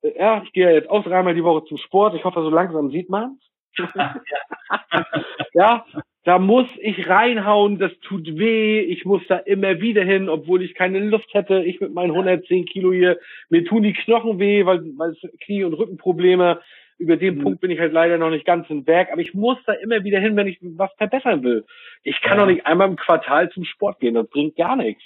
äh, 0.01 0.17
ja, 0.17 0.41
ich 0.43 0.53
gehe 0.53 0.65
ja 0.65 0.71
jetzt 0.71 0.89
auch 0.89 1.03
dreimal 1.03 1.35
die 1.35 1.43
Woche 1.43 1.65
zum 1.65 1.77
Sport. 1.77 2.15
Ich 2.15 2.23
hoffe, 2.23 2.41
so 2.41 2.49
langsam 2.49 2.91
sieht 2.91 3.09
man 3.09 3.37
ja, 5.53 5.85
da 6.23 6.39
muss 6.39 6.67
ich 6.79 7.07
reinhauen, 7.07 7.77
das 7.77 7.91
tut 7.99 8.37
weh, 8.37 8.79
ich 8.79 9.05
muss 9.05 9.21
da 9.27 9.37
immer 9.37 9.79
wieder 9.79 10.03
hin, 10.03 10.29
obwohl 10.29 10.63
ich 10.63 10.73
keine 10.73 10.99
Luft 10.99 11.33
hätte. 11.33 11.63
Ich 11.63 11.79
mit 11.79 11.93
meinen 11.93 12.11
110 12.11 12.65
Kilo 12.65 12.91
hier, 12.91 13.19
mir 13.49 13.63
tun 13.65 13.83
die 13.83 13.93
Knochen 13.93 14.39
weh, 14.39 14.65
weil, 14.65 14.81
weil 14.97 15.11
es 15.11 15.21
Knie- 15.41 15.63
und 15.63 15.73
Rückenprobleme. 15.73 16.61
Über 16.97 17.17
den 17.17 17.37
mhm. 17.37 17.43
Punkt 17.43 17.61
bin 17.61 17.71
ich 17.71 17.79
halt 17.79 17.91
leider 17.91 18.17
noch 18.17 18.29
nicht 18.29 18.45
ganz 18.45 18.69
im 18.69 18.87
Werk, 18.87 19.11
aber 19.11 19.21
ich 19.21 19.33
muss 19.33 19.57
da 19.65 19.73
immer 19.73 20.03
wieder 20.03 20.19
hin, 20.19 20.35
wenn 20.35 20.47
ich 20.47 20.59
was 20.61 20.93
verbessern 20.93 21.43
will. 21.43 21.65
Ich 22.03 22.21
kann 22.21 22.37
doch 22.37 22.45
nicht 22.45 22.65
einmal 22.65 22.87
im 22.87 22.95
Quartal 22.95 23.49
zum 23.49 23.65
Sport 23.65 23.99
gehen, 23.99 24.13
das 24.13 24.29
bringt 24.29 24.55
gar 24.55 24.75
nichts. 24.75 25.03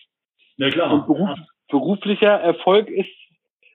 Ja, 0.57 0.69
klar. 0.69 0.93
Und 0.93 1.07
beruf, 1.07 1.29
beruflicher 1.69 2.31
Erfolg 2.31 2.89
ist, 2.89 3.09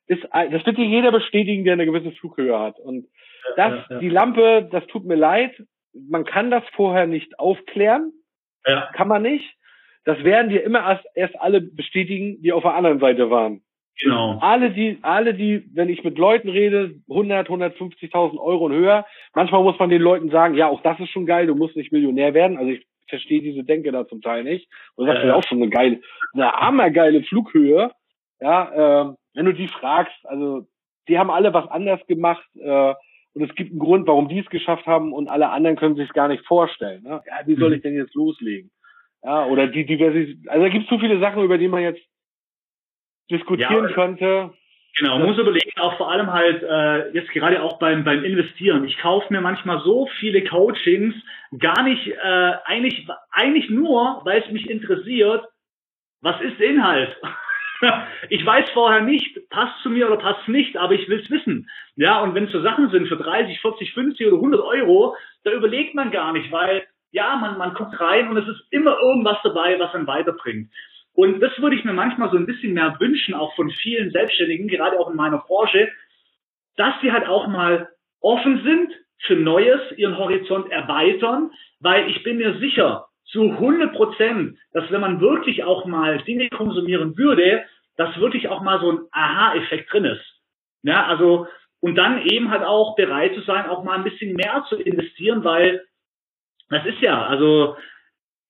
ist, 0.06 0.22
das 0.32 0.66
wird 0.66 0.76
dir 0.76 0.84
jeder 0.84 1.10
bestätigen, 1.10 1.64
der 1.64 1.72
eine 1.72 1.86
gewisse 1.86 2.12
Flughöhe 2.12 2.58
hat. 2.58 2.78
Und 2.78 3.06
das, 3.56 3.72
ja, 3.72 3.86
ja. 3.90 3.98
die 3.98 4.10
Lampe, 4.10 4.68
das 4.70 4.86
tut 4.86 5.04
mir 5.04 5.16
leid. 5.16 5.52
Man 5.92 6.24
kann 6.24 6.50
das 6.50 6.62
vorher 6.74 7.06
nicht 7.06 7.38
aufklären. 7.38 8.12
Ja. 8.66 8.90
Kann 8.94 9.08
man 9.08 9.22
nicht. 9.22 9.56
Das 10.04 10.22
werden 10.22 10.50
dir 10.50 10.62
immer 10.62 10.80
erst, 10.80 11.04
erst 11.14 11.40
alle 11.40 11.60
bestätigen, 11.62 12.40
die 12.42 12.52
auf 12.52 12.62
der 12.62 12.74
anderen 12.74 13.00
Seite 13.00 13.30
waren. 13.30 13.63
Genau. 14.00 14.38
Alle 14.40 14.70
die, 14.70 14.98
alle 15.02 15.34
die, 15.34 15.64
wenn 15.72 15.88
ich 15.88 16.02
mit 16.02 16.18
Leuten 16.18 16.48
rede, 16.48 16.96
100, 17.08 17.48
150.000 17.48 18.38
Euro 18.38 18.66
und 18.66 18.72
höher. 18.72 19.06
Manchmal 19.34 19.62
muss 19.62 19.78
man 19.78 19.90
den 19.90 20.02
Leuten 20.02 20.30
sagen, 20.30 20.54
ja, 20.54 20.68
auch 20.68 20.82
das 20.82 20.98
ist 20.98 21.10
schon 21.10 21.26
geil, 21.26 21.46
du 21.46 21.54
musst 21.54 21.76
nicht 21.76 21.92
Millionär 21.92 22.34
werden. 22.34 22.58
Also 22.58 22.72
ich 22.72 22.84
verstehe 23.08 23.40
diese 23.40 23.64
Denke 23.64 23.92
da 23.92 24.06
zum 24.06 24.20
Teil 24.20 24.44
nicht. 24.44 24.68
Und 24.96 25.06
das 25.06 25.18
ist 25.18 25.24
ja 25.24 25.34
auch 25.34 25.44
schon 25.44 25.62
eine 25.62 25.70
geile, 25.70 26.00
eine 26.32 26.50
hammergeile 26.52 27.22
Flughöhe. 27.22 27.92
Ja, 28.40 29.10
äh, 29.10 29.14
wenn 29.34 29.46
du 29.46 29.52
die 29.52 29.68
fragst, 29.68 30.16
also 30.24 30.66
die 31.08 31.18
haben 31.18 31.30
alle 31.30 31.54
was 31.54 31.68
anders 31.68 32.04
gemacht. 32.06 32.44
Äh, 32.56 32.94
und 33.34 33.42
es 33.42 33.54
gibt 33.54 33.70
einen 33.70 33.80
Grund, 33.80 34.06
warum 34.06 34.28
die 34.28 34.38
es 34.38 34.46
geschafft 34.46 34.86
haben 34.86 35.12
und 35.12 35.28
alle 35.28 35.50
anderen 35.50 35.76
können 35.76 35.96
sich 35.96 36.08
es 36.08 36.14
gar 36.14 36.28
nicht 36.28 36.46
vorstellen. 36.46 37.02
Ne? 37.02 37.20
Ja, 37.26 37.46
wie 37.46 37.56
soll 37.56 37.70
mhm. 37.70 37.76
ich 37.76 37.82
denn 37.82 37.96
jetzt 37.96 38.14
loslegen? 38.14 38.70
Ja, 39.22 39.46
oder 39.46 39.66
die 39.66 39.86
Diversität. 39.86 40.48
Also 40.48 40.64
da 40.64 40.68
gibt 40.68 40.84
es 40.84 40.90
so 40.90 40.98
viele 40.98 41.18
Sachen, 41.18 41.42
über 41.42 41.58
die 41.58 41.68
man 41.68 41.82
jetzt 41.82 42.02
diskutieren 43.30 43.88
ja, 43.88 43.94
könnte. 43.94 44.52
Genau, 44.96 45.18
man 45.18 45.28
muss 45.28 45.38
überlegen, 45.38 45.70
auch 45.80 45.96
vor 45.96 46.10
allem 46.10 46.32
halt 46.32 46.62
äh, 46.62 47.10
jetzt 47.10 47.30
gerade 47.30 47.62
auch 47.62 47.78
beim 47.80 48.04
beim 48.04 48.22
Investieren. 48.22 48.84
Ich 48.84 48.96
kaufe 48.98 49.32
mir 49.32 49.40
manchmal 49.40 49.80
so 49.80 50.08
viele 50.20 50.44
Coachings 50.44 51.14
gar 51.58 51.82
nicht 51.82 52.06
äh, 52.06 52.52
eigentlich 52.64 53.06
eigentlich 53.30 53.70
nur, 53.70 54.20
weil 54.24 54.42
es 54.42 54.50
mich 54.52 54.70
interessiert, 54.70 55.44
was 56.20 56.40
ist 56.42 56.60
Inhalt? 56.60 57.16
ich 58.28 58.46
weiß 58.46 58.70
vorher 58.70 59.00
nicht, 59.00 59.50
passt 59.50 59.82
zu 59.82 59.90
mir 59.90 60.06
oder 60.06 60.18
passt 60.18 60.46
nicht, 60.48 60.76
aber 60.76 60.94
ich 60.94 61.08
will 61.08 61.20
es 61.20 61.30
wissen. 61.30 61.68
Ja, 61.96 62.20
und 62.20 62.34
wenn 62.34 62.44
es 62.44 62.52
so 62.52 62.62
Sachen 62.62 62.90
sind 62.90 63.08
für 63.08 63.16
30, 63.16 63.60
40, 63.60 63.92
50 63.92 64.26
oder 64.28 64.36
100 64.36 64.60
Euro, 64.60 65.16
da 65.42 65.50
überlegt 65.50 65.94
man 65.94 66.12
gar 66.12 66.32
nicht, 66.32 66.52
weil 66.52 66.86
ja, 67.10 67.36
man, 67.36 67.58
man 67.58 67.74
guckt 67.74 67.98
rein 68.00 68.28
und 68.28 68.36
es 68.36 68.48
ist 68.48 68.62
immer 68.70 68.98
irgendwas 69.00 69.38
dabei, 69.44 69.78
was 69.78 69.94
einen 69.94 70.06
weiterbringt. 70.06 70.70
Und 71.14 71.40
das 71.40 71.56
würde 71.60 71.76
ich 71.76 71.84
mir 71.84 71.92
manchmal 71.92 72.30
so 72.30 72.36
ein 72.36 72.46
bisschen 72.46 72.74
mehr 72.74 72.96
wünschen, 72.98 73.34
auch 73.34 73.54
von 73.54 73.70
vielen 73.70 74.10
Selbstständigen, 74.10 74.68
gerade 74.68 74.98
auch 74.98 75.10
in 75.10 75.16
meiner 75.16 75.38
Branche, 75.38 75.90
dass 76.76 76.94
sie 77.00 77.12
halt 77.12 77.28
auch 77.28 77.46
mal 77.46 77.88
offen 78.20 78.62
sind 78.64 78.92
für 79.20 79.36
Neues, 79.36 79.80
ihren 79.96 80.18
Horizont 80.18 80.70
erweitern, 80.70 81.50
weil 81.80 82.10
ich 82.10 82.22
bin 82.24 82.38
mir 82.38 82.58
sicher, 82.58 83.06
zu 83.26 83.50
100 83.52 83.94
Prozent, 83.94 84.58
dass 84.72 84.90
wenn 84.90 85.00
man 85.00 85.20
wirklich 85.20 85.64
auch 85.64 85.86
mal 85.86 86.18
Dinge 86.22 86.48
konsumieren 86.50 87.16
würde, 87.16 87.64
dass 87.96 88.18
wirklich 88.18 88.48
auch 88.48 88.60
mal 88.60 88.80
so 88.80 88.92
ein 88.92 88.98
Aha-Effekt 89.12 89.92
drin 89.92 90.04
ist. 90.04 90.24
Ja, 90.82 91.06
also, 91.06 91.46
und 91.80 91.94
dann 91.96 92.22
eben 92.26 92.50
halt 92.50 92.62
auch 92.62 92.96
bereit 92.96 93.34
zu 93.34 93.40
sein, 93.42 93.66
auch 93.66 93.84
mal 93.84 93.96
ein 93.96 94.04
bisschen 94.04 94.34
mehr 94.34 94.64
zu 94.68 94.76
investieren, 94.76 95.44
weil 95.44 95.84
das 96.68 96.84
ist 96.86 97.00
ja, 97.00 97.26
also 97.26 97.76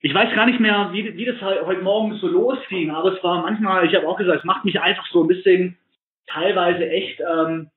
ich 0.04 0.12
weiß 0.12 0.34
gar 0.34 0.44
nicht 0.44 0.60
mehr, 0.60 0.90
wie, 0.92 1.16
wie 1.16 1.24
das 1.24 1.40
heute 1.40 1.80
Morgen 1.80 2.12
so 2.16 2.26
losging, 2.26 2.90
aber 2.90 3.14
es 3.14 3.24
war 3.24 3.40
manchmal, 3.40 3.86
ich 3.86 3.94
habe 3.94 4.06
auch 4.06 4.18
gesagt, 4.18 4.40
es 4.40 4.44
macht 4.44 4.66
mich 4.66 4.78
einfach 4.78 5.06
so 5.06 5.22
ein 5.22 5.28
bisschen 5.28 5.78
teilweise 6.26 6.86
echt, 6.90 7.20
ähm, 7.20 7.70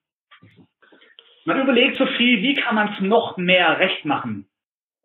man 1.45 1.61
überlegt 1.61 1.95
so 1.95 2.05
viel, 2.05 2.41
wie 2.41 2.55
kann 2.55 2.75
man 2.75 2.91
es 2.91 2.99
noch 2.99 3.37
mehr 3.37 3.79
recht 3.79 4.03
machen? 4.03 4.45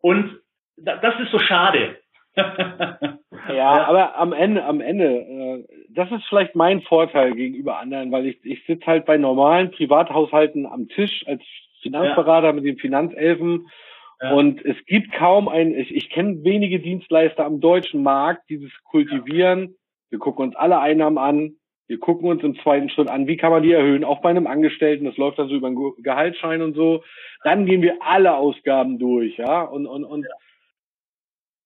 Und 0.01 0.37
das 0.75 1.17
ist 1.21 1.31
so 1.31 1.39
schade. 1.39 1.97
ja, 2.35 3.85
aber 3.85 4.17
am 4.17 4.33
Ende, 4.33 4.65
am 4.65 4.81
Ende, 4.81 5.05
äh, 5.05 5.63
das 5.91 6.11
ist 6.11 6.25
vielleicht 6.27 6.55
mein 6.55 6.81
Vorteil 6.81 7.35
gegenüber 7.35 7.79
anderen, 7.79 8.11
weil 8.11 8.25
ich, 8.25 8.43
ich 8.43 8.65
sitze 8.65 8.85
halt 8.85 9.05
bei 9.05 9.17
normalen 9.17 9.71
Privathaushalten 9.71 10.65
am 10.65 10.89
Tisch 10.89 11.23
als 11.25 11.41
Finanzberater 11.83 12.47
ja. 12.47 12.53
mit 12.53 12.65
den 12.65 12.77
Finanzelfen 12.79 13.69
und 14.31 14.63
es 14.63 14.77
gibt 14.85 15.11
kaum 15.13 15.49
ein, 15.49 15.73
ich, 15.75 15.93
ich 15.93 16.09
kenne 16.09 16.43
wenige 16.43 16.79
Dienstleister 16.79 17.45
am 17.45 17.59
deutschen 17.59 18.03
Markt, 18.03 18.49
die 18.49 18.61
das 18.61 18.71
kultivieren. 18.83 19.75
Wir 20.09 20.19
gucken 20.19 20.45
uns 20.45 20.55
alle 20.55 20.79
Einnahmen 20.79 21.17
an. 21.17 21.55
Wir 21.87 21.99
gucken 21.99 22.29
uns 22.29 22.41
im 22.43 22.55
zweiten 22.59 22.89
Schritt 22.89 23.09
an, 23.09 23.27
wie 23.27 23.35
kann 23.35 23.51
man 23.51 23.61
die 23.61 23.73
erhöhen, 23.73 24.05
auch 24.05 24.21
bei 24.21 24.29
einem 24.29 24.47
Angestellten, 24.47 25.03
das 25.03 25.17
läuft 25.17 25.37
dann 25.37 25.49
so 25.49 25.55
über 25.55 25.67
einen 25.67 25.93
Gehaltsschein 26.01 26.61
und 26.61 26.75
so. 26.75 27.03
Dann 27.43 27.65
gehen 27.65 27.81
wir 27.81 27.97
alle 28.01 28.35
Ausgaben 28.35 28.99
durch, 28.99 29.37
ja. 29.37 29.61
Und, 29.63 29.85
und, 29.85 30.05
und 30.05 30.25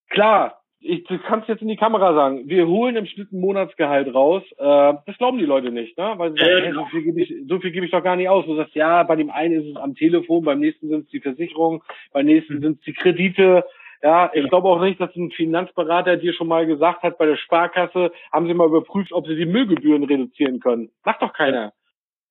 klar, 0.09 0.63
ich 0.79 1.03
kann 1.23 1.41
es 1.41 1.47
jetzt 1.47 1.61
in 1.61 1.67
die 1.67 1.75
Kamera 1.75 2.13
sagen, 2.13 2.47
wir 2.47 2.67
holen 2.67 2.95
im 2.95 3.05
Schnitt 3.05 3.31
ein 3.31 3.39
Monatsgehalt 3.39 4.13
raus. 4.13 4.43
Äh, 4.57 4.93
das 5.05 5.17
glauben 5.17 5.37
die 5.37 5.45
Leute 5.45 5.71
nicht, 5.71 5.97
ne? 5.97 6.13
Weil 6.17 6.33
sie 6.33 6.39
sagen, 6.39 6.63
hey, 6.63 6.73
so 6.73 6.85
viel 6.85 7.03
gebe 7.03 7.21
ich, 7.21 7.33
so 7.47 7.59
viel 7.59 7.71
gebe 7.71 7.85
ich 7.85 7.91
doch 7.91 8.03
gar 8.03 8.15
nicht 8.15 8.29
aus. 8.29 8.45
Du 8.45 8.55
sagst, 8.55 8.75
ja, 8.75 9.03
bei 9.03 9.15
dem 9.15 9.29
einen 9.31 9.61
ist 9.61 9.71
es 9.71 9.75
am 9.75 9.95
Telefon, 9.95 10.43
beim 10.43 10.59
nächsten 10.59 10.89
sind 10.89 11.05
es 11.05 11.09
die 11.09 11.19
Versicherungen, 11.19 11.81
beim 12.11 12.25
nächsten 12.25 12.55
mhm. 12.55 12.61
sind 12.61 12.79
es 12.79 12.85
die 12.85 12.93
Kredite. 12.93 13.65
Ja, 14.03 14.29
ich 14.33 14.47
glaube 14.49 14.69
auch 14.69 14.79
nicht, 14.79 14.99
dass 14.99 15.15
ein 15.15 15.31
Finanzberater 15.31 16.17
dir 16.17 16.33
schon 16.33 16.47
mal 16.47 16.67
gesagt 16.67 17.01
hat, 17.01 17.17
bei 17.17 17.25
der 17.25 17.37
Sparkasse 17.37 18.11
haben 18.31 18.45
sie 18.45 18.53
mal 18.53 18.67
überprüft, 18.67 19.11
ob 19.11 19.25
sie 19.25 19.35
die 19.35 19.47
Müllgebühren 19.47 20.03
reduzieren 20.03 20.59
können. 20.59 20.91
Macht 21.03 21.23
doch 21.23 21.33
keiner. 21.33 21.73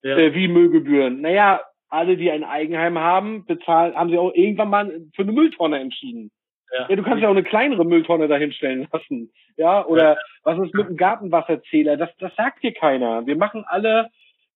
Ja. 0.05 0.17
Äh, 0.17 0.35
wie 0.35 0.47
Müllgebühren? 0.47 1.21
Naja, 1.21 1.61
alle, 1.89 2.17
die 2.17 2.31
ein 2.31 2.45
Eigenheim 2.45 2.99
haben, 2.99 3.45
bezahlen, 3.47 3.97
haben 3.97 4.11
sie 4.11 4.19
auch 4.19 4.33
irgendwann 4.35 4.71
mal 4.71 5.01
für 5.15 5.23
eine 5.23 5.33
Mülltonne 5.33 5.81
entschieden. 5.81 6.31
Ja. 6.77 6.87
ja, 6.89 6.97
du 6.97 7.03
kannst 7.03 7.23
ja 7.23 7.29
auch 7.29 7.33
eine 7.33 7.45
kleinere 7.45 7.85
Mülltonne 7.85 8.29
dahinstellen 8.29 8.89
lassen. 8.93 9.31
Ja, 9.57 9.85
oder 9.85 10.15
ja. 10.15 10.17
was 10.45 10.59
ist 10.59 10.75
mit 10.75 10.89
dem 10.89 10.97
Gartenwasserzähler? 10.97 11.97
Das, 11.97 12.11
das 12.19 12.35
sagt 12.37 12.63
dir 12.63 12.73
keiner. 12.73 13.27
Wir 13.27 13.37
machen 13.37 13.65
alle, 13.67 14.09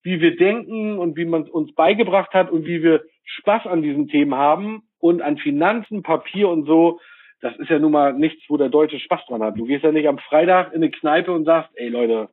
wie 0.03 0.21
wir 0.21 0.37
denken 0.37 0.99
und 0.99 1.17
wie 1.17 1.25
man 1.25 1.45
uns 1.45 1.75
beigebracht 1.75 2.33
hat 2.35 2.51
und 2.51 2.67
wie 2.67 2.83
wir 2.83 3.03
Spaß 3.25 3.67
an 3.67 3.83
diesen 3.83 4.09
Themen 4.09 4.35
haben 4.35 4.83
und 4.99 5.23
an 5.23 5.39
Finanzen, 5.39 6.03
Papier 6.03 6.49
und 6.49 6.67
so. 6.67 7.01
Das 7.41 7.57
ist 7.57 7.71
ja 7.71 7.79
nun 7.79 7.93
mal 7.93 8.13
nichts, 8.13 8.43
wo 8.49 8.57
der 8.57 8.69
Deutsche 8.69 9.01
Spaß 9.01 9.25
dran 9.27 9.43
hat. 9.43 9.59
Du 9.59 9.65
gehst 9.65 9.85
ja 9.85 9.93
nicht 9.93 10.09
am 10.09 10.19
Freitag 10.19 10.73
in 10.73 10.83
eine 10.83 10.91
Kneipe 10.91 11.33
und 11.33 11.45
sagst, 11.45 11.71
ey 11.77 11.89
Leute, 11.89 12.29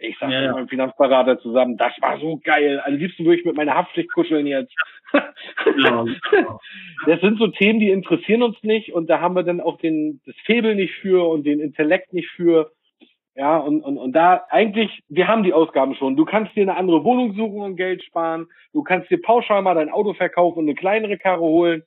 ich 0.00 0.16
sag 0.18 0.30
ja, 0.30 0.40
mit 0.40 0.52
meinem 0.52 0.68
Finanzberater 0.68 1.38
zusammen, 1.40 1.76
das 1.76 1.92
war 2.00 2.18
so 2.18 2.40
geil. 2.42 2.82
Am 2.84 2.94
liebsten 2.94 3.24
würde 3.24 3.38
ich 3.38 3.44
mit 3.44 3.56
meiner 3.56 3.74
Haftpflicht 3.74 4.12
kuscheln 4.12 4.46
jetzt. 4.46 4.74
Ja, 5.12 6.04
das 7.06 7.20
sind 7.20 7.38
so 7.38 7.48
Themen, 7.48 7.80
die 7.80 7.90
interessieren 7.90 8.42
uns 8.42 8.56
nicht 8.62 8.92
und 8.92 9.10
da 9.10 9.20
haben 9.20 9.34
wir 9.34 9.42
dann 9.42 9.60
auch 9.60 9.78
den, 9.78 10.20
das 10.24 10.34
Febel 10.46 10.74
nicht 10.74 10.94
für 10.94 11.28
und 11.28 11.44
den 11.44 11.60
Intellekt 11.60 12.12
nicht 12.12 12.30
für. 12.30 12.72
Ja, 13.36 13.58
und, 13.58 13.82
und, 13.82 13.96
und 13.96 14.12
da 14.12 14.44
eigentlich, 14.50 15.02
wir 15.08 15.28
haben 15.28 15.44
die 15.44 15.52
Ausgaben 15.54 15.94
schon. 15.94 16.16
Du 16.16 16.24
kannst 16.24 16.54
dir 16.56 16.62
eine 16.62 16.76
andere 16.76 17.04
Wohnung 17.04 17.34
suchen 17.34 17.60
und 17.60 17.76
Geld 17.76 18.02
sparen. 18.02 18.46
Du 18.72 18.82
kannst 18.82 19.10
dir 19.10 19.20
pauschal 19.20 19.62
mal 19.62 19.74
dein 19.74 19.90
Auto 19.90 20.14
verkaufen 20.14 20.58
und 20.58 20.64
eine 20.64 20.74
kleinere 20.74 21.16
Karre 21.16 21.40
holen. 21.40 21.82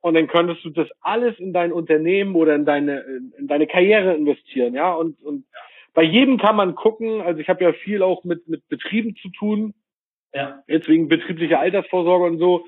Und 0.00 0.14
dann 0.14 0.26
könntest 0.26 0.64
du 0.64 0.70
das 0.70 0.88
alles 1.00 1.38
in 1.38 1.52
dein 1.52 1.72
Unternehmen 1.72 2.34
oder 2.34 2.54
in 2.54 2.64
deine, 2.64 3.00
in 3.38 3.46
deine 3.46 3.66
Karriere 3.66 4.14
investieren, 4.14 4.74
ja. 4.74 4.92
Und, 4.92 5.20
und 5.22 5.44
bei 5.98 6.04
jedem 6.04 6.38
kann 6.38 6.54
man 6.54 6.76
gucken. 6.76 7.22
Also 7.22 7.40
ich 7.40 7.48
habe 7.48 7.64
ja 7.64 7.72
viel 7.72 8.04
auch 8.04 8.22
mit, 8.22 8.46
mit 8.46 8.68
Betrieben 8.68 9.16
zu 9.16 9.30
tun. 9.30 9.74
Ja. 10.32 10.62
Jetzt 10.68 10.86
wegen 10.86 11.08
betrieblicher 11.08 11.58
Altersvorsorge 11.58 12.24
und 12.24 12.38
so. 12.38 12.66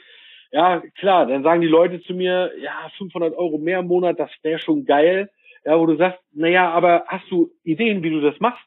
Ja, 0.50 0.82
klar, 0.98 1.26
dann 1.26 1.44
sagen 1.44 1.60
die 1.60 1.68
Leute 1.68 2.02
zu 2.02 2.12
mir, 2.12 2.50
ja, 2.60 2.90
500 2.98 3.36
Euro 3.36 3.58
mehr 3.58 3.78
im 3.78 3.86
Monat, 3.86 4.18
das 4.18 4.32
wäre 4.42 4.58
schon 4.58 4.84
geil. 4.84 5.30
Ja, 5.64 5.78
wo 5.78 5.86
du 5.86 5.94
sagst, 5.94 6.18
naja, 6.32 6.72
aber 6.72 7.04
hast 7.06 7.30
du 7.30 7.52
Ideen, 7.62 8.02
wie 8.02 8.10
du 8.10 8.20
das 8.20 8.40
machst? 8.40 8.66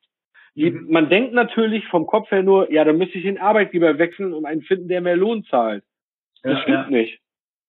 Mhm. 0.56 0.86
Man 0.88 1.10
denkt 1.10 1.34
natürlich 1.34 1.86
vom 1.90 2.08
Kopf 2.08 2.32
her 2.32 2.42
nur, 2.42 2.72
ja, 2.72 2.86
dann 2.86 2.98
müsste 2.98 3.18
ich 3.18 3.26
den 3.26 3.40
Arbeitgeber 3.40 3.98
wechseln 4.00 4.34
und 4.34 4.46
einen 4.46 4.62
finden, 4.62 4.88
der 4.88 5.02
mehr 5.02 5.18
Lohn 5.18 5.44
zahlt. 5.44 5.84
Das 6.42 6.54
ja, 6.54 6.62
stimmt 6.62 6.90
ja. 6.90 6.90
nicht. 6.90 7.20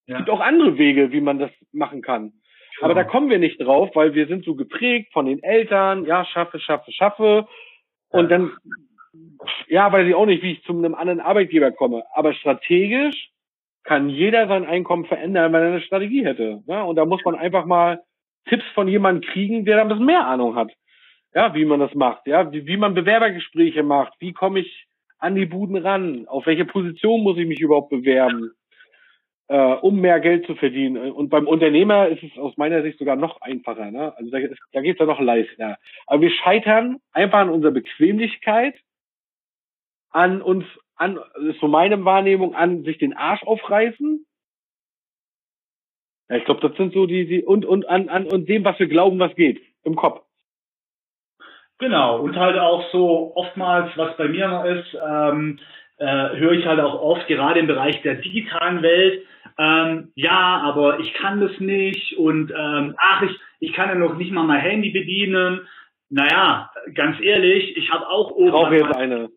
Es 0.07 0.16
gibt 0.16 0.30
auch 0.30 0.40
andere 0.40 0.78
Wege, 0.78 1.11
wie 1.11 1.20
man 1.20 1.40
das 1.40 1.51
machen 1.72 2.03
kann. 2.03 2.34
Aber 2.81 2.95
da 2.95 3.05
kommen 3.05 3.31
wir 3.31 3.39
nicht 3.39 3.61
drauf, 3.61 3.91
weil 3.95 4.14
wir 4.14 4.27
sind 4.27 4.45
so 4.45 4.55
geprägt 4.55 5.12
von 5.12 5.27
den 5.27 5.43
Eltern, 5.43 6.05
ja, 6.07 6.25
schaffe, 6.25 6.59
schaffe, 6.59 6.93
schaffe. 6.93 7.47
Und 8.09 8.31
dann, 8.31 8.53
ja, 9.68 9.91
weiß 9.93 10.07
ich 10.07 10.14
auch 10.14 10.27
nicht, 10.27 10.43
wie 10.43 10.53
ich 10.53 10.64
zu 10.64 10.72
einem 10.72 10.95
anderen 10.95 11.20
Arbeitgeber 11.20 11.70
komme. 11.72 12.05
Aber 12.14 12.35
strategisch 12.35 13.31
kann 13.85 14.09
jeder 14.09 14.49
sein 14.49 14.64
Einkommen 14.64 15.05
verändern, 15.05 15.53
wenn 15.53 15.62
er 15.62 15.68
eine 15.68 15.81
Strategie 15.83 16.25
hätte. 16.25 16.62
Ja? 16.66 16.83
Und 16.83 16.97
da 16.97 17.05
muss 17.05 17.25
man 17.25 17.35
einfach 17.35 17.64
mal 17.66 18.03
Tipps 18.49 18.64
von 18.75 18.89
jemandem 18.89 19.31
kriegen, 19.31 19.64
der 19.64 19.77
da 19.77 19.83
ein 19.83 19.89
bisschen 19.89 20.07
mehr 20.07 20.27
Ahnung 20.27 20.57
hat. 20.57 20.72
Ja, 21.35 21.55
wie 21.55 21.64
man 21.64 21.81
das 21.81 21.93
macht, 21.95 22.29
ja, 22.29 22.53
wie, 22.53 22.64
wie 22.66 22.77
man 22.77 22.95
Bewerbergespräche 22.95 23.83
macht, 23.83 24.12
wie 24.20 24.33
komme 24.33 24.61
ich 24.61 24.87
an 25.18 25.35
die 25.35 25.47
Buden 25.47 25.77
ran, 25.77 26.29
auf 26.29 26.47
welche 26.47 26.64
Position 26.64 27.22
muss 27.22 27.37
ich 27.39 27.47
mich 27.47 27.59
überhaupt 27.59 27.91
bewerben 27.91 28.53
äh, 29.49 29.57
um 29.57 30.01
mehr 30.01 30.20
Geld 30.20 30.47
zu 30.47 30.55
verdienen. 30.55 31.12
Und 31.12 31.28
beim 31.28 31.47
Unternehmer 31.47 32.09
ist 32.09 32.22
es 32.22 32.38
aus 32.38 32.57
meiner 32.57 32.82
Sicht 32.82 32.99
sogar 32.99 33.16
noch 33.16 33.40
einfacher. 33.40 33.90
Ne? 33.90 34.16
Also 34.16 34.30
da, 34.30 34.38
da 34.72 34.80
geht 34.80 34.95
es 34.95 35.01
ja 35.01 35.07
noch 35.07 35.20
leichter. 35.20 35.78
Aber 36.07 36.22
wir 36.22 36.30
scheitern 36.30 36.99
einfach 37.12 37.38
an 37.38 37.51
unserer 37.51 37.72
Bequemlichkeit 37.72 38.74
an 40.14 40.40
uns, 40.40 40.64
an, 40.97 41.18
ist 41.49 41.61
so 41.61 41.68
meine 41.68 42.05
Wahrnehmung, 42.05 42.55
an 42.55 42.84
sich 42.84 42.99
den 42.99 43.16
Arsch 43.16 43.42
aufreißen. 43.42 44.24
Ja, 46.30 46.36
ich 46.36 46.45
glaube, 46.45 46.66
das 46.66 46.76
sind 46.76 46.95
so 46.95 47.07
die, 47.07 47.26
die 47.26 47.45
und 47.45 47.66
und 47.66 47.86
an, 47.88 48.09
an 48.09 48.26
und 48.26 48.49
dem, 48.49 48.64
was 48.64 48.78
wir 48.78 48.86
glauben, 48.86 49.18
was 49.18 49.34
geht 49.34 49.61
im 49.82 49.97
Kopf. 49.97 50.24
Genau, 51.78 52.20
und 52.20 52.36
halt 52.36 52.57
auch 52.57 52.88
so 52.92 53.32
oftmals, 53.34 53.90
was 53.97 54.16
bei 54.16 54.28
mir 54.28 54.49
noch 54.49 54.64
ist, 54.64 54.97
ähm, 55.05 55.59
äh, 55.99 56.36
höre 56.36 56.53
ich 56.53 56.64
halt 56.64 56.80
auch 56.80 57.01
oft, 57.01 57.26
gerade 57.26 57.59
im 57.59 57.66
Bereich 57.66 58.01
der 58.03 58.14
digitalen 58.14 58.80
Welt, 58.82 59.26
ähm, 59.57 60.13
ja, 60.17 60.61
aber 60.65 60.99
ich 61.01 61.15
kann 61.15 61.41
das 61.41 61.59
nicht 61.61 62.17
und 62.19 62.53
ähm, 62.57 62.95
ach, 62.99 63.23
ich, 63.23 63.39
ich 63.61 63.73
kann 63.73 63.89
ja 63.89 63.95
noch 63.95 64.17
nicht 64.17 64.33
mal 64.33 64.43
mein 64.43 64.61
Handy 64.61 64.91
bedienen. 64.91 65.67
Naja, 66.11 66.71
ganz 66.95 67.21
ehrlich, 67.21 67.77
ich 67.77 67.91
habe 67.91 68.09
auch 68.09 68.33
oben 68.33 68.89
mein, 68.91 69.29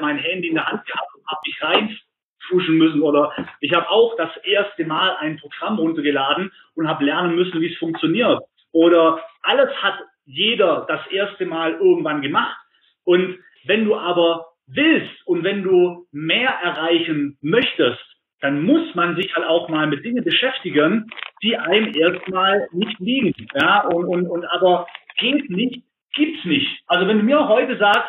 mein 0.00 0.18
Handy 0.18 0.48
in 0.48 0.54
der 0.54 0.66
Hand 0.66 0.84
gehabt 0.86 1.14
und 1.14 1.26
habe 1.28 1.40
mich 1.46 1.62
reinfuschen 1.62 2.78
müssen 2.78 3.02
oder 3.02 3.32
ich 3.60 3.72
habe 3.72 3.88
auch 3.90 4.16
das 4.16 4.36
erste 4.44 4.84
Mal 4.84 5.16
ein 5.20 5.38
Programm 5.38 5.78
runtergeladen 5.78 6.52
und 6.74 6.88
habe 6.88 7.04
lernen 7.04 7.36
müssen, 7.36 7.60
wie 7.60 7.72
es 7.72 7.78
funktioniert. 7.78 8.42
Oder 8.72 9.22
alles 9.42 9.70
hat 9.82 10.00
jeder 10.24 10.84
das 10.88 11.06
erste 11.10 11.46
Mal 11.46 11.74
irgendwann 11.74 12.22
gemacht. 12.22 12.56
Und 13.04 13.38
wenn 13.64 13.84
du 13.84 13.96
aber 13.96 14.46
willst 14.66 15.26
und 15.26 15.44
wenn 15.44 15.62
du 15.62 16.06
mehr 16.12 16.50
erreichen 16.50 17.38
möchtest, 17.40 18.09
dann 18.40 18.62
muss 18.62 18.94
man 18.94 19.16
sich 19.16 19.34
halt 19.34 19.46
auch 19.46 19.68
mal 19.68 19.86
mit 19.86 20.04
Dingen 20.04 20.24
beschäftigen, 20.24 21.10
die 21.42 21.56
einem 21.56 21.92
erstmal 21.94 22.68
nicht 22.72 22.98
liegen. 22.98 23.34
Ja, 23.54 23.86
und, 23.86 24.06
und, 24.06 24.26
und 24.26 24.44
aber 24.46 24.86
geht 25.18 25.50
nicht, 25.50 25.82
gibt's 26.14 26.44
nicht. 26.44 26.82
Also 26.86 27.06
wenn 27.06 27.18
du 27.18 27.24
mir 27.24 27.48
heute 27.48 27.76
sagst, 27.76 28.08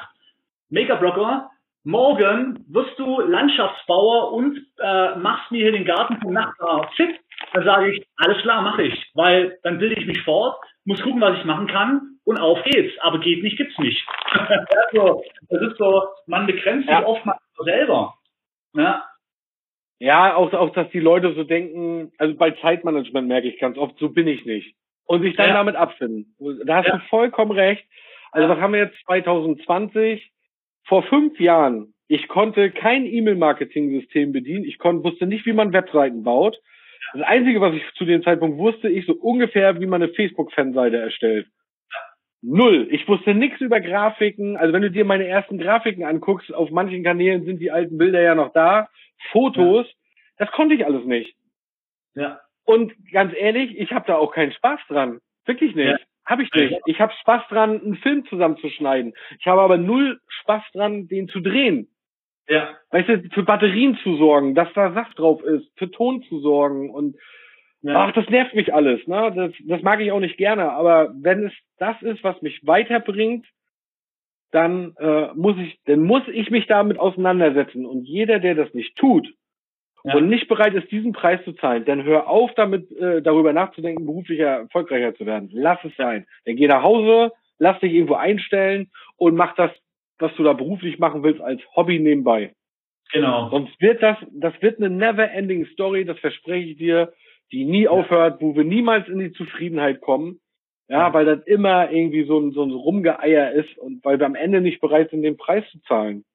Makerblocker, 0.70 1.50
morgen 1.84 2.66
wirst 2.70 2.98
du 2.98 3.22
Landschaftsbauer 3.22 4.34
und 4.34 4.58
äh, 4.80 5.16
machst 5.16 5.52
mir 5.52 5.64
hier 5.64 5.72
den 5.72 5.86
Garten 5.86 6.20
vom 6.22 6.34
Nachbar 6.34 6.90
fit, 6.96 7.20
dann 7.54 7.66
sage 7.66 7.92
ich, 7.92 8.08
alles 8.18 8.42
klar, 8.42 8.62
mache 8.62 8.84
ich, 8.84 9.12
weil 9.14 9.58
dann 9.64 9.80
bilde 9.80 10.00
ich 10.00 10.06
mich 10.06 10.22
fort, 10.24 10.58
muss 10.86 11.02
gucken, 11.02 11.22
was 11.22 11.38
ich 11.38 11.46
machen 11.46 11.68
kann 11.68 12.20
und 12.24 12.40
auf 12.40 12.64
geht's. 12.64 12.94
Aber 13.02 13.20
geht 13.20 13.44
nicht, 13.44 13.58
gibt's 13.58 13.78
nicht. 13.80 14.06
also, 14.94 15.24
das 15.50 15.62
ist 15.62 15.78
so, 15.78 16.04
man 16.28 16.46
begrenzt 16.46 16.88
sich 16.88 16.98
ja. 16.98 17.06
oftmals 17.06 17.42
selber. 17.64 18.14
Ja. 18.74 19.04
Ja, 20.02 20.36
auch, 20.36 20.52
auch, 20.54 20.72
dass 20.72 20.90
die 20.90 21.00
Leute 21.00 21.36
so 21.36 21.44
denken, 21.44 22.12
also 22.18 22.34
bei 22.34 22.50
Zeitmanagement 22.50 23.28
merke 23.28 23.48
ich 23.48 23.60
ganz 23.60 23.78
oft, 23.78 24.00
so 24.00 24.10
bin 24.10 24.28
ich 24.28 24.46
nicht. 24.46 24.74
Und 25.06 25.22
sich 25.22 25.36
dann 25.36 25.50
ja. 25.50 25.54
damit 25.54 25.76
abfinden. 25.76 26.36
Da 26.66 26.78
hast 26.78 26.88
ja. 26.88 26.98
du 26.98 27.04
vollkommen 27.08 27.52
recht. 27.52 27.86
Also 28.32 28.50
was 28.50 28.58
haben 28.60 28.74
wir 28.74 28.80
jetzt 28.80 28.98
2020? 29.06 30.32
Vor 30.86 31.04
fünf 31.04 31.40
Jahren, 31.40 31.94
ich 32.08 32.28
konnte 32.28 32.72
kein 32.72 33.06
E-Mail-Marketing-System 33.06 34.32
bedienen. 34.32 34.66
Ich 34.66 34.80
konnte, 34.80 35.04
wusste 35.04 35.28
nicht, 35.28 35.46
wie 35.46 35.54
man 35.54 35.72
Webseiten 35.72 36.24
baut. 36.24 36.60
Das 37.14 37.22
Einzige, 37.22 37.62
was 37.62 37.76
ich 37.76 37.84
zu 37.94 38.06
dem 38.06 38.24
Zeitpunkt 38.24 38.58
wusste, 38.58 38.90
ich 38.90 39.06
so 39.06 39.14
ungefähr, 39.14 39.80
wie 39.80 39.86
man 39.86 40.02
eine 40.02 40.12
Facebook-Fanseite 40.12 40.98
erstellt. 40.98 41.46
Null. 42.42 42.88
Ich 42.92 43.08
wusste 43.08 43.36
nichts 43.36 43.62
über 43.62 43.80
Grafiken. 43.80 44.58
Also 44.58 44.74
wenn 44.74 44.82
du 44.82 44.92
dir 44.92 45.06
meine 45.06 45.28
ersten 45.28 45.58
Grafiken 45.58 46.04
anguckst, 46.04 46.54
auf 46.54 46.72
manchen 46.72 47.04
Kanälen 47.04 47.46
sind 47.46 47.60
die 47.60 47.72
alten 47.72 47.98
Bilder 47.98 48.22
ja 48.22 48.36
noch 48.36 48.52
da. 48.54 48.90
Fotos, 49.32 49.88
ja. 49.88 49.94
das 50.38 50.52
konnte 50.52 50.74
ich 50.74 50.86
alles 50.86 51.06
nicht. 51.06 51.36
Ja. 52.16 52.42
Und 52.66 52.94
ganz 53.12 53.34
ehrlich, 53.38 53.78
ich 53.78 53.92
habe 53.92 54.06
da 54.08 54.16
auch 54.16 54.34
keinen 54.34 54.52
Spaß 54.54 54.80
dran. 54.88 55.20
Wirklich 55.46 55.76
nicht. 55.76 55.88
Ja. 55.88 55.98
Habe 56.26 56.44
ich 56.44 56.54
nicht. 56.54 56.80
Ich 56.86 57.00
habe 57.00 57.14
Spaß 57.22 57.44
dran, 57.50 57.82
einen 57.82 57.96
Film 57.98 58.26
zusammenzuschneiden. 58.26 59.14
Ich 59.40 59.46
habe 59.48 59.62
aber 59.62 59.78
null 59.78 60.20
Spaß 60.28 60.64
dran, 60.74 61.08
den 61.08 61.28
zu 61.28 61.42
drehen. 61.42 61.90
Ja. 62.48 62.78
Weißt 62.90 63.10
du, 63.10 63.30
für 63.34 63.44
Batterien 63.44 63.98
zu 64.04 64.18
sorgen, 64.18 64.56
dass 64.56 64.72
da 64.74 64.94
Saft 64.94 65.18
drauf 65.20 65.44
ist, 65.44 65.72
für 65.78 65.90
Ton 65.92 66.24
zu 66.24 66.40
sorgen 66.40 66.90
und 66.90 67.16
ja. 67.82 67.96
ach, 67.96 68.14
das 68.14 68.30
nervt 68.30 68.54
mich 68.54 68.74
alles, 68.74 69.06
ne? 69.08 69.32
Das, 69.36 69.52
das 69.66 69.82
mag 69.82 70.00
ich 70.02 70.12
auch 70.12 70.20
nicht 70.20 70.38
gerne, 70.38 70.72
aber 70.72 71.14
wenn 71.16 71.46
es 71.46 71.54
das 71.78 72.02
ist, 72.02 72.24
was 72.24 72.42
mich 72.42 72.66
weiterbringt, 72.66 73.46
dann 74.52 74.96
äh, 75.00 75.30
muss 75.34 75.58
ich, 75.58 75.80
dann 75.86 76.04
muss 76.04 76.24
ich 76.28 76.52
mich 76.52 76.68
damit 76.68 77.00
auseinandersetzen. 77.00 77.86
Und 77.86 78.04
jeder, 78.04 78.40
der 78.40 78.56
das 78.56 78.74
nicht 78.74 78.96
tut 78.98 79.28
ja. 80.04 80.16
und 80.16 80.28
nicht 80.28 80.48
bereit 80.48 80.74
ist, 80.74 80.92
diesen 80.92 81.14
Preis 81.14 81.44
zu 81.46 81.54
zahlen, 81.54 81.86
dann 81.86 82.04
hör 82.04 82.28
auf, 82.28 82.52
damit 82.56 82.92
äh, 82.92 83.22
darüber 83.22 83.54
nachzudenken, 83.54 84.06
beruflicher 84.06 84.62
erfolgreicher 84.62 85.16
zu 85.16 85.26
werden. 85.26 85.50
Lass 85.54 85.80
es 85.84 85.96
sein. 85.96 86.26
Dann 86.46 86.56
geh 86.58 86.68
nach 86.68 86.84
Hause, 86.84 87.32
lass 87.60 87.80
dich 87.80 87.94
irgendwo 87.94 88.16
einstellen 88.16 88.92
und 89.18 89.36
mach 89.36 89.56
das, 89.56 89.72
was 90.20 90.36
du 90.36 90.44
da 90.44 90.54
beruflich 90.54 91.00
machen 91.00 91.24
willst, 91.24 91.42
als 91.42 91.62
Hobby 91.76 92.00
nebenbei. 92.00 92.54
Genau. 93.14 93.50
Sonst 93.50 93.80
wird 93.82 94.02
das, 94.02 94.18
das 94.32 94.54
wird 94.62 94.80
eine 94.80 94.90
never-ending 94.90 95.66
Story, 95.68 96.06
das 96.06 96.20
verspreche 96.20 96.72
ich 96.72 96.78
dir, 96.78 97.14
die 97.52 97.66
nie 97.66 97.88
aufhört, 97.88 98.42
wo 98.42 98.56
wir 98.56 98.64
niemals 98.64 99.08
in 99.08 99.20
die 99.20 99.32
Zufriedenheit 99.32 100.02
kommen. 100.02 100.40
Ja, 100.88 101.14
weil 101.14 101.24
das 101.24 101.40
immer 101.46 101.90
irgendwie 101.90 102.26
so 102.26 102.38
ein, 102.38 102.52
so 102.52 102.64
ein 102.64 102.72
Rumgeeier 102.72 103.52
ist 103.54 103.78
und 103.78 104.04
weil 104.04 104.20
wir 104.20 104.26
am 104.26 104.36
Ende 104.36 104.60
nicht 104.60 104.82
bereit 104.82 105.10
sind, 105.10 105.22
den 105.22 105.38
Preis 105.38 105.64
zu 105.72 105.82
zahlen. 105.84 106.26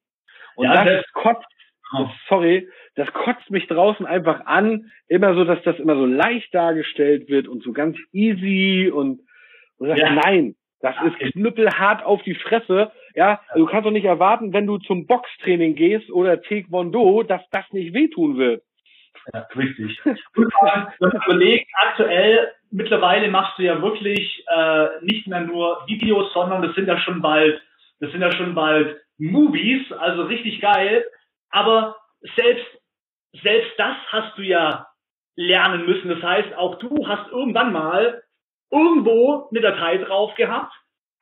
Und 0.54 0.64
ja, 0.64 0.82
das, 0.82 1.02
das 1.02 1.12
kotzt, 1.12 1.46
oh. 1.92 2.08
sorry, 2.26 2.66
das 2.94 3.12
kotzt 3.12 3.50
mich 3.50 3.66
draußen 3.66 4.06
einfach 4.06 4.46
an, 4.46 4.90
immer 5.08 5.34
so, 5.34 5.44
dass 5.44 5.62
das 5.64 5.78
immer 5.78 5.94
so 5.96 6.06
leicht 6.06 6.54
dargestellt 6.54 7.28
wird 7.28 7.48
und 7.48 7.62
so 7.64 7.72
ganz 7.72 7.98
easy 8.12 8.90
und, 8.90 9.20
und 9.76 9.94
ja. 9.94 10.14
nein, 10.24 10.56
das 10.80 10.94
ist 11.04 11.32
knüppelhart 11.32 12.04
auf 12.04 12.22
die 12.22 12.34
Fresse. 12.34 12.92
Ja, 13.14 13.40
du 13.54 13.66
kannst 13.66 13.86
doch 13.86 13.90
nicht 13.90 14.06
erwarten, 14.06 14.54
wenn 14.54 14.66
du 14.66 14.78
zum 14.78 15.06
Boxtraining 15.06 15.74
gehst 15.74 16.10
oder 16.10 16.40
Taekwondo, 16.40 17.22
dass 17.24 17.42
das 17.50 17.64
nicht 17.72 17.92
wehtun 17.92 18.38
wird. 18.38 18.62
Ja, 19.32 19.46
richtig. 19.56 20.00
Und 20.04 20.18
wenn 20.36 21.08
man 21.10 21.22
überlegt, 21.24 21.70
aktuell, 21.82 22.52
mittlerweile 22.70 23.28
machst 23.30 23.58
du 23.58 23.62
ja 23.62 23.80
wirklich 23.80 24.44
äh, 24.48 24.88
nicht 25.02 25.26
mehr 25.26 25.40
nur 25.40 25.84
Videos, 25.86 26.32
sondern 26.32 26.62
das 26.62 26.74
sind 26.74 26.88
ja 26.88 26.98
schon 26.98 27.22
bald, 27.22 27.60
das 28.00 28.10
sind 28.12 28.20
ja 28.20 28.32
schon 28.32 28.54
bald 28.54 29.00
Movies, 29.18 29.90
also 29.92 30.24
richtig 30.24 30.60
geil. 30.60 31.04
Aber 31.50 31.96
selbst, 32.36 32.66
selbst 33.42 33.72
das 33.78 33.96
hast 34.08 34.36
du 34.38 34.42
ja 34.42 34.86
lernen 35.36 35.86
müssen. 35.86 36.08
Das 36.08 36.22
heißt, 36.22 36.54
auch 36.56 36.78
du 36.78 37.06
hast 37.06 37.30
irgendwann 37.30 37.72
mal 37.72 38.22
irgendwo 38.70 39.48
eine 39.50 39.60
Datei 39.60 39.98
drauf 39.98 40.34
gehabt, 40.34 40.72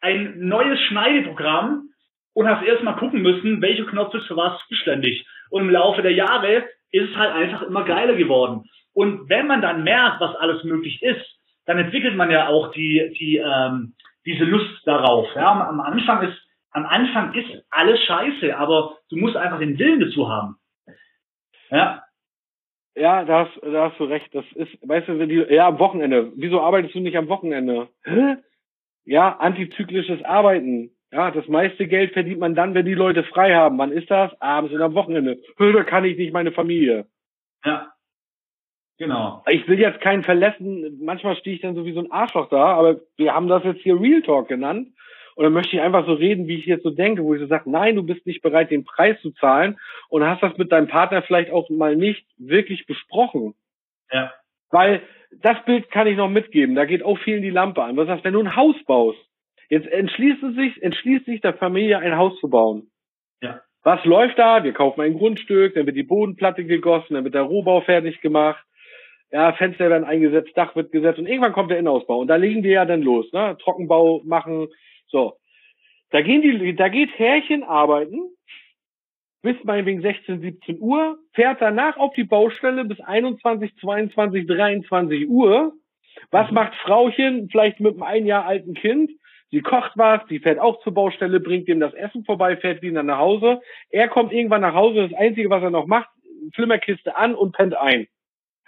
ein 0.01 0.34
neues 0.38 0.78
Schneideprogramm 0.88 1.90
und 2.32 2.49
hast 2.49 2.64
erstmal 2.64 2.97
gucken 2.97 3.22
müssen, 3.22 3.61
welche 3.62 3.86
Knopf 3.86 4.14
ist 4.14 4.26
für 4.26 4.36
was 4.36 4.61
zuständig. 4.68 5.26
Und 5.51 5.62
im 5.62 5.70
Laufe 5.70 6.03
der 6.03 6.12
Jahre 6.12 6.64
ist 6.95 7.11
es 7.11 7.16
halt 7.16 7.34
einfach 7.34 7.62
immer 7.62 7.84
geiler 7.84 8.14
geworden. 8.14 8.64
Und 8.92 9.28
wenn 9.28 9.47
man 9.47 9.61
dann 9.61 9.82
merkt, 9.82 10.20
was 10.20 10.36
alles 10.36 10.62
möglich 10.64 11.03
ist, 11.03 11.24
dann 11.66 11.78
entwickelt 11.78 12.16
man 12.16 12.30
ja 12.30 12.49
auch 12.49 12.70
die, 12.72 13.12
die, 13.18 13.36
ähm, 13.36 13.95
diese 14.24 14.45
Lust 14.45 14.86
darauf. 14.86 15.26
Ja, 15.34 15.68
am 15.68 15.80
Anfang 15.80 16.22
ist, 16.28 16.38
am 16.70 16.86
Anfang 16.86 17.34
ist 17.34 17.64
alles 17.70 18.01
scheiße, 18.05 18.57
aber 18.57 18.97
du 19.11 19.16
musst 19.16 19.36
einfach 19.36 19.59
den 19.59 19.78
Willen 19.78 20.01
dazu 20.01 20.28
haben. 20.28 20.57
Ja. 21.70 22.05
Ja, 22.97 23.24
da 23.24 23.47
hast, 23.47 23.61
da 23.62 23.90
hast 23.90 23.99
du 23.99 24.05
recht. 24.05 24.32
Das 24.32 24.45
ist, 24.55 24.70
weißt 24.88 25.09
du, 25.09 25.26
die, 25.26 25.53
ja, 25.53 25.66
am 25.66 25.80
Wochenende. 25.80 26.32
Wieso 26.36 26.61
arbeitest 26.61 26.95
du 26.95 27.01
nicht 27.01 27.16
am 27.16 27.28
Wochenende? 27.28 27.88
Hä? 28.05 28.36
Ja, 29.05 29.36
antizyklisches 29.38 30.22
Arbeiten. 30.24 30.93
Ja, 31.15 31.31
das 31.31 31.47
meiste 31.47 31.87
Geld 31.87 32.12
verdient 32.12 32.41
man 32.41 32.57
dann, 32.57 32.75
wenn 32.75 32.87
die 32.87 32.95
Leute 32.95 33.23
frei 33.23 33.55
haben. 33.55 33.79
Wann 33.79 33.93
ist 33.93 34.11
das? 34.11 34.33
Abends 34.41 34.75
und 34.75 34.83
am 34.83 34.95
Wochenende. 34.95 35.39
Da 35.57 35.85
kann 35.85 36.05
ich 36.05 36.19
nicht 36.19 36.33
meine 36.33 36.51
Familie. 36.51 37.07
Ja. 37.65 37.93
Genau. 38.99 39.45
Ich 39.49 39.69
will 39.69 39.79
jetzt 39.79 40.01
keinen 40.01 40.25
verlassen. 40.25 40.99
Manchmal 41.01 41.37
stehe 41.37 41.55
ich 41.55 41.62
dann 41.62 41.77
so 41.77 41.87
wie 41.87 41.93
so 41.93 42.01
ein 42.01 42.11
Arschloch 42.11 42.49
da, 42.49 42.75
aber 42.75 43.01
wir 43.17 43.33
haben 43.33 43.47
das 43.47 43.62
jetzt 43.62 43.83
hier 43.83 44.01
Real 44.01 44.23
Talk 44.23 44.49
genannt. 44.49 44.89
Und 45.37 45.45
dann 45.45 45.53
möchte 45.53 45.77
ich 45.77 45.83
einfach 45.83 46.05
so 46.05 46.15
reden, 46.15 46.49
wie 46.49 46.59
ich 46.59 46.67
jetzt 46.67 46.83
so 46.83 46.91
denke, 46.91 47.23
wo 47.23 47.33
ich 47.33 47.41
so 47.41 47.47
sage, 47.47 47.71
nein, 47.71 47.95
du 47.95 48.03
bist 48.03 48.27
nicht 48.27 48.43
bereit, 48.43 48.73
den 48.73 48.85
Preis 48.85 49.21
zu 49.21 49.31
zahlen 49.31 49.79
und 50.09 50.25
hast 50.25 50.43
das 50.43 50.59
mit 50.59 50.73
deinem 50.73 50.89
Partner 50.89 51.23
vielleicht 51.23 51.53
auch 51.53 51.71
mal 51.71 51.95
nicht 51.95 52.27
wirklich 52.39 52.87
besprochen. 52.87 53.55
Ja. 54.11 54.33
Weil 54.71 55.01
das 55.31 55.65
Bild 55.65 55.93
kann 55.93 56.09
ich 56.09 56.17
noch 56.17 56.29
mitgeben, 56.29 56.75
da 56.75 56.85
geht 56.85 57.05
auch 57.05 57.19
vielen 57.19 57.43
die 57.43 57.51
Lampe 57.51 57.85
an. 57.85 57.97
Was 57.97 58.09
heißt, 58.09 58.25
wenn 58.25 58.35
du 58.35 58.41
ein 58.41 58.57
Haus 58.57 58.77
baust, 58.87 59.19
Jetzt 59.69 59.87
entschließt 59.87 60.41
sich, 60.57 60.83
entschließt 60.83 61.27
sich 61.27 61.41
der 61.41 61.55
Familie 61.55 61.99
ein 61.99 62.17
Haus 62.17 62.39
zu 62.41 62.49
bauen. 62.49 62.91
Ja. 63.43 63.61
Was 63.83 64.05
läuft 64.05 64.39
da? 64.39 64.65
Wir 64.65 64.73
kaufen 64.73 65.03
ein 65.03 65.19
Grundstück, 65.19 65.75
dann 65.75 65.87
wird 65.87 65.97
die 65.97 66.03
Bodenplatte 66.03 66.65
gegossen, 66.65 67.15
dann 67.15 67.25
wird 67.25 67.35
der 67.35 67.43
Rohbau 67.43 67.83
fertig 67.83 68.21
gemacht. 68.21 68.65
Ja, 69.31 69.53
Fenster 69.53 69.91
werden 69.91 70.05
eingesetzt, 70.05 70.53
Dach 70.55 70.77
wird 70.77 70.93
gesetzt 70.93 71.19
und 71.19 71.27
irgendwann 71.27 71.53
kommt 71.53 71.71
der 71.71 71.79
Innenausbau. 71.79 72.19
Und 72.19 72.29
da 72.29 72.37
legen 72.37 72.62
wir 72.62 72.71
ja 72.71 72.85
dann 72.85 73.03
los, 73.03 73.31
ne? 73.33 73.57
Trockenbau 73.61 74.23
machen, 74.25 74.69
so. 75.09 75.35
Da 76.11 76.23
gehen 76.23 76.43
die, 76.43 76.77
da 76.77 76.89
geht 76.89 77.11
Härchen 77.19 77.65
arbeiten, 77.65 78.31
bis 79.43 79.57
meinetwegen 79.65 80.01
16, 80.01 80.41
17 80.41 80.81
Uhr, 80.81 81.19
fährt 81.35 81.61
danach 81.61 81.97
auf 81.99 82.15
die 82.15 82.25
Baustelle 82.25 82.85
bis 82.85 83.01
21, 83.01 83.77
22, 83.77 84.47
23 84.47 85.29
Uhr. 85.29 85.75
Was 86.31 86.49
mhm. 86.49 86.55
macht 86.55 86.75
Frauchen 86.77 87.49
vielleicht 87.51 87.81
mit 87.81 87.95
einem 87.95 88.03
ein 88.03 88.27
Jahr 88.27 88.47
alten 88.47 88.75
Kind? 88.75 89.11
Sie 89.55 89.63
kocht 89.63 89.93
was, 89.95 90.21
sie 90.29 90.41
fährt 90.41 90.59
auch 90.59 90.83
zur 90.83 90.95
Baustelle, 90.95 91.39
bringt 91.39 91.69
ihm 91.69 91.79
das 91.79 91.95
Essen 91.95 92.25
vorbei, 92.25 92.57
fährt 92.57 92.83
wieder 92.83 93.05
nach 93.05 93.19
Hause. 93.19 93.61
Er 93.89 94.09
kommt 94.09 94.33
irgendwann 94.33 94.63
nach 94.63 94.75
Hause, 94.75 95.09
das 95.09 95.17
Einzige, 95.17 95.49
was 95.49 95.63
er 95.63 95.71
noch 95.71 95.87
macht, 95.87 96.09
Flimmerkiste 96.57 97.15
an 97.17 97.37
und 97.37 97.53
pennt 97.53 97.77
ein. 97.77 98.09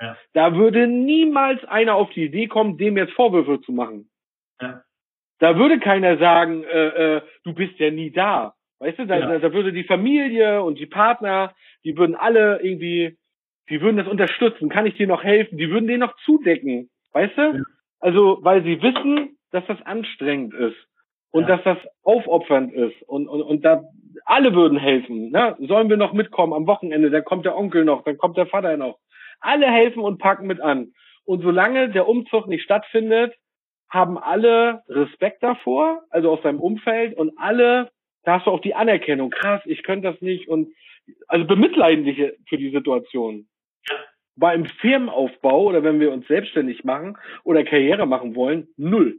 Ja. 0.00 0.16
Da 0.32 0.54
würde 0.54 0.86
niemals 0.86 1.64
einer 1.64 1.96
auf 1.96 2.10
die 2.10 2.26
Idee 2.26 2.46
kommen, 2.46 2.78
dem 2.78 2.96
jetzt 2.96 3.14
Vorwürfe 3.14 3.60
zu 3.62 3.72
machen. 3.72 4.08
Ja. 4.60 4.84
Da 5.40 5.58
würde 5.58 5.80
keiner 5.80 6.18
sagen, 6.18 6.62
äh, 6.62 7.16
äh, 7.16 7.22
du 7.42 7.52
bist 7.52 7.80
ja 7.80 7.90
nie 7.90 8.12
da. 8.12 8.54
Weißt 8.78 9.00
du, 9.00 9.06
da, 9.08 9.18
ja. 9.18 9.38
da 9.40 9.52
würde 9.52 9.72
die 9.72 9.84
Familie 9.84 10.62
und 10.62 10.78
die 10.78 10.86
Partner, 10.86 11.52
die 11.82 11.96
würden 11.96 12.14
alle 12.14 12.60
irgendwie, 12.62 13.18
die 13.70 13.80
würden 13.80 13.96
das 13.96 14.06
unterstützen. 14.06 14.68
Kann 14.68 14.86
ich 14.86 14.94
dir 14.94 15.08
noch 15.08 15.24
helfen? 15.24 15.58
Die 15.58 15.68
würden 15.68 15.88
den 15.88 15.98
noch 15.98 16.14
zudecken. 16.18 16.90
Weißt 17.12 17.36
du? 17.36 17.64
Also, 17.98 18.38
weil 18.42 18.62
sie 18.62 18.80
wissen, 18.80 19.35
dass 19.50 19.66
das 19.66 19.80
anstrengend 19.82 20.54
ist 20.54 20.76
und 21.30 21.48
ja. 21.48 21.56
dass 21.56 21.64
das 21.64 21.78
aufopfernd 22.02 22.72
ist 22.72 23.02
und, 23.02 23.28
und, 23.28 23.42
und 23.42 23.64
da 23.64 23.84
alle 24.24 24.54
würden 24.54 24.78
helfen. 24.78 25.30
Ne? 25.30 25.56
Sollen 25.60 25.88
wir 25.88 25.96
noch 25.96 26.12
mitkommen 26.12 26.52
am 26.52 26.66
Wochenende? 26.66 27.10
Dann 27.10 27.24
kommt 27.24 27.44
der 27.44 27.56
Onkel 27.56 27.84
noch, 27.84 28.04
dann 28.04 28.16
kommt 28.16 28.36
der 28.36 28.46
Vater 28.46 28.76
noch. 28.76 28.98
Alle 29.40 29.66
helfen 29.66 30.02
und 30.02 30.18
packen 30.18 30.46
mit 30.46 30.60
an. 30.60 30.92
Und 31.24 31.42
solange 31.42 31.90
der 31.90 32.08
Umzug 32.08 32.46
nicht 32.46 32.62
stattfindet, 32.62 33.34
haben 33.88 34.18
alle 34.18 34.82
Respekt 34.88 35.42
davor, 35.42 36.02
also 36.10 36.30
aus 36.30 36.42
seinem 36.42 36.60
Umfeld 36.60 37.16
und 37.16 37.32
alle, 37.36 37.90
da 38.24 38.38
hast 38.38 38.46
du 38.46 38.50
auch 38.50 38.60
die 38.60 38.74
Anerkennung, 38.74 39.30
krass, 39.30 39.62
ich 39.64 39.82
könnte 39.82 40.10
das 40.10 40.20
nicht 40.20 40.48
und 40.48 40.72
also 41.28 41.46
bemitleiden 41.46 42.04
dich 42.04 42.32
für 42.48 42.56
die 42.56 42.70
Situation. 42.70 43.46
Bei 44.34 44.54
im 44.54 44.66
Firmenaufbau 44.66 45.64
oder 45.64 45.82
wenn 45.82 46.00
wir 46.00 46.12
uns 46.12 46.26
selbstständig 46.26 46.84
machen 46.84 47.16
oder 47.44 47.64
Karriere 47.64 48.06
machen 48.06 48.34
wollen, 48.34 48.68
null. 48.76 49.18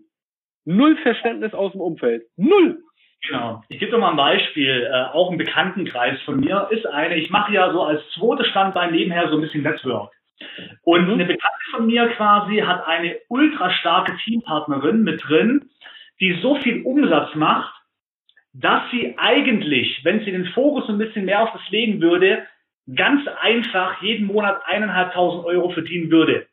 Null 0.68 0.98
Verständnis 0.98 1.54
aus 1.54 1.72
dem 1.72 1.80
Umfeld. 1.80 2.24
Null. 2.36 2.80
Genau. 3.26 3.64
Ich 3.70 3.80
gebe 3.80 3.92
dir 3.92 3.98
mal 3.98 4.12
ein 4.12 4.18
Beispiel. 4.18 4.84
Äh, 4.84 5.14
auch 5.14 5.32
ein 5.32 5.38
Bekanntenkreis 5.38 6.22
von 6.24 6.42
mir 6.42 6.68
ist 6.72 6.86
eine, 6.86 7.16
ich 7.16 7.30
mache 7.30 7.54
ja 7.54 7.72
so 7.72 7.84
als 7.84 8.02
zweites 8.12 8.48
Standbein 8.48 8.92
nebenher 8.92 9.30
so 9.30 9.36
ein 9.36 9.42
bisschen 9.42 9.64
Network. 9.64 10.12
Und 10.84 11.08
mhm. 11.08 11.14
eine 11.14 11.26
Bekannte 11.26 11.66
von 11.72 11.88
mir 11.88 12.10
quasi 12.10 12.58
hat 12.58 12.86
eine 12.86 13.18
ultra 13.30 13.72
starke 13.72 14.18
Teampartnerin 14.26 15.04
mit 15.04 15.24
drin, 15.26 15.70
die 16.20 16.34
so 16.42 16.56
viel 16.56 16.84
Umsatz 16.84 17.34
macht, 17.36 17.74
dass 18.54 18.84
sie 18.92 19.18
eigentlich, 19.18 20.02
wenn 20.04 20.20
sie 20.20 20.32
den 20.32 20.48
Fokus 20.48 20.90
ein 20.90 20.98
bisschen 20.98 21.26
mehr 21.26 21.44
auf 21.44 21.54
das 21.54 21.70
legen 21.70 22.02
würde, 22.02 22.46
ganz 22.94 23.26
einfach 23.40 24.02
jeden 24.02 24.28
Monat 24.28 24.62
eineinhalbtausend 24.66 25.46
Euro 25.46 25.70
verdienen 25.70 26.12
würde. 26.12 26.48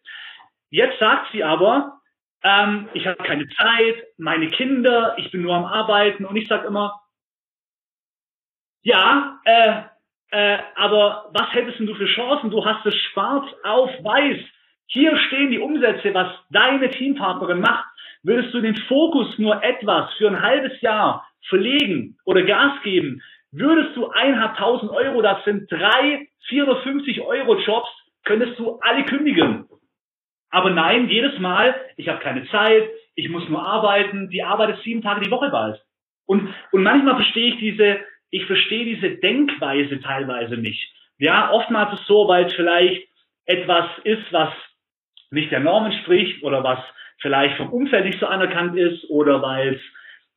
Jetzt 0.71 1.01
sagt 1.01 1.33
sie 1.33 1.43
aber, 1.43 1.99
ähm, 2.45 2.89
ich 2.93 3.07
habe 3.07 3.23
keine 3.23 3.49
Zeit, 3.49 4.05
meine 4.19 4.51
Kinder, 4.51 5.17
ich 5.19 5.31
bin 5.31 5.43
nur 5.43 5.55
am 5.55 5.65
Arbeiten 5.65 6.25
und 6.27 6.37
ich 6.37 6.47
sage 6.47 6.67
immer, 6.67 7.01
ja, 8.83 9.41
äh, 9.45 9.83
äh, 10.31 10.59
aber 10.77 11.31
was 11.33 11.53
hättest 11.55 11.81
du 11.81 11.95
für 11.95 12.07
Chancen? 12.07 12.51
Du 12.51 12.65
hast 12.65 12.85
es 12.85 12.95
schwarz 12.97 13.47
auf 13.63 13.91
weiß. 14.03 14.39
Hier 14.87 15.17
stehen 15.17 15.51
die 15.51 15.59
Umsätze, 15.59 16.13
was 16.13 16.29
deine 16.51 16.91
Teampartnerin 16.91 17.61
macht. 17.61 17.87
Würdest 18.23 18.53
du 18.53 18.61
den 18.61 18.77
Fokus 18.77 19.39
nur 19.39 19.63
etwas 19.63 20.13
für 20.15 20.29
ein 20.29 20.43
halbes 20.43 20.79
Jahr 20.83 21.27
verlegen 21.49 22.19
oder 22.25 22.43
Gas 22.43 22.83
geben, 22.83 23.23
würdest 23.53 23.97
du 23.97 24.09
eineinhalbtausend 24.09 24.91
Euro, 24.91 25.23
das 25.23 25.45
sind 25.45 25.71
drei 25.71 26.29
450 26.49 27.21
Euro 27.23 27.57
Jobs, 27.59 27.89
könntest 28.25 28.59
du 28.59 28.79
alle 28.81 29.05
kündigen. 29.05 29.67
Aber 30.55 30.71
nein, 30.71 31.09
jedes 31.09 31.37
Mal, 31.41 31.75
ich 31.97 32.09
habe 32.09 32.21
keine 32.21 32.47
Zeit, 32.47 32.89
ich 33.17 33.29
muss 33.29 33.49
nur 33.49 33.67
arbeiten, 33.67 34.29
die 34.29 34.45
Arbeit 34.45 34.77
ist 34.77 34.85
sieben 34.85 35.03
Tage 35.03 35.23
die 35.23 35.31
Woche 35.33 35.51
bald. 35.51 35.83
Und, 36.27 36.55
und 36.71 36.85
manchmal 36.85 37.17
verstehe 37.17 37.55
ich 37.55 37.59
diese, 37.59 37.99
ich 38.31 38.47
verstehe 38.47 38.85
diese 38.85 39.17
Denkweise 39.17 40.01
teilweise 40.01 40.57
nicht. 40.57 40.95
Ja, 41.19 41.51
oftmals 41.51 41.95
ist 41.95 42.03
es 42.03 42.07
so, 42.07 42.29
weil 42.29 42.45
es 42.45 42.55
vielleicht 42.55 43.03
etwas 43.47 43.87
ist, 44.05 44.33
was 44.33 44.51
nicht 45.33 45.51
der 45.51 45.59
Norm 45.59 45.87
entspricht 45.87 46.45
oder 46.45 46.63
was 46.63 46.79
vielleicht 47.19 47.57
vom 47.57 47.71
Umfeld 47.71 48.05
nicht 48.05 48.21
so 48.21 48.27
anerkannt 48.27 48.79
ist 48.79 49.11
oder 49.11 49.43
weil 49.43 49.75
es, 49.75 49.81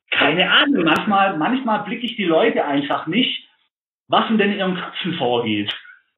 keine 0.10 0.50
Ahnung, 0.52 0.84
manchmal, 0.84 1.38
manchmal 1.38 1.84
blicke 1.84 2.08
ich 2.08 2.16
die 2.16 2.26
Leute 2.26 2.66
einfach 2.66 3.06
nicht, 3.06 3.48
was 4.08 4.28
denn 4.30 4.40
in 4.40 4.58
ihrem 4.58 4.78
Köpfen 4.78 5.14
vorgeht. 5.14 5.72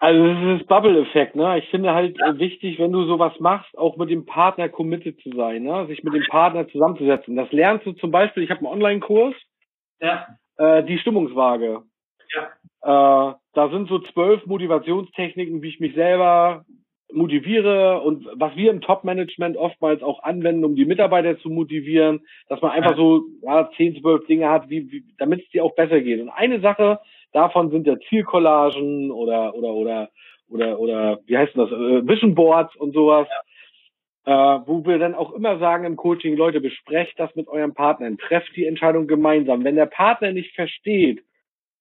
Also 0.00 0.24
es 0.24 0.60
ist 0.60 0.66
Bubble-Effekt, 0.66 1.36
ne? 1.36 1.58
Ich 1.58 1.68
finde 1.68 1.92
halt 1.92 2.16
ja. 2.18 2.38
wichtig, 2.38 2.78
wenn 2.78 2.90
du 2.90 3.04
sowas 3.04 3.38
machst, 3.38 3.76
auch 3.76 3.98
mit 3.98 4.08
dem 4.08 4.24
Partner 4.24 4.70
committed 4.70 5.20
zu 5.20 5.30
sein, 5.36 5.62
ne? 5.62 5.86
Sich 5.88 6.02
mit 6.02 6.14
dem 6.14 6.24
Partner 6.28 6.66
zusammenzusetzen. 6.68 7.36
Das 7.36 7.52
lernst 7.52 7.84
du 7.84 7.92
zum 7.92 8.10
Beispiel, 8.10 8.42
ich 8.42 8.50
habe 8.50 8.60
einen 8.60 8.74
Online-Kurs, 8.74 9.34
ja. 10.00 10.26
Äh, 10.56 10.84
die 10.84 10.98
Stimmungswaage. 10.98 11.82
Ja. 12.34 13.30
Äh, 13.30 13.34
da 13.52 13.68
sind 13.68 13.88
so 13.88 13.98
zwölf 13.98 14.46
Motivationstechniken, 14.46 15.60
wie 15.60 15.68
ich 15.68 15.80
mich 15.80 15.94
selber 15.94 16.64
motiviere 17.12 18.00
und 18.00 18.26
was 18.34 18.54
wir 18.56 18.70
im 18.70 18.80
Top-Management 18.80 19.56
oftmals 19.56 20.02
auch 20.02 20.22
anwenden, 20.22 20.64
um 20.64 20.76
die 20.76 20.84
Mitarbeiter 20.84 21.38
zu 21.40 21.50
motivieren, 21.50 22.20
dass 22.48 22.62
man 22.62 22.70
einfach 22.70 22.96
so 22.96 23.24
ja, 23.42 23.68
zehn, 23.76 24.00
zwölf 24.00 24.26
Dinge 24.26 24.48
hat, 24.48 24.70
wie, 24.70 24.90
wie, 24.90 25.04
damit 25.18 25.42
es 25.42 25.50
dir 25.50 25.64
auch 25.64 25.74
besser 25.74 26.00
geht. 26.00 26.20
Und 26.20 26.30
eine 26.30 26.60
Sache 26.60 27.00
davon 27.32 27.70
sind 27.70 27.86
ja 27.86 27.98
Zielcollagen 28.08 29.10
oder 29.10 29.54
oder 29.54 29.72
oder 29.72 30.08
oder 30.48 30.78
oder 30.78 31.18
wie 31.26 31.38
heißt 31.38 31.56
das, 31.56 31.70
äh, 31.70 32.06
Vision 32.06 32.34
Boards 32.34 32.74
und 32.76 32.92
sowas. 32.92 33.28
Ja 33.30 33.40
äh, 34.26 34.32
wo 34.66 34.84
wir 34.84 34.98
dann 34.98 35.14
auch 35.14 35.32
immer 35.32 35.58
sagen 35.58 35.84
im 35.84 35.96
Coaching, 35.96 36.36
Leute, 36.36 36.60
besprecht 36.60 37.18
das 37.18 37.34
mit 37.34 37.48
eurem 37.48 37.74
Partner, 37.74 38.14
trefft 38.16 38.54
die 38.54 38.66
Entscheidung 38.66 39.06
gemeinsam. 39.06 39.64
Wenn 39.64 39.76
der 39.76 39.86
Partner 39.86 40.32
nicht 40.32 40.54
versteht, 40.54 41.22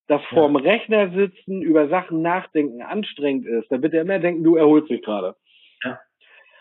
dass 0.08 0.22
ja. 0.22 0.28
vorm 0.30 0.56
Rechner 0.56 1.12
sitzen, 1.12 1.62
über 1.62 1.90
Sachen 1.90 2.22
nachdenken 2.22 2.82
anstrengend 2.82 3.46
ist, 3.46 3.72
dann 3.72 3.82
wird 3.82 3.94
er 3.94 4.02
immer 4.02 4.20
denken, 4.20 4.44
du 4.44 4.56
erholst 4.56 4.90
dich 4.90 5.02
gerade. 5.02 5.36
Ja. 5.84 6.00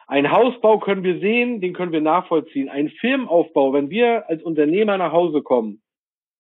Ein 0.06 0.30
Hausbau 0.30 0.78
können 0.78 1.04
wir 1.04 1.20
sehen, 1.20 1.60
den 1.60 1.74
können 1.74 1.92
wir 1.92 2.00
nachvollziehen. 2.00 2.68
Ein 2.68 2.88
Firmenaufbau, 2.88 3.72
wenn 3.72 3.88
wir 3.88 4.28
als 4.28 4.42
Unternehmer 4.42 4.98
nach 4.98 5.12
Hause 5.12 5.42
kommen 5.42 5.80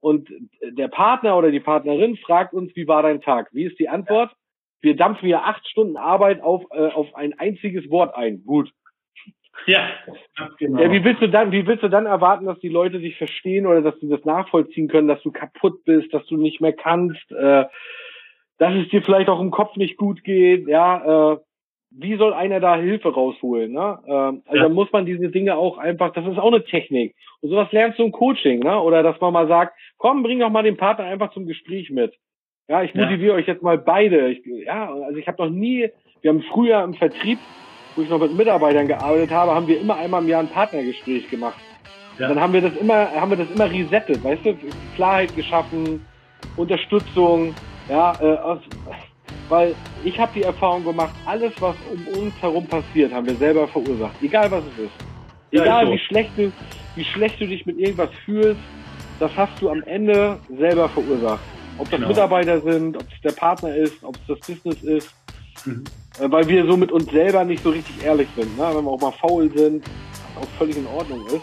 und 0.00 0.28
der 0.62 0.88
Partner 0.88 1.36
oder 1.36 1.50
die 1.50 1.60
Partnerin 1.60 2.16
fragt 2.16 2.52
uns, 2.52 2.74
wie 2.76 2.86
war 2.86 3.02
dein 3.02 3.20
Tag? 3.20 3.48
Wie 3.52 3.64
ist 3.64 3.78
die 3.78 3.88
Antwort? 3.88 4.30
Wir 4.80 4.96
dampfen 4.96 5.26
hier 5.26 5.44
acht 5.44 5.66
Stunden 5.68 5.96
Arbeit 5.96 6.40
auf, 6.40 6.64
äh, 6.70 6.88
auf 6.88 7.14
ein 7.14 7.38
einziges 7.38 7.90
Wort 7.90 8.14
ein. 8.14 8.44
Gut. 8.44 8.70
Ja, 9.66 9.88
genau. 10.58 10.80
Ja, 10.80 10.92
wie 10.92 11.02
willst 11.02 11.20
du 11.20 11.28
dann, 11.28 11.50
wie 11.50 11.66
willst 11.66 11.82
du 11.82 11.88
dann 11.88 12.06
erwarten, 12.06 12.46
dass 12.46 12.60
die 12.60 12.68
Leute 12.68 13.00
sich 13.00 13.16
verstehen 13.16 13.66
oder 13.66 13.82
dass 13.82 13.98
sie 13.98 14.08
das 14.08 14.24
nachvollziehen 14.24 14.88
können, 14.88 15.08
dass 15.08 15.22
du 15.22 15.32
kaputt 15.32 15.84
bist, 15.84 16.14
dass 16.14 16.24
du 16.26 16.36
nicht 16.36 16.60
mehr 16.60 16.72
kannst, 16.72 17.30
äh, 17.32 17.64
dass 18.58 18.74
es 18.74 18.88
dir 18.90 19.02
vielleicht 19.02 19.28
auch 19.28 19.40
im 19.40 19.50
Kopf 19.50 19.76
nicht 19.76 19.96
gut 19.96 20.22
geht, 20.22 20.68
ja, 20.68 21.32
äh, 21.32 21.38
wie 22.00 22.16
soll 22.16 22.32
einer 22.32 22.60
da 22.60 22.76
Hilfe 22.76 23.12
rausholen, 23.12 23.72
ne? 23.72 23.98
Äh, 24.06 24.50
also 24.50 24.62
ja. 24.64 24.68
muss 24.68 24.92
man 24.92 25.06
diese 25.06 25.28
Dinge 25.28 25.56
auch 25.56 25.78
einfach, 25.78 26.12
das 26.12 26.26
ist 26.26 26.38
auch 26.38 26.52
eine 26.52 26.64
Technik. 26.64 27.14
Und 27.40 27.50
sowas 27.50 27.70
lernst 27.72 27.98
du 27.98 28.04
im 28.04 28.12
Coaching, 28.12 28.60
ne? 28.60 28.80
Oder 28.80 29.02
dass 29.02 29.20
man 29.20 29.32
mal 29.32 29.48
sagt, 29.48 29.76
komm, 29.96 30.22
bring 30.22 30.40
doch 30.40 30.50
mal 30.50 30.62
den 30.62 30.76
Partner 30.76 31.04
einfach 31.04 31.32
zum 31.32 31.46
Gespräch 31.46 31.90
mit. 31.90 32.14
Ja, 32.68 32.82
ich 32.82 32.94
motiviere 32.94 33.32
ja. 33.32 33.34
euch 33.34 33.46
jetzt 33.46 33.62
mal 33.62 33.78
beide. 33.78 34.28
Ich, 34.28 34.42
ja, 34.44 34.92
also 34.92 35.16
ich 35.16 35.26
habe 35.26 35.42
noch 35.42 35.50
nie, 35.50 35.88
wir 36.20 36.30
haben 36.30 36.42
früher 36.42 36.82
im 36.84 36.94
Vertrieb 36.94 37.38
wo 37.98 38.02
ich 38.02 38.08
noch 38.08 38.20
mit 38.20 38.32
Mitarbeitern 38.32 38.86
gearbeitet 38.86 39.32
habe, 39.32 39.52
haben 39.52 39.66
wir 39.66 39.80
immer 39.80 39.96
einmal 39.96 40.22
im 40.22 40.28
Jahr 40.28 40.40
ein 40.40 40.48
Partnergespräch 40.48 41.28
gemacht. 41.28 41.58
Ja. 42.18 42.28
Dann 42.28 42.40
haben 42.40 42.52
wir 42.52 42.60
das 42.60 42.76
immer, 42.76 43.10
haben 43.12 43.30
wir 43.30 43.38
das 43.38 43.50
immer 43.50 43.68
resettet, 43.70 44.22
weißt 44.22 44.46
du, 44.46 44.56
Klarheit 44.94 45.34
geschaffen, 45.34 46.06
Unterstützung, 46.56 47.54
ja, 47.88 48.12
äh, 48.20 48.36
aus, 48.38 48.60
weil 49.48 49.74
ich 50.04 50.18
habe 50.18 50.32
die 50.34 50.42
Erfahrung 50.42 50.84
gemacht, 50.84 51.14
alles, 51.24 51.52
was 51.60 51.76
um 51.92 52.22
uns 52.22 52.34
herum 52.40 52.66
passiert, 52.66 53.12
haben 53.12 53.26
wir 53.26 53.36
selber 53.36 53.66
verursacht, 53.68 54.14
egal 54.22 54.50
was 54.50 54.62
es 54.74 54.84
ist. 54.84 54.92
Egal 55.50 55.86
ja, 55.86 55.92
wie 55.92 55.98
schlecht 55.98 56.30
du, 56.36 56.52
wie 56.94 57.04
schlecht 57.04 57.40
du 57.40 57.46
dich 57.46 57.64
mit 57.64 57.78
irgendwas 57.78 58.10
fühlst, 58.24 58.60
das 59.18 59.34
hast 59.36 59.60
du 59.60 59.70
am 59.70 59.82
Ende 59.84 60.38
selber 60.58 60.88
verursacht. 60.88 61.40
Ob 61.78 61.88
das 61.90 61.98
genau. 61.98 62.08
Mitarbeiter 62.08 62.60
sind, 62.60 62.96
ob 62.96 63.02
es 63.02 63.20
der 63.22 63.32
Partner 63.32 63.74
ist, 63.74 64.02
ob 64.02 64.16
es 64.16 64.22
das 64.26 64.40
Business 64.40 64.82
ist. 64.82 65.14
Mhm. 65.64 65.84
Äh, 66.20 66.30
weil 66.30 66.46
wir 66.48 66.66
so 66.66 66.76
mit 66.76 66.92
uns 66.92 67.10
selber 67.10 67.44
nicht 67.44 67.62
so 67.62 67.70
richtig 67.70 68.04
ehrlich 68.04 68.28
sind. 68.36 68.56
Ne? 68.58 68.64
Wenn 68.74 68.84
wir 68.84 68.90
auch 68.90 69.00
mal 69.00 69.12
faul 69.12 69.50
sind, 69.54 69.84
was 70.34 70.44
auch 70.44 70.50
völlig 70.58 70.76
in 70.76 70.86
Ordnung 70.86 71.24
ist. 71.26 71.42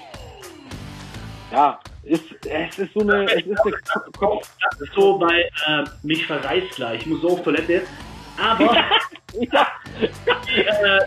Ja, 1.51 1.79
ist, 2.05 2.23
es 2.45 2.79
ist 2.79 2.93
so 2.93 3.01
eine, 3.01 3.25
es 3.25 3.45
ist 3.45 3.59
eine 3.59 3.75
Kopf. 4.17 4.49
Das 4.61 4.81
ist 4.81 4.93
so, 4.93 5.19
weil 5.19 5.49
äh, 5.67 5.83
mich 6.03 6.25
verreißt 6.25 6.75
gleich. 6.75 7.01
Ich 7.01 7.07
muss 7.07 7.21
so 7.21 7.31
auf 7.31 7.43
Toilette. 7.43 7.83
Aber 8.37 8.75
ja. 9.39 9.67
äh, 10.55 10.99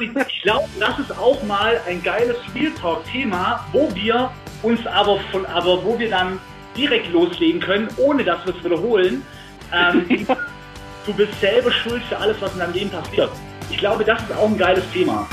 ich 0.00 0.42
glaube, 0.42 0.68
das 0.78 0.98
ist 0.98 1.18
auch 1.18 1.42
mal 1.44 1.80
ein 1.86 2.02
geiles 2.02 2.36
Real 2.54 2.72
Talk-Thema, 2.80 3.66
wo 3.72 3.94
wir 3.94 4.30
uns 4.62 4.86
aber 4.86 5.18
von, 5.32 5.46
aber 5.46 5.84
wo 5.84 5.98
wir 5.98 6.10
dann 6.10 6.38
direkt 6.76 7.12
loslegen 7.12 7.60
können, 7.60 7.88
ohne 7.96 8.24
dass 8.24 8.44
wir 8.46 8.54
es 8.54 8.64
wiederholen. 8.64 9.22
Ähm, 9.72 10.26
du 11.06 11.14
bist 11.14 11.40
selber 11.40 11.72
schuld 11.72 12.02
für 12.04 12.18
alles, 12.18 12.40
was 12.40 12.52
in 12.52 12.60
deinem 12.60 12.74
Leben 12.74 12.90
passiert. 12.90 13.30
Ich 13.70 13.78
glaube, 13.78 14.04
das 14.04 14.22
ist 14.22 14.32
auch 14.32 14.46
ein 14.46 14.58
geiles 14.58 14.88
Thema. 14.92 15.28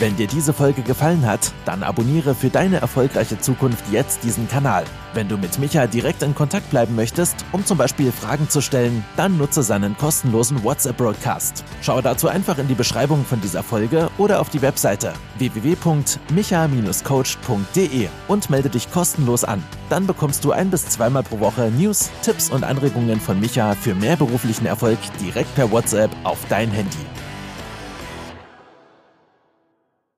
Wenn 0.00 0.14
dir 0.14 0.28
diese 0.28 0.52
Folge 0.52 0.82
gefallen 0.82 1.26
hat, 1.26 1.50
dann 1.64 1.82
abonniere 1.82 2.36
für 2.36 2.50
deine 2.50 2.80
erfolgreiche 2.80 3.40
Zukunft 3.40 3.82
jetzt 3.90 4.22
diesen 4.22 4.46
Kanal. 4.46 4.84
Wenn 5.12 5.26
du 5.26 5.36
mit 5.36 5.58
Micha 5.58 5.88
direkt 5.88 6.22
in 6.22 6.36
Kontakt 6.36 6.70
bleiben 6.70 6.94
möchtest, 6.94 7.44
um 7.50 7.66
zum 7.66 7.78
Beispiel 7.78 8.12
Fragen 8.12 8.48
zu 8.48 8.60
stellen, 8.60 9.04
dann 9.16 9.38
nutze 9.38 9.64
seinen 9.64 9.98
kostenlosen 9.98 10.62
WhatsApp-Broadcast. 10.62 11.64
Schau 11.82 12.00
dazu 12.00 12.28
einfach 12.28 12.58
in 12.58 12.68
die 12.68 12.76
Beschreibung 12.76 13.24
von 13.24 13.40
dieser 13.40 13.64
Folge 13.64 14.08
oder 14.18 14.40
auf 14.40 14.50
die 14.50 14.62
Webseite 14.62 15.14
www.micha-coach.de 15.38 18.08
und 18.28 18.50
melde 18.50 18.68
dich 18.68 18.92
kostenlos 18.92 19.42
an. 19.42 19.64
Dann 19.90 20.06
bekommst 20.06 20.44
du 20.44 20.52
ein 20.52 20.70
bis 20.70 20.88
zweimal 20.88 21.24
pro 21.24 21.40
Woche 21.40 21.72
News, 21.76 22.08
Tipps 22.22 22.50
und 22.50 22.62
Anregungen 22.62 23.18
von 23.18 23.40
Micha 23.40 23.74
für 23.74 23.96
mehr 23.96 24.14
beruflichen 24.14 24.66
Erfolg 24.66 24.98
direkt 25.20 25.52
per 25.56 25.72
WhatsApp 25.72 26.12
auf 26.22 26.38
dein 26.48 26.70
Handy. 26.70 27.04